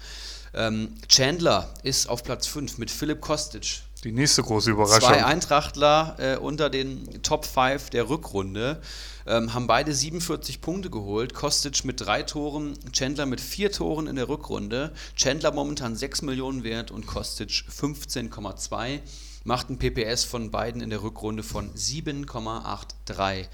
Ähm, 0.55 0.95
Chandler 1.09 1.73
ist 1.83 2.09
auf 2.09 2.25
Platz 2.25 2.47
5 2.47 2.79
mit 2.79 2.91
Philipp 2.91 3.21
Kostic. 3.21 3.83
Die 4.05 4.13
nächste 4.13 4.43
große 4.43 4.71
Überraschung. 4.71 5.09
Zwei 5.09 5.25
Eintrachtler 5.25 6.17
äh, 6.19 6.37
unter 6.37 6.69
den 6.69 7.23
Top 7.23 7.47
5 7.47 7.91
der 7.91 8.09
Rückrunde 8.09 8.83
ähm, 9.27 9.55
haben 9.55 9.67
beide 9.67 9.95
47 9.95 10.61
Punkte 10.61 10.91
geholt. 10.91 11.35
Kostic 11.35 11.85
mit 11.85 12.01
drei 12.01 12.23
Toren, 12.23 12.79
Chandler 12.93 13.27
mit 13.27 13.41
vier 13.41 13.73
Toren 13.73 14.07
in 14.07 14.17
der 14.17 14.29
Rückrunde. 14.29 14.93
Chandler 15.17 15.53
momentan 15.53 15.97
6 15.97 16.23
Millionen 16.23 16.65
wert 16.65 16.91
und 16.91 17.07
Kostic 17.07 17.51
15,2. 17.51 19.01
Macht 19.45 19.71
ein 19.71 19.79
PPS 19.79 20.25
von 20.25 20.51
beiden 20.51 20.81
in 20.81 20.91
der 20.91 21.03
Rückrunde 21.03 21.43
von 21.43 21.73
7,83. 21.75 23.47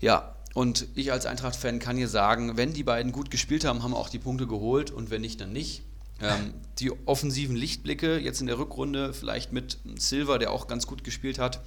Ja, 0.00 0.34
und 0.54 0.86
ich 0.94 1.12
als 1.12 1.26
Eintracht-Fan 1.26 1.80
kann 1.80 1.96
hier 1.96 2.08
sagen, 2.08 2.56
wenn 2.56 2.72
die 2.72 2.84
beiden 2.84 3.10
gut 3.10 3.30
gespielt 3.30 3.64
haben, 3.64 3.82
haben 3.82 3.94
auch 3.94 4.08
die 4.08 4.18
Punkte 4.18 4.46
geholt 4.46 4.90
und 4.90 5.10
wenn 5.10 5.22
nicht, 5.22 5.40
dann 5.40 5.52
nicht. 5.52 5.82
Ähm, 6.20 6.54
die 6.78 6.92
offensiven 7.06 7.56
Lichtblicke 7.56 8.18
jetzt 8.18 8.40
in 8.40 8.46
der 8.46 8.58
Rückrunde, 8.58 9.12
vielleicht 9.12 9.52
mit 9.52 9.78
Silva, 9.96 10.38
der 10.38 10.52
auch 10.52 10.68
ganz 10.68 10.86
gut 10.86 11.02
gespielt 11.02 11.40
hat. 11.40 11.60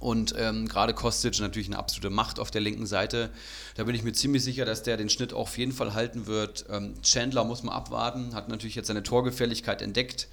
Und 0.00 0.34
ähm, 0.38 0.68
gerade 0.68 0.94
Kostic 0.94 1.40
natürlich 1.40 1.68
eine 1.68 1.78
absolute 1.78 2.10
Macht 2.10 2.38
auf 2.38 2.50
der 2.50 2.60
linken 2.60 2.86
Seite. 2.86 3.30
Da 3.78 3.84
bin 3.84 3.94
ich 3.94 4.02
mir 4.02 4.12
ziemlich 4.12 4.42
sicher, 4.42 4.64
dass 4.64 4.82
der 4.82 4.96
den 4.96 5.08
Schnitt 5.08 5.32
auch 5.32 5.48
auf 5.48 5.56
jeden 5.56 5.70
Fall 5.70 5.94
halten 5.94 6.26
wird. 6.26 6.66
Ähm, 6.68 6.94
Chandler 7.02 7.44
muss 7.44 7.62
man 7.62 7.72
abwarten, 7.72 8.34
hat 8.34 8.48
natürlich 8.48 8.74
jetzt 8.74 8.88
seine 8.88 9.04
Torgefährlichkeit 9.04 9.82
entdeckt. 9.82 10.26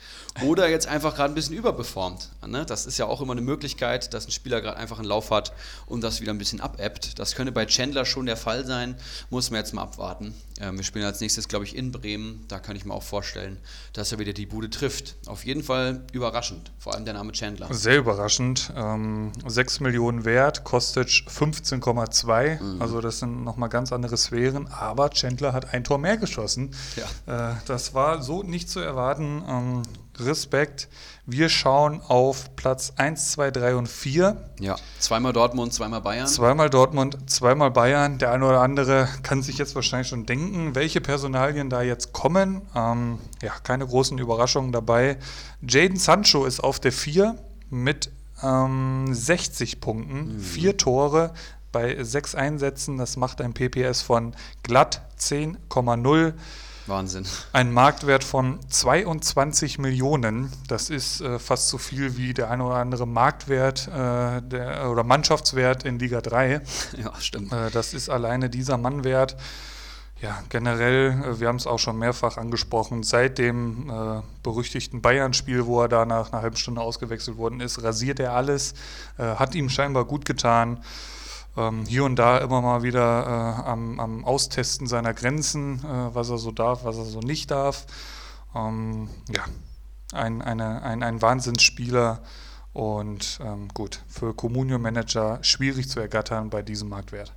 Oder 0.44 0.68
jetzt 0.68 0.88
einfach 0.88 1.16
gerade 1.16 1.32
ein 1.32 1.36
bisschen 1.36 1.56
überperformt. 1.56 2.32
Ne? 2.46 2.66
Das 2.66 2.88
ist 2.88 2.98
ja 2.98 3.06
auch 3.06 3.22
immer 3.22 3.34
eine 3.34 3.42
Möglichkeit, 3.42 4.16
dass 4.16 4.26
ein 4.26 4.32
Spieler 4.32 4.62
gerade 4.62 4.78
einfach 4.78 4.98
einen 4.98 5.08
Lauf 5.08 5.30
hat 5.30 5.54
und 5.86 6.04
das 6.04 6.22
wieder 6.22 6.34
ein 6.34 6.40
bisschen 6.40 6.60
abebbt. 6.60 7.20
Das 7.20 7.36
könnte 7.36 7.52
bei 7.52 7.68
Chandler 7.68 8.06
schon 8.06 8.26
der 8.26 8.36
Fall 8.36 8.66
sein. 8.66 8.96
Muss 9.30 9.52
man 9.52 9.60
jetzt 9.60 9.76
mal 9.76 9.84
abwarten. 9.84 10.34
Ähm, 10.60 10.78
wir 10.78 10.84
spielen 10.84 11.06
als 11.06 11.22
nächstes, 11.22 11.48
glaube 11.48 11.66
ich, 11.66 11.76
in 11.76 11.92
Bremen. 11.92 12.46
Da 12.48 12.60
kann 12.60 12.76
ich 12.76 12.84
mir 12.84 12.96
auch 12.96 13.04
vorstellen, 13.04 13.58
dass 13.94 14.12
er 14.12 14.18
wieder 14.18 14.34
die 14.34 14.48
Bude 14.48 14.72
trifft. 14.72 15.16
Auf 15.28 15.46
jeden 15.46 15.62
Fall 15.62 16.04
überraschend. 16.14 16.72
Vor 16.80 16.96
allem 16.96 17.06
der 17.06 17.14
Name 17.14 17.32
Chandler. 17.32 17.72
Sehr 17.72 17.98
überraschend. 17.98 18.74
Ähm, 18.76 19.34
6 19.46 19.82
Millionen 19.82 20.26
wert, 20.26 20.64
Kostic 20.64 21.28
15,2. 21.30 22.62
Mhm. 22.62 22.82
Also 22.82 23.02
das 23.02 23.20
sind 23.20 23.35
nochmal 23.44 23.70
ganz 23.70 23.92
andere 23.92 24.18
Sphären. 24.18 24.68
Aber 24.68 25.10
Chandler 25.10 25.54
hat 25.54 25.74
ein 25.74 25.84
Tor 25.84 25.98
mehr 25.98 26.18
geschossen. 26.18 26.72
Ja. 26.96 27.52
Äh, 27.52 27.56
das 27.66 27.94
war 27.94 28.22
so 28.22 28.44
nicht 28.44 28.70
zu 28.70 28.80
erwarten. 28.80 29.44
Ähm, 29.48 29.84
Respekt. 30.20 30.88
Wir 31.26 31.50
schauen 31.50 32.02
auf 32.02 32.56
Platz 32.56 32.94
1, 32.98 33.32
2, 33.32 33.52
3 33.52 33.76
und 33.76 33.90
4. 33.90 34.38
Ja, 34.60 34.76
zweimal 35.00 35.34
Dortmund, 35.34 35.74
zweimal 35.74 36.02
Bayern. 36.02 36.28
Zweimal 36.28 36.70
Dortmund, 36.70 37.30
zweimal 37.30 37.72
Bayern. 37.72 38.18
Der 38.20 38.32
eine 38.32 38.46
oder 38.46 38.62
andere 38.62 39.10
kann 39.24 39.42
sich 39.42 39.58
jetzt 39.58 39.76
wahrscheinlich 39.76 40.08
schon 40.08 40.26
denken, 40.26 40.76
welche 40.76 41.02
Personalien 41.02 41.70
da 41.70 41.82
jetzt 41.82 42.14
kommen. 42.14 42.62
Ähm, 42.76 43.20
ja, 43.42 43.54
keine 43.64 43.86
großen 43.86 44.18
Überraschungen 44.18 44.72
dabei. 44.72 45.18
Jaden 45.62 45.98
Sancho 45.98 46.46
ist 46.46 46.64
auf 46.64 46.80
der 46.80 46.92
4 46.92 47.36
mit 47.70 48.12
ähm, 48.44 49.08
60 49.12 49.80
Punkten, 49.82 50.36
mhm. 50.36 50.40
vier 50.40 50.78
Tore 50.78 51.34
bei 51.76 52.02
sechs 52.06 52.36
Einsätzen. 52.36 52.98
Das 52.98 53.18
macht 53.18 53.42
ein 53.42 53.54
PPS 53.54 54.02
von 54.02 54.34
glatt 54.64 55.02
10,0. 55.20 56.34
Wahnsinn. 56.88 57.26
Ein 57.52 57.74
Marktwert 57.74 58.24
von 58.24 58.60
22 58.70 59.78
Millionen. 59.78 60.54
Das 60.70 60.90
ist 60.90 61.20
äh, 61.20 61.38
fast 61.38 61.68
so 61.68 61.78
viel 61.78 62.16
wie 62.16 62.34
der 62.34 62.50
eine 62.50 62.64
oder 62.64 62.76
andere 62.76 63.06
Marktwert 63.06 63.90
äh, 63.90 64.42
der, 64.42 64.90
oder 64.90 65.04
Mannschaftswert 65.04 65.84
in 65.84 66.00
Liga 66.00 66.22
3. 66.22 66.62
Ja, 66.98 67.12
stimmt. 67.20 67.52
Äh, 67.52 67.72
das 67.72 67.94
ist 67.94 68.08
alleine 68.08 68.50
dieser 68.50 68.78
Mannwert. 68.78 69.36
Ja, 70.22 70.42
generell, 70.48 71.12
äh, 71.26 71.40
wir 71.42 71.50
haben 71.50 71.58
es 71.58 71.68
auch 71.68 71.80
schon 71.80 72.00
mehrfach 72.00 72.38
angesprochen, 72.38 73.04
seit 73.04 73.38
dem 73.38 73.90
äh, 73.90 74.22
berüchtigten 74.44 75.02
Bayern-Spiel, 75.02 75.66
wo 75.66 75.82
er 75.82 75.90
da 75.90 76.06
nach 76.06 76.32
einer 76.32 76.42
halben 76.42 76.56
Stunde 76.56 76.80
ausgewechselt 76.80 77.36
worden 77.36 77.60
ist, 77.60 77.84
rasiert 77.84 78.22
er 78.22 78.32
alles, 78.32 78.76
äh, 79.18 79.24
hat 79.24 79.56
ihm 79.56 79.70
scheinbar 79.70 80.06
gut 80.06 80.24
getan 80.24 80.80
ähm, 81.58 81.86
hier 81.86 82.04
und 82.04 82.18
da 82.18 82.38
immer 82.38 82.62
mal 82.62 82.84
wieder 82.84 83.24
äh, 83.64 83.68
am, 83.68 84.00
am, 84.00 84.26
Austesten 84.26 84.88
seiner 84.88 85.14
Grenzen, 85.14 85.80
äh, 85.80 86.16
was 86.16 86.30
er 86.30 86.38
so 86.38 86.52
darf, 86.52 86.84
was 86.84 86.98
er 86.98 87.06
so 87.06 87.20
nicht 87.20 87.52
darf. 87.52 87.86
Ähm, 88.56 89.10
ja, 89.34 89.46
ein, 90.12 90.42
eine, 90.42 90.82
ein, 90.84 91.04
ein 91.04 91.22
Wahnsinnsspieler 91.22 92.22
und 92.74 93.40
ähm, 93.42 93.70
gut, 93.74 94.02
für 94.08 94.34
Communio-Manager 94.34 95.40
schwierig 95.44 95.90
zu 95.90 96.00
ergattern 96.00 96.50
bei 96.50 96.62
diesem 96.62 96.90
Marktwert. 96.90 97.34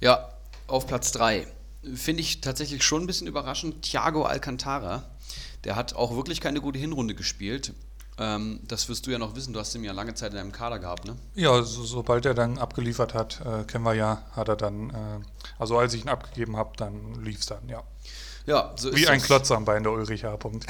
Ja, 0.00 0.30
auf 0.66 0.86
Platz 0.86 1.12
3 1.12 1.46
finde 1.94 2.22
ich 2.22 2.40
tatsächlich 2.40 2.82
schon 2.82 3.02
ein 3.04 3.06
bisschen 3.06 3.26
überraschend. 3.26 3.82
Thiago 3.82 4.24
Alcantara, 4.24 5.04
der 5.64 5.76
hat 5.76 5.94
auch 5.94 6.16
wirklich 6.16 6.40
keine 6.40 6.60
gute 6.60 6.78
Hinrunde 6.78 7.14
gespielt. 7.14 7.74
Ähm, 8.16 8.60
das 8.68 8.88
wirst 8.88 9.06
du 9.06 9.10
ja 9.10 9.18
noch 9.18 9.34
wissen, 9.34 9.52
du 9.52 9.58
hast 9.58 9.74
ihn 9.74 9.82
ja 9.82 9.92
lange 9.92 10.14
Zeit 10.14 10.30
in 10.30 10.36
deinem 10.36 10.52
Kader 10.52 10.78
gehabt, 10.78 11.04
ne? 11.04 11.16
Ja, 11.34 11.62
so, 11.62 11.82
sobald 11.82 12.24
er 12.26 12.34
dann 12.34 12.58
abgeliefert 12.58 13.12
hat, 13.12 13.40
äh, 13.44 13.64
kennen 13.64 13.84
wir 13.84 13.94
ja, 13.94 14.22
hat 14.32 14.48
er 14.48 14.56
dann, 14.56 14.90
äh, 14.90 14.94
also 15.58 15.78
als 15.78 15.94
ich 15.94 16.02
ihn 16.02 16.08
abgegeben 16.08 16.56
habe, 16.56 16.70
dann 16.76 17.14
lief 17.24 17.40
es 17.40 17.46
dann, 17.46 17.68
ja. 17.68 17.82
Ja, 18.46 18.72
so 18.76 18.94
Wie 18.94 19.08
ein 19.08 19.22
Klotz 19.22 19.50
am 19.50 19.64
Bein 19.64 19.82
der 19.82 19.92
Ulrich 19.92 20.24
H. 20.24 20.36
Punkt. 20.36 20.66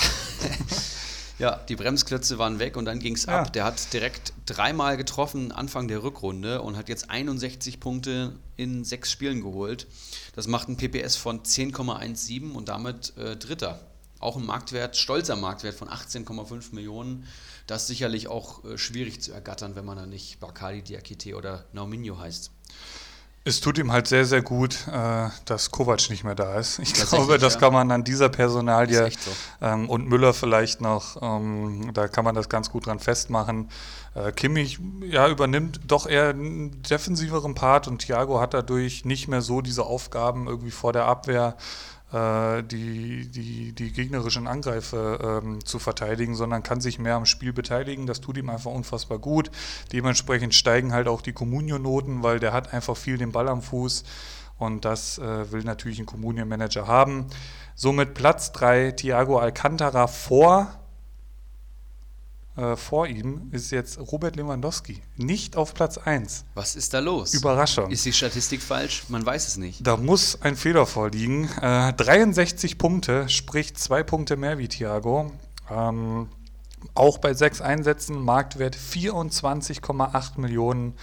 ja, 1.39 1.57
die 1.69 1.75
Bremsklötze 1.75 2.39
waren 2.39 2.61
weg 2.61 2.77
und 2.77 2.85
dann 2.85 3.01
ging 3.01 3.15
es 3.15 3.27
ja. 3.27 3.41
ab. 3.41 3.53
Der 3.53 3.65
hat 3.65 3.93
direkt 3.93 4.33
dreimal 4.47 4.97
getroffen 4.97 5.51
Anfang 5.51 5.89
der 5.89 6.03
Rückrunde 6.05 6.63
und 6.63 6.77
hat 6.77 6.89
jetzt 6.89 7.11
61 7.11 7.81
Punkte 7.81 8.33
in 8.57 8.85
sechs 8.85 9.11
Spielen 9.11 9.43
geholt. 9.43 9.89
Das 10.37 10.47
macht 10.47 10.69
ein 10.69 10.77
PPS 10.77 11.17
von 11.17 11.43
10,17 11.43 12.53
und 12.53 12.69
damit 12.69 13.13
äh, 13.17 13.37
Dritter 13.37 13.81
auch 14.25 14.37
ein 14.37 14.47
Marktwert, 14.47 14.97
stolzer 14.97 15.37
Marktwert 15.37 15.75
von 15.75 15.89
18,5 15.89 16.75
Millionen. 16.75 17.27
Das 17.67 17.83
ist 17.83 17.89
sicherlich 17.89 18.29
auch 18.29 18.65
äh, 18.65 18.79
schwierig 18.79 19.23
zu 19.23 19.33
ergattern, 19.33 19.77
wenn 19.77 19.85
man 19.85 19.97
da 19.97 20.07
nicht 20.07 20.41
Bakali 20.41 20.83
Diakite 20.83 21.37
oder 21.37 21.65
Nauminho 21.73 22.19
heißt. 22.19 22.51
Es 23.47 23.61
tut 23.61 23.77
ihm 23.77 23.93
halt 23.93 24.07
sehr, 24.07 24.25
sehr 24.25 24.41
gut, 24.41 24.89
äh, 24.89 25.29
dass 25.45 25.71
Kovac 25.71 26.09
nicht 26.09 26.25
mehr 26.25 26.35
da 26.35 26.59
ist. 26.59 26.79
Ich 26.79 26.95
glaube, 26.95 27.37
das 27.37 27.55
ja. 27.55 27.61
kann 27.61 27.75
man 27.75 27.91
an 27.91 28.03
dieser 28.03 28.31
Personalie 28.31 29.11
so. 29.11 29.31
ähm, 29.61 29.91
und 29.91 30.09
Müller 30.09 30.33
vielleicht 30.33 30.81
noch, 30.81 31.21
ähm, 31.21 31.91
da 31.93 32.09
kann 32.09 32.25
man 32.25 32.35
das 32.35 32.49
ganz 32.49 32.71
gut 32.71 32.87
dran 32.87 33.01
festmachen. 33.01 33.69
Äh, 34.15 34.33
Kimmich 34.33 34.79
ja, 35.03 35.29
übernimmt 35.29 35.81
doch 35.87 36.07
eher 36.07 36.31
einen 36.31 36.81
defensiveren 36.83 37.55
Part 37.55 37.87
und 37.87 37.99
Thiago 37.99 38.41
hat 38.41 38.55
dadurch 38.55 39.05
nicht 39.05 39.29
mehr 39.29 39.43
so 39.43 39.61
diese 39.61 39.85
Aufgaben 39.85 40.47
irgendwie 40.47 40.71
vor 40.71 40.95
der 40.95 41.05
Abwehr 41.05 41.57
die, 42.63 43.29
die, 43.29 43.73
die 43.73 43.93
gegnerischen 43.93 44.47
Angreifer 44.47 45.41
ähm, 45.43 45.65
zu 45.65 45.79
verteidigen, 45.79 46.35
sondern 46.35 46.63
kann 46.63 46.81
sich 46.81 46.99
mehr 46.99 47.17
am 47.17 47.27
Spiel 47.27 47.53
beteiligen. 47.53 48.07
Das 48.07 48.21
tut 48.21 48.37
ihm 48.37 48.51
einfach 48.51 48.71
unfassbar 48.71 49.19
gut. 49.19 49.51
Dementsprechend 49.93 50.55
steigen 50.55 50.93
halt 50.93 51.09
auch 51.09 51.23
die 51.23 51.33
Communio-Noten, 51.33 52.23
weil 52.23 52.39
der 52.39 52.53
hat 52.53 52.73
einfach 52.73 52.97
viel 52.97 53.19
den 53.19 53.33
Ball 53.33 53.49
am 53.49 53.63
Fuß 53.63 54.05
und 54.59 54.85
das 54.85 55.19
äh, 55.19 55.53
will 55.53 55.65
natürlich 55.65 55.99
ein 55.99 56.07
Communio-Manager 56.07 56.87
haben. 56.87 57.27
Somit 57.75 58.15
Platz 58.15 58.53
3 58.53 58.93
Thiago 58.93 59.39
Alcantara 59.39 60.07
vor 60.07 60.69
äh, 62.57 62.77
vor 62.77 63.07
ihm 63.09 63.49
ist 63.51 63.73
jetzt 63.73 63.99
Robert 63.99 64.37
Lewandowski. 64.37 65.01
Nicht 65.17 65.57
auf 65.57 65.75
Platz 65.75 65.99
1. 65.99 66.45
Was 66.55 66.77
ist 66.77 66.95
da 66.95 67.01
los? 67.01 67.35
Überraschung. 67.35 67.91
Ist 67.91 68.05
die 68.05 68.13
Statistik 68.13 68.63
falsch? 68.63 69.05
Man 69.09 69.27
weiß 69.27 69.49
es 69.49 69.57
nicht. 69.57 69.85
Da 69.85 69.97
muss 69.97 70.41
ein 70.41 70.55
Fehler 70.57 70.87
vorliegen. 70.87 71.49
Äh, 71.61 71.93
63 71.93 72.79
Punkte, 72.79 73.29
sprich 73.29 73.75
zwei 73.75 74.03
Punkte 74.05 74.37
mehr 74.37 74.59
wie 74.59 74.69
Thiago. 74.69 75.33
Ähm, 75.69 76.29
auch 76.95 77.19
bei 77.19 77.35
sechs 77.35 77.61
Einsätzen, 77.61 78.23
Marktwert 78.23 78.77
24,8 78.77 80.41
Millionen 80.41 80.95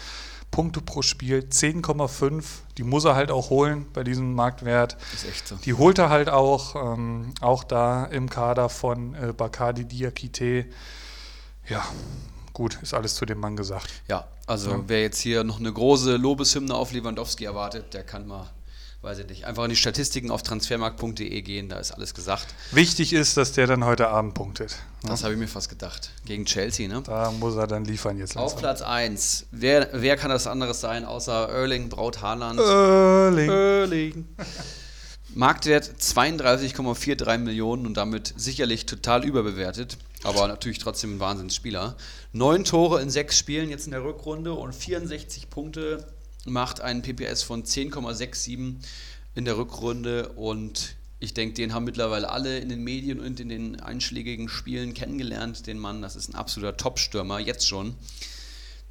Punkte 0.52 0.82
pro 0.82 1.02
Spiel, 1.02 1.48
10,5. 1.49 2.44
Die 2.78 2.84
muss 2.84 3.06
er 3.06 3.15
halt 3.15 3.32
auch 3.32 3.49
holen 3.49 3.88
bei 3.94 4.03
diesem 4.03 4.36
Marktwert. 4.36 4.98
Ist 5.14 5.26
echt 5.26 5.48
so. 5.48 5.56
Die 5.56 5.73
holt 5.73 5.98
er 5.98 6.10
halt 6.10 6.30
auch, 6.30 6.76
ähm, 6.76 7.34
auch 7.41 7.64
da 7.64 8.06
im 8.06 8.30
Kader 8.30 8.69
von 8.69 9.15
äh, 9.15 9.34
Bakadi 9.36 9.86
Diakite. 9.86 10.65
Ja, 11.72 11.85
gut, 12.52 12.77
ist 12.81 12.93
alles 12.93 13.15
zu 13.15 13.26
dem 13.26 13.39
Mann 13.39 13.56
gesagt. 13.56 13.88
Ja, 14.10 14.27
also 14.45 14.72
ja. 14.72 14.84
wer 14.88 15.02
jetzt 15.02 15.19
hier 15.19 15.45
noch 15.45 15.60
eine 15.60 15.72
große 15.72 16.18
Lobeshymne 16.18 16.76
auf 16.76 16.91
Lewandowski 16.91 17.45
erwartet, 17.45 17.93
der 17.93 18.03
kann 18.03 18.27
mal 18.27 18.49
weiß 19.03 19.18
ich 19.18 19.27
nicht, 19.27 19.45
einfach 19.45 19.64
in 19.64 19.72
die 19.72 19.76
Statistiken 19.76 20.30
auf 20.30 20.43
transfermarkt.de 20.43 21.41
gehen, 21.41 21.69
da 21.69 21.80
ist 21.80 21.91
alles 21.91 22.14
gesagt. 22.14 22.53
Wichtig 22.72 23.14
ist, 23.14 23.35
dass 23.35 23.52
der 23.52 23.65
dann 23.65 23.84
heute 23.84 24.10
Abend 24.10 24.35
punktet. 24.35 24.76
Ne? 25.02 25.10
Das 25.10 25.23
habe 25.23 25.34
ich 25.34 25.39
mir 25.39 25.48
fast 25.48 25.69
gedacht. 25.69 26.11
Gegen 26.26 26.45
Chelsea, 26.45 26.88
ne? 26.88 27.02
Da 27.03 27.31
muss 27.31 27.56
er 27.56 27.65
dann 27.65 27.84
liefern 27.84 28.19
jetzt. 28.19 28.35
Langsam. 28.35 28.56
Auf 28.56 28.61
Platz 28.61 28.84
1. 28.84 29.48
Wer, 29.49 29.89
wer 29.93 30.18
kann 30.18 30.30
das 30.30 30.45
anderes 30.45 30.81
sein, 30.81 31.06
außer 31.06 31.49
Erling 31.49 31.89
Braut 31.89 32.22
Haaland? 32.22 32.60
Erling. 32.60 33.49
Erling. 33.49 34.27
Marktwert 35.34 35.89
32,43 35.99 37.38
Millionen 37.39 37.88
und 37.88 37.95
damit 37.95 38.34
sicherlich 38.38 38.85
total 38.85 39.26
überbewertet, 39.26 39.98
aber 40.23 40.48
natürlich 40.48 40.80
trotzdem 40.80 41.15
ein 41.15 41.19
Wahnsinnsspieler. 41.19 41.95
Neun 42.34 42.64
Tore 42.64 43.02
in 43.02 43.10
sechs 43.10 43.38
Spielen 43.38 43.69
jetzt 43.69 43.85
in 43.85 43.91
der 43.91 44.03
Rückrunde 44.03 44.53
und 44.53 44.73
64 44.73 45.49
Punkte 45.49 46.06
macht 46.45 46.81
einen 46.81 47.02
PPS 47.02 47.43
von 47.43 47.64
10,67 47.64 48.76
in 49.35 49.45
der 49.45 49.57
Rückrunde 49.57 50.30
und 50.30 50.95
ich 51.19 51.34
denke, 51.35 51.53
den 51.53 51.73
haben 51.73 51.84
mittlerweile 51.84 52.30
alle 52.30 52.57
in 52.57 52.69
den 52.69 52.84
Medien 52.84 53.19
und 53.19 53.39
in 53.39 53.49
den 53.49 53.80
einschlägigen 53.80 54.49
Spielen 54.49 54.95
kennengelernt, 54.95 55.68
den 55.68 55.77
Mann. 55.77 56.02
Das 56.02 56.15
ist 56.15 56.30
ein 56.30 56.35
absoluter 56.35 56.77
Top-Stürmer, 56.77 57.39
jetzt 57.39 57.68
schon 57.68 57.95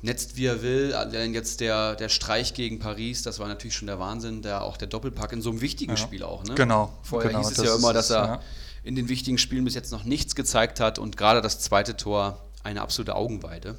netzt 0.03 0.37
wie 0.37 0.47
er 0.47 0.63
will. 0.63 0.95
Allein 0.95 1.35
jetzt 1.35 1.61
der, 1.61 1.95
der 1.95 2.09
Streich 2.09 2.55
gegen 2.55 2.79
Paris, 2.79 3.23
das 3.23 3.39
war 3.39 3.49
natürlich 3.49 3.75
schon 3.75 3.87
der 3.87 3.99
Wahnsinn, 3.99 4.43
der 4.43 4.63
auch 4.63 4.77
der 4.77 4.89
Doppelpack 4.89 5.33
in 5.33 5.43
so 5.43 5.51
einem 5.51 5.61
wichtigen 5.61 5.93
ja. 5.93 5.97
Spiel 5.97 6.23
auch. 6.23 6.45
Ne? 6.45 6.55
Genau. 6.55 6.93
Vorher 7.03 7.31
genau, 7.31 7.47
hieß 7.47 7.59
es 7.59 7.65
ja 7.65 7.75
immer, 7.75 7.93
dass 7.93 8.11
er 8.11 8.25
ja. 8.25 8.43
In 8.83 8.97
den 8.97 9.09
wichtigen 9.09 9.39
Spielen 9.39 9.65
bis 9.65 9.75
jetzt 9.75 9.93
noch 9.93 10.05
nichts 10.05 10.35
gezeigt 10.35 10.81
hat 10.81 10.99
und 10.99 11.17
gerade 11.17 11.41
das 11.41 11.61
zweite 11.61 11.97
Tor 11.97 12.43
eine 12.63 12.83
absolute 12.83 13.15
Augenweide. 13.15 13.77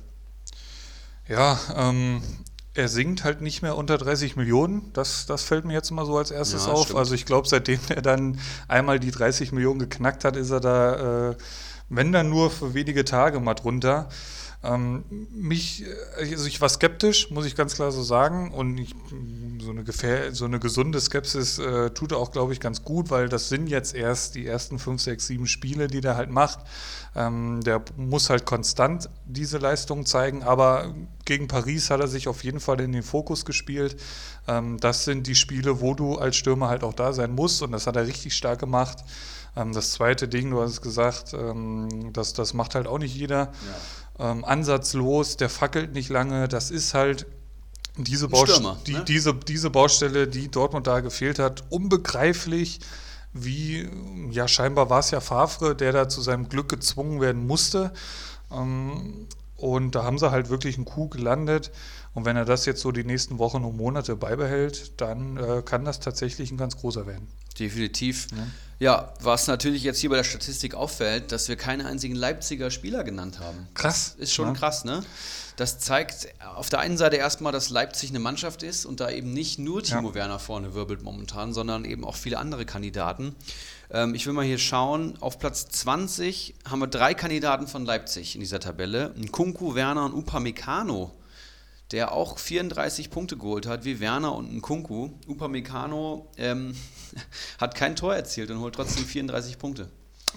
Ja, 1.28 1.60
ähm, 1.76 2.22
er 2.74 2.88
sinkt 2.88 3.24
halt 3.24 3.42
nicht 3.42 3.62
mehr 3.62 3.76
unter 3.78 3.98
30 3.98 4.36
Millionen. 4.36 4.92
Das, 4.94 5.26
das 5.26 5.44
fällt 5.44 5.66
mir 5.66 5.74
jetzt 5.74 5.92
mal 5.92 6.06
so 6.06 6.18
als 6.18 6.32
erstes 6.32 6.66
ja, 6.66 6.72
auf. 6.72 6.86
Stimmt. 6.86 7.00
Also 7.00 7.16
ich 7.16 7.26
glaube, 7.26 7.48
seitdem 7.48 7.80
er 7.90 8.02
dann 8.02 8.40
einmal 8.68 9.00
die 9.00 9.12
30 9.12 9.52
Millionen 9.52 9.80
geknackt 9.80 10.24
hat, 10.24 10.36
ist 10.36 10.52
er 10.52 10.60
da, 10.60 11.30
äh, 11.32 11.36
wenn 11.90 12.12
dann 12.12 12.30
nur 12.30 12.50
für 12.50 12.74
wenige 12.74 13.04
Tage 13.04 13.40
mal 13.40 13.54
drunter. 13.54 14.10
Ähm, 14.64 15.04
mich, 15.32 15.84
äh, 15.84 16.32
also 16.32 16.46
ich 16.46 16.62
war 16.62 16.70
skeptisch, 16.70 17.32
muss 17.32 17.46
ich 17.46 17.56
ganz 17.56 17.76
klar 17.76 17.92
so 17.92 18.04
sagen. 18.04 18.52
Und 18.52 18.78
ich, 18.78 18.94
so, 19.60 19.72
eine 19.72 19.84
Gefähr 19.84 20.34
so 20.34 20.46
eine 20.46 20.60
gesunde 20.60 21.02
Skepsis 21.02 21.58
äh, 21.58 21.90
tut 21.92 22.14
auch, 22.14 22.32
glaube 22.32 22.54
ich, 22.54 22.60
ganz 22.60 22.84
gut, 22.84 23.10
weil 23.10 23.28
das 23.28 23.50
sind 23.50 23.68
jetzt 23.68 23.96
erst 23.96 24.36
die 24.36 24.46
ersten 24.46 24.78
fünf, 24.78 25.02
sechs, 25.02 25.28
sieben 25.28 25.48
Spiele, 25.48 25.88
die 25.88 26.02
der 26.02 26.16
halt 26.16 26.30
macht. 26.30 26.60
Ähm, 27.16 27.62
der 27.64 27.84
muss 27.98 28.30
halt 28.30 28.46
konstant 28.46 29.10
diese 29.26 29.58
Leistung 29.58 30.06
zeigen, 30.06 30.44
aber 30.44 30.94
gegen 31.26 31.48
Paris 31.48 31.90
hat 31.90 32.00
er 32.00 32.08
sich 32.08 32.28
auf 32.28 32.44
jeden 32.44 32.60
Fall 32.60 32.80
in 32.82 32.92
den 32.92 33.04
Fokus 33.04 33.46
gespielt. 33.46 34.00
Ähm, 34.48 34.80
das 34.80 35.06
sind 35.06 35.28
die 35.28 35.36
Spiele, 35.36 35.82
wo 35.82 35.94
du 35.94 36.18
als 36.18 36.36
Stürmer 36.36 36.70
halt 36.70 36.84
auch 36.84 36.94
da 36.94 37.14
sein 37.14 37.34
musst 37.34 37.62
und 37.64 37.72
das 37.72 37.88
hat 37.88 37.96
er 37.96 38.06
richtig 38.06 38.36
stark 38.36 38.60
gemacht. 38.60 39.00
Ähm, 39.56 39.74
das 39.74 39.92
zweite 39.92 40.28
Ding, 40.28 40.52
du 40.52 40.62
hast 40.62 40.72
es 40.72 40.82
gesagt, 40.82 41.34
ähm, 41.34 42.12
das, 42.14 42.34
das 42.34 42.54
macht 42.54 42.76
halt 42.76 42.88
auch 42.88 43.00
nicht 43.00 43.16
jeder. 43.16 43.38
Ja. 43.38 43.52
Ähm, 44.22 44.46
ansatzlos, 44.46 45.36
der 45.38 45.50
fackelt 45.50 45.94
nicht 45.94 46.10
lange. 46.10 46.48
Das 46.48 46.72
ist 46.72 46.94
halt 46.94 47.26
diese, 47.98 48.30
Baust 48.30 48.54
Stürmer, 48.54 48.78
die, 48.86 48.94
ne? 48.94 49.04
diese, 49.06 49.34
diese 49.34 49.70
Baustelle, 49.70 50.28
die 50.28 50.50
Dortmund 50.50 50.88
da 50.88 51.00
gefehlt 51.02 51.40
hat, 51.40 51.64
unbegreiflich, 51.70 52.80
wie, 53.34 53.90
ja, 54.30 54.48
scheinbar 54.48 54.90
war 54.90 55.00
es 55.00 55.12
ja 55.12 55.22
Favre, 55.22 55.76
der 55.76 55.92
da 55.92 56.10
zu 56.10 56.22
seinem 56.22 56.50
Glück 56.50 56.70
gezwungen 56.70 57.20
werden 57.20 57.48
musste. 57.48 57.94
Ähm, 58.52 59.28
und 59.56 59.96
da 59.96 60.04
haben 60.04 60.18
sie 60.18 60.32
halt 60.32 60.50
wirklich 60.50 60.76
einen 60.78 60.86
Coup 60.86 61.12
gelandet. 61.12 61.72
Und 62.14 62.26
wenn 62.26 62.36
er 62.36 62.46
das 62.46 62.66
jetzt 62.66 62.82
so 62.82 62.92
die 62.92 63.04
nächsten 63.04 63.38
Wochen 63.40 63.64
und 63.64 63.78
Monate 63.78 64.16
beibehält, 64.16 65.00
dann 65.00 65.38
äh, 65.38 65.62
kann 65.64 65.86
das 65.86 66.00
tatsächlich 66.00 66.52
ein 66.52 66.58
ganz 66.58 66.78
großer 66.78 67.08
werden. 67.08 67.28
Definitiv. 67.60 68.28
Ja. 68.80 69.14
was 69.20 69.48
natürlich 69.48 69.84
jetzt 69.84 70.00
hier 70.00 70.10
bei 70.10 70.16
der 70.16 70.24
Statistik 70.24 70.74
auffällt, 70.74 71.32
dass 71.32 71.48
wir 71.48 71.56
keinen 71.56 71.86
einzigen 71.86 72.16
Leipziger 72.16 72.72
Spieler 72.72 73.04
genannt 73.04 73.40
haben. 73.40 73.68
Krass. 73.76 74.16
Ist 74.18 74.34
schon 74.34 74.54
ne? 74.54 74.54
krass, 74.54 74.86
ne? 74.86 75.04
Das 75.56 75.78
zeigt 75.78 76.30
auf 76.56 76.70
der 76.70 76.80
einen 76.80 76.98
Seite 76.98 77.18
erstmal, 77.18 77.52
dass 77.52 77.70
Leipzig 77.70 78.10
eine 78.10 78.20
Mannschaft 78.20 78.64
ist 78.64 78.86
und 78.86 79.00
da 79.00 79.12
eben 79.12 79.32
nicht 79.34 79.60
nur 79.60 79.84
Timo 79.84 80.10
Ja. 80.10 80.16
Werner 80.16 80.40
vorne 80.40 80.74
wirbelt 80.74 81.04
momentan, 81.04 81.54
sondern 81.54 81.86
eben 81.86 82.04
auch 82.04 82.16
viele 82.16 82.40
andere 82.40 82.66
Kandidaten. 82.66 83.36
Ähm, 83.92 84.16
ich 84.16 84.26
will 84.26 84.34
mal 84.34 84.46
hier 84.46 84.58
schauen. 84.58 85.14
Auf 85.20 85.38
Platz 85.38 85.68
20 85.70 86.56
haben 86.68 86.80
wir 86.80 86.88
drei 86.88 87.14
Kandidaten 87.14 87.68
von 87.68 87.86
Leipzig 87.86 88.34
in 88.34 88.42
dieser 88.42 88.60
Tabelle: 88.60 89.14
Kunku, 89.32 89.76
Werner 89.76 90.06
und 90.06 90.14
Upamecano, 90.14 91.12
der 91.92 92.14
auch 92.14 92.40
34 92.40 93.10
Punkte 93.12 93.38
geholt 93.38 93.68
hat, 93.68 93.86
wie 93.86 94.00
Werner 94.00 94.34
und 94.34 94.52
Nkunku. 94.52 95.12
Upamecano 95.28 96.28
ähm, 96.38 96.76
hat 97.60 97.76
kein 97.76 97.96
Tor 97.96 98.16
erzielt 98.16 98.52
und 98.52 98.60
holt 98.60 98.76
trotzdem 98.76 99.06
34 99.06 99.58
Punkte. 99.58 99.90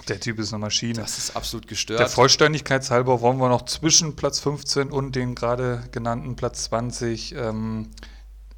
Der 0.09 0.19
Typ 0.19 0.41
ist 0.41 0.53
eine 0.53 0.61
Maschine. 0.61 0.95
Das 1.01 1.19
ist 1.19 1.37
absolut 1.37 1.65
Der 1.65 1.69
gestört. 1.71 2.11
Vollständigkeit 2.11 2.89
halber 2.91 3.21
wollen 3.21 3.39
wir 3.39 3.49
noch 3.49 3.65
zwischen 3.65 4.17
Platz 4.17 4.41
15 4.41 4.91
und 4.91 5.15
den 5.15 5.35
gerade 5.35 5.85
genannten 5.93 6.35
Platz 6.35 6.65
20 6.65 7.35
ähm, 7.37 7.91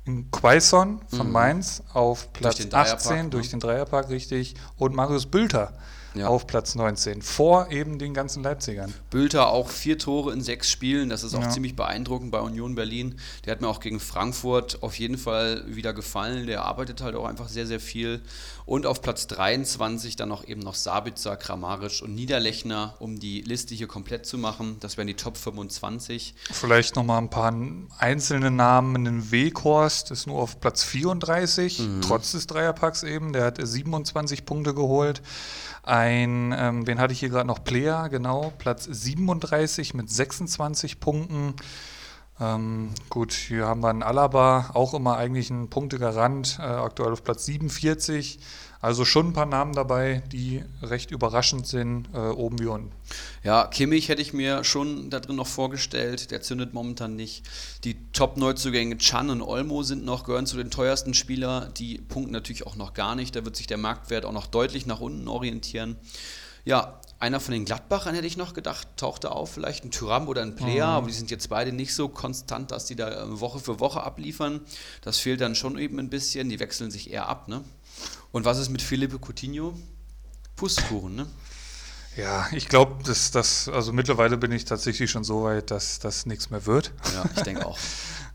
in 0.07 0.31
Quaison 0.31 1.03
von 1.09 1.27
Mhm. 1.27 1.33
Mainz 1.33 1.83
auf 1.93 2.33
Platz 2.33 2.57
Dreierpack, 2.57 2.95
18 2.95 3.17
ne? 3.17 3.31
durch 3.31 3.51
den 3.51 3.61
Dreierpark 3.61 4.09
richtig 4.09 4.55
und 4.77 4.95
Marius 4.95 5.27
Bülter 5.27 5.77
Ja. 6.19 6.29
auf 6.29 6.47
Platz 6.47 6.75
19 6.75 7.23
vor 7.23 7.71
eben 7.71 7.99
den 7.99 8.15
ganzen 8.15 8.43
Leipzigern. 8.43 8.93
Bülter 9.11 9.49
auch 9.49 9.69
vier 9.71 9.99
Tore 9.99 10.33
in 10.33 10.41
sechs 10.41 10.71
Spielen. 10.71 11.09
Das 11.09 11.23
ist 11.25 11.35
auch 11.35 11.43
Ja. 11.43 11.51
ziemlich 11.51 11.77
beeindruckend 11.77 12.31
bei 12.31 12.41
Union 12.41 12.75
Berlin. 12.75 13.17
Der 13.45 13.53
hat 13.53 13.61
mir 13.61 13.69
auch 13.69 13.81
gegen 13.81 14.01
Frankfurt 14.01 14.83
auf 14.83 14.99
jeden 14.99 15.19
Fall 15.19 15.65
wieder 15.67 15.93
gefallen. 15.93 16.47
Der 16.47 16.65
arbeitet 16.65 17.01
halt 17.03 17.15
auch 17.17 17.27
einfach 17.27 17.49
sehr, 17.49 17.67
sehr 17.67 17.81
viel. 17.81 18.21
Und 18.65 18.85
auf 18.87 19.01
Platz 19.01 19.27
23 19.29 20.17
dann 20.17 20.29
noch 20.29 20.47
eben 20.47 20.61
noch 20.61 20.75
Sabitzer, 20.75 21.37
Kramaric 21.37 22.03
und 22.03 22.15
Niederlechner, 22.15 22.95
um 22.99 23.21
die 23.21 23.43
Liste 23.43 23.75
hier 23.75 23.87
komplett 23.87 24.27
zu 24.27 24.39
machen. 24.39 24.77
Das 24.81 24.97
wären 24.97 25.07
die 25.07 25.15
Top 25.15 25.37
25. 25.37 26.35
Vielleicht 26.51 26.97
nochmal 26.97 27.19
ein 27.19 27.31
paar 27.31 27.55
einzelne 27.99 28.51
Namen. 28.51 29.05
Den 29.05 29.31
Weghorst 29.31 30.11
ist 30.11 30.27
nur 30.27 30.41
auf 30.43 30.61
Platz 30.61 30.83
34, 30.83 31.79
Mhm. 31.79 32.01
trotz 32.03 32.33
des 32.33 32.47
Dreierpacks 32.49 33.03
eben. 33.05 33.33
Der 33.33 33.45
hat 33.45 33.59
27 33.63 34.45
Punkte 34.45 34.75
geholt. 34.75 35.23
Ein, 35.87 36.53
ähm, 36.59 36.85
wen 36.89 36.99
hatte 36.99 37.13
ich 37.13 37.21
hier 37.21 37.29
gerade 37.29 37.47
noch? 37.47 37.63
Player, 37.63 38.09
genau, 38.09 38.53
Platz 38.59 38.85
37 38.85 39.95
mit 39.95 40.11
26 40.11 40.99
Punkten. 40.99 41.55
Ähm, 42.41 42.91
gut, 43.09 43.33
hier 43.33 43.67
haben 43.67 43.83
wir 43.83 43.91
einen 43.91 44.03
Alaba, 44.03 44.71
auch 44.75 44.95
immer 44.95 45.17
eigentlich 45.17 45.49
ein 45.49 45.71
Punktegarant, 45.71 46.59
äh, 46.59 46.65
aktuell 46.65 47.13
auf 47.13 47.23
Platz 47.23 47.47
47. 47.47 48.41
Also 48.81 49.05
schon 49.05 49.29
ein 49.29 49.33
paar 49.33 49.47
Namen 49.47 49.73
dabei, 49.73 50.23
die 50.33 50.63
recht 50.83 51.11
überraschend 51.11 51.67
sind, 51.67 52.09
äh, 52.15 52.19
oben 52.19 52.59
wie 52.59 52.67
unten. 52.67 52.93
Ja, 53.43 53.67
Kimmich 53.67 54.09
hätte 54.09 54.23
ich 54.23 54.33
mir 54.33 54.65
schon 54.65 55.11
da 55.11 55.21
drin 55.21 55.37
noch 55.37 55.47
vorgestellt. 55.47 56.31
Der 56.31 56.43
zündet 56.43 56.75
momentan 56.75 57.17
nicht. 57.17 57.45
Die 57.85 57.97
Top-Neuzugänge 58.13 58.99
Chan 58.99 59.31
und 59.31 59.43
Olmo 59.43 59.83
sind 59.83 60.05
noch, 60.05 60.25
gehören 60.25 60.47
zu 60.47 60.57
den 60.57 60.71
teuersten 60.71 61.15
Spielern. 61.15 61.73
Die 61.75 61.99
punkten 61.99 62.33
natürlich 62.33 62.67
auch 62.67 62.77
noch 62.77 62.95
gar 62.95 63.15
nicht. 63.15 63.35
Da 63.35 63.45
wird 63.45 63.57
sich 63.57 63.67
der 63.67 63.79
Marktwert 63.79 64.25
auch 64.25 64.33
noch 64.33 64.47
deutlich 64.47 64.87
nach 64.87 65.01
unten 65.01 65.29
orientieren. 65.29 65.97
Ja, 66.65 67.01
einer 67.19 67.41
von 67.41 67.53
den 67.53 67.65
Gladbachern 67.65 68.15
hätte 68.15 68.27
ich 68.27 68.37
noch 68.37 68.53
gedacht, 68.53 68.89
tauchte 68.97 69.31
auf, 69.31 69.53
vielleicht 69.53 69.85
ein 69.85 69.91
Tyram 69.91 70.29
oder 70.29 70.43
ein 70.43 70.57
Player, 70.57 70.87
aber 70.89 71.07
die 71.07 71.15
sind 71.15 71.31
jetzt 71.31 71.49
beide 71.49 71.73
nicht 71.73 71.95
so 71.95 72.09
konstant, 72.09 72.73
dass 72.73 72.87
die 72.87 72.97
da 72.97 73.23
äh, 73.23 73.41
Woche 73.41 73.59
für 73.59 73.81
Woche 73.81 74.03
abliefern. 74.03 74.61
Das 75.01 75.19
fehlt 75.19 75.41
dann 75.41 75.55
schon 75.55 75.79
eben 75.79 75.99
ein 75.99 76.11
bisschen. 76.11 76.49
Die 76.51 76.61
wechseln 76.61 76.91
sich 76.91 77.11
eher 77.11 77.29
ab, 77.29 77.49
ne? 77.49 77.65
Und 78.33 78.45
was 78.45 78.59
ist 78.59 78.71
mit 78.71 78.83
Felipe 78.83 79.19
Coutinho? 79.19 79.75
Pustekuchen, 80.57 81.15
ne? 81.15 81.27
Ja, 82.17 82.47
ich 82.53 82.69
glaube, 82.69 83.03
dass 83.05 83.31
das, 83.31 83.69
also 83.69 83.93
mittlerweile 83.93 84.39
bin 84.39 84.51
ich 84.51 84.65
tatsächlich 84.65 85.11
schon 85.11 85.23
so 85.23 85.45
weit, 85.45 85.71
dass 85.71 85.99
das 85.99 86.25
nichts 86.25 86.49
mehr 86.49 86.65
wird. 86.65 86.93
Ja, 87.13 87.25
ich 87.37 87.43
denke 87.43 87.67
auch. 87.67 87.79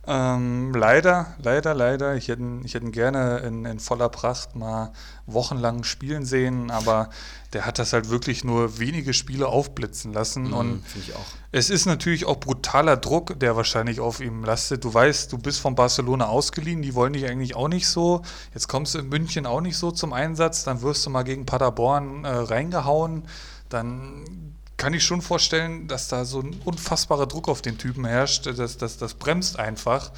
Ähm, 0.07 0.73
leider, 0.73 1.35
leider, 1.43 1.75
leider. 1.75 2.15
Ich 2.15 2.27
hätte, 2.27 2.41
ihn- 2.41 2.61
ich 2.65 2.73
hätte 2.73 2.85
ihn 2.87 2.91
gerne 2.91 3.37
in, 3.39 3.65
in 3.65 3.79
voller 3.79 4.09
Pracht 4.09 4.55
mal 4.55 4.91
wochenlang 5.27 5.83
spielen 5.83 6.25
sehen, 6.25 6.71
aber 6.71 7.09
der 7.53 7.67
hat 7.67 7.77
das 7.77 7.93
halt 7.93 8.09
wirklich 8.09 8.43
nur 8.43 8.79
wenige 8.79 9.13
Spiele 9.13 9.47
aufblitzen 9.47 10.11
lassen. 10.11 10.53
Und 10.53 10.69
Mhm, 10.71 10.83
auch. 11.15 11.25
es 11.51 11.69
ist 11.69 11.85
natürlich 11.85 12.25
auch 12.25 12.39
brutaler 12.39 12.97
Druck, 12.97 13.39
der 13.39 13.55
wahrscheinlich 13.55 13.99
auf 13.99 14.21
ihm 14.21 14.43
lastet. 14.43 14.83
Du 14.83 14.91
weißt, 14.91 15.31
du 15.33 15.37
bist 15.37 15.59
von 15.59 15.75
Barcelona 15.75 16.25
ausgeliehen, 16.25 16.81
die 16.81 16.95
wollen 16.95 17.13
dich 17.13 17.25
eigentlich 17.29 17.55
auch 17.55 17.67
nicht 17.67 17.87
so. 17.87 18.23
Jetzt 18.55 18.67
kommst 18.67 18.95
du 18.95 18.99
in 18.99 19.09
München 19.09 19.45
auch 19.45 19.61
nicht 19.61 19.77
so 19.77 19.91
zum 19.91 20.13
Einsatz, 20.13 20.63
dann 20.63 20.81
wirst 20.81 21.05
du 21.05 21.11
mal 21.11 21.23
gegen 21.23 21.45
Paderborn 21.45 22.25
äh, 22.25 22.29
reingehauen. 22.29 23.23
Dann 23.69 24.50
kann 24.81 24.95
ich 24.95 25.03
schon 25.03 25.21
vorstellen, 25.21 25.87
dass 25.87 26.07
da 26.07 26.25
so 26.25 26.39
ein 26.39 26.59
unfassbarer 26.65 27.27
Druck 27.27 27.49
auf 27.49 27.61
den 27.61 27.77
Typen 27.77 28.03
herrscht. 28.03 28.47
Das, 28.47 28.77
das, 28.77 28.97
das 28.97 29.13
bremst 29.13 29.59
einfach. 29.59 30.11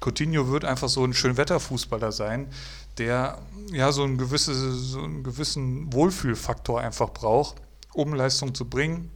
Coutinho 0.00 0.48
wird 0.48 0.64
einfach 0.64 0.88
so 0.88 1.04
ein 1.04 1.12
Schönwetterfußballer 1.12 2.12
sein, 2.12 2.48
der 2.96 3.38
ja 3.72 3.92
so, 3.92 4.04
ein 4.04 4.16
gewisse, 4.16 4.72
so 4.72 5.02
einen 5.02 5.22
gewissen 5.22 5.92
Wohlfühlfaktor 5.92 6.80
einfach 6.80 7.10
braucht, 7.10 7.56
um 7.92 8.14
Leistung 8.14 8.54
zu 8.54 8.64
bringen. 8.64 9.10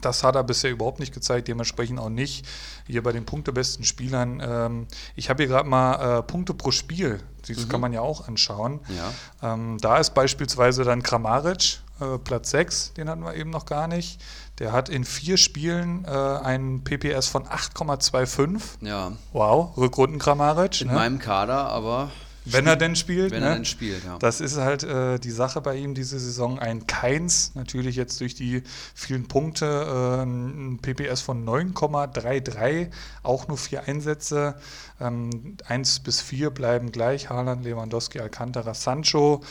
Das 0.00 0.24
hat 0.24 0.34
er 0.34 0.42
bisher 0.42 0.72
überhaupt 0.72 0.98
nicht 0.98 1.14
gezeigt, 1.14 1.46
dementsprechend 1.46 2.00
auch 2.00 2.08
nicht 2.08 2.44
hier 2.88 3.04
bei 3.04 3.12
den 3.12 3.24
punktebesten 3.24 3.84
Spielern. 3.84 4.42
Ähm, 4.44 4.88
ich 5.14 5.30
habe 5.30 5.44
hier 5.44 5.52
gerade 5.52 5.68
mal 5.68 6.18
äh, 6.18 6.22
Punkte 6.24 6.52
pro 6.52 6.72
Spiel, 6.72 7.20
das 7.46 7.68
kann 7.68 7.80
man 7.80 7.92
ja 7.92 8.00
auch 8.00 8.26
anschauen. 8.26 8.80
Ja. 8.88 9.54
Ähm, 9.54 9.78
da 9.80 9.98
ist 9.98 10.14
beispielsweise 10.14 10.82
dann 10.82 11.04
Kramaric, 11.04 11.78
äh, 12.02 12.18
Platz 12.18 12.50
6, 12.50 12.94
den 12.94 13.08
hatten 13.08 13.22
wir 13.22 13.34
eben 13.34 13.50
noch 13.50 13.66
gar 13.66 13.86
nicht. 13.88 14.20
Der 14.58 14.72
hat 14.72 14.88
in 14.88 15.04
vier 15.04 15.36
Spielen 15.38 16.04
äh, 16.04 16.08
einen 16.10 16.84
PPS 16.84 17.26
von 17.28 17.44
8,25. 17.44 18.60
Ja, 18.82 19.12
Wow, 19.32 19.76
Rückrunden 19.76 20.18
Kramaric. 20.18 20.80
in 20.82 20.88
Ne? 20.88 20.94
meinem 20.94 21.18
Kader, 21.18 21.66
aber 21.68 22.10
Wenn 22.44 22.66
er 22.66 22.76
denn 22.76 22.96
spielt. 22.96 23.30
wenn 23.30 23.40
ne? 23.40 23.46
er 23.50 23.54
denn 23.54 23.64
spielt, 23.64 24.04
ja. 24.04 24.18
Das 24.18 24.40
ist 24.40 24.56
halt 24.58 24.82
äh, 24.82 25.18
die 25.18 25.30
Sache 25.30 25.60
bei 25.60 25.76
ihm 25.76 25.94
diese 25.94 26.18
Saison. 26.18 26.58
Ein 26.58 26.86
Keins, 26.86 27.52
natürlich 27.54 27.96
jetzt 27.96 28.20
durch 28.20 28.34
die 28.34 28.62
vielen 28.94 29.26
Punkte, 29.28 29.64
äh, 29.66 30.22
ein 30.22 30.78
PPS 30.82 31.20
von 31.22 31.44
9,33, 31.46 32.90
auch 33.22 33.48
nur 33.48 33.56
vier 33.58 33.84
Einsätze. 33.88 34.56
Ähm, 35.00 35.56
1 35.66 36.00
bis 36.00 36.20
4 36.20 36.50
bleiben 36.50 36.92
gleich. 36.92 37.30
Haaland, 37.30 37.64
Lewandowski, 37.64 38.20
Alcantara, 38.20 38.74
Sancho. 38.74 39.42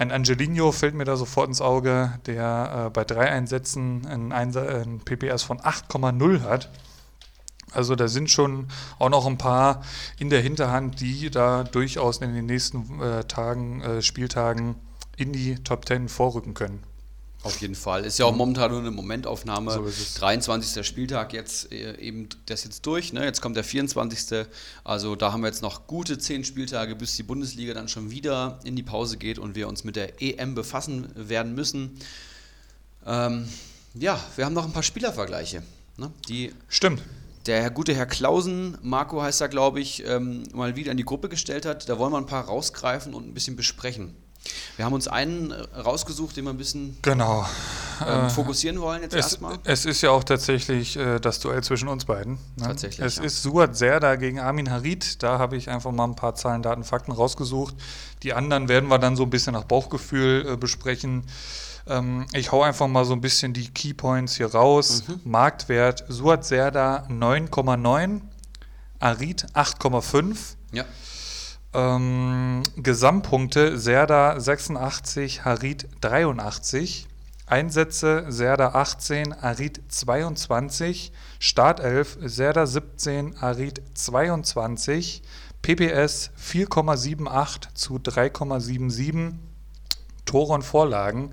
Ein 0.00 0.12
Angelino 0.12 0.72
fällt 0.72 0.94
mir 0.94 1.04
da 1.04 1.14
sofort 1.14 1.48
ins 1.48 1.60
Auge, 1.60 2.18
der 2.24 2.86
äh, 2.86 2.90
bei 2.90 3.04
drei 3.04 3.30
Einsätzen 3.30 4.06
ein, 4.06 4.32
Einsa 4.32 4.64
äh, 4.64 4.80
ein 4.80 5.00
PPS 5.00 5.42
von 5.42 5.60
8,0 5.60 6.40
hat. 6.40 6.70
Also 7.72 7.94
da 7.96 8.08
sind 8.08 8.30
schon 8.30 8.68
auch 8.98 9.10
noch 9.10 9.26
ein 9.26 9.36
paar 9.36 9.82
in 10.18 10.30
der 10.30 10.40
Hinterhand, 10.40 11.02
die 11.02 11.28
da 11.28 11.64
durchaus 11.64 12.16
in 12.16 12.34
den 12.34 12.46
nächsten 12.46 12.98
äh, 12.98 13.24
Tagen, 13.24 13.82
äh, 13.82 14.00
Spieltagen 14.00 14.76
in 15.18 15.34
die 15.34 15.56
Top 15.56 15.86
10 15.86 16.08
vorrücken 16.08 16.54
können. 16.54 16.82
Auf 17.42 17.58
jeden 17.62 17.74
Fall. 17.74 18.04
Ist 18.04 18.18
ja 18.18 18.26
auch 18.26 18.36
momentan 18.36 18.70
nur 18.70 18.80
eine 18.80 18.90
Momentaufnahme. 18.90 19.72
So 19.72 19.84
ist 19.84 19.98
es. 19.98 20.14
23. 20.14 20.86
Spieltag 20.86 21.32
jetzt 21.32 21.72
äh, 21.72 21.98
eben 21.98 22.28
das 22.44 22.64
jetzt 22.64 22.84
durch. 22.84 23.14
Ne? 23.14 23.24
Jetzt 23.24 23.40
kommt 23.40 23.56
der 23.56 23.64
24. 23.64 24.46
Also 24.84 25.16
da 25.16 25.32
haben 25.32 25.40
wir 25.40 25.46
jetzt 25.46 25.62
noch 25.62 25.86
gute 25.86 26.18
10 26.18 26.44
Spieltage, 26.44 26.94
bis 26.96 27.16
die 27.16 27.22
Bundesliga 27.22 27.72
dann 27.72 27.88
schon 27.88 28.10
wieder 28.10 28.60
in 28.64 28.76
die 28.76 28.82
Pause 28.82 29.16
geht 29.16 29.38
und 29.38 29.54
wir 29.54 29.68
uns 29.68 29.84
mit 29.84 29.96
der 29.96 30.20
EM 30.20 30.54
befassen 30.54 31.08
werden 31.14 31.54
müssen. 31.54 31.98
Ähm, 33.06 33.48
ja, 33.94 34.20
wir 34.36 34.44
haben 34.44 34.52
noch 34.52 34.66
ein 34.66 34.72
paar 34.72 34.82
Spielervergleiche, 34.82 35.62
ne? 35.96 36.12
die 36.28 36.52
Stimmt. 36.68 37.02
der 37.46 37.70
gute 37.70 37.94
Herr 37.94 38.06
Klausen, 38.06 38.76
Marco 38.82 39.22
heißt 39.22 39.40
er, 39.40 39.48
glaube 39.48 39.80
ich, 39.80 40.04
ähm, 40.06 40.42
mal 40.52 40.76
wieder 40.76 40.90
in 40.90 40.98
die 40.98 41.04
Gruppe 41.04 41.30
gestellt 41.30 41.64
hat. 41.64 41.88
Da 41.88 41.98
wollen 41.98 42.12
wir 42.12 42.18
ein 42.18 42.26
paar 42.26 42.44
rausgreifen 42.44 43.14
und 43.14 43.26
ein 43.26 43.34
bisschen 43.34 43.56
besprechen. 43.56 44.14
Wir 44.76 44.84
haben 44.86 44.94
uns 44.94 45.06
einen 45.08 45.50
äh, 45.50 45.56
rausgesucht, 45.78 46.36
den 46.36 46.44
wir 46.44 46.50
ein 46.50 46.56
bisschen 46.56 46.96
Genau. 47.02 47.46
ähm, 48.06 48.30
fokussieren 48.30 48.80
wollen 48.80 49.02
jetzt 49.02 49.14
Es, 49.14 49.26
erstmal. 49.26 49.58
es 49.64 49.84
ist 49.84 50.00
ja 50.00 50.10
auch 50.10 50.24
tatsächlich 50.24 50.96
äh, 50.96 51.18
das 51.20 51.40
Duell 51.40 51.62
zwischen 51.62 51.88
uns 51.88 52.06
beiden. 52.06 52.34
Ne? 52.56 52.64
Tatsächlich, 52.64 53.04
Es 53.06 53.16
ja. 53.16 53.24
ist 53.24 53.42
Suat 53.42 53.76
Serda 53.76 54.16
gegen 54.16 54.40
Armin 54.40 54.70
Harid. 54.70 55.22
Da 55.22 55.38
habe 55.38 55.56
ich 55.56 55.68
einfach 55.68 55.92
mal 55.92 56.04
ein 56.04 56.16
paar 56.16 56.34
Zahlen, 56.34 56.62
Daten, 56.62 56.84
Fakten 56.84 57.12
rausgesucht. 57.12 57.74
Die 58.22 58.32
anderen 58.32 58.68
werden 58.68 58.88
wir 58.88 58.98
dann 58.98 59.16
so 59.16 59.24
ein 59.24 59.30
bisschen 59.30 59.52
nach 59.52 59.64
Bauchgefühl 59.64 60.46
äh, 60.52 60.56
besprechen. 60.56 61.24
Ähm, 61.86 62.26
ich 62.32 62.50
hau 62.50 62.62
einfach 62.62 62.88
mal 62.88 63.04
so 63.04 63.12
ein 63.12 63.20
bisschen 63.20 63.52
die 63.52 63.68
Keypoints 63.68 64.36
hier 64.36 64.46
raus. 64.52 65.04
Mhm. 65.06 65.20
Marktwert 65.24 66.04
Suat 66.08 66.44
Serda 66.46 67.06
9,9, 67.10 68.20
Arid 68.98 69.46
8,5. 69.54 70.36
Ja. 70.72 70.84
Ähm, 71.72 72.64
Gesamtpunkte 72.76 73.78
Serda 73.78 74.40
86, 74.40 75.44
Harid 75.44 75.88
83. 76.00 77.06
Einsätze 77.46 78.26
Serda 78.28 78.70
18, 78.70 79.32
Arid 79.32 79.80
22. 79.88 81.12
Startelf 81.38 82.18
Serda 82.22 82.66
17, 82.66 83.36
Arid 83.38 83.82
22. 83.94 85.22
PPS 85.62 86.30
4,78 86.40 87.74
zu 87.74 87.96
3,77. 87.96 89.34
Tore 90.24 90.54
und 90.54 90.62
Vorlagen. 90.62 91.32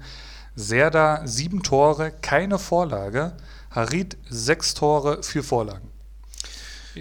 Serda 0.56 1.22
7 1.26 1.64
Tore, 1.64 2.12
keine 2.12 2.60
Vorlage. 2.60 3.38
Harid 3.72 4.18
6 4.30 4.74
Tore, 4.76 5.24
4 5.24 5.44
Vorlagen. 5.44 5.97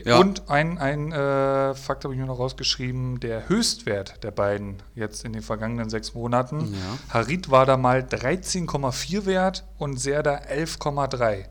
Ja. 0.04 0.18
Und 0.18 0.48
ein, 0.50 0.78
ein 0.78 1.12
äh, 1.12 1.74
Fakt 1.74 2.04
habe 2.04 2.14
ich 2.14 2.20
mir 2.20 2.26
noch 2.26 2.38
rausgeschrieben: 2.38 3.20
der 3.20 3.48
Höchstwert 3.48 4.22
der 4.22 4.30
beiden 4.30 4.82
jetzt 4.94 5.24
in 5.24 5.32
den 5.32 5.42
vergangenen 5.42 5.90
sechs 5.90 6.14
Monaten. 6.14 6.74
Ja. 6.74 7.14
Harid 7.14 7.50
war 7.50 7.66
da 7.66 7.76
mal 7.76 8.00
13,4 8.00 9.26
wert 9.26 9.64
und 9.78 9.98
Serda 9.98 10.36
11,3. 10.36 11.44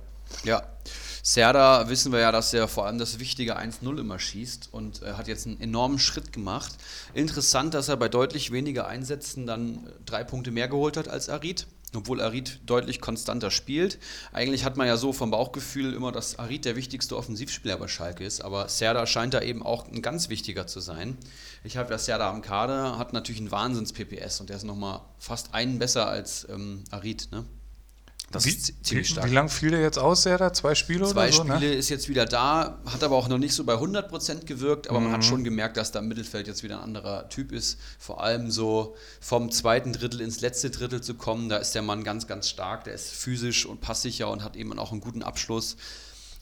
Ja. 0.43 0.63
Serda 1.23 1.89
wissen 1.89 2.11
wir 2.11 2.19
ja, 2.19 2.31
dass 2.31 2.53
er 2.53 2.67
vor 2.67 2.85
allem 2.85 2.99
das 2.99 3.17
wichtige 3.17 3.57
1-0 3.57 3.99
immer 3.99 4.19
schießt 4.19 4.69
und 4.71 5.01
äh, 5.01 5.13
hat 5.13 5.27
jetzt 5.27 5.47
einen 5.47 5.59
enormen 5.59 5.97
Schritt 5.97 6.31
gemacht. 6.31 6.73
Interessant, 7.15 7.73
dass 7.73 7.89
er 7.89 7.97
bei 7.97 8.09
deutlich 8.09 8.51
weniger 8.51 8.87
Einsätzen 8.87 9.47
dann 9.47 9.87
drei 10.05 10.23
Punkte 10.23 10.51
mehr 10.51 10.67
geholt 10.67 10.97
hat 10.97 11.07
als 11.07 11.29
Arid 11.29 11.65
obwohl 11.95 12.21
Arid 12.21 12.59
deutlich 12.65 13.01
konstanter 13.01 13.51
spielt. 13.51 13.99
Eigentlich 14.31 14.65
hat 14.65 14.77
man 14.77 14.87
ja 14.87 14.97
so 14.97 15.13
vom 15.13 15.31
Bauchgefühl 15.31 15.93
immer, 15.93 16.11
dass 16.11 16.39
Arid 16.39 16.65
der 16.65 16.75
wichtigste 16.75 17.17
Offensivspieler 17.17 17.77
bei 17.77 17.87
Schalke 17.87 18.23
ist, 18.23 18.41
aber 18.41 18.69
Serda 18.69 19.05
scheint 19.07 19.33
da 19.33 19.41
eben 19.41 19.63
auch 19.63 19.87
ein 19.87 20.01
ganz 20.01 20.29
wichtiger 20.29 20.67
zu 20.67 20.79
sein. 20.79 21.17
Ich 21.63 21.77
habe 21.77 21.91
ja 21.91 21.97
Serda 21.97 22.29
am 22.29 22.41
Kader, 22.41 22.97
hat 22.97 23.13
natürlich 23.13 23.41
einen 23.41 23.51
Wahnsinns-PPS 23.51 24.39
und 24.41 24.49
der 24.49 24.57
ist 24.57 24.63
nochmal 24.63 25.01
fast 25.17 25.53
einen 25.53 25.79
besser 25.79 26.07
als 26.07 26.47
ähm, 26.49 26.83
Arid, 26.91 27.29
ne? 27.31 27.45
Das 28.31 28.45
wie, 28.45 28.49
ist 28.49 28.85
ziemlich 28.85 29.09
stark. 29.09 29.29
Wie 29.29 29.33
lange 29.33 29.49
fiel 29.49 29.71
der 29.71 29.81
jetzt 29.81 29.97
aus, 29.97 30.23
Serda? 30.23 30.51
Zwei 30.51 30.75
Spiele 30.75 31.05
Zwei 31.05 31.27
oder 31.27 31.31
so? 31.31 31.43
Zwei 31.43 31.47
ne? 31.47 31.55
Spiele 31.55 31.71
ne? 31.71 31.77
ist 31.77 31.89
jetzt 31.89 32.09
wieder 32.09 32.25
da, 32.25 32.79
hat 32.85 33.03
aber 33.03 33.15
auch 33.15 33.27
noch 33.27 33.37
nicht 33.37 33.53
so 33.53 33.63
bei 33.63 33.75
100% 33.75 34.45
gewirkt, 34.45 34.89
aber 34.89 34.99
mhm. 34.99 35.05
man 35.05 35.13
hat 35.13 35.21
mhm. 35.21 35.25
schon 35.25 35.43
gemerkt, 35.43 35.77
dass 35.77 35.91
da 35.91 35.99
im 35.99 36.07
Mittelfeld 36.07 36.47
jetzt 36.47 36.63
wieder 36.63 36.77
ein 36.77 36.83
anderer 36.83 37.29
Typ 37.29 37.51
ist. 37.51 37.79
Vor 37.99 38.21
allem 38.23 38.51
so 38.51 38.95
vom 39.21 39.51
zweiten 39.51 39.93
Drittel 39.93 40.21
ins 40.21 40.41
letzte 40.41 40.69
Drittel 40.69 41.01
zu 41.01 41.13
kommen, 41.13 41.49
da 41.49 41.57
ist 41.57 41.75
der 41.75 41.81
Mann 41.81 42.03
ganz, 42.03 42.27
ganz 42.27 42.49
stark. 42.49 42.83
Der 42.85 42.93
ist 42.93 43.11
physisch 43.11 43.65
und 43.65 43.81
passsicher 43.81 44.29
und 44.29 44.43
hat 44.43 44.55
eben 44.55 44.77
auch 44.77 44.91
einen 44.91 45.01
guten 45.01 45.23
Abschluss. 45.23 45.77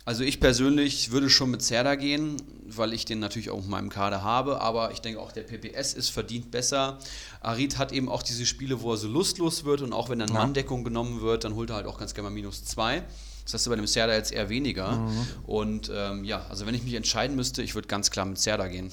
Also 0.05 0.23
ich 0.23 0.41
persönlich 0.41 1.11
würde 1.11 1.30
schon 1.30 1.51
mit 1.51 1.61
Serda 1.61 1.95
gehen, 1.95 2.41
weil 2.65 2.91
ich 2.91 3.05
den 3.05 3.19
natürlich 3.19 3.49
auch 3.49 3.63
in 3.63 3.69
meinem 3.69 3.89
Kader 3.89 4.21
habe, 4.21 4.59
aber 4.59 4.91
ich 4.91 4.99
denke 4.99 5.21
auch 5.21 5.31
der 5.31 5.43
PPS 5.43 5.93
ist 5.93 6.09
verdient 6.09 6.51
besser. 6.51 6.99
Arid 7.39 7.77
hat 7.77 7.93
eben 7.93 8.09
auch 8.09 8.21
diese 8.21 8.45
Spiele, 8.45 8.81
wo 8.81 8.91
er 8.91 8.97
so 8.97 9.07
lustlos 9.07 9.63
wird 9.63 9.81
und 9.81 9.93
auch 9.93 10.09
wenn 10.09 10.19
dann 10.19 10.30
ja. 10.30 10.35
Manndeckung 10.35 10.84
genommen 10.84 11.21
wird, 11.21 11.45
dann 11.45 11.55
holt 11.55 11.69
er 11.69 11.77
halt 11.77 11.88
auch 11.88 11.97
ganz 11.97 12.13
gerne 12.13 12.30
mal 12.30 12.34
minus 12.35 12.65
zwei. 12.65 13.03
Das 13.45 13.53
hast 13.53 13.65
du 13.65 13.69
bei 13.69 13.75
dem 13.77 13.88
Serda 13.88 14.13
jetzt 14.13 14.31
eher 14.31 14.49
weniger. 14.49 14.91
Mhm. 14.91 15.27
Und 15.45 15.91
ähm, 15.93 16.23
ja, 16.25 16.45
also 16.49 16.65
wenn 16.65 16.75
ich 16.75 16.84
mich 16.84 16.93
entscheiden 16.95 17.35
müsste, 17.35 17.61
ich 17.61 17.75
würde 17.75 17.88
ganz 17.88 18.11
klar 18.11 18.25
mit 18.25 18.39
Serda 18.39 18.67
gehen. 18.67 18.91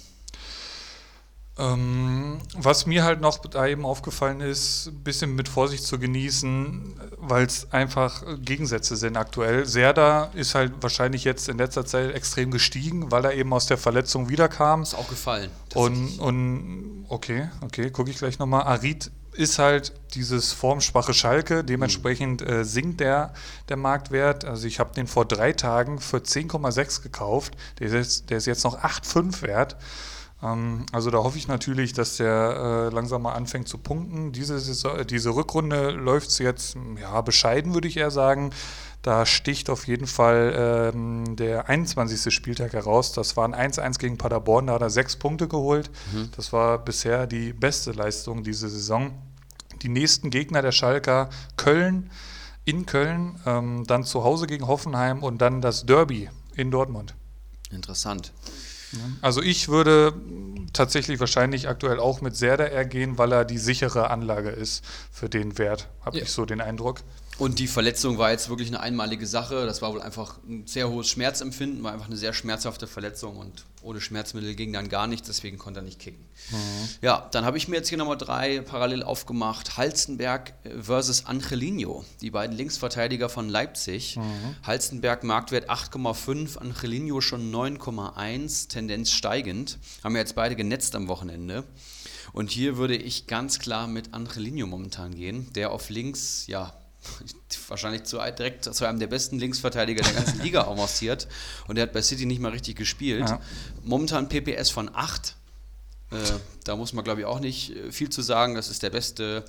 Ähm, 1.60 2.38
was 2.56 2.86
mir 2.86 3.04
halt 3.04 3.20
noch 3.20 3.38
da 3.38 3.66
eben 3.66 3.84
aufgefallen 3.84 4.40
ist, 4.40 4.86
ein 4.86 5.02
bisschen 5.04 5.34
mit 5.34 5.48
Vorsicht 5.48 5.84
zu 5.84 5.98
genießen, 5.98 6.98
weil 7.18 7.44
es 7.44 7.70
einfach 7.70 8.22
Gegensätze 8.40 8.96
sind 8.96 9.16
aktuell. 9.16 9.66
Serda 9.66 10.30
ist 10.34 10.54
halt 10.54 10.72
wahrscheinlich 10.80 11.24
jetzt 11.24 11.48
in 11.48 11.58
letzter 11.58 11.84
Zeit 11.84 12.14
extrem 12.14 12.50
gestiegen, 12.50 13.10
weil 13.10 13.24
er 13.26 13.34
eben 13.34 13.52
aus 13.52 13.66
der 13.66 13.76
Verletzung 13.76 14.30
wiederkam. 14.30 14.82
Ist 14.82 14.94
auch 14.94 15.08
gefallen. 15.08 15.50
Und, 15.74 16.18
und 16.18 17.04
okay, 17.08 17.50
okay, 17.60 17.90
gucke 17.90 18.10
ich 18.10 18.16
gleich 18.16 18.38
nochmal. 18.38 18.62
Arid 18.62 19.10
ist 19.32 19.58
halt 19.58 19.92
dieses 20.14 20.52
formschwache 20.52 21.14
Schalke, 21.14 21.62
dementsprechend 21.62 22.42
äh, 22.42 22.64
sinkt 22.64 23.00
der, 23.00 23.32
der 23.68 23.76
Marktwert. 23.76 24.44
Also 24.44 24.66
ich 24.66 24.80
habe 24.80 24.94
den 24.94 25.06
vor 25.06 25.24
drei 25.24 25.52
Tagen 25.52 26.00
für 26.00 26.18
10,6 26.18 27.02
gekauft, 27.02 27.56
der 27.78 27.88
ist, 27.88 27.92
jetzt, 27.92 28.30
der 28.30 28.38
ist 28.38 28.46
jetzt 28.46 28.64
noch 28.64 28.82
8,5 28.82 29.42
wert. 29.42 29.76
Ähm, 30.42 30.86
also 30.92 31.10
da 31.10 31.18
hoffe 31.18 31.38
ich 31.38 31.48
natürlich, 31.48 31.92
dass 31.92 32.16
der 32.16 32.90
äh, 32.90 32.94
langsam 32.94 33.22
mal 33.22 33.32
anfängt 33.32 33.68
zu 33.68 33.78
punkten. 33.78 34.32
Diese, 34.32 34.58
Saison, 34.58 35.06
diese 35.06 35.30
Rückrunde 35.30 35.90
läuft 35.90 36.38
jetzt 36.38 36.76
ja, 37.00 37.20
bescheiden, 37.20 37.74
würde 37.74 37.88
ich 37.88 37.96
eher 37.96 38.10
sagen. 38.10 38.50
Da 39.02 39.24
sticht 39.24 39.70
auf 39.70 39.86
jeden 39.86 40.06
Fall 40.06 40.92
ähm, 40.94 41.36
der 41.36 41.68
21. 41.68 42.34
Spieltag 42.34 42.74
heraus. 42.74 43.12
Das 43.12 43.36
war 43.36 43.50
ein 43.50 43.54
1-1 43.54 43.98
gegen 43.98 44.18
Paderborn, 44.18 44.66
da 44.66 44.74
hat 44.74 44.82
er 44.82 44.90
sechs 44.90 45.16
Punkte 45.16 45.48
geholt. 45.48 45.90
Mhm. 46.12 46.30
Das 46.36 46.52
war 46.52 46.78
bisher 46.78 47.26
die 47.26 47.52
beste 47.52 47.92
Leistung 47.92 48.44
diese 48.44 48.68
Saison. 48.68 49.12
Die 49.80 49.88
nächsten 49.88 50.28
Gegner 50.28 50.60
der 50.60 50.72
Schalker, 50.72 51.30
Köln, 51.56 52.10
in 52.66 52.84
Köln, 52.84 53.40
ähm, 53.46 53.84
dann 53.86 54.04
zu 54.04 54.22
Hause 54.22 54.46
gegen 54.46 54.66
Hoffenheim 54.66 55.22
und 55.22 55.38
dann 55.38 55.62
das 55.62 55.86
Derby 55.86 56.28
in 56.54 56.70
Dortmund. 56.70 57.14
Interessant. 57.70 58.32
Also 59.22 59.42
ich 59.42 59.68
würde 59.68 60.12
tatsächlich 60.72 61.20
wahrscheinlich 61.20 61.68
aktuell 61.68 61.98
auch 61.98 62.20
mit 62.20 62.36
Serda 62.36 62.64
ergehen, 62.64 63.18
weil 63.18 63.32
er 63.32 63.44
die 63.44 63.58
sichere 63.58 64.10
Anlage 64.10 64.50
ist 64.50 64.84
für 65.12 65.28
den 65.28 65.58
Wert, 65.58 65.88
habe 66.04 66.18
ja. 66.18 66.24
ich 66.24 66.30
so 66.30 66.44
den 66.44 66.60
Eindruck. 66.60 67.00
Und 67.40 67.58
die 67.58 67.68
Verletzung 67.68 68.18
war 68.18 68.32
jetzt 68.32 68.50
wirklich 68.50 68.68
eine 68.68 68.80
einmalige 68.80 69.26
Sache. 69.26 69.64
Das 69.64 69.80
war 69.80 69.94
wohl 69.94 70.02
einfach 70.02 70.36
ein 70.46 70.66
sehr 70.66 70.90
hohes 70.90 71.08
Schmerzempfinden, 71.08 71.82
war 71.82 71.90
einfach 71.90 72.06
eine 72.06 72.18
sehr 72.18 72.34
schmerzhafte 72.34 72.86
Verletzung 72.86 73.38
und 73.38 73.64
ohne 73.80 74.02
Schmerzmittel 74.02 74.54
ging 74.54 74.74
dann 74.74 74.90
gar 74.90 75.06
nichts, 75.06 75.26
deswegen 75.26 75.56
konnte 75.56 75.80
er 75.80 75.82
nicht 75.82 75.98
kicken. 75.98 76.20
Mhm. 76.50 76.88
Ja, 77.00 77.30
dann 77.32 77.46
habe 77.46 77.56
ich 77.56 77.66
mir 77.66 77.76
jetzt 77.76 77.88
hier 77.88 77.96
nochmal 77.96 78.18
drei 78.18 78.60
parallel 78.60 79.02
aufgemacht. 79.02 79.78
Halstenberg 79.78 80.52
versus 80.82 81.24
Angelino, 81.24 82.04
die 82.20 82.30
beiden 82.30 82.54
Linksverteidiger 82.54 83.30
von 83.30 83.48
Leipzig. 83.48 84.18
Mhm. 84.18 84.56
Halstenberg 84.62 85.24
Marktwert 85.24 85.70
8,5, 85.70 86.58
Angelino 86.58 87.22
schon 87.22 87.50
9,1, 87.50 88.68
Tendenz 88.68 89.12
steigend. 89.12 89.78
Haben 90.04 90.14
wir 90.14 90.20
jetzt 90.20 90.34
beide 90.34 90.56
genetzt 90.56 90.94
am 90.94 91.08
Wochenende. 91.08 91.64
Und 92.34 92.50
hier 92.50 92.76
würde 92.76 92.96
ich 92.96 93.26
ganz 93.26 93.58
klar 93.58 93.86
mit 93.86 94.12
Angelino 94.12 94.66
momentan 94.66 95.14
gehen, 95.14 95.50
der 95.54 95.70
auf 95.70 95.88
links, 95.88 96.46
ja, 96.46 96.74
wahrscheinlich 97.68 98.04
zu, 98.04 98.18
direkt 98.18 98.64
zu 98.64 98.84
einem 98.84 98.98
der 98.98 99.06
besten 99.06 99.38
Linksverteidiger 99.38 100.02
der 100.02 100.12
ganzen 100.12 100.40
Liga 100.42 100.64
avanciert. 100.64 101.28
Und 101.66 101.76
der 101.76 101.82
hat 101.82 101.92
bei 101.92 102.02
City 102.02 102.26
nicht 102.26 102.40
mal 102.40 102.52
richtig 102.52 102.76
gespielt. 102.76 103.28
Ja. 103.28 103.40
Momentan 103.84 104.28
PPS 104.28 104.70
von 104.70 104.90
8. 104.92 105.36
Äh, 106.10 106.16
da 106.64 106.76
muss 106.76 106.92
man, 106.92 107.04
glaube 107.04 107.20
ich, 107.20 107.26
auch 107.26 107.40
nicht 107.40 107.76
äh, 107.76 107.92
viel 107.92 108.10
zu 108.10 108.22
sagen. 108.22 108.54
Das 108.54 108.68
ist 108.68 108.82
der 108.82 108.90
beste 108.90 109.44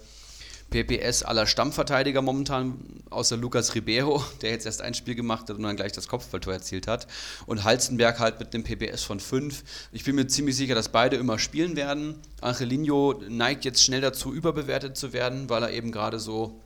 PPS 0.71 1.23
aller 1.23 1.47
Stammverteidiger 1.47 2.21
momentan, 2.21 2.79
außer 3.09 3.35
Lucas 3.35 3.75
Ribeiro, 3.75 4.23
der 4.41 4.51
jetzt 4.51 4.65
erst 4.65 4.81
ein 4.81 4.93
Spiel 4.93 5.15
gemacht 5.15 5.49
hat 5.49 5.57
und 5.57 5.63
dann 5.63 5.75
gleich 5.75 5.91
das 5.91 6.07
Kopfballtor 6.07 6.53
erzielt 6.53 6.87
hat. 6.87 7.07
Und 7.45 7.65
Halzenberg 7.65 8.19
halt 8.19 8.39
mit 8.39 8.53
dem 8.53 8.63
PPS 8.63 9.03
von 9.03 9.19
5. 9.19 9.63
Ich 9.91 10.05
bin 10.05 10.15
mir 10.15 10.27
ziemlich 10.27 10.55
sicher, 10.55 10.73
dass 10.73 10.89
beide 10.89 11.17
immer 11.17 11.39
spielen 11.39 11.75
werden. 11.75 12.15
Angelino 12.39 13.21
neigt 13.27 13.65
jetzt 13.65 13.83
schnell 13.83 13.99
dazu, 13.99 14.33
überbewertet 14.33 14.95
zu 14.95 15.11
werden, 15.11 15.49
weil 15.49 15.63
er 15.63 15.71
eben 15.71 15.91
gerade 15.91 16.19
so 16.19 16.61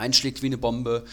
einschlägt 0.00 0.42
wie 0.42 0.46
eine 0.46 0.58
Bombe. 0.58 1.04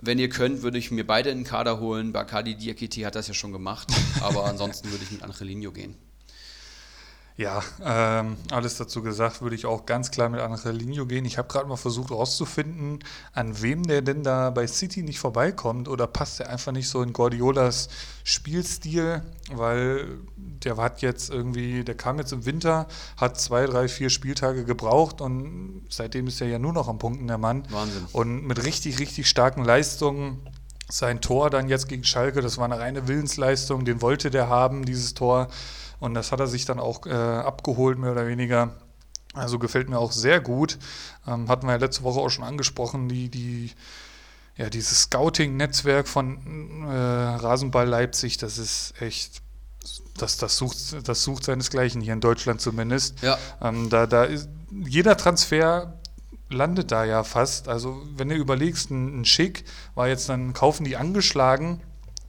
Wenn 0.00 0.18
ihr 0.18 0.28
könnt, 0.28 0.62
würde 0.62 0.78
ich 0.78 0.90
mir 0.90 1.06
beide 1.06 1.30
in 1.30 1.38
den 1.38 1.44
Kader 1.44 1.78
holen. 1.78 2.12
Bakadi 2.12 2.56
Diakiti 2.56 3.02
hat 3.02 3.14
das 3.14 3.28
ja 3.28 3.34
schon 3.34 3.52
gemacht, 3.52 3.88
aber 4.20 4.44
ansonsten 4.44 4.90
würde 4.90 5.04
ich 5.04 5.12
mit 5.12 5.22
Angelino 5.22 5.70
gehen. 5.70 5.94
Ja, 7.36 7.62
ähm, 7.82 8.36
alles 8.50 8.76
dazu 8.76 9.02
gesagt, 9.02 9.40
würde 9.40 9.56
ich 9.56 9.64
auch 9.64 9.86
ganz 9.86 10.10
klar 10.10 10.28
mit 10.28 10.40
Angelino 10.40 11.06
gehen. 11.06 11.24
Ich 11.24 11.38
habe 11.38 11.48
gerade 11.48 11.66
mal 11.66 11.76
versucht 11.76 12.10
herauszufinden, 12.10 12.98
an 13.32 13.62
wem 13.62 13.84
der 13.84 14.02
denn 14.02 14.22
da 14.22 14.50
bei 14.50 14.66
City 14.66 15.02
nicht 15.02 15.18
vorbeikommt 15.18 15.88
oder 15.88 16.06
passt 16.06 16.40
er 16.40 16.50
einfach 16.50 16.72
nicht 16.72 16.88
so 16.88 17.02
in 17.02 17.14
Guardiolas 17.14 17.88
Spielstil, 18.22 19.22
weil 19.50 20.18
der 20.36 20.76
hat 20.76 21.00
jetzt 21.00 21.30
irgendwie, 21.30 21.84
der 21.84 21.96
kam 21.96 22.18
jetzt 22.18 22.32
im 22.32 22.44
Winter, 22.44 22.86
hat 23.16 23.40
zwei, 23.40 23.64
drei, 23.64 23.88
vier 23.88 24.10
Spieltage 24.10 24.64
gebraucht 24.64 25.22
und 25.22 25.86
seitdem 25.88 26.26
ist 26.26 26.40
er 26.40 26.48
ja 26.48 26.58
nur 26.58 26.74
noch 26.74 26.88
am 26.88 26.98
Punkten, 26.98 27.26
der 27.26 27.38
Mann. 27.38 27.64
Wahnsinn. 27.70 28.06
Und 28.12 28.46
mit 28.46 28.62
richtig, 28.64 28.98
richtig 28.98 29.26
starken 29.28 29.64
Leistungen. 29.64 30.38
Sein 30.90 31.22
Tor 31.22 31.48
dann 31.48 31.70
jetzt 31.70 31.88
gegen 31.88 32.04
Schalke, 32.04 32.42
das 32.42 32.58
war 32.58 32.66
eine 32.66 32.78
reine 32.78 33.08
Willensleistung, 33.08 33.86
den 33.86 34.02
wollte 34.02 34.30
der 34.30 34.48
haben, 34.48 34.84
dieses 34.84 35.14
Tor. 35.14 35.48
Und 36.02 36.14
das 36.14 36.32
hat 36.32 36.40
er 36.40 36.48
sich 36.48 36.64
dann 36.64 36.80
auch 36.80 37.06
äh, 37.06 37.12
abgeholt, 37.12 37.96
mehr 37.96 38.10
oder 38.10 38.26
weniger. 38.26 38.74
Also 39.34 39.60
gefällt 39.60 39.88
mir 39.88 40.00
auch 40.00 40.10
sehr 40.10 40.40
gut. 40.40 40.76
Ähm, 41.28 41.48
hatten 41.48 41.68
wir 41.68 41.74
ja 41.74 41.78
letzte 41.78 42.02
Woche 42.02 42.18
auch 42.18 42.28
schon 42.28 42.42
angesprochen, 42.42 43.08
die, 43.08 43.28
die, 43.28 43.70
ja, 44.56 44.68
dieses 44.68 45.02
Scouting-Netzwerk 45.02 46.08
von 46.08 46.88
äh, 46.88 46.92
Rasenball 46.92 47.86
Leipzig, 47.86 48.36
das 48.36 48.58
ist 48.58 49.00
echt, 49.00 49.42
das, 50.18 50.38
das, 50.38 50.56
sucht, 50.56 51.06
das 51.06 51.22
sucht 51.22 51.44
seinesgleichen 51.44 52.00
hier 52.00 52.14
in 52.14 52.20
Deutschland 52.20 52.60
zumindest. 52.60 53.22
Ja. 53.22 53.38
Ähm, 53.60 53.88
da, 53.88 54.08
da 54.08 54.24
ist 54.24 54.48
jeder 54.72 55.16
Transfer 55.16 56.00
landet 56.50 56.90
da 56.90 57.04
ja 57.04 57.22
fast. 57.22 57.68
Also, 57.68 58.02
wenn 58.16 58.28
du 58.28 58.34
überlegst, 58.34 58.90
ein, 58.90 59.20
ein 59.20 59.24
Schick 59.24 59.64
war 59.94 60.08
jetzt 60.08 60.28
dann, 60.28 60.52
kaufen 60.52 60.82
die 60.82 60.96
angeschlagen. 60.96 61.80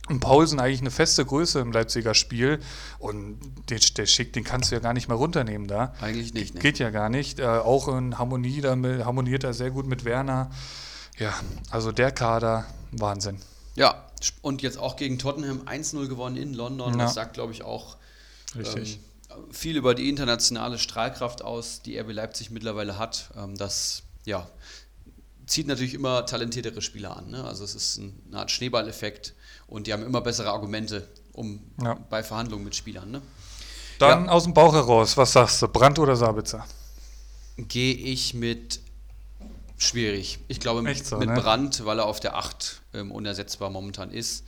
Und 0.10 0.20
Paulsen 0.20 0.60
eigentlich 0.60 0.82
eine 0.82 0.92
feste 0.92 1.24
Größe 1.24 1.60
im 1.60 1.72
Leipziger 1.72 2.14
Spiel. 2.14 2.60
Und 3.00 3.40
den, 3.70 3.80
der 3.96 4.06
Schick, 4.06 4.34
den 4.34 4.44
kannst 4.44 4.70
du 4.70 4.76
ja 4.76 4.82
gar 4.82 4.94
nicht 4.94 5.08
mehr 5.08 5.16
runternehmen 5.16 5.68
da. 5.68 5.94
Eigentlich 6.02 6.34
nicht. 6.34 6.56
Ne? 6.56 6.60
Geht 6.60 6.78
ja 6.78 6.90
gar 6.90 7.10
nicht. 7.10 7.40
Äh, 7.40 7.46
auch 7.46 7.88
in 7.88 8.18
Harmonie, 8.18 8.60
damit 8.60 9.06
harmoniert 9.06 9.46
er 9.46 9.54
sehr 9.54 9.72
gut 9.72 9.88
mit 9.88 10.04
Werner. 10.04 10.52
Ja, 11.18 11.34
also 11.70 11.92
der 11.92 12.12
Kader, 12.12 12.66
Wahnsinn. 12.92 13.40
Ja, 13.76 14.08
und 14.42 14.62
jetzt 14.62 14.78
auch 14.78 14.98
gegen 14.98 15.20
Tottenham 15.20 15.62
1-0 15.62 16.08
gewonnen 16.08 16.36
in 16.36 16.54
London. 16.54 16.94
Ja. 16.94 17.06
Das 17.06 17.14
sagt, 17.14 17.36
glaube 17.36 17.54
ich, 17.54 17.64
auch. 17.64 17.98
Ähm, 18.56 18.86
viel 19.52 19.78
über 19.78 19.96
die 19.96 20.10
internationale 20.10 20.78
Strahlkraft 20.78 21.42
aus, 21.42 21.82
die 21.82 21.98
RB 21.98 22.12
Leipzig 22.12 22.52
mittlerweile 22.52 23.00
hat. 23.00 23.32
Ähm, 23.36 23.56
das 23.58 24.04
ja, 24.26 24.48
zieht 25.48 25.68
natürlich 25.68 25.94
immer 25.94 26.26
talentiertere 26.26 26.82
Spieler 26.82 27.18
an. 27.18 27.32
Ne? 27.32 27.44
Also 27.44 27.64
es 27.64 27.74
ist 27.74 28.00
eine 28.00 28.38
Art 28.38 28.52
Schneeballeffekt 28.52 29.34
und 29.68 29.88
die 29.88 29.94
haben 29.94 30.04
immer 30.04 30.22
bessere 30.22 30.50
Argumente 30.50 31.08
um 31.34 31.60
ja. 31.82 31.96
bei 32.10 32.24
Verhandlungen 32.24 32.64
mit 32.64 32.76
Spielern. 32.76 33.12
Ne? 33.12 33.22
Dann 34.00 34.26
ja. 34.26 34.32
aus 34.32 34.44
dem 34.44 34.54
Bauch 34.54 34.74
heraus, 34.74 35.18
was 35.18 35.34
sagst 35.34 35.62
du, 35.62 35.68
Brandt 35.68 36.00
oder 36.00 36.16
Sabitzer? 36.16 36.66
Gehe 37.58 37.94
ich 37.94 38.34
mit 38.34 38.80
schwierig. 39.78 40.40
Ich 40.48 40.60
glaube 40.60 40.82
mit, 40.82 41.06
so, 41.06 41.18
mit 41.18 41.30
ne? 41.30 41.36
Brandt, 41.36 41.86
weil 41.86 42.00
er 42.00 42.06
auf 42.06 42.20
der 42.20 42.36
8 42.36 42.82
ähm, 42.94 43.12
unersetzbar 43.12 43.70
momentan 43.70 44.12
ist. 44.12 44.44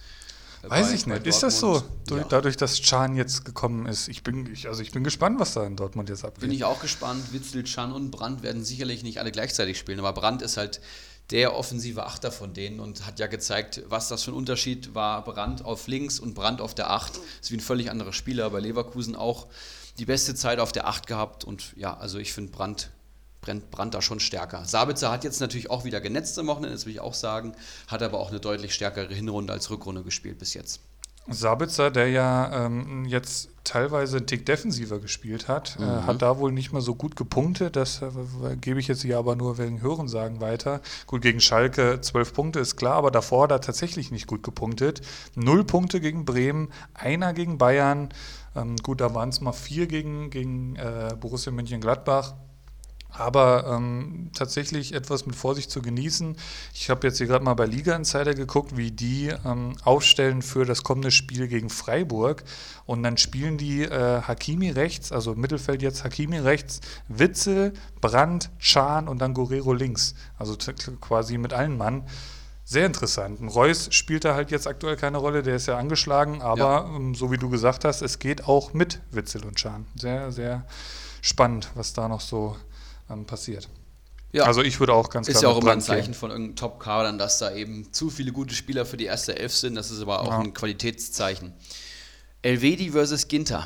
Weiß 0.64 0.88
bei, 0.88 0.94
ich 0.96 1.06
nicht. 1.06 1.28
Ist 1.28 1.44
das 1.44 1.60
so? 1.60 1.84
Ja. 2.10 2.24
Dadurch, 2.28 2.58
dass 2.58 2.82
Chan 2.82 3.16
jetzt 3.16 3.46
gekommen 3.46 3.86
ist. 3.86 4.08
Ich 4.08 4.24
bin, 4.24 4.52
ich, 4.52 4.68
also 4.68 4.82
ich 4.82 4.92
bin 4.92 5.04
gespannt, 5.04 5.40
was 5.40 5.54
da 5.54 5.64
in 5.66 5.76
Dortmund 5.76 6.10
jetzt 6.10 6.26
abgeht. 6.26 6.42
Bin 6.42 6.52
ich 6.52 6.64
auch 6.64 6.80
gespannt. 6.80 7.34
Witzel, 7.34 7.64
Chan 7.64 7.92
und 7.92 8.10
Brandt 8.10 8.42
werden 8.42 8.64
sicherlich 8.64 9.04
nicht 9.04 9.20
alle 9.20 9.32
gleichzeitig 9.32 9.78
spielen, 9.78 10.00
aber 10.00 10.14
Brandt 10.14 10.42
ist 10.42 10.58
halt 10.58 10.82
der 11.32 11.56
offensive 11.56 12.06
Achter 12.06 12.32
von 12.32 12.54
denen 12.54 12.80
und 12.80 13.06
hat 13.06 13.20
ja 13.20 13.28
gezeigt, 13.28 13.82
was 13.88 14.08
das 14.10 14.24
für 14.24 14.32
ein 14.32 14.36
Unterschied 14.36 14.94
war. 14.94 15.24
Brandt 15.24 15.66
auf 15.66 15.88
links 15.88 16.20
und 16.20 16.36
Brandt 16.36 16.62
auf 16.62 16.76
der 16.76 16.92
8. 16.92 17.20
Ist 17.42 17.52
wie 17.52 17.58
ein 17.58 17.62
völlig 17.62 17.90
anderer 17.90 18.14
Spieler. 18.14 18.50
Bei 18.50 18.60
Leverkusen 18.60 19.16
auch 19.16 19.48
die 19.98 20.06
beste 20.06 20.36
Zeit 20.36 20.60
auf 20.60 20.72
der 20.72 20.88
8 20.88 21.08
gehabt 21.08 21.44
und 21.44 21.74
ja, 21.78 21.96
also 21.98 22.20
ich 22.20 22.34
finde 22.34 22.52
Brandt 22.52 22.92
brennt 23.42 23.70
Brand 23.72 23.94
da 23.94 24.02
schon 24.02 24.20
stärker. 24.20 24.66
Sabitzer 24.66 25.12
hat 25.12 25.24
jetzt 25.24 25.40
natürlich 25.40 25.70
auch 25.70 25.86
wieder 25.86 26.02
genetzt 26.02 26.38
am 26.40 26.48
Wochenende, 26.48 26.76
das 26.76 26.86
will 26.86 26.94
ich 26.94 27.00
auch 27.00 27.14
sagen, 27.14 27.56
hat 27.88 28.02
aber 28.02 28.20
auch 28.20 28.30
eine 28.30 28.40
deutlich 28.40 28.74
stärkere 28.74 29.14
Hinrunde 29.14 29.54
als 29.54 29.70
Rückrunde 29.70 30.04
gespielt 30.04 30.40
bis 30.40 30.56
jetzt. 30.56 30.82
Sabitzer, 31.28 31.90
der 31.92 32.10
ja 32.10 32.66
ähm, 32.66 33.06
jetzt 33.06 33.50
teilweise 33.64 34.18
einen 34.18 34.28
Tick 34.28 34.46
defensiver 34.46 35.00
gespielt 35.00 35.48
hat, 35.48 35.78
äh, 35.80 35.82
mhm. 35.82 35.88
äh, 35.88 36.02
hat 36.04 36.22
da 36.22 36.38
wohl 36.38 36.52
nicht 36.52 36.72
mehr 36.72 36.82
so 36.82 36.96
gut 36.96 37.16
gepunktet. 37.16 37.76
Das 37.76 38.02
äh, 38.02 38.56
gebe 38.62 38.80
ich 38.80 38.88
jetzt 38.88 39.02
hier 39.02 39.18
aber 39.18 39.36
nur 39.36 39.58
wegen 39.58 39.82
Hörensagen 39.82 40.40
weiter. 40.40 40.82
Gut, 41.08 41.22
gegen 41.22 41.40
Schalke 41.40 42.00
zwölf 42.02 42.34
Punkte 42.34 42.60
ist 42.60 42.76
klar, 42.76 42.96
aber 42.96 43.12
davor 43.12 43.44
hat 43.44 43.52
er 43.52 43.62
tatsächlich 43.62 44.12
nicht 44.12 44.28
gut 44.28 44.44
gepunktet. 44.44 45.02
Null 45.36 45.64
Punkte 45.64 46.00
gegen 46.00 46.26
Bremen, 46.26 46.70
einer 46.94 47.34
gegen 47.34 47.58
Bayern. 47.58 48.10
Ähm, 48.56 48.76
gut, 48.78 49.02
da 49.02 49.14
waren 49.14 49.30
es 49.30 49.42
mal 49.42 49.54
vier 49.54 49.88
gegen, 49.88 50.30
gegen 50.30 50.76
äh, 50.76 51.16
Borussia 51.20 51.52
Mönchengladbach 51.52 52.36
aber 53.18 53.66
ähm, 53.68 54.30
tatsächlich 54.34 54.94
etwas 54.94 55.26
mit 55.26 55.36
Vorsicht 55.36 55.72
zu 55.72 55.82
genießen. 55.82 56.36
Ich 56.74 56.90
habe 56.90 57.08
jetzt 57.08 57.18
hier 57.18 57.28
gerade 57.28 57.44
mal 57.44 57.54
bei 57.54 57.66
Liga 57.66 57.96
Insider 57.96 58.34
geguckt, 58.34 58.78
wie 58.78 58.92
die 58.92 59.34
ähm, 59.46 59.76
aufstellen 59.84 60.42
für 60.42 60.66
das 60.66 60.84
kommende 60.84 61.12
Spiel 61.12 61.48
gegen 61.48 61.70
Freiburg. 61.70 62.44
Und 62.86 63.04
dann 63.04 63.18
spielen 63.18 63.58
die 63.58 63.84
äh, 63.84 64.22
Hakimi 64.22 64.70
rechts, 64.70 65.12
also 65.12 65.34
im 65.34 65.42
Mittelfeld 65.42 65.82
jetzt 65.82 66.04
Hakimi 66.04 66.38
rechts, 66.38 66.82
Witzel, 67.08 67.74
Brandt, 68.02 68.52
Schahn 68.58 69.08
und 69.08 69.20
dann 69.20 69.34
Guerrero 69.34 69.74
links. 69.74 70.16
Also 70.38 70.56
quasi 71.02 71.38
mit 71.38 71.54
allen 71.54 71.78
Mann. 71.78 72.04
Sehr 72.68 72.88
interessant. 72.88 73.42
Ein 73.42 73.48
Reus 73.48 73.90
spielt 73.92 74.26
da 74.26 74.34
halt 74.34 74.50
jetzt 74.50 74.68
aktuell 74.68 74.96
keine 74.96 75.20
Rolle, 75.20 75.44
der 75.44 75.56
ist 75.56 75.68
ja 75.68 75.78
angeschlagen, 75.78 76.42
aber 76.42 76.60
ja. 76.60 76.96
Ähm, 76.96 77.14
so 77.14 77.32
wie 77.32 77.38
du 77.38 77.48
gesagt 77.50 77.86
hast, 77.86 78.02
es 78.02 78.18
geht 78.18 78.48
auch 78.48 78.74
mit 78.74 79.02
Witzel 79.12 79.46
und 79.46 79.60
Schahn. 79.60 79.86
Sehr, 79.96 80.32
sehr 80.32 80.66
spannend, 81.22 81.70
was 81.76 81.94
da 81.94 82.08
noch 82.08 82.22
so 82.22 82.56
ähm, 83.10 83.26
passiert. 83.26 83.70
Ja. 84.32 84.44
Also 84.44 84.62
ich 84.62 84.80
würde 84.80 84.94
auch 84.94 85.10
ganz 85.10 85.28
klar. 85.28 85.36
Ist 85.36 85.44
ja 85.44 85.50
auch 85.50 85.62
immer 85.62 85.72
ein 85.72 85.82
Zeichen 85.82 86.14
von 86.14 86.30
irgendeinem 86.30 86.58
Top-Kadern, 86.58 87.18
dass 87.18 87.40
da 87.40 87.54
eben 87.56 87.94
zu 87.94 88.10
viele 88.10 88.34
gute 88.34 88.54
Spieler 88.54 88.86
für 88.86 88.98
die 88.98 89.06
erste 89.06 89.40
Elf 89.40 89.54
sind. 89.54 89.76
Das 89.76 89.92
ist 89.92 90.02
aber 90.02 90.20
auch 90.20 90.28
ja. 90.28 90.40
ein 90.40 90.54
Qualitätszeichen. 90.54 91.54
Elvedi 92.42 92.92
versus 92.92 93.28
Ginter. 93.28 93.66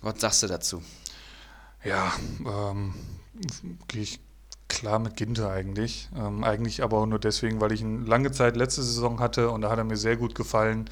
Was 0.00 0.20
sagst 0.20 0.42
du 0.42 0.46
dazu? 0.46 0.82
Ja, 1.84 2.12
ähm, 2.46 2.94
gehe 3.88 4.02
ich 4.02 4.20
klar 4.68 4.98
mit 4.98 5.16
Ginter 5.16 5.50
eigentlich. 5.50 6.08
Ähm, 6.16 6.44
eigentlich 6.44 6.82
aber 6.82 6.98
auch 6.98 7.06
nur 7.06 7.18
deswegen, 7.18 7.60
weil 7.60 7.72
ich 7.72 7.82
ihn 7.82 8.06
lange 8.06 8.32
Zeit 8.32 8.56
letzte 8.56 8.82
Saison 8.82 9.20
hatte 9.20 9.50
und 9.50 9.60
da 9.62 9.70
hat 9.70 9.78
er 9.78 9.84
mir 9.84 9.96
sehr 9.96 10.16
gut 10.16 10.34
gefallen. 10.34 10.88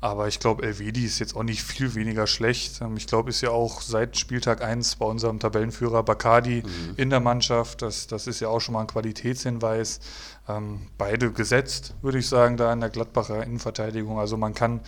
Aber 0.00 0.28
ich 0.28 0.38
glaube, 0.38 0.62
Elvedi 0.62 1.04
ist 1.04 1.18
jetzt 1.18 1.34
auch 1.34 1.42
nicht 1.42 1.62
viel 1.62 1.94
weniger 1.96 2.26
schlecht. 2.26 2.80
Ähm, 2.80 2.96
ich 2.96 3.06
glaube, 3.06 3.30
ist 3.30 3.40
ja 3.40 3.50
auch 3.50 3.80
seit 3.80 4.16
Spieltag 4.16 4.62
1 4.62 4.96
bei 4.96 5.06
unserem 5.06 5.40
Tabellenführer 5.40 6.02
Bacardi 6.04 6.62
mhm. 6.64 6.94
in 6.96 7.10
der 7.10 7.20
Mannschaft. 7.20 7.82
Das, 7.82 8.06
das 8.06 8.26
ist 8.26 8.40
ja 8.40 8.48
auch 8.48 8.60
schon 8.60 8.74
mal 8.74 8.82
ein 8.82 8.86
Qualitätshinweis. 8.86 10.00
Ähm, 10.48 10.86
beide 10.98 11.32
gesetzt, 11.32 11.94
würde 12.00 12.18
ich 12.18 12.28
sagen, 12.28 12.56
da 12.56 12.72
in 12.72 12.80
der 12.80 12.90
Gladbacher 12.90 13.42
Innenverteidigung. 13.42 14.18
Also 14.20 14.36
man 14.36 14.54
kann 14.54 14.80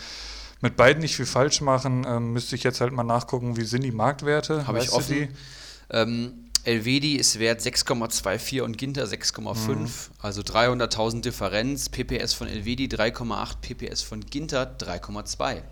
mit 0.60 0.76
beiden 0.76 1.02
nicht 1.02 1.16
viel 1.16 1.26
falsch 1.26 1.60
machen. 1.60 2.06
Ähm, 2.06 2.32
müsste 2.32 2.54
ich 2.54 2.62
jetzt 2.62 2.80
halt 2.80 2.92
mal 2.92 3.02
nachgucken, 3.02 3.56
wie 3.56 3.64
sind 3.64 3.82
die 3.82 3.92
Marktwerte? 3.92 4.66
Habe 4.68 4.78
ich 4.78 4.92
offen. 4.92 5.28
Ähm, 5.90 6.49
Elvedi 6.64 7.16
ist 7.16 7.38
wert 7.38 7.60
6,24 7.60 8.62
und 8.62 8.78
Ginter 8.78 9.04
6,5, 9.04 9.68
mhm. 9.68 9.88
also 10.20 10.42
300.000 10.42 11.22
Differenz. 11.22 11.88
PPS 11.88 12.34
von 12.34 12.48
Elvedi 12.48 12.86
3,8, 12.86 13.56
PPS 13.60 14.02
von 14.02 14.20
Ginter 14.24 14.76
3,2. 14.78 15.42
Okay. 15.52 15.62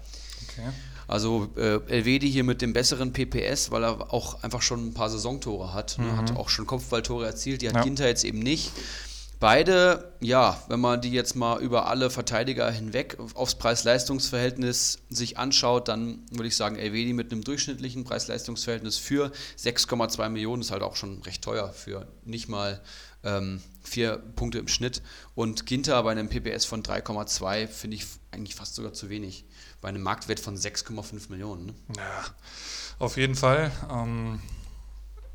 Also 1.06 1.48
äh, 1.56 1.80
Elvedi 1.88 2.30
hier 2.30 2.44
mit 2.44 2.60
dem 2.60 2.74
besseren 2.74 3.12
PPS, 3.12 3.70
weil 3.70 3.82
er 3.82 4.12
auch 4.12 4.42
einfach 4.42 4.60
schon 4.60 4.88
ein 4.88 4.94
paar 4.94 5.08
Saisontore 5.08 5.72
hat. 5.72 5.98
Ne? 5.98 6.04
Mhm. 6.04 6.16
Hat 6.18 6.36
auch 6.36 6.50
schon 6.50 6.66
Kopfballtore 6.66 7.24
erzielt, 7.26 7.62
die 7.62 7.68
hat 7.68 7.76
ja. 7.76 7.82
Ginter 7.82 8.06
jetzt 8.06 8.24
eben 8.24 8.40
nicht. 8.40 8.72
Beide, 9.40 10.12
ja, 10.18 10.60
wenn 10.66 10.80
man 10.80 11.00
die 11.00 11.12
jetzt 11.12 11.36
mal 11.36 11.60
über 11.60 11.86
alle 11.86 12.10
Verteidiger 12.10 12.68
hinweg 12.72 13.18
aufs 13.34 13.54
Preis-Leistungs-Verhältnis 13.54 14.98
sich 15.10 15.38
anschaut, 15.38 15.86
dann 15.86 16.24
würde 16.32 16.48
ich 16.48 16.56
sagen, 16.56 16.74
Elvedi 16.74 17.12
mit 17.12 17.30
einem 17.30 17.44
durchschnittlichen 17.44 18.02
Preis-Leistungs-Verhältnis 18.02 18.98
für 18.98 19.30
6,2 19.56 20.28
Millionen 20.30 20.62
ist 20.62 20.72
halt 20.72 20.82
auch 20.82 20.96
schon 20.96 21.22
recht 21.22 21.42
teuer 21.42 21.72
für 21.72 22.08
nicht 22.24 22.48
mal 22.48 22.80
ähm, 23.22 23.60
vier 23.82 24.16
Punkte 24.16 24.58
im 24.58 24.66
Schnitt. 24.66 25.02
Und 25.36 25.66
Ginter 25.66 26.02
bei 26.02 26.10
einem 26.10 26.28
PPS 26.28 26.64
von 26.64 26.82
3,2 26.82 27.68
finde 27.68 27.96
ich 27.96 28.06
eigentlich 28.32 28.56
fast 28.56 28.74
sogar 28.74 28.92
zu 28.92 29.08
wenig. 29.08 29.44
Bei 29.80 29.88
einem 29.88 30.02
Marktwert 30.02 30.40
von 30.40 30.56
6,5 30.56 31.30
Millionen. 31.30 31.66
Ne? 31.66 31.74
Ja, 31.96 32.24
auf 32.98 33.16
jeden 33.16 33.36
Fall. 33.36 33.70
Ähm 33.88 34.40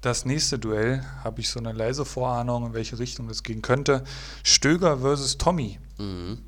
das 0.04 0.26
nächste 0.26 0.60
Duell 0.60 1.04
habe 1.24 1.40
ich 1.40 1.50
so 1.50 1.60
eine 1.60 1.72
leise 1.72 2.04
Vorahnung, 2.04 2.68
in 2.68 2.74
welche 2.74 3.00
Richtung 3.00 3.30
es 3.30 3.42
gehen 3.42 3.62
könnte. 3.62 4.04
Stöger 4.44 5.00
versus 5.00 5.38
Tommy. 5.38 5.80
Mhm. 5.98 6.40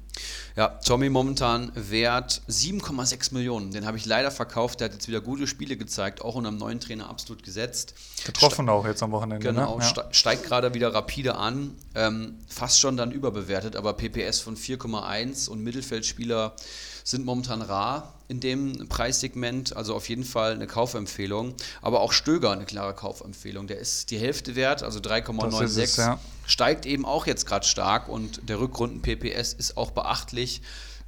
Ja, 0.56 0.68
Tommy 0.68 1.10
momentan 1.10 1.72
wert 1.76 2.42
7,6 2.50 3.34
Millionen. 3.34 3.72
Den 3.72 3.86
habe 3.86 3.98
ich 3.98 4.06
leider 4.06 4.32
verkauft. 4.32 4.80
Der 4.80 4.86
hat 4.86 4.94
jetzt 4.94 5.08
wieder 5.08 5.22
gute 5.22 5.48
Spiele 5.48 5.78
gezeigt, 5.78 6.22
auch 6.22 6.36
unter 6.36 6.50
einem 6.50 6.58
neuen 6.58 6.80
Trainer 6.80 7.10
absolut 7.10 7.44
gesetzt. 7.44 7.94
Getroffen 8.26 8.66
Ste 8.66 8.72
auch 8.72 8.86
jetzt 8.86 9.04
am 9.04 9.12
Wochenende. 9.12 9.46
Genau, 9.46 9.78
ne? 9.78 9.86
ja. 9.86 10.04
steigt 10.12 10.44
gerade 10.44 10.74
wieder 10.74 10.94
rapide 10.94 11.36
an. 11.36 11.76
Ähm, 11.96 12.40
fast 12.48 12.80
schon 12.80 12.98
dann 12.98 13.12
überbewertet, 13.12 13.76
aber 13.76 13.94
PPS 13.94 14.40
von 14.40 14.58
4,1 14.58 15.50
und 15.50 15.64
Mittelfeldspieler 15.64 16.56
sind 17.04 17.26
momentan 17.26 17.62
rar 17.62 18.15
in 18.28 18.40
dem 18.40 18.88
Preissegment, 18.90 19.76
also 19.76 19.96
auf 19.96 20.10
jeden 20.10 20.24
Fall 20.24 20.54
eine 20.54 20.68
Kaufempfehlung. 20.68 21.54
Aber 21.82 22.02
auch 22.02 22.12
Stöger 22.12 22.52
eine 22.52 22.66
klare 22.66 22.94
Kaufempfehlung. 22.94 23.68
Der 23.68 23.80
ist 23.80 24.12
die 24.12 24.18
Hälfte 24.18 24.56
wert, 24.56 24.84
also 24.84 25.00
3,96. 25.00 26.00
Ja. 26.00 26.20
Steigt 26.46 26.86
eben 26.86 27.06
auch 27.06 27.28
jetzt 27.28 27.46
gerade 27.46 27.66
stark 27.66 28.10
und 28.10 28.50
der 28.50 28.60
Rückrunden-PPS 28.60 29.54
ist 29.54 29.78
auch 29.78 29.92
beachtlich. 29.92 30.62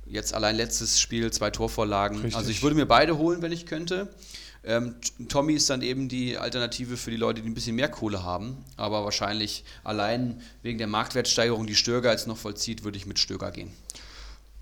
Jetzt 0.05 0.33
allein 0.33 0.55
letztes 0.55 0.99
Spiel, 1.01 1.31
zwei 1.31 1.51
Torvorlagen. 1.51 2.17
Richtig. 2.17 2.35
Also 2.35 2.49
ich 2.49 2.63
würde 2.63 2.75
mir 2.75 2.85
beide 2.85 3.17
holen, 3.17 3.41
wenn 3.41 3.51
ich 3.51 3.65
könnte. 3.65 4.07
Ähm, 4.63 4.95
Tommy 5.29 5.53
ist 5.53 5.69
dann 5.69 5.81
eben 5.81 6.09
die 6.09 6.37
Alternative 6.37 6.97
für 6.97 7.09
die 7.09 7.17
Leute, 7.17 7.41
die 7.41 7.49
ein 7.49 7.53
bisschen 7.53 7.75
mehr 7.75 7.89
Kohle 7.89 8.23
haben. 8.23 8.63
Aber 8.75 9.03
wahrscheinlich 9.05 9.63
allein 9.83 10.41
wegen 10.61 10.77
der 10.77 10.87
Marktwertsteigerung, 10.87 11.67
die 11.67 11.75
Stöger 11.75 12.11
jetzt 12.11 12.27
noch 12.27 12.37
vollzieht, 12.37 12.83
würde 12.83 12.97
ich 12.97 13.05
mit 13.05 13.17
Stöger 13.17 13.51
gehen. 13.51 13.71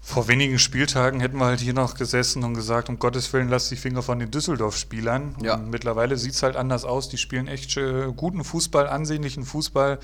Vor 0.07 0.27
wenigen 0.27 0.59
Spieltagen 0.59 1.19
hätten 1.19 1.39
wir 1.39 1.45
halt 1.45 1.59
hier 1.59 1.73
noch 1.73 1.95
gesessen 1.95 2.43
und 2.43 2.53
gesagt, 2.53 2.89
um 2.89 2.99
Gottes 2.99 3.33
Willen, 3.33 3.49
lass 3.49 3.69
die 3.69 3.75
Finger 3.75 4.03
von 4.03 4.19
den 4.19 4.29
Düsseldorf-Spielern. 4.29 5.35
Ja. 5.41 5.57
mittlerweile 5.57 6.15
sieht 6.15 6.33
es 6.33 6.43
halt 6.43 6.55
anders 6.55 6.85
aus. 6.85 7.09
Die 7.09 7.17
spielen 7.17 7.47
echt 7.47 7.75
äh, 7.75 8.13
guten 8.15 8.43
Fußball, 8.43 8.87
ansehnlichen 8.87 9.43
Fußball. 9.43 9.97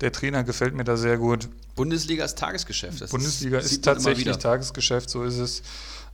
Der 0.00 0.10
Trainer 0.10 0.42
gefällt 0.42 0.74
mir 0.74 0.84
da 0.84 0.96
sehr 0.96 1.18
gut. 1.18 1.50
Bundesliga 1.76 2.24
ist 2.24 2.38
Tagesgeschäft. 2.38 3.02
Das 3.02 3.10
Bundesliga 3.10 3.58
ist, 3.58 3.72
ist 3.72 3.84
tatsächlich 3.84 4.38
Tagesgeschäft, 4.38 5.10
so 5.10 5.22
ist 5.22 5.36
es. 5.36 5.62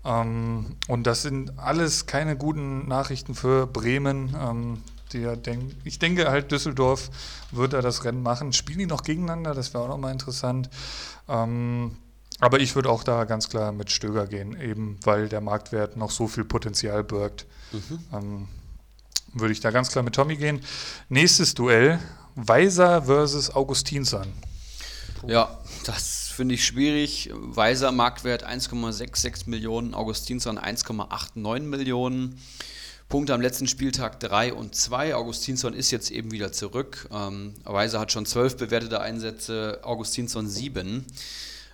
Ähm, 0.05 0.75
und 0.89 1.07
das 1.07 1.23
sind 1.23 1.61
alles 1.61 2.07
keine 2.07 2.37
guten 2.37 2.89
Nachrichten 2.89 3.37
für 3.37 3.69
Bremen. 3.69 4.37
Ähm, 4.37 4.83
Der 5.13 5.37
denk, 5.37 5.77
ich 5.85 6.01
denke 6.01 6.29
halt, 6.29 6.51
Düsseldorf 6.51 7.09
wird 7.53 7.73
da 7.73 7.83
das 7.83 8.05
Rennen 8.05 8.25
machen. 8.25 8.53
Spielen 8.53 8.81
die 8.81 8.87
noch 8.87 9.05
gegeneinander? 9.05 9.55
Das 9.55 9.73
wäre 9.75 9.85
auch 9.85 9.89
nochmal 9.89 10.11
interessant. 10.11 10.69
Ähm, 11.29 11.97
aber 12.41 12.61
ich 12.61 12.75
würde 12.75 12.91
auch 12.91 13.03
da 13.03 13.25
ganz 13.25 13.49
klar 13.49 13.73
mit 13.73 13.91
Stöger 13.91 14.27
gehen, 14.27 14.61
eben 14.61 14.99
weil 15.03 15.29
der 15.29 15.41
Marktwert 15.41 15.97
noch 15.97 16.11
so 16.11 16.29
viel 16.29 16.45
Potenzial 16.45 17.05
birgt. 17.05 17.47
Mhm. 17.73 17.99
Ähm, 18.13 18.49
würde 19.35 19.53
ich 19.53 19.61
da 19.61 19.71
ganz 19.71 19.91
klar 19.91 20.03
mit 20.03 20.15
Tommy 20.15 20.37
gehen. 20.37 20.61
Nächstes 21.09 21.55
Duell: 21.55 21.99
Weiser 22.35 23.03
versus 23.03 23.55
Augustinsson. 23.55 24.33
Ja, 25.27 25.59
das 25.85 26.29
finde 26.29 26.55
ich 26.55 26.65
schwierig. 26.65 27.31
Weiser 27.35 27.91
Marktwert 27.93 28.47
1,66 28.47 29.49
Millionen, 29.49 29.95
Augustinsson 29.95 30.59
1,89 30.59 31.61
Millionen. 31.61 32.41
Punkte 33.09 33.33
am 33.33 33.41
letzten 33.41 33.67
Spieltag 33.67 34.21
3 34.21 34.53
und 34.53 34.75
2. 34.75 35.15
Augustinsson 35.15 35.73
ist 35.73 35.91
jetzt 35.91 36.11
eben 36.11 36.31
wieder 36.31 36.53
zurück. 36.53 37.09
Ähm, 37.11 37.55
Weiser 37.65 38.01
hat 38.01 38.13
schon 38.13 38.27
12 38.27 38.59
bewertete 38.59 39.01
Einsätze, 39.01 39.81
Augustinsson 39.83 40.47
7. 40.47 41.07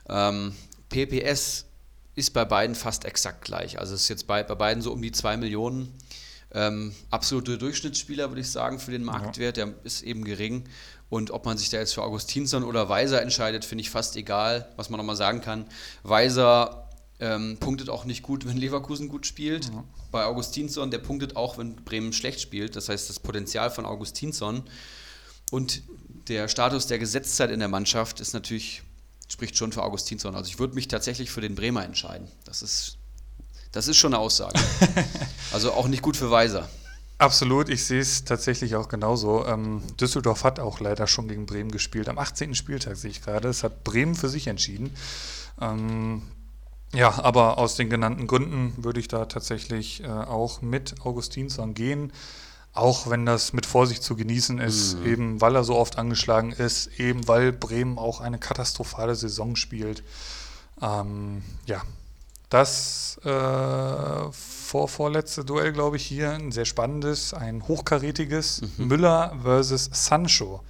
Ähm, 0.08 0.54
PPS 0.88 1.66
ist 2.14 2.32
bei 2.32 2.44
beiden 2.44 2.76
fast 2.76 3.04
exakt 3.04 3.44
gleich. 3.44 3.78
Also 3.78 3.94
es 3.94 4.02
ist 4.02 4.08
jetzt 4.08 4.26
bei, 4.26 4.42
bei 4.42 4.54
beiden 4.54 4.82
so 4.82 4.92
um 4.92 5.02
die 5.02 5.12
2 5.12 5.36
Millionen. 5.36 5.92
Ähm, 6.52 6.94
absolute 7.10 7.58
Durchschnittsspieler, 7.58 8.30
würde 8.30 8.40
ich 8.40 8.50
sagen, 8.50 8.78
für 8.78 8.92
den 8.92 9.02
Marktwert. 9.02 9.56
Der 9.56 9.74
ist 9.82 10.02
eben 10.02 10.24
gering. 10.24 10.68
Und 11.08 11.32
ob 11.32 11.44
man 11.44 11.58
sich 11.58 11.70
da 11.70 11.78
jetzt 11.78 11.94
für 11.94 12.02
Augustinsson 12.02 12.62
oder 12.62 12.88
Weiser 12.88 13.20
entscheidet, 13.20 13.64
finde 13.64 13.82
ich 13.82 13.90
fast 13.90 14.16
egal. 14.16 14.72
Was 14.76 14.90
man 14.90 14.98
nochmal 14.98 15.16
sagen 15.16 15.40
kann, 15.40 15.66
Weiser 16.04 16.88
ähm, 17.20 17.56
punktet 17.58 17.88
auch 17.90 18.04
nicht 18.04 18.22
gut, 18.22 18.46
wenn 18.46 18.56
Leverkusen 18.56 19.08
gut 19.08 19.26
spielt. 19.26 19.72
Mhm. 19.72 19.84
Bei 20.10 20.24
Augustinsson, 20.24 20.90
der 20.90 20.98
punktet 20.98 21.36
auch, 21.36 21.58
wenn 21.58 21.76
Bremen 21.76 22.12
schlecht 22.12 22.40
spielt. 22.40 22.76
Das 22.76 22.88
heißt, 22.88 23.08
das 23.08 23.18
Potenzial 23.18 23.70
von 23.70 23.86
Augustinsson 23.86 24.64
und 25.50 25.82
der 26.28 26.48
Status 26.48 26.86
der 26.86 26.98
Gesetzzeit 26.98 27.50
in 27.50 27.60
der 27.60 27.68
Mannschaft 27.68 28.20
ist 28.20 28.32
natürlich, 28.32 28.82
spricht 29.28 29.56
schon 29.56 29.72
für 29.72 29.82
Augustinsson. 29.82 30.34
Also 30.34 30.48
ich 30.48 30.58
würde 30.58 30.74
mich 30.74 30.88
tatsächlich 30.88 31.30
für 31.30 31.40
den 31.40 31.54
Bremer 31.54 31.84
entscheiden. 31.84 32.28
Das 32.44 32.62
ist, 32.62 32.98
das 33.72 33.88
ist 33.88 33.96
schon 33.96 34.14
eine 34.14 34.22
Aussage. 34.22 34.58
also 35.52 35.72
auch 35.72 35.88
nicht 35.88 36.02
gut 36.02 36.16
für 36.16 36.30
Weiser. 36.30 36.68
Absolut, 37.18 37.68
ich 37.68 37.84
sehe 37.84 38.00
es 38.00 38.24
tatsächlich 38.24 38.74
auch 38.74 38.88
genauso. 38.88 39.46
Ähm, 39.46 39.82
Düsseldorf 40.00 40.42
hat 40.44 40.58
auch 40.58 40.80
leider 40.80 41.06
schon 41.06 41.28
gegen 41.28 41.46
Bremen 41.46 41.70
gespielt. 41.70 42.08
Am 42.08 42.18
18. 42.18 42.54
Spieltag 42.54 42.96
sehe 42.96 43.10
ich 43.10 43.22
gerade. 43.22 43.48
Es 43.48 43.62
hat 43.62 43.84
Bremen 43.84 44.16
für 44.16 44.28
sich 44.28 44.48
entschieden. 44.48 44.90
Ähm, 45.60 46.22
ja, 46.92 47.22
aber 47.22 47.58
aus 47.58 47.76
den 47.76 47.88
genannten 47.88 48.26
Gründen 48.26 48.74
würde 48.82 49.00
ich 49.00 49.08
da 49.08 49.26
tatsächlich 49.26 50.02
äh, 50.02 50.06
auch 50.06 50.60
mit 50.60 51.00
Augustinsson 51.04 51.74
gehen. 51.74 52.12
Auch 52.74 53.08
wenn 53.08 53.24
das 53.24 53.52
mit 53.52 53.66
Vorsicht 53.66 54.02
zu 54.02 54.16
genießen 54.16 54.58
ist, 54.58 54.98
mhm. 54.98 55.06
eben 55.06 55.40
weil 55.40 55.54
er 55.54 55.62
so 55.62 55.76
oft 55.76 55.96
angeschlagen 55.96 56.50
ist, 56.50 56.98
eben 56.98 57.26
weil 57.28 57.52
Bremen 57.52 57.98
auch 57.98 58.20
eine 58.20 58.38
katastrophale 58.38 59.14
Saison 59.14 59.54
spielt. 59.54 60.02
Ähm, 60.82 61.42
ja, 61.66 61.82
das 62.50 63.18
äh, 63.24 63.28
vor, 64.32 64.88
vorletzte 64.88 65.44
Duell, 65.44 65.72
glaube 65.72 65.96
ich, 65.96 66.04
hier 66.04 66.32
ein 66.32 66.50
sehr 66.50 66.64
spannendes, 66.64 67.32
ein 67.32 67.66
hochkarätiges 67.66 68.62
mhm. 68.76 68.88
Müller 68.88 69.36
versus 69.42 69.88
Sancho. 69.92 70.60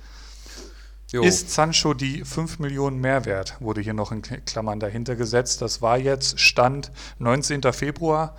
Jo. 1.11 1.23
Ist 1.23 1.51
Sancho 1.51 1.95
die 1.95 2.25
5 2.25 2.59
Millionen 2.59 3.01
Mehrwert? 3.01 3.57
Wurde 3.61 3.81
hier 3.81 3.95
noch 3.95 4.13
in 4.13 4.21
Klammern 4.23 4.81
dahinter 4.81 5.15
gesetzt. 5.15 5.63
Das 5.63 5.81
war 5.81 5.97
jetzt 5.97 6.41
Stand 6.41 6.91
19. 7.19 7.63
Februar. 7.73 8.37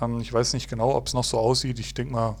Ähm, 0.00 0.20
ich 0.20 0.32
weiß 0.32 0.52
nicht 0.52 0.68
genau, 0.68 0.94
ob 0.94 1.06
es 1.06 1.14
noch 1.14 1.24
so 1.24 1.38
aussieht. 1.38 1.78
Ich 1.78 1.94
denke 1.94 2.12
mal, 2.12 2.36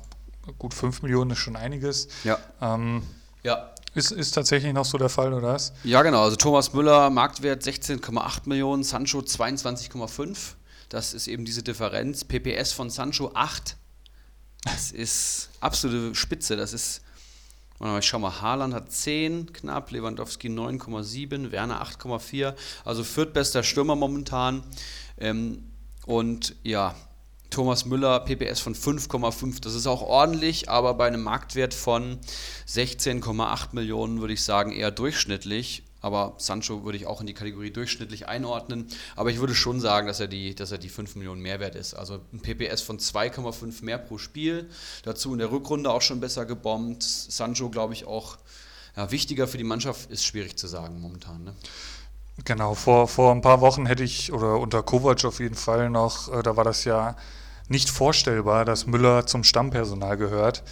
gut 0.58 0.74
5 0.74 1.02
Millionen 1.02 1.30
ist 1.32 1.38
schon 1.38 1.56
einiges. 1.56 2.08
Ja. 2.24 2.38
Ähm, 2.60 3.02
ja. 3.42 3.72
Ist, 3.94 4.10
ist 4.10 4.32
tatsächlich 4.32 4.74
noch 4.74 4.84
so 4.84 4.98
der 4.98 5.08
Fall, 5.08 5.32
oder 5.32 5.48
was? 5.48 5.72
Ja, 5.82 6.02
genau. 6.02 6.22
Also 6.22 6.36
Thomas 6.36 6.74
Müller, 6.74 7.08
Marktwert 7.08 7.62
16,8 7.62 8.40
Millionen, 8.44 8.82
Sancho 8.82 9.20
22,5. 9.20 10.36
Das 10.90 11.14
ist 11.14 11.28
eben 11.28 11.44
diese 11.44 11.62
Differenz. 11.62 12.24
PPS 12.24 12.72
von 12.72 12.90
Sancho 12.90 13.30
8. 13.34 13.76
Das 14.64 14.90
ist 14.90 15.48
absolute 15.60 16.14
Spitze. 16.14 16.56
Das 16.56 16.74
ist, 16.74 17.02
ich 17.98 18.06
schau 18.06 18.18
mal, 18.18 18.40
Haaland 18.40 18.74
hat 18.74 18.92
10 18.92 19.52
knapp, 19.52 19.90
Lewandowski 19.90 20.48
9,7, 20.48 21.50
Werner 21.50 21.82
8,4. 21.82 22.54
Also 22.84 23.02
viertbester 23.02 23.62
Stürmer 23.62 23.96
momentan. 23.96 24.62
Ähm, 25.18 25.70
und 26.04 26.54
ja, 26.62 26.94
Thomas 27.50 27.84
Müller 27.84 28.20
PPS 28.20 28.60
von 28.60 28.74
5,5. 28.74 29.60
Das 29.60 29.74
ist 29.74 29.86
auch 29.86 30.02
ordentlich, 30.02 30.68
aber 30.68 30.94
bei 30.94 31.06
einem 31.06 31.22
Marktwert 31.22 31.74
von 31.74 32.18
16,8 32.68 33.68
Millionen 33.72 34.20
würde 34.20 34.34
ich 34.34 34.44
sagen 34.44 34.72
eher 34.72 34.90
durchschnittlich. 34.90 35.82
Aber 36.02 36.34
Sancho 36.38 36.84
würde 36.84 36.98
ich 36.98 37.06
auch 37.06 37.20
in 37.20 37.26
die 37.26 37.34
Kategorie 37.34 37.70
durchschnittlich 37.70 38.28
einordnen. 38.28 38.86
Aber 39.16 39.30
ich 39.30 39.40
würde 39.40 39.54
schon 39.54 39.80
sagen, 39.80 40.06
dass 40.06 40.20
er 40.20 40.28
die, 40.28 40.54
dass 40.54 40.70
er 40.70 40.78
die 40.78 40.88
5 40.88 41.16
Millionen 41.16 41.40
Mehrwert 41.40 41.74
ist. 41.74 41.94
Also 41.94 42.20
ein 42.32 42.40
PPS 42.40 42.82
von 42.82 42.98
2,5 42.98 43.84
mehr 43.84 43.98
pro 43.98 44.18
Spiel. 44.18 44.70
Dazu 45.02 45.32
in 45.32 45.38
der 45.38 45.50
Rückrunde 45.50 45.90
auch 45.90 46.02
schon 46.02 46.20
besser 46.20 46.46
gebombt. 46.46 47.02
Sancho, 47.02 47.70
glaube 47.70 47.94
ich, 47.94 48.04
auch 48.04 48.38
ja, 48.96 49.10
wichtiger 49.10 49.48
für 49.48 49.58
die 49.58 49.64
Mannschaft, 49.64 50.10
ist 50.10 50.24
schwierig 50.24 50.56
zu 50.56 50.66
sagen 50.66 51.00
momentan. 51.00 51.44
Ne? 51.44 51.54
Genau, 52.44 52.74
vor, 52.74 53.08
vor 53.08 53.32
ein 53.32 53.40
paar 53.40 53.60
Wochen 53.60 53.86
hätte 53.86 54.04
ich, 54.04 54.32
oder 54.32 54.58
unter 54.58 54.82
Kovac 54.82 55.24
auf 55.24 55.40
jeden 55.40 55.54
Fall 55.54 55.88
noch, 55.90 56.32
äh, 56.32 56.42
da 56.42 56.56
war 56.56 56.64
das 56.64 56.84
ja 56.84 57.16
nicht 57.68 57.88
vorstellbar, 57.90 58.64
dass 58.64 58.86
Müller 58.86 59.26
zum 59.26 59.42
Stammpersonal 59.42 60.16
gehört. 60.16 60.62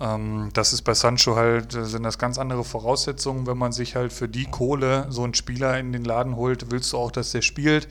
Ähm, 0.00 0.50
das 0.54 0.72
ist 0.72 0.82
bei 0.82 0.94
Sancho 0.94 1.36
halt, 1.36 1.74
äh, 1.74 1.84
sind 1.84 2.04
das 2.04 2.18
ganz 2.18 2.38
andere 2.38 2.64
Voraussetzungen. 2.64 3.46
Wenn 3.46 3.58
man 3.58 3.72
sich 3.72 3.96
halt 3.96 4.12
für 4.12 4.28
die 4.28 4.46
Kohle 4.46 5.06
so 5.10 5.24
einen 5.24 5.34
Spieler 5.34 5.78
in 5.78 5.92
den 5.92 6.04
Laden 6.04 6.36
holt, 6.36 6.70
willst 6.70 6.92
du 6.92 6.98
auch, 6.98 7.10
dass 7.10 7.32
der 7.32 7.42
spielt. 7.42 7.88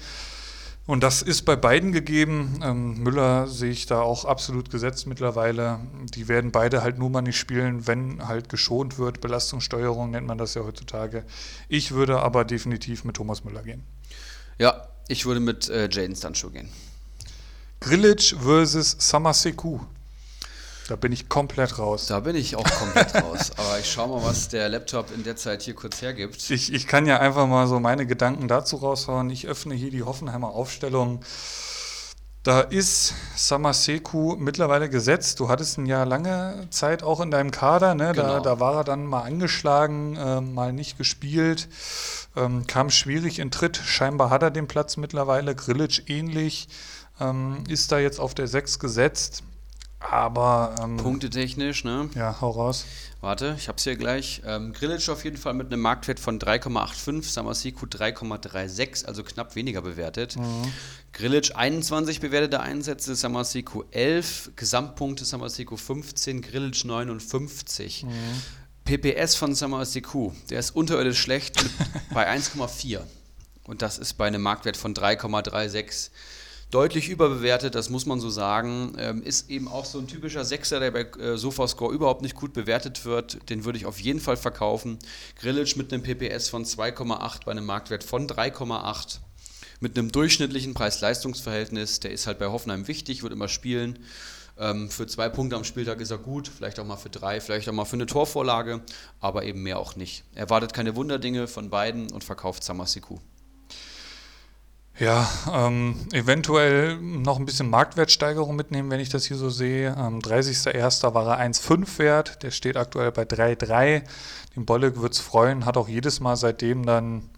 Und 0.89 1.03
das 1.03 1.21
ist 1.21 1.43
bei 1.43 1.55
beiden 1.55 1.91
gegeben. 1.91 2.61
Ähm, 2.63 3.03
Müller 3.03 3.45
sehe 3.45 3.69
ich 3.69 3.85
da 3.85 4.01
auch 4.01 4.25
absolut 4.25 4.71
gesetzt 4.71 5.05
mittlerweile. 5.05 5.79
Die 6.15 6.27
werden 6.27 6.51
beide 6.51 6.81
halt 6.81 6.97
nur 6.97 7.11
mal 7.11 7.21
nicht 7.21 7.37
spielen, 7.37 7.85
wenn 7.85 8.27
halt 8.27 8.49
geschont 8.49 8.97
wird. 8.97 9.21
Belastungssteuerung 9.21 10.09
nennt 10.09 10.25
man 10.25 10.39
das 10.39 10.55
ja 10.55 10.63
heutzutage. 10.63 11.25
Ich 11.67 11.91
würde 11.91 12.21
aber 12.21 12.43
definitiv 12.43 13.03
mit 13.03 13.17
Thomas 13.17 13.43
Müller 13.43 13.61
gehen. 13.61 13.83
Ja, 14.57 14.87
ich 15.07 15.27
würde 15.27 15.39
mit 15.39 15.69
äh, 15.69 15.89
Jaden 15.91 16.15
Sancho 16.15 16.49
gehen. 16.49 16.69
Grillage 17.81 18.35
versus 18.41 18.95
Samaseku. 18.97 19.81
Da 20.89 20.95
bin 20.95 21.11
ich 21.11 21.29
komplett 21.29 21.77
raus. 21.77 22.07
Da 22.07 22.19
bin 22.21 22.35
ich 22.35 22.55
auch 22.55 22.63
komplett 22.63 23.13
raus. 23.13 23.51
Aber 23.57 23.77
ich 23.77 23.91
schaue 23.91 24.07
mal, 24.07 24.27
was 24.27 24.49
der 24.49 24.69
Laptop 24.69 25.13
in 25.13 25.23
der 25.23 25.35
Zeit 25.35 25.61
hier 25.61 25.75
kurz 25.75 26.01
hergibt. 26.01 26.49
Ich, 26.49 26.73
ich 26.73 26.87
kann 26.87 27.05
ja 27.05 27.19
einfach 27.19 27.45
mal 27.45 27.67
so 27.67 27.79
meine 27.79 28.07
Gedanken 28.07 28.47
dazu 28.47 28.77
raushauen. 28.77 29.29
Ich 29.29 29.45
öffne 29.45 29.75
hier 29.75 29.91
die 29.91 30.01
Hoffenheimer 30.01 30.49
Aufstellung. 30.49 31.23
Da 32.41 32.61
ist 32.61 33.13
Samaseku 33.35 34.35
mittlerweile 34.39 34.89
gesetzt. 34.89 35.39
Du 35.39 35.47
hattest 35.47 35.77
ihn 35.77 35.85
ja 35.85 36.05
lange 36.05 36.65
Zeit 36.71 37.03
auch 37.03 37.19
in 37.19 37.29
deinem 37.29 37.51
Kader. 37.51 37.93
Ne? 37.93 38.13
Genau. 38.13 38.27
Da, 38.27 38.39
da 38.39 38.59
war 38.59 38.77
er 38.77 38.83
dann 38.83 39.05
mal 39.05 39.21
angeschlagen, 39.21 40.15
äh, 40.15 40.41
mal 40.41 40.73
nicht 40.73 40.97
gespielt, 40.97 41.69
ähm, 42.35 42.65
kam 42.65 42.89
schwierig 42.89 43.37
in 43.37 43.51
Tritt. 43.51 43.77
Scheinbar 43.77 44.31
hat 44.31 44.41
er 44.41 44.49
den 44.49 44.67
Platz 44.67 44.97
mittlerweile. 44.97 45.53
Grillitsch 45.53 46.01
ähnlich. 46.07 46.67
Ähm, 47.19 47.63
ist 47.67 47.91
da 47.91 47.99
jetzt 47.99 48.19
auf 48.19 48.33
der 48.33 48.47
6 48.47 48.79
gesetzt. 48.79 49.43
Aber. 49.99 50.75
Ähm, 50.81 50.97
Punktetechnisch, 50.97 51.83
ne? 51.83 52.09
Ja, 52.15 52.39
hau 52.39 52.51
raus. 52.51 52.85
Warte, 53.21 53.55
ich 53.57 53.67
hab's 53.67 53.83
hier 53.83 53.97
gleich. 53.97 54.41
Ähm, 54.45 54.71
Grillitsch 54.71 55.09
auf 55.09 55.25
jeden 55.25 55.35
Fall 55.35 55.53
mit 55.53 55.67
einem 55.67 55.81
Marktwert 55.81 56.21
von 56.21 56.39
3,85, 56.39 57.23
Samasiku 57.23 57.85
3,36, 57.85 59.05
also 59.05 59.23
knapp 59.23 59.55
weniger 59.55 59.81
bewertet. 59.81 60.37
Mhm. 60.37 60.71
Grillitsch 61.11 61.51
21 61.53 62.21
bewertete 62.21 62.61
Einsätze, 62.61 63.15
Samasiku 63.15 63.83
11, 63.91 64.51
Gesamtpunkte 64.55 65.25
Samasiku 65.25 65.75
15, 65.75 66.41
Grillitsch 66.41 66.85
59. 66.85 68.03
Mhm. 68.03 68.11
PPS 68.85 69.35
von 69.35 69.53
Samasiku, 69.53 70.31
der 70.49 70.59
ist 70.59 70.71
unterirdisch 70.71 71.19
schlecht 71.19 71.63
bei 72.13 72.27
1,4. 72.31 73.01
Und 73.65 73.81
das 73.81 73.99
ist 73.99 74.13
bei 74.13 74.25
einem 74.25 74.41
Marktwert 74.41 74.77
von 74.77 74.95
3,36 74.95 76.09
deutlich 76.71 77.09
überbewertet, 77.09 77.75
das 77.75 77.89
muss 77.89 78.05
man 78.05 78.19
so 78.19 78.29
sagen. 78.29 78.93
Ähm, 78.97 79.23
ist 79.23 79.49
eben 79.49 79.67
auch 79.67 79.85
so 79.85 79.99
ein 79.99 80.07
typischer 80.07 80.45
Sechser, 80.45 80.79
der 80.79 80.91
bei 80.91 81.01
äh, 81.01 81.37
Sofascore 81.37 81.93
überhaupt 81.93 82.21
nicht 82.21 82.35
gut 82.35 82.53
bewertet 82.53 83.05
wird. 83.05 83.49
Den 83.49 83.65
würde 83.65 83.77
ich 83.77 83.85
auf 83.85 83.99
jeden 83.99 84.19
Fall 84.19 84.37
verkaufen. 84.37 84.99
Grillitsch 85.39 85.75
mit 85.75 85.91
einem 85.91 86.03
PPS 86.03 86.49
von 86.49 86.65
2,8 86.65 87.45
bei 87.45 87.51
einem 87.51 87.65
Marktwert 87.65 88.03
von 88.03 88.27
3,8 88.27 89.19
mit 89.79 89.97
einem 89.97 90.11
durchschnittlichen 90.11 90.73
Preis-Leistungs-Verhältnis. 90.73 92.01
Der 92.01 92.11
ist 92.11 92.27
halt 92.27 92.39
bei 92.39 92.47
Hoffenheim 92.47 92.87
wichtig, 92.87 93.23
wird 93.23 93.33
immer 93.33 93.47
spielen. 93.47 93.99
Ähm, 94.59 94.89
für 94.89 95.07
zwei 95.07 95.29
Punkte 95.29 95.55
am 95.55 95.63
Spieltag 95.63 96.01
ist 96.01 96.11
er 96.11 96.17
gut, 96.17 96.49
vielleicht 96.49 96.79
auch 96.79 96.85
mal 96.85 96.97
für 96.97 97.09
drei, 97.09 97.39
vielleicht 97.39 97.69
auch 97.69 97.73
mal 97.73 97.85
für 97.85 97.95
eine 97.95 98.05
Torvorlage, 98.05 98.81
aber 99.21 99.43
eben 99.45 99.63
mehr 99.63 99.79
auch 99.79 99.95
nicht. 99.95 100.25
Er 100.35 100.49
wartet 100.49 100.73
keine 100.73 100.97
Wunderdinge 100.97 101.47
von 101.47 101.69
beiden 101.69 102.11
und 102.11 102.25
verkauft 102.25 102.63
Samasiku. 102.63 103.19
Ja, 104.99 105.29
ähm, 105.53 105.95
eventuell 106.11 106.97
noch 106.97 107.39
ein 107.39 107.45
bisschen 107.45 107.69
Marktwertsteigerung 107.69 108.55
mitnehmen, 108.57 108.89
wenn 108.89 108.99
ich 108.99 109.07
das 109.07 109.25
hier 109.25 109.37
so 109.37 109.49
sehe. 109.49 109.95
Ähm, 109.97 110.19
30.01. 110.19 111.13
war 111.13 111.39
er 111.39 111.49
1,5 111.49 111.99
wert, 111.99 112.43
der 112.43 112.51
steht 112.51 112.75
aktuell 112.75 113.13
bei 113.13 113.23
3,3. 113.23 114.03
Den 114.57 114.65
Bolleg 114.65 115.01
wird 115.01 115.13
es 115.13 115.19
freuen, 115.19 115.65
hat 115.65 115.77
auch 115.77 115.87
jedes 115.87 116.19
Mal 116.19 116.35
seitdem 116.35 116.85
dann 116.85 117.29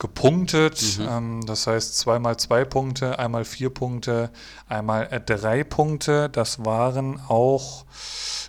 gepunktet. 0.00 0.98
Mhm. 0.98 1.06
Ähm, 1.08 1.46
das 1.46 1.68
heißt 1.68 1.96
zweimal 1.96 2.38
zwei 2.38 2.64
Punkte, 2.64 3.20
einmal 3.20 3.44
vier 3.44 3.70
Punkte, 3.70 4.30
einmal 4.68 5.08
drei 5.24 5.62
Punkte. 5.62 6.28
Das 6.28 6.64
waren 6.64 7.20
auch 7.28 7.84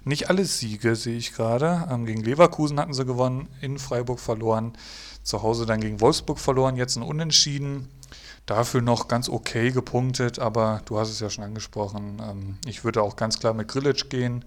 nicht 0.03 0.29
alle 0.31 0.45
Siege, 0.45 0.95
sehe 0.95 1.17
ich 1.17 1.33
gerade. 1.33 1.87
Ähm, 1.91 2.07
gegen 2.07 2.23
Leverkusen 2.23 2.79
hatten 2.79 2.93
sie 2.93 3.05
gewonnen, 3.05 3.49
in 3.61 3.77
Freiburg 3.77 4.19
verloren, 4.19 4.73
zu 5.21 5.43
Hause 5.43 5.67
dann 5.67 5.79
gegen 5.79 6.01
Wolfsburg 6.01 6.39
verloren, 6.39 6.75
jetzt 6.75 6.95
ein 6.95 7.03
Unentschieden. 7.03 7.89
Dafür 8.47 8.81
noch 8.81 9.09
ganz 9.09 9.27
okay 9.27 9.71
gepunktet, 9.71 10.39
aber 10.39 10.81
du 10.85 10.97
hast 10.97 11.09
es 11.09 11.19
ja 11.19 11.29
schon 11.29 11.43
angesprochen. 11.43 12.21
Ähm, 12.21 12.57
ich 12.65 12.85
würde 12.85 13.03
auch 13.03 13.17
ganz 13.17 13.39
klar 13.39 13.53
mit 13.53 13.67
Grillitsch 13.67 14.09
gehen. 14.09 14.45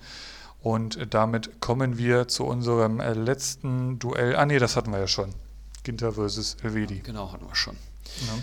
Und 0.63 1.15
damit 1.15 1.61
kommen 1.61 1.99
wir 1.99 2.27
zu 2.27 2.45
unserem 2.45 3.01
äh, 3.01 3.13
letzten 3.13 3.99
Duell. 3.99 4.37
Ah, 4.37 4.47
nee, 4.47 4.59
das 4.59 4.75
hatten 4.75 4.91
wir 4.91 4.99
ja 4.99 5.07
schon. 5.07 5.35
Ginter 5.85 6.13
versus 6.13 6.57
Elvedi. 6.63 7.01
Genau, 7.01 7.31
hatten 7.31 7.47
wir 7.47 7.55
schon. 7.55 7.77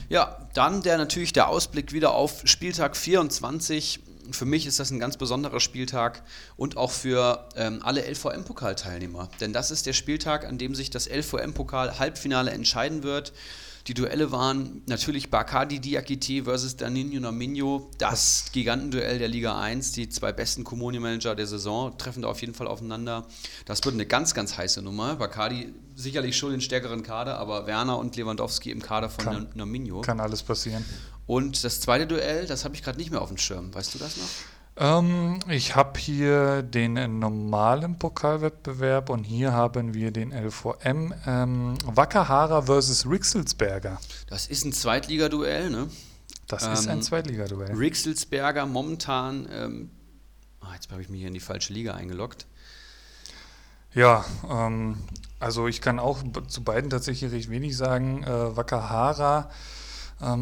Ja. 0.10 0.18
ja, 0.22 0.48
dann 0.54 0.82
der 0.84 0.98
natürlich 0.98 1.34
der 1.34 1.50
Ausblick 1.50 1.92
wieder 1.92 2.14
auf 2.14 2.42
Spieltag 2.46 2.96
24. 2.96 4.00
Für 4.32 4.46
mich 4.46 4.68
ist 4.68 4.80
das 4.80 4.92
ein 4.92 5.00
ganz 5.00 5.18
besonderer 5.18 5.60
Spieltag 5.60 6.22
und 6.56 6.78
auch 6.78 6.92
für 6.92 7.48
ähm, 7.56 7.82
alle 7.84 8.02
LVM-Pokalteilnehmer. 8.02 9.30
Denn 9.40 9.54
das 9.54 9.72
ist 9.72 9.88
der 9.88 9.94
Spieltag, 9.94 10.46
an 10.46 10.60
dem 10.60 10.76
sich 10.76 10.92
das 10.92 11.10
LVM-Pokal-Halbfinale 11.10 12.52
entscheiden 12.52 13.02
wird. 13.02 13.34
Die 13.88 13.94
Duelle 13.94 14.34
waren 14.34 14.82
natürlich 14.86 15.30
Bacardi 15.30 15.80
Diakite 15.80 16.44
versus 16.44 16.76
Danilo 16.76 17.22
Nominho, 17.22 17.90
das 17.98 18.48
Gigantenduell 18.52 19.18
der 19.18 19.30
Liga 19.30 19.58
1. 19.58 19.94
Die 19.94 20.10
zwei 20.10 20.34
besten 20.34 20.66
Comunio-Manager 20.66 21.36
der 21.36 21.48
Saison 21.48 21.98
treffen 21.98 22.24
da 22.24 22.28
auf 22.28 22.42
jeden 22.42 22.54
Fall 22.54 22.68
aufeinander. 22.68 23.26
Das 23.64 23.86
wird 23.86 23.96
eine 23.96 24.06
ganz, 24.06 24.34
ganz 24.34 24.58
heiße 24.58 24.82
Nummer. 24.82 25.16
Bacardi 25.16 25.74
sicherlich 25.96 26.36
schon 26.36 26.52
den 26.52 26.60
stärkeren 26.60 27.02
Kader, 27.02 27.38
aber 27.38 27.66
Werner 27.66 27.98
und 27.98 28.18
Lewandowski 28.18 28.72
im 28.72 28.82
Kader 28.82 29.10
von 29.10 29.24
kann, 29.24 29.48
Nominho. 29.56 30.02
Kann 30.02 30.20
alles 30.20 30.44
passieren. 30.44 30.84
Und 31.26 31.64
das 31.64 31.80
zweite 31.80 32.08
Duell, 32.08 32.46
das 32.46 32.66
habe 32.66 32.76
ich 32.76 32.84
gerade 32.84 32.98
nicht 32.98 33.12
mehr 33.12 33.22
auf 33.22 33.30
dem 33.30 33.38
Schirm. 33.38 33.74
Weißt 33.74 33.94
du 33.94 34.00
das 34.00 34.18
noch? 34.18 34.28
Ähm, 34.80 35.40
ich 35.50 35.76
habe 35.76 36.00
hier 36.00 36.62
den 36.62 37.20
normalen 37.20 37.98
Pokalwettbewerb 37.98 39.10
und 39.10 39.24
hier 39.24 39.52
haben 39.52 39.96
wir 39.96 40.12
den 40.12 40.32
LVM 40.32 41.14
ähm, 41.26 41.78
Wackerhara 41.84 42.62
versus 42.62 43.10
Rixelsberger. 43.10 44.00
Das 44.28 44.48
ist 44.48 44.66
ein 44.66 44.74
Zweitligaduell, 44.74 45.72
ne? 45.72 45.90
Das 46.48 46.66
ähm, 46.66 46.74
ist 46.74 46.88
ein 46.88 46.98
ähm, 46.98 47.02
Zweitligaduell. 47.02 47.76
Rixelsberger 47.76 48.68
momentan, 48.68 49.48
ähm, 49.52 49.90
oh, 50.62 50.74
jetzt 50.74 50.92
habe 50.92 51.02
ich 51.02 51.10
mich 51.10 51.20
hier 51.20 51.30
in 51.30 51.34
die 51.34 51.40
falsche 51.40 51.74
Liga 51.74 51.96
eingeloggt. 51.96 52.46
Ja, 53.96 54.26
ähm, 54.48 54.98
also 55.40 55.68
ich 55.68 55.82
kann 55.82 55.98
auch 55.98 56.20
zu 56.48 56.64
beiden 56.64 56.92
tatsächlich 56.92 57.32
recht 57.32 57.50
wenig 57.50 57.76
sagen. 57.76 58.24
Äh, 58.24 58.56
Wackerhara 58.56 59.50
ähm, 59.50 59.52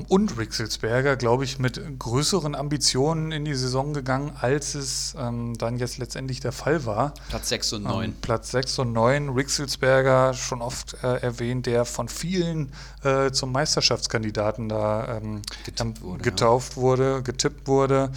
und 0.07 0.37
Rixelsberger, 0.37 1.17
glaube 1.17 1.43
ich, 1.43 1.59
mit 1.59 1.81
größeren 1.99 2.55
Ambitionen 2.55 3.33
in 3.33 3.43
die 3.43 3.55
Saison 3.55 3.93
gegangen, 3.93 4.31
als 4.39 4.73
es 4.73 5.15
ähm, 5.19 5.57
dann 5.57 5.77
jetzt 5.77 5.97
letztendlich 5.97 6.39
der 6.39 6.53
Fall 6.53 6.85
war. 6.85 7.13
Platz 7.27 7.49
6 7.49 7.73
und 7.73 7.83
9. 7.83 8.05
Ähm, 8.05 8.15
Platz 8.21 8.51
6 8.51 8.79
und 8.79 8.93
9. 8.93 9.29
Rixelsberger, 9.29 10.33
schon 10.33 10.61
oft 10.61 10.95
äh, 11.03 11.17
erwähnt, 11.17 11.65
der 11.65 11.83
von 11.83 12.07
vielen 12.07 12.71
äh, 13.03 13.31
zum 13.31 13.51
Meisterschaftskandidaten 13.51 14.69
da 14.69 15.17
ähm, 15.17 15.41
wurde, 15.99 16.23
getauft 16.23 16.77
ja. 16.77 16.81
wurde, 16.81 17.21
getippt 17.23 17.67
wurde. 17.67 18.11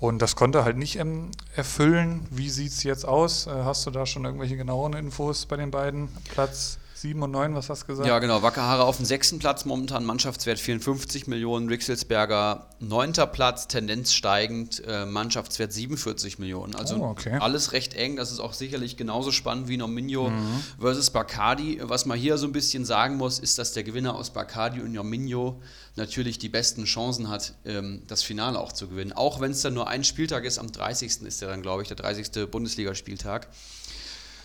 Und 0.00 0.20
das 0.20 0.36
konnte 0.36 0.64
halt 0.64 0.76
nicht 0.76 0.98
ähm, 0.98 1.30
erfüllen. 1.54 2.26
Wie 2.30 2.50
sieht 2.50 2.72
es 2.72 2.82
jetzt 2.82 3.06
aus? 3.06 3.46
Äh, 3.46 3.50
hast 3.50 3.86
du 3.86 3.90
da 3.90 4.06
schon 4.06 4.24
irgendwelche 4.24 4.56
genaueren 4.56 4.94
Infos 4.94 5.46
bei 5.46 5.56
den 5.56 5.70
beiden? 5.70 6.08
Platz 6.32 6.78
7 7.04 7.22
und 7.22 7.32
9, 7.32 7.54
was 7.54 7.68
hast 7.68 7.82
du 7.82 7.88
gesagt? 7.88 8.08
Ja, 8.08 8.18
genau. 8.18 8.40
Wackerhaare 8.40 8.84
auf 8.84 8.96
dem 8.96 9.04
sechsten 9.04 9.38
Platz, 9.38 9.66
momentan 9.66 10.06
Mannschaftswert 10.06 10.58
54 10.58 11.26
Millionen. 11.26 11.68
Rixelsberger 11.68 12.70
neunter 12.80 13.26
Platz, 13.26 13.68
Tendenz 13.68 14.14
steigend, 14.14 14.82
äh, 14.86 15.04
Mannschaftswert 15.04 15.70
47 15.70 16.38
Millionen. 16.38 16.74
Also 16.74 16.96
oh, 16.96 17.10
okay. 17.10 17.36
alles 17.40 17.72
recht 17.72 17.92
eng. 17.92 18.16
Das 18.16 18.32
ist 18.32 18.40
auch 18.40 18.54
sicherlich 18.54 18.96
genauso 18.96 19.32
spannend 19.32 19.68
wie 19.68 19.76
Nominio 19.76 20.30
mhm. 20.30 20.62
versus 20.80 21.10
Bacardi. 21.10 21.78
Was 21.82 22.06
man 22.06 22.18
hier 22.18 22.38
so 22.38 22.46
ein 22.46 22.52
bisschen 22.52 22.86
sagen 22.86 23.18
muss, 23.18 23.38
ist, 23.38 23.58
dass 23.58 23.72
der 23.74 23.84
Gewinner 23.84 24.14
aus 24.14 24.30
Bacardi 24.30 24.80
und 24.80 24.92
Nominio 24.92 25.60
natürlich 25.96 26.38
die 26.38 26.48
besten 26.48 26.84
Chancen 26.84 27.28
hat, 27.28 27.52
ähm, 27.66 28.00
das 28.06 28.22
Finale 28.22 28.58
auch 28.58 28.72
zu 28.72 28.88
gewinnen. 28.88 29.12
Auch 29.12 29.40
wenn 29.40 29.50
es 29.50 29.60
dann 29.60 29.74
nur 29.74 29.88
ein 29.88 30.04
Spieltag 30.04 30.44
ist, 30.44 30.58
am 30.58 30.72
30. 30.72 31.20
ist 31.20 31.42
der 31.42 31.50
dann, 31.50 31.60
glaube 31.60 31.82
ich, 31.82 31.88
der 31.88 31.98
30. 31.98 32.50
Bundesligaspieltag. 32.50 33.48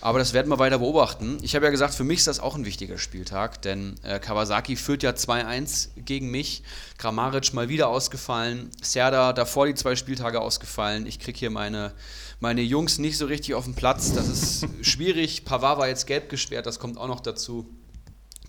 Aber 0.01 0.19
das 0.19 0.33
werden 0.33 0.49
wir 0.49 0.59
weiter 0.59 0.79
beobachten. 0.79 1.37
Ich 1.41 1.55
habe 1.55 1.65
ja 1.65 1.71
gesagt, 1.71 1.93
für 1.93 2.05
mich 2.05 2.19
ist 2.19 2.27
das 2.27 2.39
auch 2.39 2.55
ein 2.55 2.65
wichtiger 2.65 2.97
Spieltag, 2.97 3.61
denn 3.61 3.95
äh, 4.03 4.19
Kawasaki 4.19 4.77
führt 4.77 5.03
ja 5.03 5.11
2-1 5.11 5.89
gegen 5.97 6.31
mich. 6.31 6.63
Kramaric 6.97 7.53
mal 7.53 7.67
wieder 7.67 7.89
ausgefallen. 7.89 8.71
Serda 8.81 9.33
davor 9.33 9.65
die 9.67 9.75
zwei 9.75 9.95
Spieltage 9.95 10.39
ausgefallen. 10.39 11.05
Ich 11.05 11.19
kriege 11.19 11.37
hier 11.37 11.49
meine, 11.49 11.93
meine 12.39 12.61
Jungs 12.61 12.97
nicht 12.97 13.17
so 13.17 13.25
richtig 13.25 13.55
auf 13.55 13.65
den 13.65 13.75
Platz. 13.75 14.13
Das 14.13 14.29
ist 14.29 14.65
schwierig. 14.81 15.43
Pavard 15.43 15.79
war 15.79 15.87
jetzt 15.89 16.07
gelb 16.07 16.29
gesperrt, 16.29 16.65
das 16.65 16.79
kommt 16.79 16.97
auch 16.97 17.07
noch 17.07 17.19
dazu. 17.19 17.67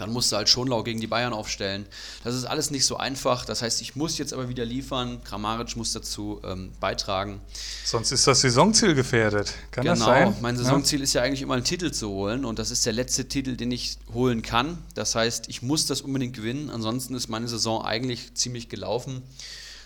Dann 0.01 0.12
musste 0.12 0.36
halt 0.36 0.48
Schonlau 0.48 0.82
gegen 0.82 1.01
die 1.01 1.06
Bayern 1.06 1.32
aufstellen. 1.32 1.86
Das 2.24 2.35
ist 2.35 2.44
alles 2.44 2.70
nicht 2.70 2.86
so 2.86 2.97
einfach. 2.97 3.44
Das 3.44 3.62
heißt, 3.62 3.82
ich 3.82 3.97
muss 3.97 4.16
jetzt 4.18 4.32
aber 4.32 4.48
wieder 4.48 4.64
liefern. 4.64 5.22
Kramaric 5.24 5.77
muss 5.77 5.93
dazu 5.93 6.40
ähm, 6.44 6.72
beitragen. 6.81 7.40
Sonst 7.85 8.10
ist 8.12 8.27
das 8.27 8.40
Saisonziel 8.40 8.94
gefährdet. 8.94 9.52
Kann 9.70 9.85
genau. 9.85 9.97
das 9.97 10.05
sein? 10.05 10.28
Genau. 10.28 10.39
Mein 10.40 10.56
Saisonziel 10.56 11.01
ja. 11.01 11.05
ist 11.05 11.12
ja 11.12 11.22
eigentlich 11.22 11.43
immer 11.43 11.55
einen 11.55 11.64
Titel 11.64 11.90
zu 11.90 12.09
holen. 12.09 12.44
Und 12.44 12.59
das 12.59 12.70
ist 12.70 12.86
der 12.86 12.94
letzte 12.94 13.28
Titel, 13.28 13.56
den 13.56 13.70
ich 13.70 13.98
holen 14.14 14.43
kann. 14.43 14.78
Das 14.94 15.14
heißt, 15.14 15.48
ich 15.48 15.60
muss 15.60 15.86
das 15.86 16.01
unbedingt 16.01 16.35
gewinnen. 16.35 16.70
Ansonsten 16.70 17.14
ist 17.14 17.28
meine 17.28 17.48
Saison 17.48 17.85
eigentlich 17.85 18.35
ziemlich 18.35 18.68
gelaufen 18.68 19.22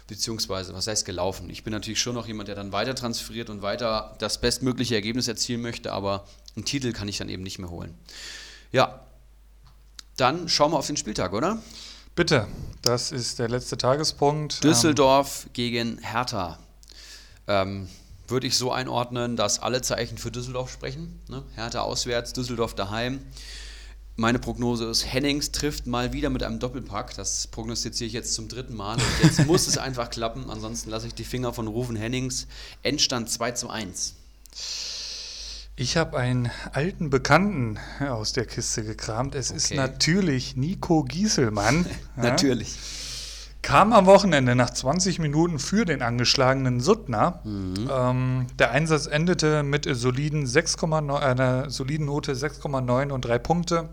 beziehungsweise 0.06 0.74
was 0.74 0.86
heißt 0.86 1.06
gelaufen? 1.06 1.48
Ich 1.50 1.64
bin 1.64 1.72
natürlich 1.72 2.00
schon 2.00 2.14
noch 2.14 2.26
jemand, 2.26 2.48
der 2.48 2.54
dann 2.54 2.72
weiter 2.72 2.94
transferiert 2.94 3.48
und 3.50 3.62
weiter 3.62 4.14
das 4.18 4.38
bestmögliche 4.40 4.94
Ergebnis 4.94 5.28
erzielen 5.28 5.62
möchte, 5.62 5.92
aber 5.92 6.26
einen 6.56 6.64
Titel 6.64 6.92
kann 6.92 7.08
ich 7.08 7.18
dann 7.18 7.28
eben 7.28 7.42
nicht 7.42 7.58
mehr 7.58 7.70
holen. 7.70 7.94
Ja, 8.72 9.03
dann 10.16 10.48
schauen 10.48 10.72
wir 10.72 10.78
auf 10.78 10.86
den 10.86 10.96
Spieltag, 10.96 11.32
oder? 11.32 11.62
Bitte, 12.14 12.46
das 12.82 13.10
ist 13.10 13.38
der 13.38 13.48
letzte 13.48 13.76
Tagespunkt. 13.76 14.62
Düsseldorf 14.62 15.44
ähm, 15.46 15.50
gegen 15.52 15.98
Hertha. 15.98 16.58
Ähm, 17.48 17.88
würde 18.28 18.46
ich 18.46 18.56
so 18.56 18.72
einordnen, 18.72 19.36
dass 19.36 19.58
alle 19.58 19.82
Zeichen 19.82 20.16
für 20.16 20.30
Düsseldorf 20.30 20.70
sprechen. 20.70 21.20
Ne? 21.28 21.42
Hertha 21.54 21.80
auswärts, 21.80 22.32
Düsseldorf 22.32 22.74
daheim. 22.74 23.20
Meine 24.16 24.38
Prognose 24.38 24.84
ist, 24.84 25.12
Hennings 25.12 25.50
trifft 25.50 25.88
mal 25.88 26.12
wieder 26.12 26.30
mit 26.30 26.44
einem 26.44 26.60
Doppelpack. 26.60 27.14
Das 27.16 27.48
prognostiziere 27.48 28.06
ich 28.06 28.12
jetzt 28.12 28.34
zum 28.34 28.48
dritten 28.48 28.74
Mal. 28.74 28.94
Und 28.94 29.24
jetzt 29.24 29.44
muss 29.46 29.66
es 29.66 29.76
einfach 29.76 30.08
klappen. 30.08 30.48
Ansonsten 30.50 30.90
lasse 30.90 31.08
ich 31.08 31.14
die 31.14 31.24
Finger 31.24 31.52
von 31.52 31.66
Rufen 31.66 31.96
Hennings. 31.96 32.46
Endstand 32.84 33.28
2 33.28 33.52
zu 33.52 33.70
1. 33.70 34.14
Ich 35.76 35.96
habe 35.96 36.16
einen 36.16 36.52
alten 36.72 37.10
Bekannten 37.10 37.78
aus 38.08 38.32
der 38.32 38.46
Kiste 38.46 38.84
gekramt. 38.84 39.34
Es 39.34 39.50
okay. 39.50 39.56
ist 39.56 39.74
natürlich 39.74 40.54
Nico 40.54 41.02
Gieselmann. 41.02 41.84
natürlich. 42.16 42.78
Kam 43.60 43.92
am 43.92 44.06
Wochenende 44.06 44.54
nach 44.54 44.70
20 44.70 45.18
Minuten 45.18 45.58
für 45.58 45.84
den 45.84 46.00
angeschlagenen 46.00 46.78
Suttner. 46.78 47.40
Mhm. 47.42 47.90
Ähm, 47.90 48.46
der 48.56 48.70
Einsatz 48.70 49.06
endete 49.06 49.64
mit 49.64 49.88
soliden 49.90 50.46
6,9, 50.46 51.18
einer 51.18 51.70
soliden 51.70 52.06
Note 52.06 52.34
6,9 52.34 53.10
und 53.10 53.24
3 53.24 53.38
Punkte. 53.40 53.88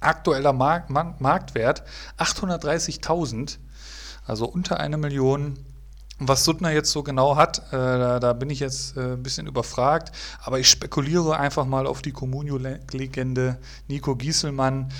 Aktueller 0.00 0.52
Mark 0.52 0.90
Marktwert 0.90 1.84
830.000, 2.18 3.58
also 4.24 4.46
unter 4.46 4.80
eine 4.80 4.96
Million. 4.96 5.56
Was 6.18 6.44
Suttner 6.44 6.72
jetzt 6.72 6.90
so 6.90 7.02
genau 7.02 7.36
hat, 7.36 7.58
äh, 7.68 7.72
da, 7.72 8.20
da, 8.20 8.32
bin 8.32 8.48
ich 8.48 8.60
jetzt 8.60 8.96
äh, 8.96 9.12
ein 9.12 9.22
bisschen 9.22 9.46
überfragt, 9.46 10.12
aber 10.42 10.58
ich 10.58 10.68
spekuliere 10.68 11.38
einfach 11.38 11.66
mal 11.66 11.86
auf 11.86 12.00
die 12.00 12.12
Comunio-Legende 12.12 13.58
Nico 13.86 14.16
Gieselmann 14.16 14.90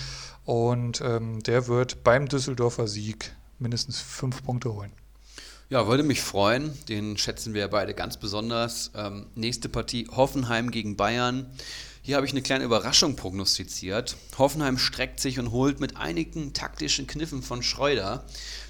und 0.45 1.01
ähm, 1.01 1.43
der 1.43 1.69
wird 1.69 2.05
beim 2.05 2.29
Düsseldorfer 2.29 2.87
Sieg 2.87 3.35
mindestens 3.59 3.99
fünf 3.99 4.45
Punkte 4.45 4.75
holen. 4.75 4.93
Ja, 5.69 5.89
würde 5.89 6.05
mich 6.05 6.21
freuen. 6.21 6.79
Den 6.89 7.17
schätzen 7.17 7.53
wir 7.53 7.67
beide 7.69 7.93
ganz 7.93 8.19
besonders. 8.19 8.93
Ähm, 8.95 9.27
nächste 9.35 9.69
Partie 9.69 10.07
Hoffenheim 10.15 10.71
gegen 10.71 10.97
Bayern. 10.97 11.51
Hier 12.07 12.15
habe 12.15 12.25
ich 12.25 12.31
eine 12.31 12.43
kleine 12.43 12.63
Überraschung 12.63 13.17
prognostiziert. 13.17 14.17
Hoffenheim 14.39 14.79
streckt 14.79 15.19
sich 15.19 15.41
und 15.41 15.51
holt 15.51 15.81
mit 15.81 15.97
einigen 15.97 16.53
taktischen 16.53 17.09
Kniffen 17.09 17.43
von 17.43 17.65
Schreuder, 17.65 18.25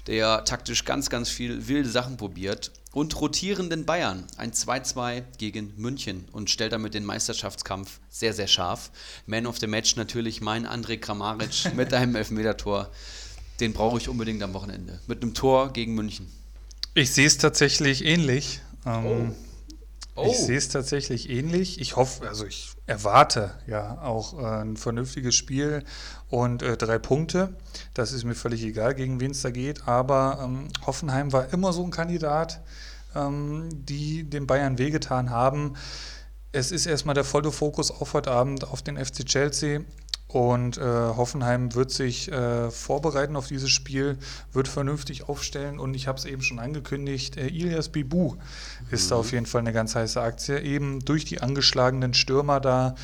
der 0.07 0.43
taktisch 0.43 0.85
ganz, 0.85 1.11
ganz 1.11 1.29
viel 1.29 1.67
wilde 1.67 1.87
Sachen 1.87 2.17
probiert, 2.17 2.71
und 2.93 3.21
rotierenden 3.21 3.85
Bayern 3.85 4.25
ein 4.37 4.53
2-2 4.53 5.21
gegen 5.37 5.71
München 5.77 6.25
und 6.31 6.49
stellt 6.49 6.73
damit 6.73 6.95
den 6.95 7.05
Meisterschaftskampf 7.05 7.99
sehr, 8.09 8.33
sehr 8.33 8.47
scharf. 8.47 8.89
Man 9.27 9.45
of 9.45 9.59
the 9.59 9.67
Match 9.67 9.97
natürlich 9.97 10.41
mein 10.41 10.65
André 10.65 10.97
Kramaric 10.97 11.71
mit 11.75 11.93
einem 11.93 12.15
Elfmetertor. 12.15 12.89
den 13.59 13.71
brauche 13.71 13.99
ich 13.99 14.09
unbedingt 14.09 14.41
am 14.41 14.55
Wochenende. 14.55 14.99
Mit 15.05 15.21
einem 15.21 15.35
Tor 15.35 15.73
gegen 15.73 15.93
München. 15.93 16.25
Ich 16.95 17.11
sehe 17.11 17.27
es 17.27 17.37
tatsächlich 17.37 18.03
ähnlich. 18.03 18.61
Ähm, 18.83 19.05
Oh. 19.05 19.46
Ich 20.25 20.37
sehe 20.37 20.57
es 20.57 20.69
tatsächlich 20.69 21.29
ähnlich. 21.29 21.79
Ich 21.79 21.95
hoffe, 21.95 22.27
also 22.27 22.45
ich 22.45 22.71
erwarte 22.87 23.51
ja 23.67 24.01
auch 24.01 24.39
äh, 24.39 24.61
ein 24.61 24.77
vernünftiges 24.77 25.35
Spiel 25.35 25.83
und 26.29 26.63
äh, 26.63 26.77
drei 26.77 26.97
Punkte. 26.97 27.55
Das 27.93 28.11
ist 28.11 28.23
mir 28.23 28.35
völlig 28.35 28.63
egal, 28.63 28.95
gegen 28.95 29.19
wen 29.19 29.31
es 29.31 29.41
da 29.41 29.51
geht. 29.51 29.87
Aber 29.87 30.39
ähm, 30.43 30.69
Hoffenheim 30.85 31.33
war 31.33 31.53
immer 31.53 31.73
so 31.73 31.83
ein 31.83 31.91
Kandidat, 31.91 32.61
ähm, 33.15 33.69
die 33.71 34.23
den 34.23 34.47
Bayern 34.47 34.77
wehgetan 34.77 35.29
haben. 35.29 35.75
Es 36.51 36.71
ist 36.71 36.85
erstmal 36.85 37.15
der 37.15 37.23
volle 37.23 37.51
Fokus 37.51 37.91
auf 37.91 38.13
heute 38.13 38.31
Abend 38.31 38.63
auf 38.63 38.81
den 38.81 38.97
FC 38.97 39.25
Chelsea. 39.25 39.81
Und 40.27 40.77
äh, 40.77 40.81
Hoffenheim 40.81 41.73
wird 41.73 41.89
sich 41.89 42.29
äh, 42.29 42.69
vorbereiten 42.69 43.37
auf 43.37 43.47
dieses 43.47 43.69
Spiel, 43.69 44.17
wird 44.51 44.67
vernünftig 44.67 45.29
aufstellen 45.29 45.79
und 45.79 45.93
ich 45.93 46.07
habe 46.07 46.17
es 46.17 46.25
eben 46.25 46.41
schon 46.41 46.59
angekündigt, 46.59 47.37
äh, 47.37 47.47
Ilias 47.47 47.87
Bibu 47.89 48.35
ist 48.91 49.09
da 49.09 49.15
auf 49.15 49.31
jeden 49.31 49.45
Fall 49.45 49.61
eine 49.61 49.71
ganz 49.71 49.95
heiße 49.95 50.19
Aktie, 50.19 50.59
eben 50.59 50.99
durch 51.05 51.23
die 51.23 51.41
angeschlagenen 51.41 52.13
Stürmer 52.13 52.59
da. 52.59 52.95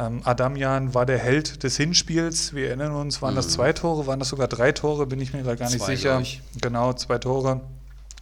Ähm, 0.00 0.22
Adamian 0.24 0.94
war 0.94 1.04
der 1.04 1.18
Held 1.18 1.62
des 1.62 1.76
Hinspiels, 1.76 2.54
wir 2.54 2.68
erinnern 2.68 2.92
uns, 2.92 3.20
waren 3.20 3.34
das 3.34 3.50
zwei 3.50 3.74
Tore, 3.74 4.06
waren 4.06 4.18
das 4.18 4.30
sogar 4.30 4.48
drei 4.48 4.72
Tore, 4.72 5.06
bin 5.06 5.20
ich 5.20 5.34
mir 5.34 5.42
da 5.42 5.54
gar 5.56 5.68
nicht 5.68 5.78
Zwei, 5.78 5.96
sicher. 5.96 6.22
Genau, 6.58 6.94
zwei 6.94 7.18
Tore. 7.18 7.60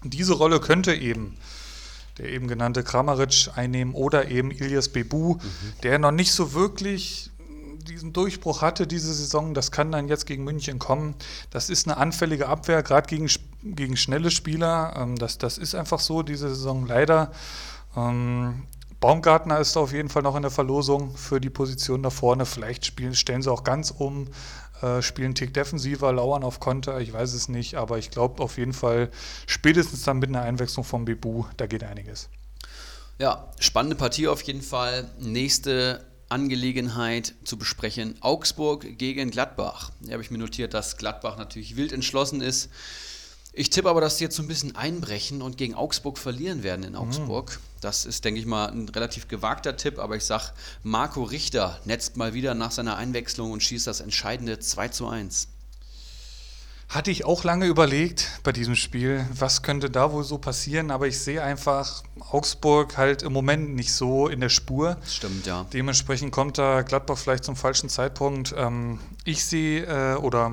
Diese 0.03 0.33
Rolle 0.33 0.59
könnte 0.59 0.93
eben 0.93 1.37
der 2.19 2.29
eben 2.29 2.49
genannte 2.49 2.83
Kramaric 2.83 3.51
einnehmen 3.55 3.95
oder 3.95 4.29
eben 4.29 4.51
Ilias 4.51 4.89
Bebu, 4.89 5.39
der 5.83 5.99
noch 5.99 6.11
nicht 6.11 6.33
so 6.33 6.53
wirklich 6.53 7.30
diesen 7.81 8.13
Durchbruch 8.13 8.63
hatte 8.63 8.87
diese 8.87 9.13
Saison. 9.13 9.55
Das 9.55 9.71
kann 9.71 9.93
dann 9.93 10.09
jetzt 10.09 10.27
gegen 10.27 10.45
München 10.45 10.79
kommen. 10.79 11.15
Das 11.51 11.71
ist 11.71 11.87
eine 11.87 11.97
anfällige 11.97 12.49
Abwehr, 12.49 12.83
gerade 12.83 13.09
gegen, 13.09 13.29
gegen 13.63 13.97
schnelle 13.97 14.31
Spieler. 14.31 14.95
Ähm, 14.97 15.17
das, 15.17 15.39
das 15.39 15.59
ist 15.59 15.75
einfach 15.75 16.01
so 16.01 16.23
diese 16.23 16.49
Saison 16.49 16.87
leider. 16.87 17.33
Ähm, 17.97 18.67
Baumgartner 19.01 19.59
ist 19.59 19.77
auf 19.77 19.93
jeden 19.93 20.11
Fall 20.11 20.23
noch 20.23 20.37
in 20.37 20.43
der 20.43 20.51
Verlosung 20.51 21.17
für 21.17 21.41
die 21.41 21.51
Position 21.51 22.03
da 22.03 22.11
vorne. 22.11 22.45
Vielleicht 22.45 22.85
spielen, 22.85 23.15
stellen 23.15 23.41
sie 23.41 23.51
auch 23.51 23.65
ganz 23.65 23.91
um, 23.91 24.29
äh, 24.83 25.01
spielen 25.01 25.35
Tick 25.35 25.55
defensiver, 25.55 26.13
lauern 26.13 26.45
auf 26.45 26.61
Konter, 26.61 27.01
ich 27.01 27.13
weiß 27.13 27.33
es 27.33 27.49
nicht, 27.49 27.77
aber 27.77 27.99
ich 27.99 28.11
glaube 28.11 28.43
auf 28.43 28.59
jeden 28.59 28.75
Fall 28.75 29.11
spätestens 29.47 30.03
dann 30.03 30.19
mit 30.19 30.29
einer 30.29 30.43
Einwechslung 30.43 30.85
vom 30.85 31.07
Bebu, 31.07 31.45
da 31.57 31.67
geht 31.67 31.83
einiges. 31.83 32.29
Ja, 33.19 33.49
spannende 33.59 33.97
Partie 33.97 34.29
auf 34.29 34.43
jeden 34.43 34.63
Fall. 34.63 35.11
Nächste 35.19 36.05
Angelegenheit 36.31 37.35
zu 37.45 37.59
besprechen. 37.59 38.15
Augsburg 38.21 38.99
gegen 38.99 39.31
Gladbach. 39.31 39.91
Hier 40.03 40.13
habe 40.13 40.23
ich 40.23 40.31
mir 40.31 40.39
notiert, 40.39 40.75
dass 40.75 40.97
Gladbach 40.97 41.37
natürlich 41.37 41.77
wild 41.77 41.93
entschlossen 41.93 42.41
ist. 42.41 42.71
Ich 43.53 43.69
tippe 43.69 43.91
aber, 43.91 44.01
dass 44.01 44.19
sie 44.19 44.25
jetzt 44.25 44.37
so 44.37 44.43
ein 44.43 44.49
bisschen 44.49 44.77
einbrechen 44.77 45.43
und 45.43 45.59
gegen 45.59 45.75
Augsburg 45.75 46.19
verlieren 46.19 46.63
werden 46.63 46.85
in 46.85 46.95
Augsburg. 46.95 47.59
Das 47.81 48.05
ist, 48.05 48.25
denke 48.25 48.39
ich 48.39 48.47
mal, 48.47 48.67
ein 48.67 48.89
relativ 48.89 49.27
gewagter 49.27 49.77
Tipp, 49.77 49.99
aber 49.99 50.17
ich 50.17 50.25
sage, 50.25 50.53
Marco 50.85 51.25
Richter 51.25 51.81
netzt 51.85 52.17
mal 52.17 52.33
wieder 52.33 52.55
nach 52.55 52.71
seiner 52.71 52.97
Einwechslung 52.97 53.51
und 53.51 53.63
schießt 53.63 53.89
das 53.89 54.01
entscheidende 54.01 54.61
2 54.61 54.89
zu 54.89 55.09
1. 55.09 55.49
Hatte 56.91 57.13
ich 57.13 57.25
auch 57.25 57.45
lange 57.45 57.67
überlegt 57.67 58.41
bei 58.43 58.51
diesem 58.51 58.75
Spiel, 58.75 59.25
was 59.33 59.63
könnte 59.63 59.91
da 59.91 60.11
wohl 60.11 60.25
so 60.25 60.39
passieren, 60.39 60.91
aber 60.91 61.07
ich 61.07 61.21
sehe 61.21 61.41
einfach 61.41 62.03
Augsburg 62.19 62.97
halt 62.97 63.23
im 63.23 63.33
Moment 63.33 63.77
nicht 63.77 63.93
so 63.93 64.27
in 64.27 64.41
der 64.41 64.49
Spur. 64.49 64.97
Stimmt, 65.07 65.47
ja. 65.47 65.65
Dementsprechend 65.73 66.33
kommt 66.33 66.59
da 66.59 66.83
Gladbach 66.83 67.17
vielleicht 67.17 67.45
zum 67.45 67.55
falschen 67.55 67.89
Zeitpunkt. 67.89 68.53
Ähm, 68.59 68.99
ich 69.25 69.45
sehe, 69.45 69.85
äh, 69.85 70.17
oder 70.17 70.51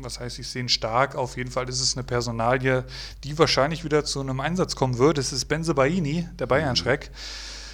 was 0.00 0.20
heißt, 0.20 0.38
ich 0.38 0.48
sehe 0.48 0.62
ihn 0.62 0.68
stark. 0.68 1.16
Auf 1.16 1.36
jeden 1.36 1.50
Fall 1.50 1.68
ist 1.68 1.80
es 1.80 1.96
eine 1.96 2.04
Personalie, 2.04 2.84
die 3.24 3.36
wahrscheinlich 3.36 3.82
wieder 3.82 4.04
zu 4.04 4.20
einem 4.20 4.38
Einsatz 4.38 4.76
kommen 4.76 4.96
wird. 4.96 5.18
Es 5.18 5.32
ist 5.32 5.46
Benze 5.46 5.74
Baini, 5.74 6.28
der 6.38 6.46
Bayern-Schreck. 6.46 7.10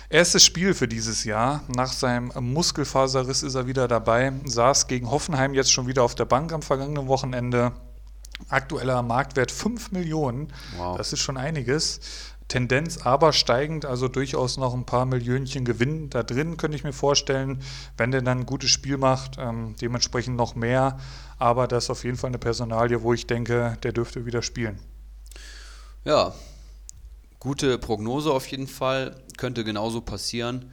Erstes 0.09 0.43
Spiel 0.43 0.73
für 0.73 0.89
dieses 0.89 1.25
Jahr. 1.25 1.65
Nach 1.69 1.93
seinem 1.93 2.33
Muskelfaserriss 2.35 3.43
ist 3.43 3.57
er 3.57 3.67
wieder 3.67 3.89
dabei. 3.89 4.33
Saß 4.47 4.87
gegen 4.87 5.11
Hoffenheim 5.11 5.53
jetzt 5.53 5.71
schon 5.71 5.87
wieder 5.87 6.03
auf 6.03 6.15
der 6.15 6.25
Bank 6.25 6.55
am 6.55 6.63
vergangenen 6.63 7.09
Wochenende. 7.09 7.73
Aktueller 8.49 9.03
Marktwert 9.03 9.51
5 9.51 9.93
Millionen. 9.93 10.53
Wow. 10.77 10.97
Das 10.97 11.13
ist 11.13 11.21
schon 11.21 11.37
einiges. 11.37 12.01
Tendenz 12.49 12.99
aber 12.99 13.33
steigend, 13.33 13.85
also 13.85 14.07
durchaus 14.07 14.57
noch 14.57 14.73
ein 14.73 14.87
paar 14.87 15.05
Millionchen 15.05 15.65
Gewinn 15.65 16.11
da 16.11 16.23
drin, 16.23 16.57
könnte 16.57 16.77
ich 16.77 16.85
mir 16.85 16.93
vorstellen, 16.93 17.61
wenn 17.97 18.13
der 18.13 18.23
dann 18.23 18.41
ein 18.41 18.47
gutes 18.47 18.71
Spiel 18.71 18.99
macht, 18.99 19.37
ähm, 19.39 19.75
dementsprechend 19.81 20.37
noch 20.37 20.55
mehr. 20.55 20.99
Aber 21.39 21.67
das 21.67 21.85
ist 21.85 21.91
auf 21.91 22.05
jeden 22.05 22.17
Fall 22.17 22.29
eine 22.29 22.39
Personalie, 22.39 23.03
wo 23.03 23.13
ich 23.13 23.27
denke, 23.27 23.77
der 23.83 23.93
dürfte 23.93 24.27
wieder 24.27 24.43
spielen. 24.43 24.79
Ja, 26.05 26.35
gute 27.41 27.79
Prognose 27.79 28.31
auf 28.31 28.47
jeden 28.47 28.69
Fall. 28.69 29.17
Könnte 29.37 29.65
genauso 29.65 30.01
passieren. 30.01 30.71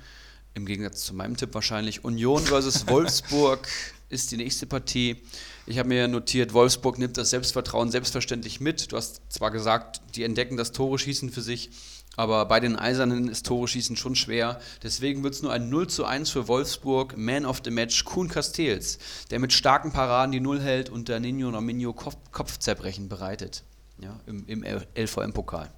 Im 0.54 0.68
Gegensatz 0.68 1.06
zu 1.06 1.16
meinem 1.16 1.36
Tipp 1.36 1.56
wahrscheinlich. 1.56 2.04
Union 2.04 2.44
versus 2.44 2.88
Wolfsburg 2.88 3.68
ist 4.10 4.32
die 4.32 4.38
nächste 4.38 4.68
Partie. 4.68 5.24
Ich 5.66 5.80
habe 5.80 5.88
mir 5.90 6.08
notiert, 6.10 6.54
Wolfsburg 6.54 6.98
nimmt 6.98 7.18
das 7.18 7.30
Selbstvertrauen 7.30 7.90
selbstverständlich 7.90 8.60
mit. 8.60 8.92
Du 8.92 8.98
hast 8.98 9.22
zwar 9.30 9.50
gesagt, 9.50 10.02
die 10.16 10.24
entdecken 10.24 10.58
das 10.58 10.74
Tore 10.74 11.00
schießen 11.00 11.30
für 11.30 11.42
sich, 11.42 11.72
aber 12.18 12.46
bei 12.46 12.60
den 12.60 12.76
Eisernen 12.76 13.30
ist 13.30 13.46
Tore 13.46 13.68
schießen 13.68 13.96
schon 13.96 14.16
schwer. 14.16 14.60
Deswegen 14.84 15.24
wird 15.24 15.36
es 15.36 15.42
nur 15.42 15.54
ein 15.54 15.70
0 15.70 15.88
zu 15.88 16.04
1 16.04 16.30
für 16.30 16.50
Wolfsburg. 16.50 17.18
Man 17.18 17.46
of 17.46 17.62
the 17.64 17.72
Match 17.72 18.04
Kuhn 18.04 18.28
Castells, 18.28 19.00
der 19.32 19.40
mit 19.40 19.54
starken 19.54 19.94
Paraden 19.94 20.34
die 20.34 20.42
Null 20.42 20.60
hält 20.60 20.90
und 20.90 21.08
der 21.08 21.22
Nino 21.22 21.50
Nominio 21.50 21.94
Kopf 21.94 22.18
Kopfzerbrechen 22.32 23.08
bereitet. 23.08 23.64
Ja, 24.00 24.20
Im, 24.26 24.46
im 24.48 24.64
LVM-Pokal. 24.64 25.72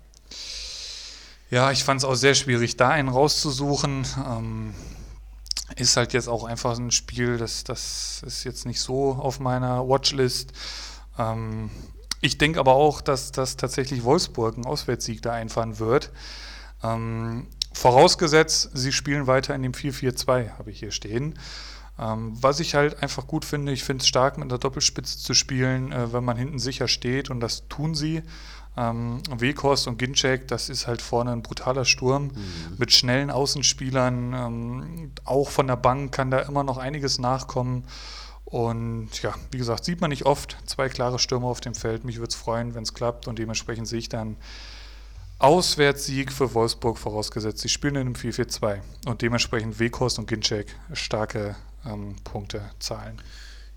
Ja, 1.51 1.71
ich 1.71 1.83
fand 1.83 2.01
es 2.01 2.05
auch 2.05 2.15
sehr 2.15 2.33
schwierig, 2.33 2.75
da 2.75 2.89
einen 2.89 3.09
rauszusuchen. 3.09 4.05
Ähm, 4.27 4.73
ist 5.75 5.97
halt 5.97 6.13
jetzt 6.13 6.27
auch 6.27 6.43
einfach 6.43 6.77
ein 6.77 6.91
Spiel, 6.91 7.37
das, 7.37 7.63
das 7.63 8.21
ist 8.25 8.43
jetzt 8.43 8.65
nicht 8.65 8.79
so 8.79 9.13
auf 9.13 9.39
meiner 9.39 9.87
Watchlist. 9.87 10.51
Ähm, 11.17 11.69
ich 12.21 12.37
denke 12.37 12.59
aber 12.59 12.73
auch, 12.73 13.01
dass, 13.01 13.31
dass 13.31 13.57
tatsächlich 13.57 14.03
Wolfsburg 14.03 14.55
einen 14.55 14.65
Auswärtssieg 14.65 15.21
da 15.21 15.33
einfahren 15.33 15.79
wird. 15.79 16.11
Ähm, 16.83 17.47
vorausgesetzt, 17.73 18.71
sie 18.73 18.91
spielen 18.91 19.27
weiter 19.27 19.53
in 19.55 19.63
dem 19.63 19.73
4-4-2, 19.73 20.57
habe 20.57 20.71
ich 20.71 20.79
hier 20.79 20.91
stehen. 20.91 21.37
Ähm, 21.97 22.33
was 22.41 22.59
ich 22.59 22.75
halt 22.75 23.01
einfach 23.01 23.27
gut 23.27 23.45
finde, 23.45 23.71
ich 23.71 23.83
finde 23.83 24.01
es 24.01 24.07
stark, 24.07 24.37
mit 24.37 24.51
der 24.51 24.57
Doppelspitze 24.57 25.17
zu 25.17 25.33
spielen, 25.33 25.91
äh, 25.91 26.11
wenn 26.13 26.23
man 26.23 26.37
hinten 26.37 26.59
sicher 26.59 26.87
steht 26.87 27.29
und 27.29 27.39
das 27.39 27.67
tun 27.67 27.95
sie. 27.95 28.21
Ähm, 28.77 29.21
Weghorst 29.29 29.87
und 29.87 29.97
Ginczek, 29.97 30.47
das 30.47 30.69
ist 30.69 30.87
halt 30.87 31.01
vorne 31.01 31.31
ein 31.31 31.41
brutaler 31.41 31.85
Sturm 31.85 32.31
mit 32.77 32.91
schnellen 32.91 33.31
Außenspielern. 33.31 34.33
Ähm, 34.33 35.11
auch 35.23 35.49
von 35.49 35.67
der 35.67 35.77
Bank 35.77 36.11
kann 36.11 36.31
da 36.31 36.39
immer 36.39 36.63
noch 36.63 36.77
einiges 36.77 37.19
nachkommen. 37.19 37.85
Und 38.45 39.21
ja, 39.21 39.33
wie 39.51 39.57
gesagt, 39.57 39.85
sieht 39.85 40.01
man 40.01 40.09
nicht 40.09 40.25
oft. 40.25 40.57
Zwei 40.65 40.87
klare 40.87 41.19
Stürmer 41.19 41.47
auf 41.47 41.61
dem 41.61 41.73
Feld. 41.73 42.05
Mich 42.05 42.17
würde 42.17 42.29
es 42.29 42.35
freuen, 42.35 42.75
wenn 42.75 42.83
es 42.83 42.93
klappt. 42.93 43.27
Und 43.27 43.39
dementsprechend 43.39 43.87
sehe 43.87 43.99
ich 43.99 44.09
dann 44.09 44.37
Auswärtssieg 45.39 46.31
für 46.31 46.53
Wolfsburg 46.53 46.97
vorausgesetzt. 46.97 47.59
Sie 47.59 47.69
spielen 47.69 47.95
in 47.95 48.01
einem 48.01 48.15
4-4-2. 48.15 48.79
Und 49.07 49.21
dementsprechend 49.21 49.79
Weghorst 49.79 50.19
und 50.19 50.27
Ginczek 50.27 50.67
starke 50.93 51.55
ähm, 51.85 52.15
Punkte 52.23 52.61
zahlen. 52.79 53.21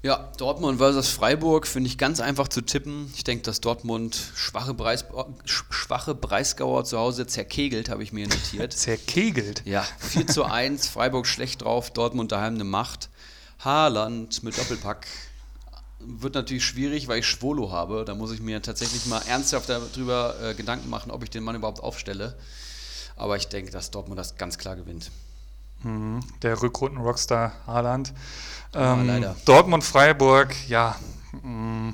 Ja, 0.00 0.30
Dortmund 0.36 0.78
versus 0.78 1.08
Freiburg 1.08 1.66
finde 1.66 1.88
ich 1.88 1.98
ganz 1.98 2.20
einfach 2.20 2.46
zu 2.46 2.60
tippen. 2.60 3.12
Ich 3.16 3.24
denke, 3.24 3.42
dass 3.42 3.60
Dortmund 3.60 4.16
schwache, 4.36 4.72
Breis, 4.72 5.04
schwache 5.44 6.14
Breisgauer 6.14 6.84
zu 6.84 6.98
Hause 6.98 7.26
zerkegelt, 7.26 7.88
habe 7.88 8.04
ich 8.04 8.12
mir 8.12 8.28
notiert. 8.28 8.72
Zerkegelt. 8.74 9.62
Ja, 9.64 9.84
4 9.98 10.28
zu 10.28 10.44
1, 10.44 10.86
Freiburg 10.86 11.26
schlecht 11.26 11.62
drauf, 11.62 11.90
Dortmund 11.90 12.30
daheim 12.30 12.54
eine 12.54 12.64
Macht. 12.64 13.08
Haaland 13.58 14.44
mit 14.44 14.56
Doppelpack. 14.56 15.08
Wird 15.98 16.34
natürlich 16.34 16.64
schwierig, 16.64 17.08
weil 17.08 17.18
ich 17.18 17.26
Schwolo 17.26 17.72
habe. 17.72 18.04
Da 18.04 18.14
muss 18.14 18.30
ich 18.30 18.40
mir 18.40 18.62
tatsächlich 18.62 19.06
mal 19.06 19.20
ernsthaft 19.26 19.68
darüber 19.68 20.36
äh, 20.40 20.54
Gedanken 20.54 20.88
machen, 20.90 21.10
ob 21.10 21.24
ich 21.24 21.30
den 21.30 21.42
Mann 21.42 21.56
überhaupt 21.56 21.82
aufstelle. 21.82 22.38
Aber 23.16 23.36
ich 23.36 23.48
denke, 23.48 23.72
dass 23.72 23.90
Dortmund 23.90 24.16
das 24.16 24.36
ganz 24.36 24.58
klar 24.58 24.76
gewinnt. 24.76 25.10
Mhm, 25.82 26.20
der 26.42 26.60
Rückrunden-Rockstar 26.62 27.52
Haaland. 27.66 28.12
Ja, 28.74 28.94
Ähm, 28.94 29.06
leider. 29.06 29.36
Dortmund-Freiburg, 29.44 30.54
ja. 30.68 30.96
mh, 31.42 31.92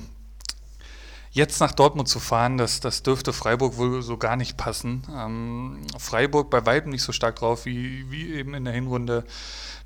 Jetzt 1.31 1.59
nach 1.59 1.73
Dortmund 1.73 2.07
zu 2.07 2.21
fahren, 2.21 2.57
das, 2.57 2.79
das 2.79 3.03
dürfte 3.03 3.33
Freiburg 3.33 3.75
wohl 3.75 4.01
so 4.01 4.15
gar 4.15 4.37
nicht 4.37 4.55
passen. 4.55 5.03
Ähm, 5.13 5.85
Freiburg 5.99 6.49
bei 6.49 6.65
weitem 6.65 6.91
nicht 6.91 7.03
so 7.03 7.11
stark 7.11 7.35
drauf 7.35 7.65
wie, 7.65 8.09
wie 8.09 8.33
eben 8.35 8.53
in 8.53 8.63
der 8.63 8.73
Hinrunde. 8.73 9.25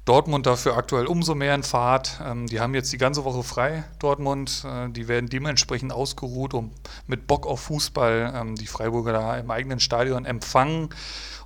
Dortmund 0.06 0.46
dafür 0.46 0.78
aktuell 0.78 1.08
umso 1.08 1.34
mehr 1.34 1.56
in 1.56 1.64
Fahrt. 1.64 2.20
Ähm, 2.24 2.46
die 2.46 2.60
haben 2.60 2.76
jetzt 2.76 2.94
die 2.94 3.00
ganze 3.00 3.26
Woche 3.26 3.42
frei, 3.42 3.84
Dortmund. 3.98 4.64
Äh, 4.64 4.90
die 4.90 5.08
werden 5.08 5.28
dementsprechend 5.28 5.92
ausgeruht, 5.92 6.54
um 6.54 6.70
mit 7.08 7.26
Bock 7.26 7.48
auf 7.48 7.62
Fußball 7.62 8.32
ähm, 8.36 8.56
die 8.56 8.68
Freiburger 8.68 9.14
da 9.14 9.38
im 9.38 9.50
eigenen 9.50 9.80
Stadion 9.80 10.26
empfangen. 10.26 10.90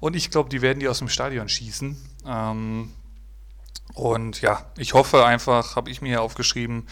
Und 0.01 0.17
ich 0.17 0.29
glaube, 0.31 0.49
die 0.49 0.61
werden 0.61 0.81
die 0.81 0.89
aus 0.89 0.99
dem 0.99 1.07
Stadion 1.07 1.47
schießen. 1.47 1.95
Ähm, 2.25 2.91
Und 3.93 4.41
ja, 4.41 4.65
ich 4.77 4.93
hoffe 4.93 5.25
einfach, 5.25 5.75
habe 5.75 5.91
ich 5.91 6.01
mir 6.01 6.09
hier 6.09 6.21
aufgeschrieben, 6.21 6.87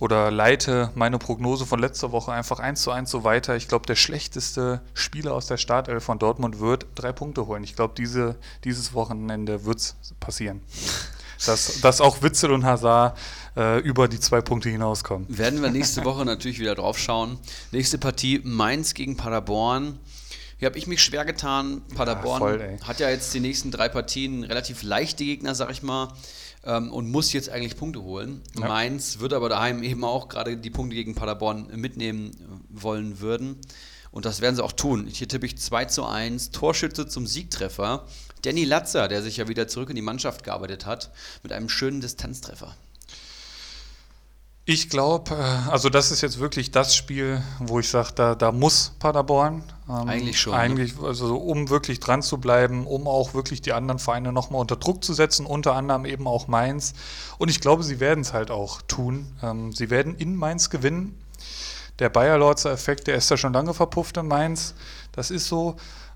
oder 0.00 0.30
leite 0.30 0.90
meine 0.94 1.18
Prognose 1.18 1.66
von 1.66 1.78
letzter 1.78 2.10
Woche 2.10 2.32
einfach 2.32 2.58
eins 2.58 2.82
zu 2.82 2.90
eins 2.90 3.10
so 3.10 3.22
weiter. 3.22 3.54
Ich 3.54 3.68
glaube, 3.68 3.86
der 3.86 3.96
schlechteste 3.96 4.80
Spieler 4.94 5.34
aus 5.34 5.46
der 5.46 5.58
Startelf 5.58 6.02
von 6.02 6.18
Dortmund 6.18 6.58
wird 6.58 6.86
drei 6.94 7.12
Punkte 7.12 7.46
holen. 7.46 7.62
Ich 7.62 7.76
glaube, 7.76 7.94
diese, 7.96 8.36
dieses 8.64 8.94
Wochenende 8.94 9.66
wird 9.66 9.78
es 9.78 9.96
passieren. 10.18 10.62
Dass, 11.46 11.80
dass 11.80 12.02
auch 12.02 12.20
Witzel 12.20 12.52
und 12.52 12.66
Hazard 12.66 13.16
äh, 13.56 13.78
über 13.80 14.08
die 14.08 14.20
zwei 14.20 14.42
Punkte 14.42 14.68
hinauskommen. 14.68 15.26
Werden 15.30 15.62
wir 15.62 15.70
nächste 15.70 16.04
Woche 16.04 16.22
natürlich 16.26 16.58
wieder 16.58 16.74
drauf 16.74 16.98
schauen. 16.98 17.38
Nächste 17.72 17.96
Partie 17.96 18.42
Mainz 18.44 18.92
gegen 18.92 19.16
Paderborn. 19.16 19.98
Hier 20.60 20.66
habe 20.66 20.78
ich 20.78 20.86
mich 20.86 21.02
schwer 21.02 21.24
getan. 21.24 21.80
Paderborn 21.94 22.42
ja, 22.42 22.48
voll, 22.48 22.78
hat 22.84 23.00
ja 23.00 23.08
jetzt 23.08 23.32
die 23.32 23.40
nächsten 23.40 23.70
drei 23.70 23.88
Partien 23.88 24.44
relativ 24.44 24.82
leichte 24.82 25.24
Gegner, 25.24 25.54
sag 25.54 25.70
ich 25.70 25.82
mal 25.82 26.12
ähm, 26.64 26.92
und 26.92 27.10
muss 27.10 27.32
jetzt 27.32 27.48
eigentlich 27.48 27.76
Punkte 27.76 28.02
holen. 28.02 28.42
Ja. 28.58 28.68
Mainz 28.68 29.20
wird 29.20 29.32
aber 29.32 29.48
daheim 29.48 29.82
eben 29.82 30.04
auch 30.04 30.28
gerade 30.28 30.58
die 30.58 30.70
Punkte 30.70 30.94
gegen 30.94 31.14
Paderborn 31.14 31.68
mitnehmen 31.74 32.32
wollen 32.68 33.20
würden. 33.20 33.56
Und 34.10 34.26
das 34.26 34.42
werden 34.42 34.56
sie 34.56 34.62
auch 34.62 34.72
tun. 34.72 35.06
Hier 35.06 35.28
tippe 35.28 35.46
ich 35.46 35.56
2 35.56 35.86
zu 35.86 36.04
1, 36.04 36.50
Torschütze 36.50 37.06
zum 37.08 37.26
Siegtreffer. 37.26 38.06
Danny 38.42 38.64
Latzer, 38.64 39.08
der 39.08 39.22
sich 39.22 39.38
ja 39.38 39.48
wieder 39.48 39.66
zurück 39.66 39.88
in 39.88 39.96
die 39.96 40.02
Mannschaft 40.02 40.44
gearbeitet 40.44 40.84
hat, 40.84 41.10
mit 41.42 41.52
einem 41.52 41.70
schönen 41.70 42.02
Distanztreffer. 42.02 42.76
Ich 44.72 44.88
glaube, 44.88 45.34
äh, 45.34 45.68
also 45.68 45.88
das 45.88 46.12
ist 46.12 46.20
jetzt 46.20 46.38
wirklich 46.38 46.70
das 46.70 46.94
Spiel, 46.94 47.42
wo 47.58 47.80
ich 47.80 47.88
sage, 47.88 48.10
da, 48.14 48.36
da 48.36 48.52
muss 48.52 48.92
Paderborn. 49.00 49.64
Ähm, 49.88 50.08
eigentlich 50.08 50.38
schon. 50.38 50.52
Ne? 50.52 50.60
Eigentlich, 50.60 50.96
ne? 50.96 51.08
also 51.08 51.36
um 51.38 51.70
wirklich 51.70 51.98
dran 51.98 52.22
zu 52.22 52.38
bleiben, 52.38 52.86
um 52.86 53.08
auch 53.08 53.34
wirklich 53.34 53.60
die 53.62 53.72
anderen 53.72 53.98
Vereine 53.98 54.32
nochmal 54.32 54.60
unter 54.60 54.76
Druck 54.76 55.02
zu 55.02 55.12
setzen, 55.12 55.44
unter 55.44 55.74
anderem 55.74 56.04
eben 56.04 56.28
auch 56.28 56.46
Mainz. 56.46 56.94
Und 57.38 57.48
ich 57.48 57.60
glaube, 57.60 57.82
sie 57.82 57.98
werden 57.98 58.20
es 58.20 58.32
halt 58.32 58.52
auch 58.52 58.80
tun. 58.82 59.26
Ähm, 59.42 59.72
sie 59.72 59.90
werden 59.90 60.14
in 60.14 60.36
Mainz 60.36 60.70
gewinnen. 60.70 61.20
Der 61.98 62.08
Bayer-Lorzer-Effekt, 62.08 63.08
der 63.08 63.16
ist 63.16 63.28
ja 63.28 63.36
schon 63.36 63.52
lange 63.52 63.74
verpufft 63.74 64.18
in 64.18 64.28
Mainz. 64.28 64.74
Das 65.10 65.32
ist 65.32 65.48
so. 65.48 65.74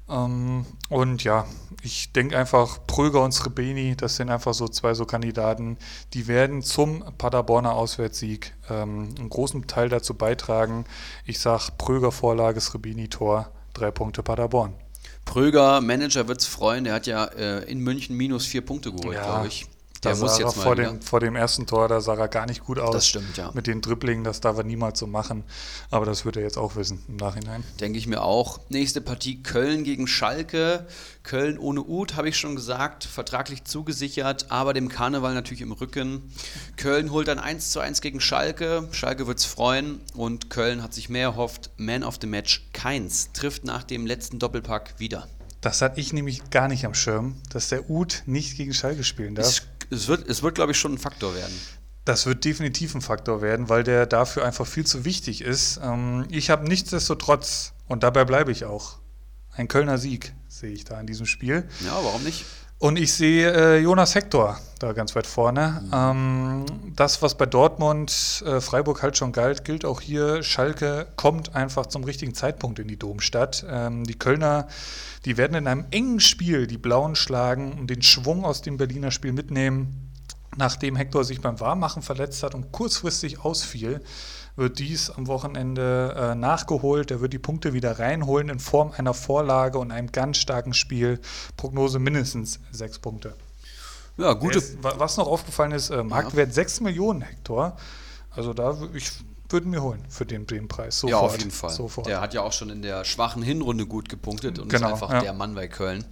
Ähm, 0.08 0.66
und 0.90 1.24
ja, 1.24 1.46
ich 1.82 2.12
denke 2.12 2.36
einfach, 2.36 2.78
Pröger 2.86 3.22
und 3.22 3.32
Srebeni, 3.32 3.96
das 3.96 4.16
sind 4.16 4.30
einfach 4.30 4.54
so 4.54 4.68
zwei 4.68 4.94
so 4.94 5.06
Kandidaten, 5.06 5.78
die 6.12 6.26
werden 6.28 6.62
zum 6.62 7.04
Paderborner 7.16 7.72
Auswärtssieg 7.72 8.54
ähm, 8.68 9.14
einen 9.18 9.28
großen 9.28 9.66
Teil 9.66 9.88
dazu 9.88 10.14
beitragen. 10.14 10.84
Ich 11.24 11.38
sage 11.38 11.72
Pröger 11.78 12.12
Vorlage, 12.12 12.60
Srebeni 12.60 13.08
Tor, 13.08 13.50
drei 13.72 13.90
Punkte 13.90 14.22
Paderborn. 14.22 14.74
Pröger, 15.24 15.80
Manager 15.80 16.28
wird 16.28 16.40
es 16.40 16.46
freuen, 16.46 16.84
der 16.84 16.94
hat 16.94 17.06
ja 17.06 17.24
äh, 17.24 17.64
in 17.64 17.80
München 17.80 18.16
minus 18.16 18.44
vier 18.44 18.64
Punkte 18.64 18.92
geholt, 18.92 19.16
ja. 19.16 19.24
glaube 19.24 19.48
ich. 19.48 19.66
Der 20.04 20.16
muss 20.16 20.38
jetzt 20.38 20.56
mal 20.56 20.62
vor, 20.62 20.76
dem, 20.76 21.00
vor 21.00 21.20
dem 21.20 21.36
ersten 21.36 21.66
Tor, 21.66 21.88
da 21.88 22.00
sah 22.00 22.14
er 22.14 22.28
gar 22.28 22.46
nicht 22.46 22.64
gut 22.64 22.78
aus. 22.78 22.92
Das 22.92 23.06
stimmt, 23.06 23.36
ja. 23.36 23.50
Mit 23.54 23.66
den 23.66 23.80
Dribblingen, 23.80 24.24
das 24.24 24.40
darf 24.40 24.56
er 24.58 24.64
niemals 24.64 24.98
so 24.98 25.06
machen. 25.06 25.44
Aber 25.90 26.06
das 26.06 26.24
wird 26.24 26.36
er 26.36 26.42
jetzt 26.42 26.58
auch 26.58 26.76
wissen 26.76 27.02
im 27.08 27.16
Nachhinein. 27.16 27.64
Denke 27.80 27.98
ich 27.98 28.06
mir 28.06 28.22
auch. 28.22 28.60
Nächste 28.68 29.00
Partie 29.00 29.42
Köln 29.42 29.84
gegen 29.84 30.06
Schalke. 30.06 30.86
Köln 31.22 31.58
ohne 31.58 31.82
Uth, 31.82 32.16
habe 32.16 32.28
ich 32.28 32.36
schon 32.36 32.54
gesagt, 32.54 33.04
vertraglich 33.04 33.64
zugesichert, 33.64 34.50
aber 34.50 34.74
dem 34.74 34.88
Karneval 34.88 35.32
natürlich 35.32 35.62
im 35.62 35.72
Rücken. 35.72 36.30
Köln 36.76 37.10
holt 37.10 37.28
dann 37.28 37.38
1 37.38 37.70
zu 37.70 37.80
1 37.80 38.00
gegen 38.02 38.20
Schalke. 38.20 38.88
Schalke 38.92 39.26
wird 39.26 39.38
es 39.38 39.44
freuen 39.44 40.00
und 40.14 40.50
Köln 40.50 40.82
hat 40.82 40.92
sich 40.92 41.08
mehr 41.08 41.22
erhofft. 41.22 41.70
Man 41.76 42.04
of 42.04 42.18
the 42.20 42.26
Match 42.26 42.68
Keins 42.72 43.30
trifft 43.32 43.64
nach 43.64 43.84
dem 43.84 44.06
letzten 44.06 44.38
Doppelpack 44.38 44.94
wieder. 44.98 45.26
Das 45.64 45.80
hatte 45.80 45.98
ich 45.98 46.12
nämlich 46.12 46.50
gar 46.50 46.68
nicht 46.68 46.84
am 46.84 46.92
Schirm, 46.92 47.36
dass 47.48 47.70
der 47.70 47.88
Uth 47.88 48.22
nicht 48.26 48.58
gegen 48.58 48.74
Schalke 48.74 49.02
spielen 49.02 49.34
darf. 49.34 49.46
Es 49.46 49.62
es 49.90 50.08
wird, 50.08 50.28
es 50.28 50.42
wird 50.42 50.54
glaube 50.54 50.72
ich, 50.72 50.78
schon 50.78 50.94
ein 50.94 50.98
Faktor 50.98 51.34
werden. 51.34 51.54
Das 52.04 52.26
wird 52.26 52.44
definitiv 52.44 52.94
ein 52.94 53.00
Faktor 53.00 53.40
werden, 53.40 53.68
weil 53.68 53.82
der 53.82 54.06
dafür 54.06 54.44
einfach 54.44 54.66
viel 54.66 54.84
zu 54.84 55.04
wichtig 55.04 55.40
ist. 55.40 55.80
Ähm, 55.82 56.26
ich 56.30 56.50
habe 56.50 56.68
nichtsdestotrotz, 56.68 57.72
und 57.86 58.02
dabei 58.02 58.24
bleibe 58.24 58.52
ich 58.52 58.64
auch, 58.64 58.98
ein 59.52 59.68
Kölner 59.68 59.98
Sieg 59.98 60.34
sehe 60.48 60.72
ich 60.72 60.84
da 60.84 61.00
in 61.00 61.06
diesem 61.06 61.26
Spiel. 61.26 61.68
Ja, 61.84 61.94
warum 62.02 62.22
nicht? 62.24 62.44
Und 62.78 62.98
ich 62.98 63.12
sehe 63.12 63.52
äh, 63.52 63.78
Jonas 63.78 64.14
Hector 64.14 64.58
da 64.84 64.92
ganz 64.92 65.14
weit 65.16 65.26
vorne. 65.26 65.82
Mhm. 65.84 65.90
Ähm, 65.92 66.64
das, 66.94 67.22
was 67.22 67.36
bei 67.36 67.46
Dortmund, 67.46 68.44
äh, 68.46 68.60
Freiburg 68.60 69.02
halt 69.02 69.16
schon 69.16 69.32
galt, 69.32 69.64
gilt 69.64 69.84
auch 69.84 70.00
hier. 70.00 70.42
Schalke 70.42 71.06
kommt 71.16 71.54
einfach 71.54 71.86
zum 71.86 72.04
richtigen 72.04 72.34
Zeitpunkt 72.34 72.78
in 72.78 72.88
die 72.88 72.98
Domstadt. 72.98 73.64
Ähm, 73.68 74.04
die 74.04 74.18
Kölner, 74.18 74.68
die 75.24 75.36
werden 75.36 75.54
in 75.54 75.66
einem 75.66 75.86
engen 75.90 76.20
Spiel 76.20 76.66
die 76.66 76.78
Blauen 76.78 77.16
schlagen 77.16 77.78
und 77.78 77.88
den 77.88 78.02
Schwung 78.02 78.44
aus 78.44 78.62
dem 78.62 78.76
Berliner 78.76 79.10
Spiel 79.10 79.32
mitnehmen. 79.32 80.10
Nachdem 80.56 80.96
Hector 80.96 81.24
sich 81.24 81.40
beim 81.40 81.58
Warmmachen 81.58 82.02
verletzt 82.02 82.42
hat 82.42 82.54
und 82.54 82.70
kurzfristig 82.70 83.40
ausfiel, 83.40 84.00
wird 84.56 84.78
dies 84.78 85.10
am 85.10 85.26
Wochenende 85.26 86.14
äh, 86.16 86.34
nachgeholt. 86.34 87.10
Er 87.10 87.20
wird 87.20 87.32
die 87.32 87.38
Punkte 87.38 87.72
wieder 87.72 87.98
reinholen 87.98 88.48
in 88.48 88.60
Form 88.60 88.92
einer 88.96 89.14
Vorlage 89.14 89.78
und 89.78 89.90
einem 89.90 90.12
ganz 90.12 90.38
starken 90.38 90.74
Spiel. 90.74 91.20
Prognose 91.56 91.98
mindestens 91.98 92.60
sechs 92.70 92.98
Punkte. 92.98 93.34
Ja, 94.16 94.32
gute. 94.34 94.58
Ist, 94.58 94.76
was 94.80 95.16
noch 95.16 95.26
aufgefallen 95.26 95.72
ist, 95.72 95.90
äh, 95.90 96.02
Marktwert 96.04 96.48
ja. 96.48 96.54
6 96.54 96.80
Millionen 96.80 97.22
Hektar. 97.22 97.76
Also 98.30 98.52
da 98.52 98.76
ich 98.94 99.10
würde 99.54 99.68
mir 99.68 99.82
holen 99.82 100.04
für 100.08 100.26
den, 100.26 100.46
den 100.46 100.68
Preis. 100.68 100.98
Sofort. 100.98 101.10
Ja, 101.10 101.18
auf 101.18 101.38
jeden 101.38 101.50
Fall. 101.50 101.70
Sofort. 101.70 102.06
Der 102.06 102.20
hat 102.20 102.34
ja 102.34 102.42
auch 102.42 102.52
schon 102.52 102.68
in 102.68 102.82
der 102.82 103.04
schwachen 103.04 103.42
Hinrunde 103.42 103.86
gut 103.86 104.10
gepunktet 104.10 104.58
und 104.58 104.68
genau, 104.68 104.88
ist 104.88 104.92
einfach 104.92 105.12
ja. 105.12 105.20
der 105.20 105.32
Mann 105.32 105.54
bei 105.54 105.68
Köln. 105.68 106.04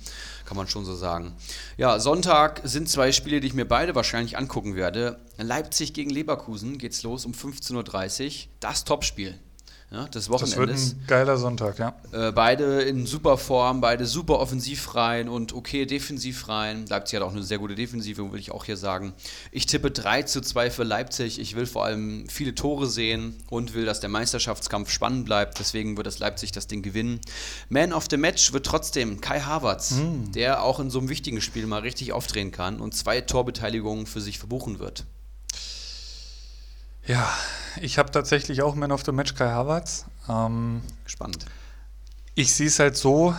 Kann 0.46 0.56
man 0.56 0.68
schon 0.68 0.84
so 0.84 0.94
sagen. 0.94 1.34
Ja, 1.76 1.98
Sonntag 1.98 2.60
sind 2.64 2.88
zwei 2.88 3.12
Spiele, 3.12 3.40
die 3.40 3.48
ich 3.48 3.54
mir 3.54 3.64
beide 3.66 3.94
wahrscheinlich 3.94 4.38
angucken 4.38 4.76
werde. 4.76 5.18
Leipzig 5.36 5.92
gegen 5.92 6.10
Leverkusen 6.10 6.78
geht's 6.78 7.02
los 7.02 7.26
um 7.26 7.32
15.30 7.32 8.26
Uhr. 8.26 8.32
Das 8.60 8.84
Topspiel 8.84 9.38
ja, 9.92 10.06
des 10.08 10.30
Wochenendes. 10.30 10.56
Das 10.56 10.90
wird 10.90 11.02
ein 11.02 11.06
geiler 11.06 11.36
Sonntag, 11.36 11.78
ja. 11.78 11.94
Äh, 12.12 12.32
beide 12.32 12.80
in 12.82 13.04
super 13.04 13.36
Form, 13.36 13.82
beide 13.82 14.06
super 14.06 14.40
offensiv 14.40 14.94
rein 14.94 15.28
und 15.28 15.52
okay 15.52 15.84
defensiv 15.84 16.48
rein. 16.48 16.86
Leipzig 16.86 17.16
hat 17.16 17.26
auch 17.26 17.32
eine 17.32 17.42
sehr 17.42 17.58
gute 17.58 17.74
Defensive, 17.74 18.32
will 18.32 18.40
ich 18.40 18.52
auch 18.52 18.64
hier 18.64 18.78
sagen. 18.78 19.12
Ich 19.50 19.66
tippe 19.66 19.90
3 19.90 20.22
zu 20.22 20.40
2 20.40 20.70
für 20.70 20.84
Leipzig. 20.84 21.38
Ich 21.38 21.56
will 21.56 21.66
vor 21.66 21.84
allem 21.84 22.26
viele 22.28 22.54
Tore 22.54 22.86
sehen 22.86 23.36
und 23.50 23.74
will, 23.74 23.84
dass 23.84 24.00
der 24.00 24.08
Meisterschaftskampf 24.08 24.90
spannend 24.90 25.26
bleibt. 25.26 25.58
Deswegen 25.58 25.96
wird 25.96 26.06
das 26.06 26.18
Leipzig 26.18 26.52
das 26.52 26.66
Ding 26.66 26.82
gewinnen. 26.82 27.20
Man 27.68 27.92
of 27.92 28.06
the 28.10 28.16
Match 28.16 28.52
wird 28.54 28.64
trotzdem 28.64 29.20
Kai 29.20 29.40
Havertz, 29.40 29.92
mhm. 29.92 30.32
der 30.32 30.62
auch 30.62 30.80
in 30.80 30.88
so 30.88 31.00
einem 31.00 31.10
wichtigen 31.10 31.42
Spiel 31.42 31.66
mal 31.66 31.80
richtig 31.80 32.12
aufdrehen 32.12 32.50
kann 32.50 32.80
und 32.80 32.94
zwei 32.94 33.20
Torbeteiligungen 33.20 34.06
für 34.06 34.22
sich 34.22 34.38
verbuchen 34.38 34.78
wird. 34.78 35.04
Ja, 37.06 37.28
ich 37.80 37.98
habe 37.98 38.10
tatsächlich 38.10 38.62
auch 38.62 38.74
Man 38.74 38.92
of 38.92 39.02
the 39.04 39.12
Match 39.12 39.34
Kai 39.34 39.50
Havertz. 39.50 40.04
Ähm, 40.28 40.82
Spannend. 41.06 41.46
Ich 42.34 42.54
sehe 42.54 42.68
es 42.68 42.78
halt 42.78 42.96
so, 42.96 43.34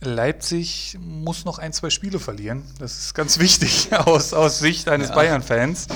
Leipzig 0.00 0.96
muss 1.00 1.44
noch 1.44 1.58
ein, 1.58 1.72
zwei 1.72 1.90
Spiele 1.90 2.18
verlieren. 2.18 2.64
Das 2.78 2.98
ist 2.98 3.14
ganz 3.14 3.38
wichtig 3.38 3.92
aus, 3.96 4.32
aus 4.32 4.58
Sicht 4.58 4.88
eines 4.88 5.08
ja. 5.08 5.14
Bayern-Fans. 5.14 5.88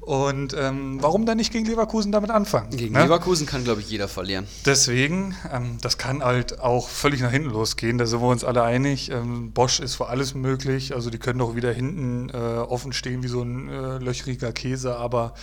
Und 0.00 0.54
ähm, 0.58 1.02
warum 1.02 1.26
dann 1.26 1.36
nicht 1.36 1.52
gegen 1.52 1.66
Leverkusen 1.66 2.12
damit 2.12 2.30
anfangen? 2.30 2.70
Gegen 2.70 2.94
ne? 2.94 3.02
Leverkusen 3.02 3.46
kann, 3.46 3.64
glaube 3.64 3.82
ich, 3.82 3.90
jeder 3.90 4.08
verlieren. 4.08 4.46
Deswegen, 4.64 5.36
ähm, 5.52 5.76
das 5.82 5.98
kann 5.98 6.24
halt 6.24 6.60
auch 6.60 6.88
völlig 6.88 7.20
nach 7.20 7.30
hinten 7.30 7.50
losgehen, 7.50 7.98
da 7.98 8.06
sind 8.06 8.22
wir 8.22 8.28
uns 8.28 8.42
alle 8.42 8.62
einig. 8.62 9.10
Ähm, 9.10 9.52
Bosch 9.52 9.80
ist 9.80 9.96
für 9.96 10.08
alles 10.08 10.34
möglich, 10.34 10.94
also 10.94 11.10
die 11.10 11.18
können 11.18 11.40
doch 11.40 11.56
wieder 11.56 11.70
hinten 11.74 12.30
äh, 12.30 12.36
offen 12.36 12.94
stehen 12.94 13.22
wie 13.22 13.28
so 13.28 13.42
ein 13.42 13.68
äh, 13.68 13.98
löchriger 13.98 14.50
Käse, 14.52 14.96
aber 14.96 15.34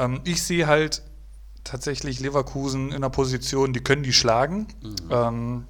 ähm, 0.00 0.20
ich 0.24 0.42
sehe 0.42 0.66
halt 0.66 1.02
tatsächlich 1.64 2.20
Leverkusen 2.20 2.88
in 2.88 2.96
einer 2.96 3.10
Position, 3.10 3.72
die 3.72 3.80
können 3.80 4.02
die 4.02 4.12
schlagen. 4.12 4.66
Mhm. 4.82 4.96
Ähm, 5.10 5.64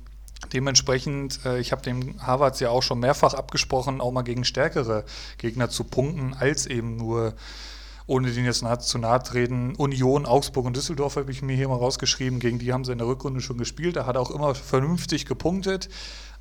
dementsprechend, 0.52 1.44
äh, 1.44 1.58
ich 1.58 1.72
habe 1.72 1.82
dem 1.82 2.22
Harvards 2.22 2.60
ja 2.60 2.70
auch 2.70 2.82
schon 2.82 3.00
mehrfach 3.00 3.34
abgesprochen, 3.34 4.00
auch 4.00 4.12
mal 4.12 4.22
gegen 4.22 4.44
stärkere 4.44 5.04
Gegner 5.38 5.68
zu 5.68 5.84
punkten, 5.84 6.34
als 6.34 6.66
eben 6.66 6.96
nur 6.96 7.34
ohne 8.06 8.32
den 8.32 8.44
jetzt 8.44 8.64
zu 8.88 8.98
nahe 8.98 9.22
treten, 9.22 9.76
Union, 9.76 10.26
Augsburg 10.26 10.66
und 10.66 10.76
Düsseldorf 10.76 11.14
habe 11.14 11.30
ich 11.30 11.42
mir 11.42 11.54
hier 11.54 11.68
mal 11.68 11.76
rausgeschrieben. 11.76 12.40
Gegen 12.40 12.58
die 12.58 12.72
haben 12.72 12.84
sie 12.84 12.90
in 12.90 12.98
der 12.98 13.06
Rückrunde 13.06 13.40
schon 13.40 13.56
gespielt. 13.56 13.94
Da 13.94 14.04
hat 14.04 14.16
er 14.16 14.20
auch 14.20 14.32
immer 14.32 14.52
vernünftig 14.56 15.26
gepunktet. 15.26 15.88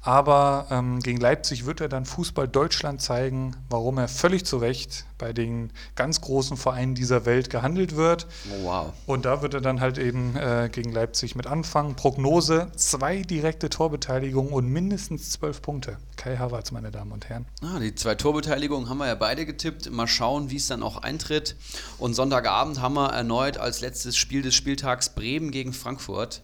Aber 0.02 0.68
ähm, 0.72 1.00
gegen 1.02 1.20
Leipzig 1.20 1.66
wird 1.66 1.82
er 1.82 1.90
dann 1.90 2.06
Fußball 2.06 2.48
Deutschland 2.48 3.02
zeigen, 3.02 3.56
warum 3.70 3.98
er 3.98 4.08
völlig 4.08 4.46
zu 4.46 4.58
Recht 4.58 5.06
bei 5.18 5.34
den 5.34 5.72
ganz 5.96 6.22
großen 6.22 6.56
Vereinen 6.56 6.96
dieser 6.96 7.26
Welt 7.26 7.50
gehandelt 7.50 7.98
wird. 7.98 8.26
Oh, 8.50 8.64
wow. 8.64 8.94
Und 9.06 9.26
da 9.26 9.42
wird 9.42 9.54
er 9.54 9.62
dann 9.62 9.82
halt 9.82 9.98
eben 9.98 10.38
äh, 10.38 10.70
gegen 10.72 10.94
Leipzig 10.94 11.36
mit 11.36 11.48
anfangen. 11.48 11.96
Prognose: 11.96 12.72
zwei 12.78 13.24
direkte 13.24 13.70
Torbeteiligungen 13.70 14.54
und 14.54 14.68
mindestens 14.70 15.32
zwölf 15.32 15.62
Punkte. 15.62 15.98
Kai 16.16 16.38
Havertz, 16.38 16.72
meine 16.72 16.92
Damen 16.92 17.12
und 17.12 17.28
Herren. 17.28 17.46
Ah, 17.62 17.80
die 17.80 17.94
zwei 17.94 18.16
Torbeteiligungen 18.16 18.90
haben 18.90 19.00
wir 19.00 19.08
ja 19.08 19.16
beide 19.16 19.46
getippt. 19.46 19.92
Mal 19.92 20.08
schauen, 20.08 20.50
wie 20.50 20.56
es 20.56 20.68
dann 20.68 20.82
auch 20.82 20.98
eintritt. 20.98 21.58
Und 21.98 22.14
Sonntagabend 22.14 22.82
haben 22.82 22.94
wir 22.94 23.10
erneut 23.10 23.58
als 23.58 23.82
letztes 23.82 24.16
Spiel 24.16 24.42
des 24.42 24.56
Spieltags 24.56 25.10
Bremen 25.10 25.52
gegen 25.52 25.74
Frankfurt. 25.74 26.42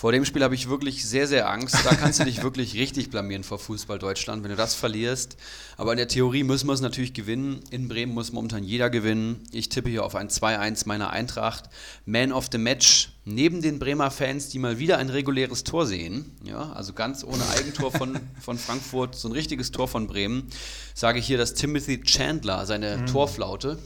Vor 0.00 0.12
dem 0.12 0.24
Spiel 0.24 0.42
habe 0.42 0.54
ich 0.54 0.70
wirklich 0.70 1.04
sehr, 1.04 1.26
sehr 1.26 1.50
Angst. 1.50 1.76
Da 1.84 1.94
kannst 1.94 2.20
du 2.20 2.24
dich 2.24 2.42
wirklich 2.42 2.74
richtig 2.76 3.10
blamieren 3.10 3.44
vor 3.44 3.58
Fußball 3.58 3.98
Deutschland, 3.98 4.42
wenn 4.42 4.50
du 4.50 4.56
das 4.56 4.74
verlierst. 4.74 5.36
Aber 5.76 5.92
in 5.92 5.98
der 5.98 6.08
Theorie 6.08 6.42
müssen 6.42 6.68
wir 6.68 6.72
es 6.72 6.80
natürlich 6.80 7.12
gewinnen. 7.12 7.60
In 7.70 7.86
Bremen 7.86 8.14
muss 8.14 8.32
momentan 8.32 8.64
jeder 8.64 8.88
gewinnen. 8.88 9.42
Ich 9.52 9.68
tippe 9.68 9.90
hier 9.90 10.02
auf 10.02 10.14
ein 10.14 10.30
2-1 10.30 10.88
meiner 10.88 11.10
Eintracht. 11.10 11.64
Man 12.06 12.32
of 12.32 12.48
the 12.50 12.56
Match 12.56 13.10
neben 13.26 13.60
den 13.60 13.78
Bremer 13.78 14.10
Fans, 14.10 14.48
die 14.48 14.58
mal 14.58 14.78
wieder 14.78 14.96
ein 14.96 15.10
reguläres 15.10 15.64
Tor 15.64 15.84
sehen. 15.86 16.34
Ja, 16.44 16.72
also 16.72 16.94
ganz 16.94 17.22
ohne 17.22 17.46
Eigentor 17.54 17.92
von, 17.92 18.18
von 18.40 18.56
Frankfurt, 18.56 19.14
so 19.14 19.28
ein 19.28 19.32
richtiges 19.32 19.70
Tor 19.70 19.86
von 19.86 20.06
Bremen. 20.06 20.48
Sage 20.94 21.18
ich 21.18 21.26
hier, 21.26 21.36
dass 21.36 21.52
Timothy 21.52 22.00
Chandler 22.00 22.64
seine 22.64 22.96
mhm. 22.96 23.06
Torflaute, 23.06 23.76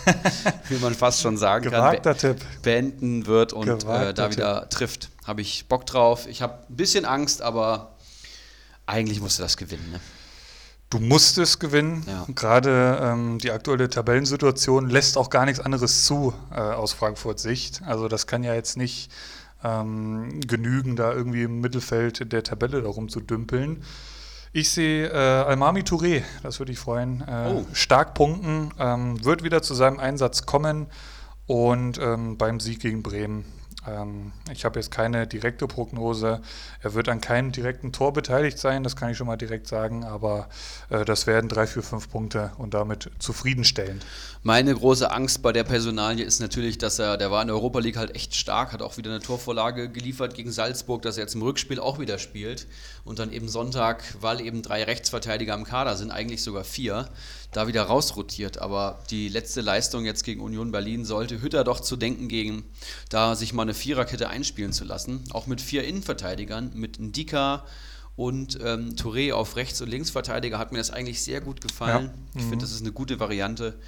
wie 0.68 0.76
man 0.76 0.94
fast 0.94 1.20
schon 1.20 1.36
sagen 1.36 1.64
Gewagter 1.64 2.14
kann, 2.14 2.36
be 2.36 2.44
beenden 2.62 3.26
wird 3.26 3.52
und 3.52 3.68
äh, 3.68 4.14
da 4.14 4.30
wieder 4.30 4.60
Tipp. 4.60 4.70
trifft 4.70 5.10
habe 5.28 5.42
ich 5.42 5.68
Bock 5.68 5.84
drauf. 5.84 6.26
Ich 6.26 6.40
habe 6.40 6.54
ein 6.68 6.76
bisschen 6.76 7.04
Angst, 7.04 7.42
aber 7.42 7.94
eigentlich 8.86 9.20
musste 9.20 9.42
das 9.42 9.58
gewinnen. 9.58 9.92
Ne? 9.92 10.00
Du 10.88 11.00
musst 11.00 11.36
es 11.36 11.58
gewinnen. 11.58 12.02
Ja. 12.06 12.26
Gerade 12.34 12.98
ähm, 13.02 13.38
die 13.38 13.50
aktuelle 13.50 13.90
Tabellensituation 13.90 14.88
lässt 14.88 15.18
auch 15.18 15.28
gar 15.28 15.44
nichts 15.44 15.60
anderes 15.60 16.06
zu 16.06 16.32
äh, 16.50 16.58
aus 16.58 16.94
Frankfurts 16.94 17.42
Sicht. 17.42 17.82
Also 17.84 18.08
das 18.08 18.26
kann 18.26 18.42
ja 18.42 18.54
jetzt 18.54 18.78
nicht 18.78 19.12
ähm, 19.62 20.40
genügen, 20.40 20.96
da 20.96 21.12
irgendwie 21.12 21.42
im 21.42 21.60
Mittelfeld 21.60 22.32
der 22.32 22.42
Tabelle 22.42 22.80
darum 22.80 23.10
zu 23.10 23.20
dümpeln. 23.20 23.84
Ich 24.54 24.70
sehe 24.70 25.08
äh, 25.10 25.14
Almami 25.14 25.82
Touré, 25.82 26.22
das 26.42 26.58
würde 26.58 26.72
ich 26.72 26.78
freuen. 26.78 27.20
Äh, 27.28 27.52
oh. 27.52 27.66
Stark 27.74 28.14
punkten, 28.14 28.72
ähm, 28.78 29.22
wird 29.22 29.42
wieder 29.42 29.60
zu 29.60 29.74
seinem 29.74 29.98
Einsatz 29.98 30.46
kommen 30.46 30.86
und 31.46 31.98
ähm, 31.98 32.38
beim 32.38 32.60
Sieg 32.60 32.80
gegen 32.80 33.02
Bremen 33.02 33.44
ich 34.52 34.64
habe 34.64 34.78
jetzt 34.78 34.90
keine 34.90 35.26
direkte 35.26 35.66
Prognose. 35.66 36.40
Er 36.82 36.94
wird 36.94 37.08
an 37.08 37.20
keinem 37.20 37.52
direkten 37.52 37.92
Tor 37.92 38.12
beteiligt 38.12 38.58
sein, 38.58 38.82
das 38.82 38.96
kann 38.96 39.10
ich 39.10 39.16
schon 39.16 39.26
mal 39.26 39.36
direkt 39.36 39.66
sagen, 39.66 40.04
aber 40.04 40.48
äh, 40.90 41.04
das 41.04 41.26
werden 41.26 41.48
drei, 41.48 41.66
vier, 41.66 41.82
fünf 41.82 42.10
Punkte 42.10 42.52
und 42.58 42.74
damit 42.74 43.10
zufriedenstellend. 43.18 44.04
Meine 44.42 44.74
große 44.74 45.10
Angst 45.10 45.42
bei 45.42 45.52
der 45.52 45.64
Personalie 45.64 46.24
ist 46.24 46.40
natürlich, 46.40 46.78
dass 46.78 46.98
er, 46.98 47.16
der 47.16 47.30
war 47.30 47.42
in 47.42 47.48
der 47.48 47.56
Europa 47.56 47.80
League 47.80 47.96
halt 47.96 48.14
echt 48.14 48.34
stark, 48.34 48.72
hat 48.72 48.82
auch 48.82 48.96
wieder 48.96 49.10
eine 49.10 49.20
Torvorlage 49.20 49.88
geliefert 49.88 50.34
gegen 50.34 50.52
Salzburg, 50.52 51.02
dass 51.02 51.16
er 51.16 51.24
jetzt 51.24 51.34
im 51.34 51.42
Rückspiel 51.42 51.80
auch 51.80 51.98
wieder 51.98 52.18
spielt 52.18 52.66
und 53.04 53.18
dann 53.18 53.32
eben 53.32 53.48
Sonntag, 53.48 54.04
weil 54.20 54.40
eben 54.40 54.62
drei 54.62 54.84
Rechtsverteidiger 54.84 55.54
im 55.54 55.64
Kader 55.64 55.96
sind, 55.96 56.10
eigentlich 56.10 56.42
sogar 56.42 56.64
vier, 56.64 57.08
da 57.52 57.66
wieder 57.66 57.82
rausrotiert. 57.84 58.58
Aber 58.58 59.00
die 59.10 59.28
letzte 59.28 59.60
Leistung 59.60 60.04
jetzt 60.04 60.24
gegen 60.24 60.40
Union 60.40 60.70
Berlin 60.70 61.04
sollte 61.04 61.40
Hütter 61.40 61.64
doch 61.64 61.80
zu 61.80 61.96
denken 61.96 62.28
gegen, 62.28 62.64
da 63.08 63.34
sich 63.34 63.52
mal 63.52 63.62
eine 63.62 63.74
Viererkette 63.74 64.28
einspielen 64.28 64.72
zu 64.72 64.84
lassen. 64.84 65.24
Auch 65.32 65.46
mit 65.46 65.60
vier 65.60 65.84
Innenverteidigern, 65.84 66.72
mit 66.74 66.98
Ndika 66.98 67.64
und 68.16 68.58
ähm, 68.62 68.96
Touré 68.96 69.32
auf 69.32 69.56
Rechts- 69.56 69.80
und 69.80 69.88
Linksverteidiger 69.88 70.58
hat 70.58 70.72
mir 70.72 70.78
das 70.78 70.90
eigentlich 70.90 71.22
sehr 71.22 71.40
gut 71.40 71.60
gefallen. 71.60 72.06
Ja. 72.06 72.12
Ich 72.34 72.44
mhm. 72.44 72.50
finde, 72.50 72.64
das 72.64 72.72
ist 72.72 72.82
eine 72.82 72.92
gute 72.92 73.20
Variante. 73.20 73.78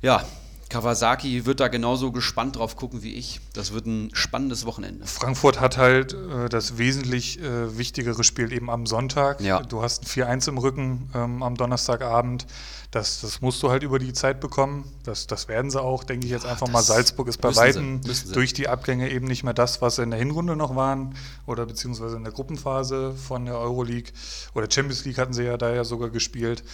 Ja, 0.00 0.24
Kawasaki 0.68 1.46
wird 1.46 1.60
da 1.60 1.68
genauso 1.68 2.12
gespannt 2.12 2.56
drauf 2.56 2.76
gucken 2.76 3.02
wie 3.02 3.14
ich. 3.14 3.40
Das 3.54 3.72
wird 3.72 3.86
ein 3.86 4.10
spannendes 4.12 4.66
Wochenende. 4.66 5.06
Frankfurt 5.06 5.60
hat 5.60 5.78
halt 5.78 6.12
äh, 6.12 6.48
das 6.48 6.78
wesentlich 6.78 7.40
äh, 7.40 7.78
wichtigere 7.78 8.22
Spiel 8.22 8.52
eben 8.52 8.70
am 8.70 8.86
Sonntag. 8.86 9.40
Ja. 9.40 9.60
Du 9.62 9.82
hast 9.82 10.04
ein 10.04 10.40
4-1 10.40 10.48
im 10.48 10.58
Rücken 10.58 11.10
ähm, 11.14 11.42
am 11.42 11.56
Donnerstagabend. 11.56 12.46
Das, 12.90 13.20
das 13.20 13.42
musst 13.42 13.62
du 13.62 13.70
halt 13.70 13.82
über 13.82 13.98
die 13.98 14.14
Zeit 14.14 14.40
bekommen. 14.40 14.90
Das, 15.04 15.26
das 15.26 15.46
werden 15.46 15.70
sie 15.70 15.80
auch, 15.80 16.04
denke 16.04 16.24
ich 16.24 16.32
jetzt 16.32 16.46
einfach 16.46 16.68
mal. 16.68 16.82
Salzburg 16.82 17.28
ist 17.28 17.38
bei 17.38 17.54
Weitem 17.54 18.00
durch 18.32 18.54
die 18.54 18.68
Abgänge 18.68 19.10
eben 19.10 19.26
nicht 19.26 19.44
mehr 19.44 19.52
das, 19.52 19.82
was 19.82 19.96
sie 19.96 20.02
in 20.04 20.10
der 20.10 20.18
Hinrunde 20.18 20.56
noch 20.56 20.74
waren 20.74 21.14
oder 21.44 21.66
beziehungsweise 21.66 22.16
in 22.16 22.24
der 22.24 22.32
Gruppenphase 22.32 23.12
von 23.12 23.44
der 23.44 23.58
Euroleague 23.58 24.12
oder 24.54 24.70
Champions 24.70 25.04
League 25.04 25.18
hatten 25.18 25.34
sie 25.34 25.44
ja 25.44 25.58
da 25.58 25.74
ja 25.74 25.84
sogar 25.84 26.08
gespielt. 26.08 26.64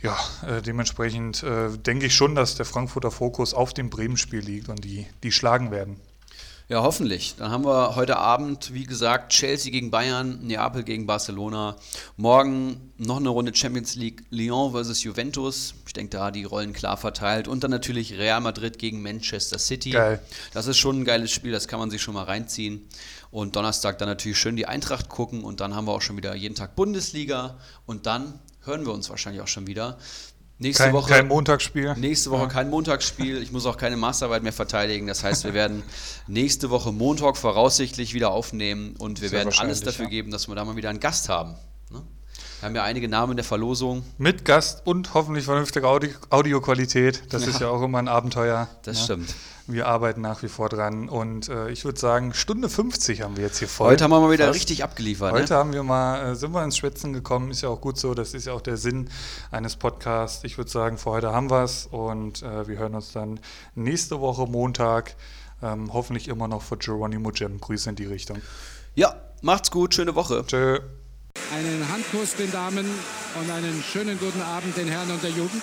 Ja, 0.00 0.16
äh, 0.46 0.62
dementsprechend 0.62 1.42
äh, 1.42 1.70
denke 1.78 2.06
ich 2.06 2.14
schon, 2.14 2.34
dass 2.34 2.54
der 2.54 2.66
Frankfurter 2.66 3.10
Fokus 3.10 3.54
auf 3.54 3.72
dem 3.72 3.90
Bremen-Spiel 3.90 4.40
liegt 4.40 4.68
und 4.68 4.84
die, 4.84 5.06
die 5.22 5.32
schlagen 5.32 5.70
werden. 5.70 5.98
Ja, 6.66 6.82
hoffentlich. 6.82 7.34
Dann 7.36 7.50
haben 7.50 7.66
wir 7.66 7.94
heute 7.94 8.16
Abend, 8.16 8.72
wie 8.72 8.84
gesagt, 8.84 9.32
Chelsea 9.32 9.70
gegen 9.70 9.90
Bayern, 9.90 10.46
Neapel 10.46 10.82
gegen 10.82 11.06
Barcelona. 11.06 11.76
Morgen 12.16 12.92
noch 12.96 13.18
eine 13.18 13.28
Runde 13.28 13.54
Champions 13.54 13.96
League, 13.96 14.24
Lyon 14.30 14.72
versus 14.72 15.02
Juventus. 15.02 15.74
Ich 15.86 15.92
denke, 15.92 16.16
da 16.16 16.30
die 16.30 16.44
Rollen 16.44 16.72
klar 16.72 16.96
verteilt. 16.96 17.48
Und 17.48 17.64
dann 17.64 17.70
natürlich 17.70 18.16
Real 18.16 18.40
Madrid 18.40 18.78
gegen 18.78 19.02
Manchester 19.02 19.58
City. 19.58 19.90
Geil. 19.90 20.20
Das 20.54 20.66
ist 20.66 20.78
schon 20.78 21.00
ein 21.00 21.04
geiles 21.04 21.32
Spiel, 21.32 21.52
das 21.52 21.68
kann 21.68 21.80
man 21.80 21.90
sich 21.90 22.00
schon 22.00 22.14
mal 22.14 22.24
reinziehen. 22.24 22.88
Und 23.30 23.56
Donnerstag 23.56 23.98
dann 23.98 24.08
natürlich 24.08 24.38
schön 24.38 24.56
die 24.56 24.64
Eintracht 24.64 25.10
gucken. 25.10 25.44
Und 25.44 25.60
dann 25.60 25.74
haben 25.74 25.86
wir 25.86 25.92
auch 25.92 26.02
schon 26.02 26.16
wieder 26.16 26.34
jeden 26.34 26.54
Tag 26.54 26.76
Bundesliga. 26.76 27.58
Und 27.84 28.06
dann 28.06 28.38
hören 28.62 28.86
wir 28.86 28.94
uns 28.94 29.10
wahrscheinlich 29.10 29.42
auch 29.42 29.48
schon 29.48 29.66
wieder. 29.66 29.98
Nächste 30.58 30.84
kein, 30.84 30.92
Woche 30.92 31.12
kein 31.12 31.28
Montagsspiel. 31.28 31.94
Nächste 31.96 32.30
Woche 32.30 32.42
ja. 32.42 32.48
kein 32.48 32.70
Montagsspiel. 32.70 33.42
Ich 33.42 33.50
muss 33.50 33.66
auch 33.66 33.76
keine 33.76 33.96
Masterarbeit 33.96 34.44
mehr 34.44 34.52
verteidigen. 34.52 35.08
Das 35.08 35.24
heißt, 35.24 35.44
wir 35.44 35.52
werden 35.52 35.82
nächste 36.28 36.70
Woche 36.70 36.92
Montag 36.92 37.36
voraussichtlich 37.36 38.14
wieder 38.14 38.30
aufnehmen 38.30 38.94
und 38.98 39.20
wir 39.20 39.30
Sehr 39.30 39.40
werden 39.40 39.52
alles 39.58 39.80
dafür 39.80 40.04
ja. 40.04 40.10
geben, 40.10 40.30
dass 40.30 40.46
wir 40.46 40.54
da 40.54 40.64
mal 40.64 40.76
wieder 40.76 40.90
einen 40.90 41.00
Gast 41.00 41.28
haben. 41.28 41.56
Ne? 41.90 42.02
Wir 42.60 42.68
haben 42.68 42.76
ja 42.76 42.84
einige 42.84 43.08
Namen 43.08 43.32
in 43.32 43.36
der 43.36 43.44
Verlosung. 43.44 44.04
Mit 44.16 44.44
Gast 44.44 44.86
und 44.86 45.12
hoffentlich 45.14 45.44
vernünftige 45.44 45.88
Audi 45.88 46.14
Audioqualität. 46.30 47.24
Das 47.30 47.42
ja. 47.42 47.48
ist 47.48 47.60
ja 47.60 47.68
auch 47.68 47.82
immer 47.82 47.98
ein 47.98 48.08
Abenteuer. 48.08 48.68
Das 48.84 49.02
stimmt. 49.04 49.34
Wir 49.66 49.86
arbeiten 49.86 50.20
nach 50.20 50.42
wie 50.42 50.48
vor 50.48 50.68
dran 50.68 51.08
und 51.08 51.48
äh, 51.48 51.70
ich 51.70 51.86
würde 51.86 51.98
sagen, 51.98 52.34
Stunde 52.34 52.68
50 52.68 53.22
haben 53.22 53.38
wir 53.38 53.44
jetzt 53.44 53.58
hier 53.58 53.68
voll. 53.68 53.88
Heute 53.88 54.04
haben 54.04 54.10
wir 54.10 54.20
mal 54.20 54.30
wieder 54.30 54.46
Fast. 54.46 54.56
richtig 54.56 54.84
abgeliefert. 54.84 55.32
Ne? 55.32 55.40
Heute 55.40 55.54
ne? 55.54 55.58
haben 55.58 55.72
wir 55.72 55.82
mal, 55.82 56.32
äh, 56.32 56.34
sind 56.34 56.52
wir 56.52 56.62
ins 56.62 56.76
Schwitzen 56.76 57.14
gekommen, 57.14 57.50
ist 57.50 57.62
ja 57.62 57.70
auch 57.70 57.80
gut 57.80 57.98
so, 57.98 58.12
das 58.12 58.34
ist 58.34 58.46
ja 58.46 58.52
auch 58.52 58.60
der 58.60 58.76
Sinn 58.76 59.08
eines 59.50 59.76
Podcasts. 59.76 60.44
Ich 60.44 60.58
würde 60.58 60.70
sagen, 60.70 60.98
für 60.98 61.10
heute 61.10 61.32
haben 61.32 61.50
wir 61.50 61.64
es 61.64 61.86
und 61.86 62.42
äh, 62.42 62.68
wir 62.68 62.76
hören 62.78 62.94
uns 62.94 63.12
dann 63.12 63.40
nächste 63.74 64.20
Woche 64.20 64.46
Montag, 64.46 65.16
ähm, 65.62 65.94
hoffentlich 65.94 66.28
immer 66.28 66.46
noch 66.46 66.60
vor 66.60 66.78
Geronimo 66.78 67.30
Gem. 67.30 67.58
Grüße 67.58 67.88
in 67.88 67.96
die 67.96 68.06
Richtung. 68.06 68.42
Ja, 68.94 69.14
macht's 69.40 69.70
gut, 69.70 69.94
schöne 69.94 70.14
Woche. 70.14 70.44
Tschö. 70.46 70.80
Einen 71.54 71.88
Handkuss 71.90 72.36
den 72.36 72.52
Damen 72.52 72.86
und 73.40 73.50
einen 73.50 73.82
schönen 73.82 74.18
guten 74.18 74.42
Abend 74.42 74.76
den 74.76 74.88
Herren 74.88 75.10
und 75.10 75.22
der 75.22 75.30
Jugend. 75.30 75.62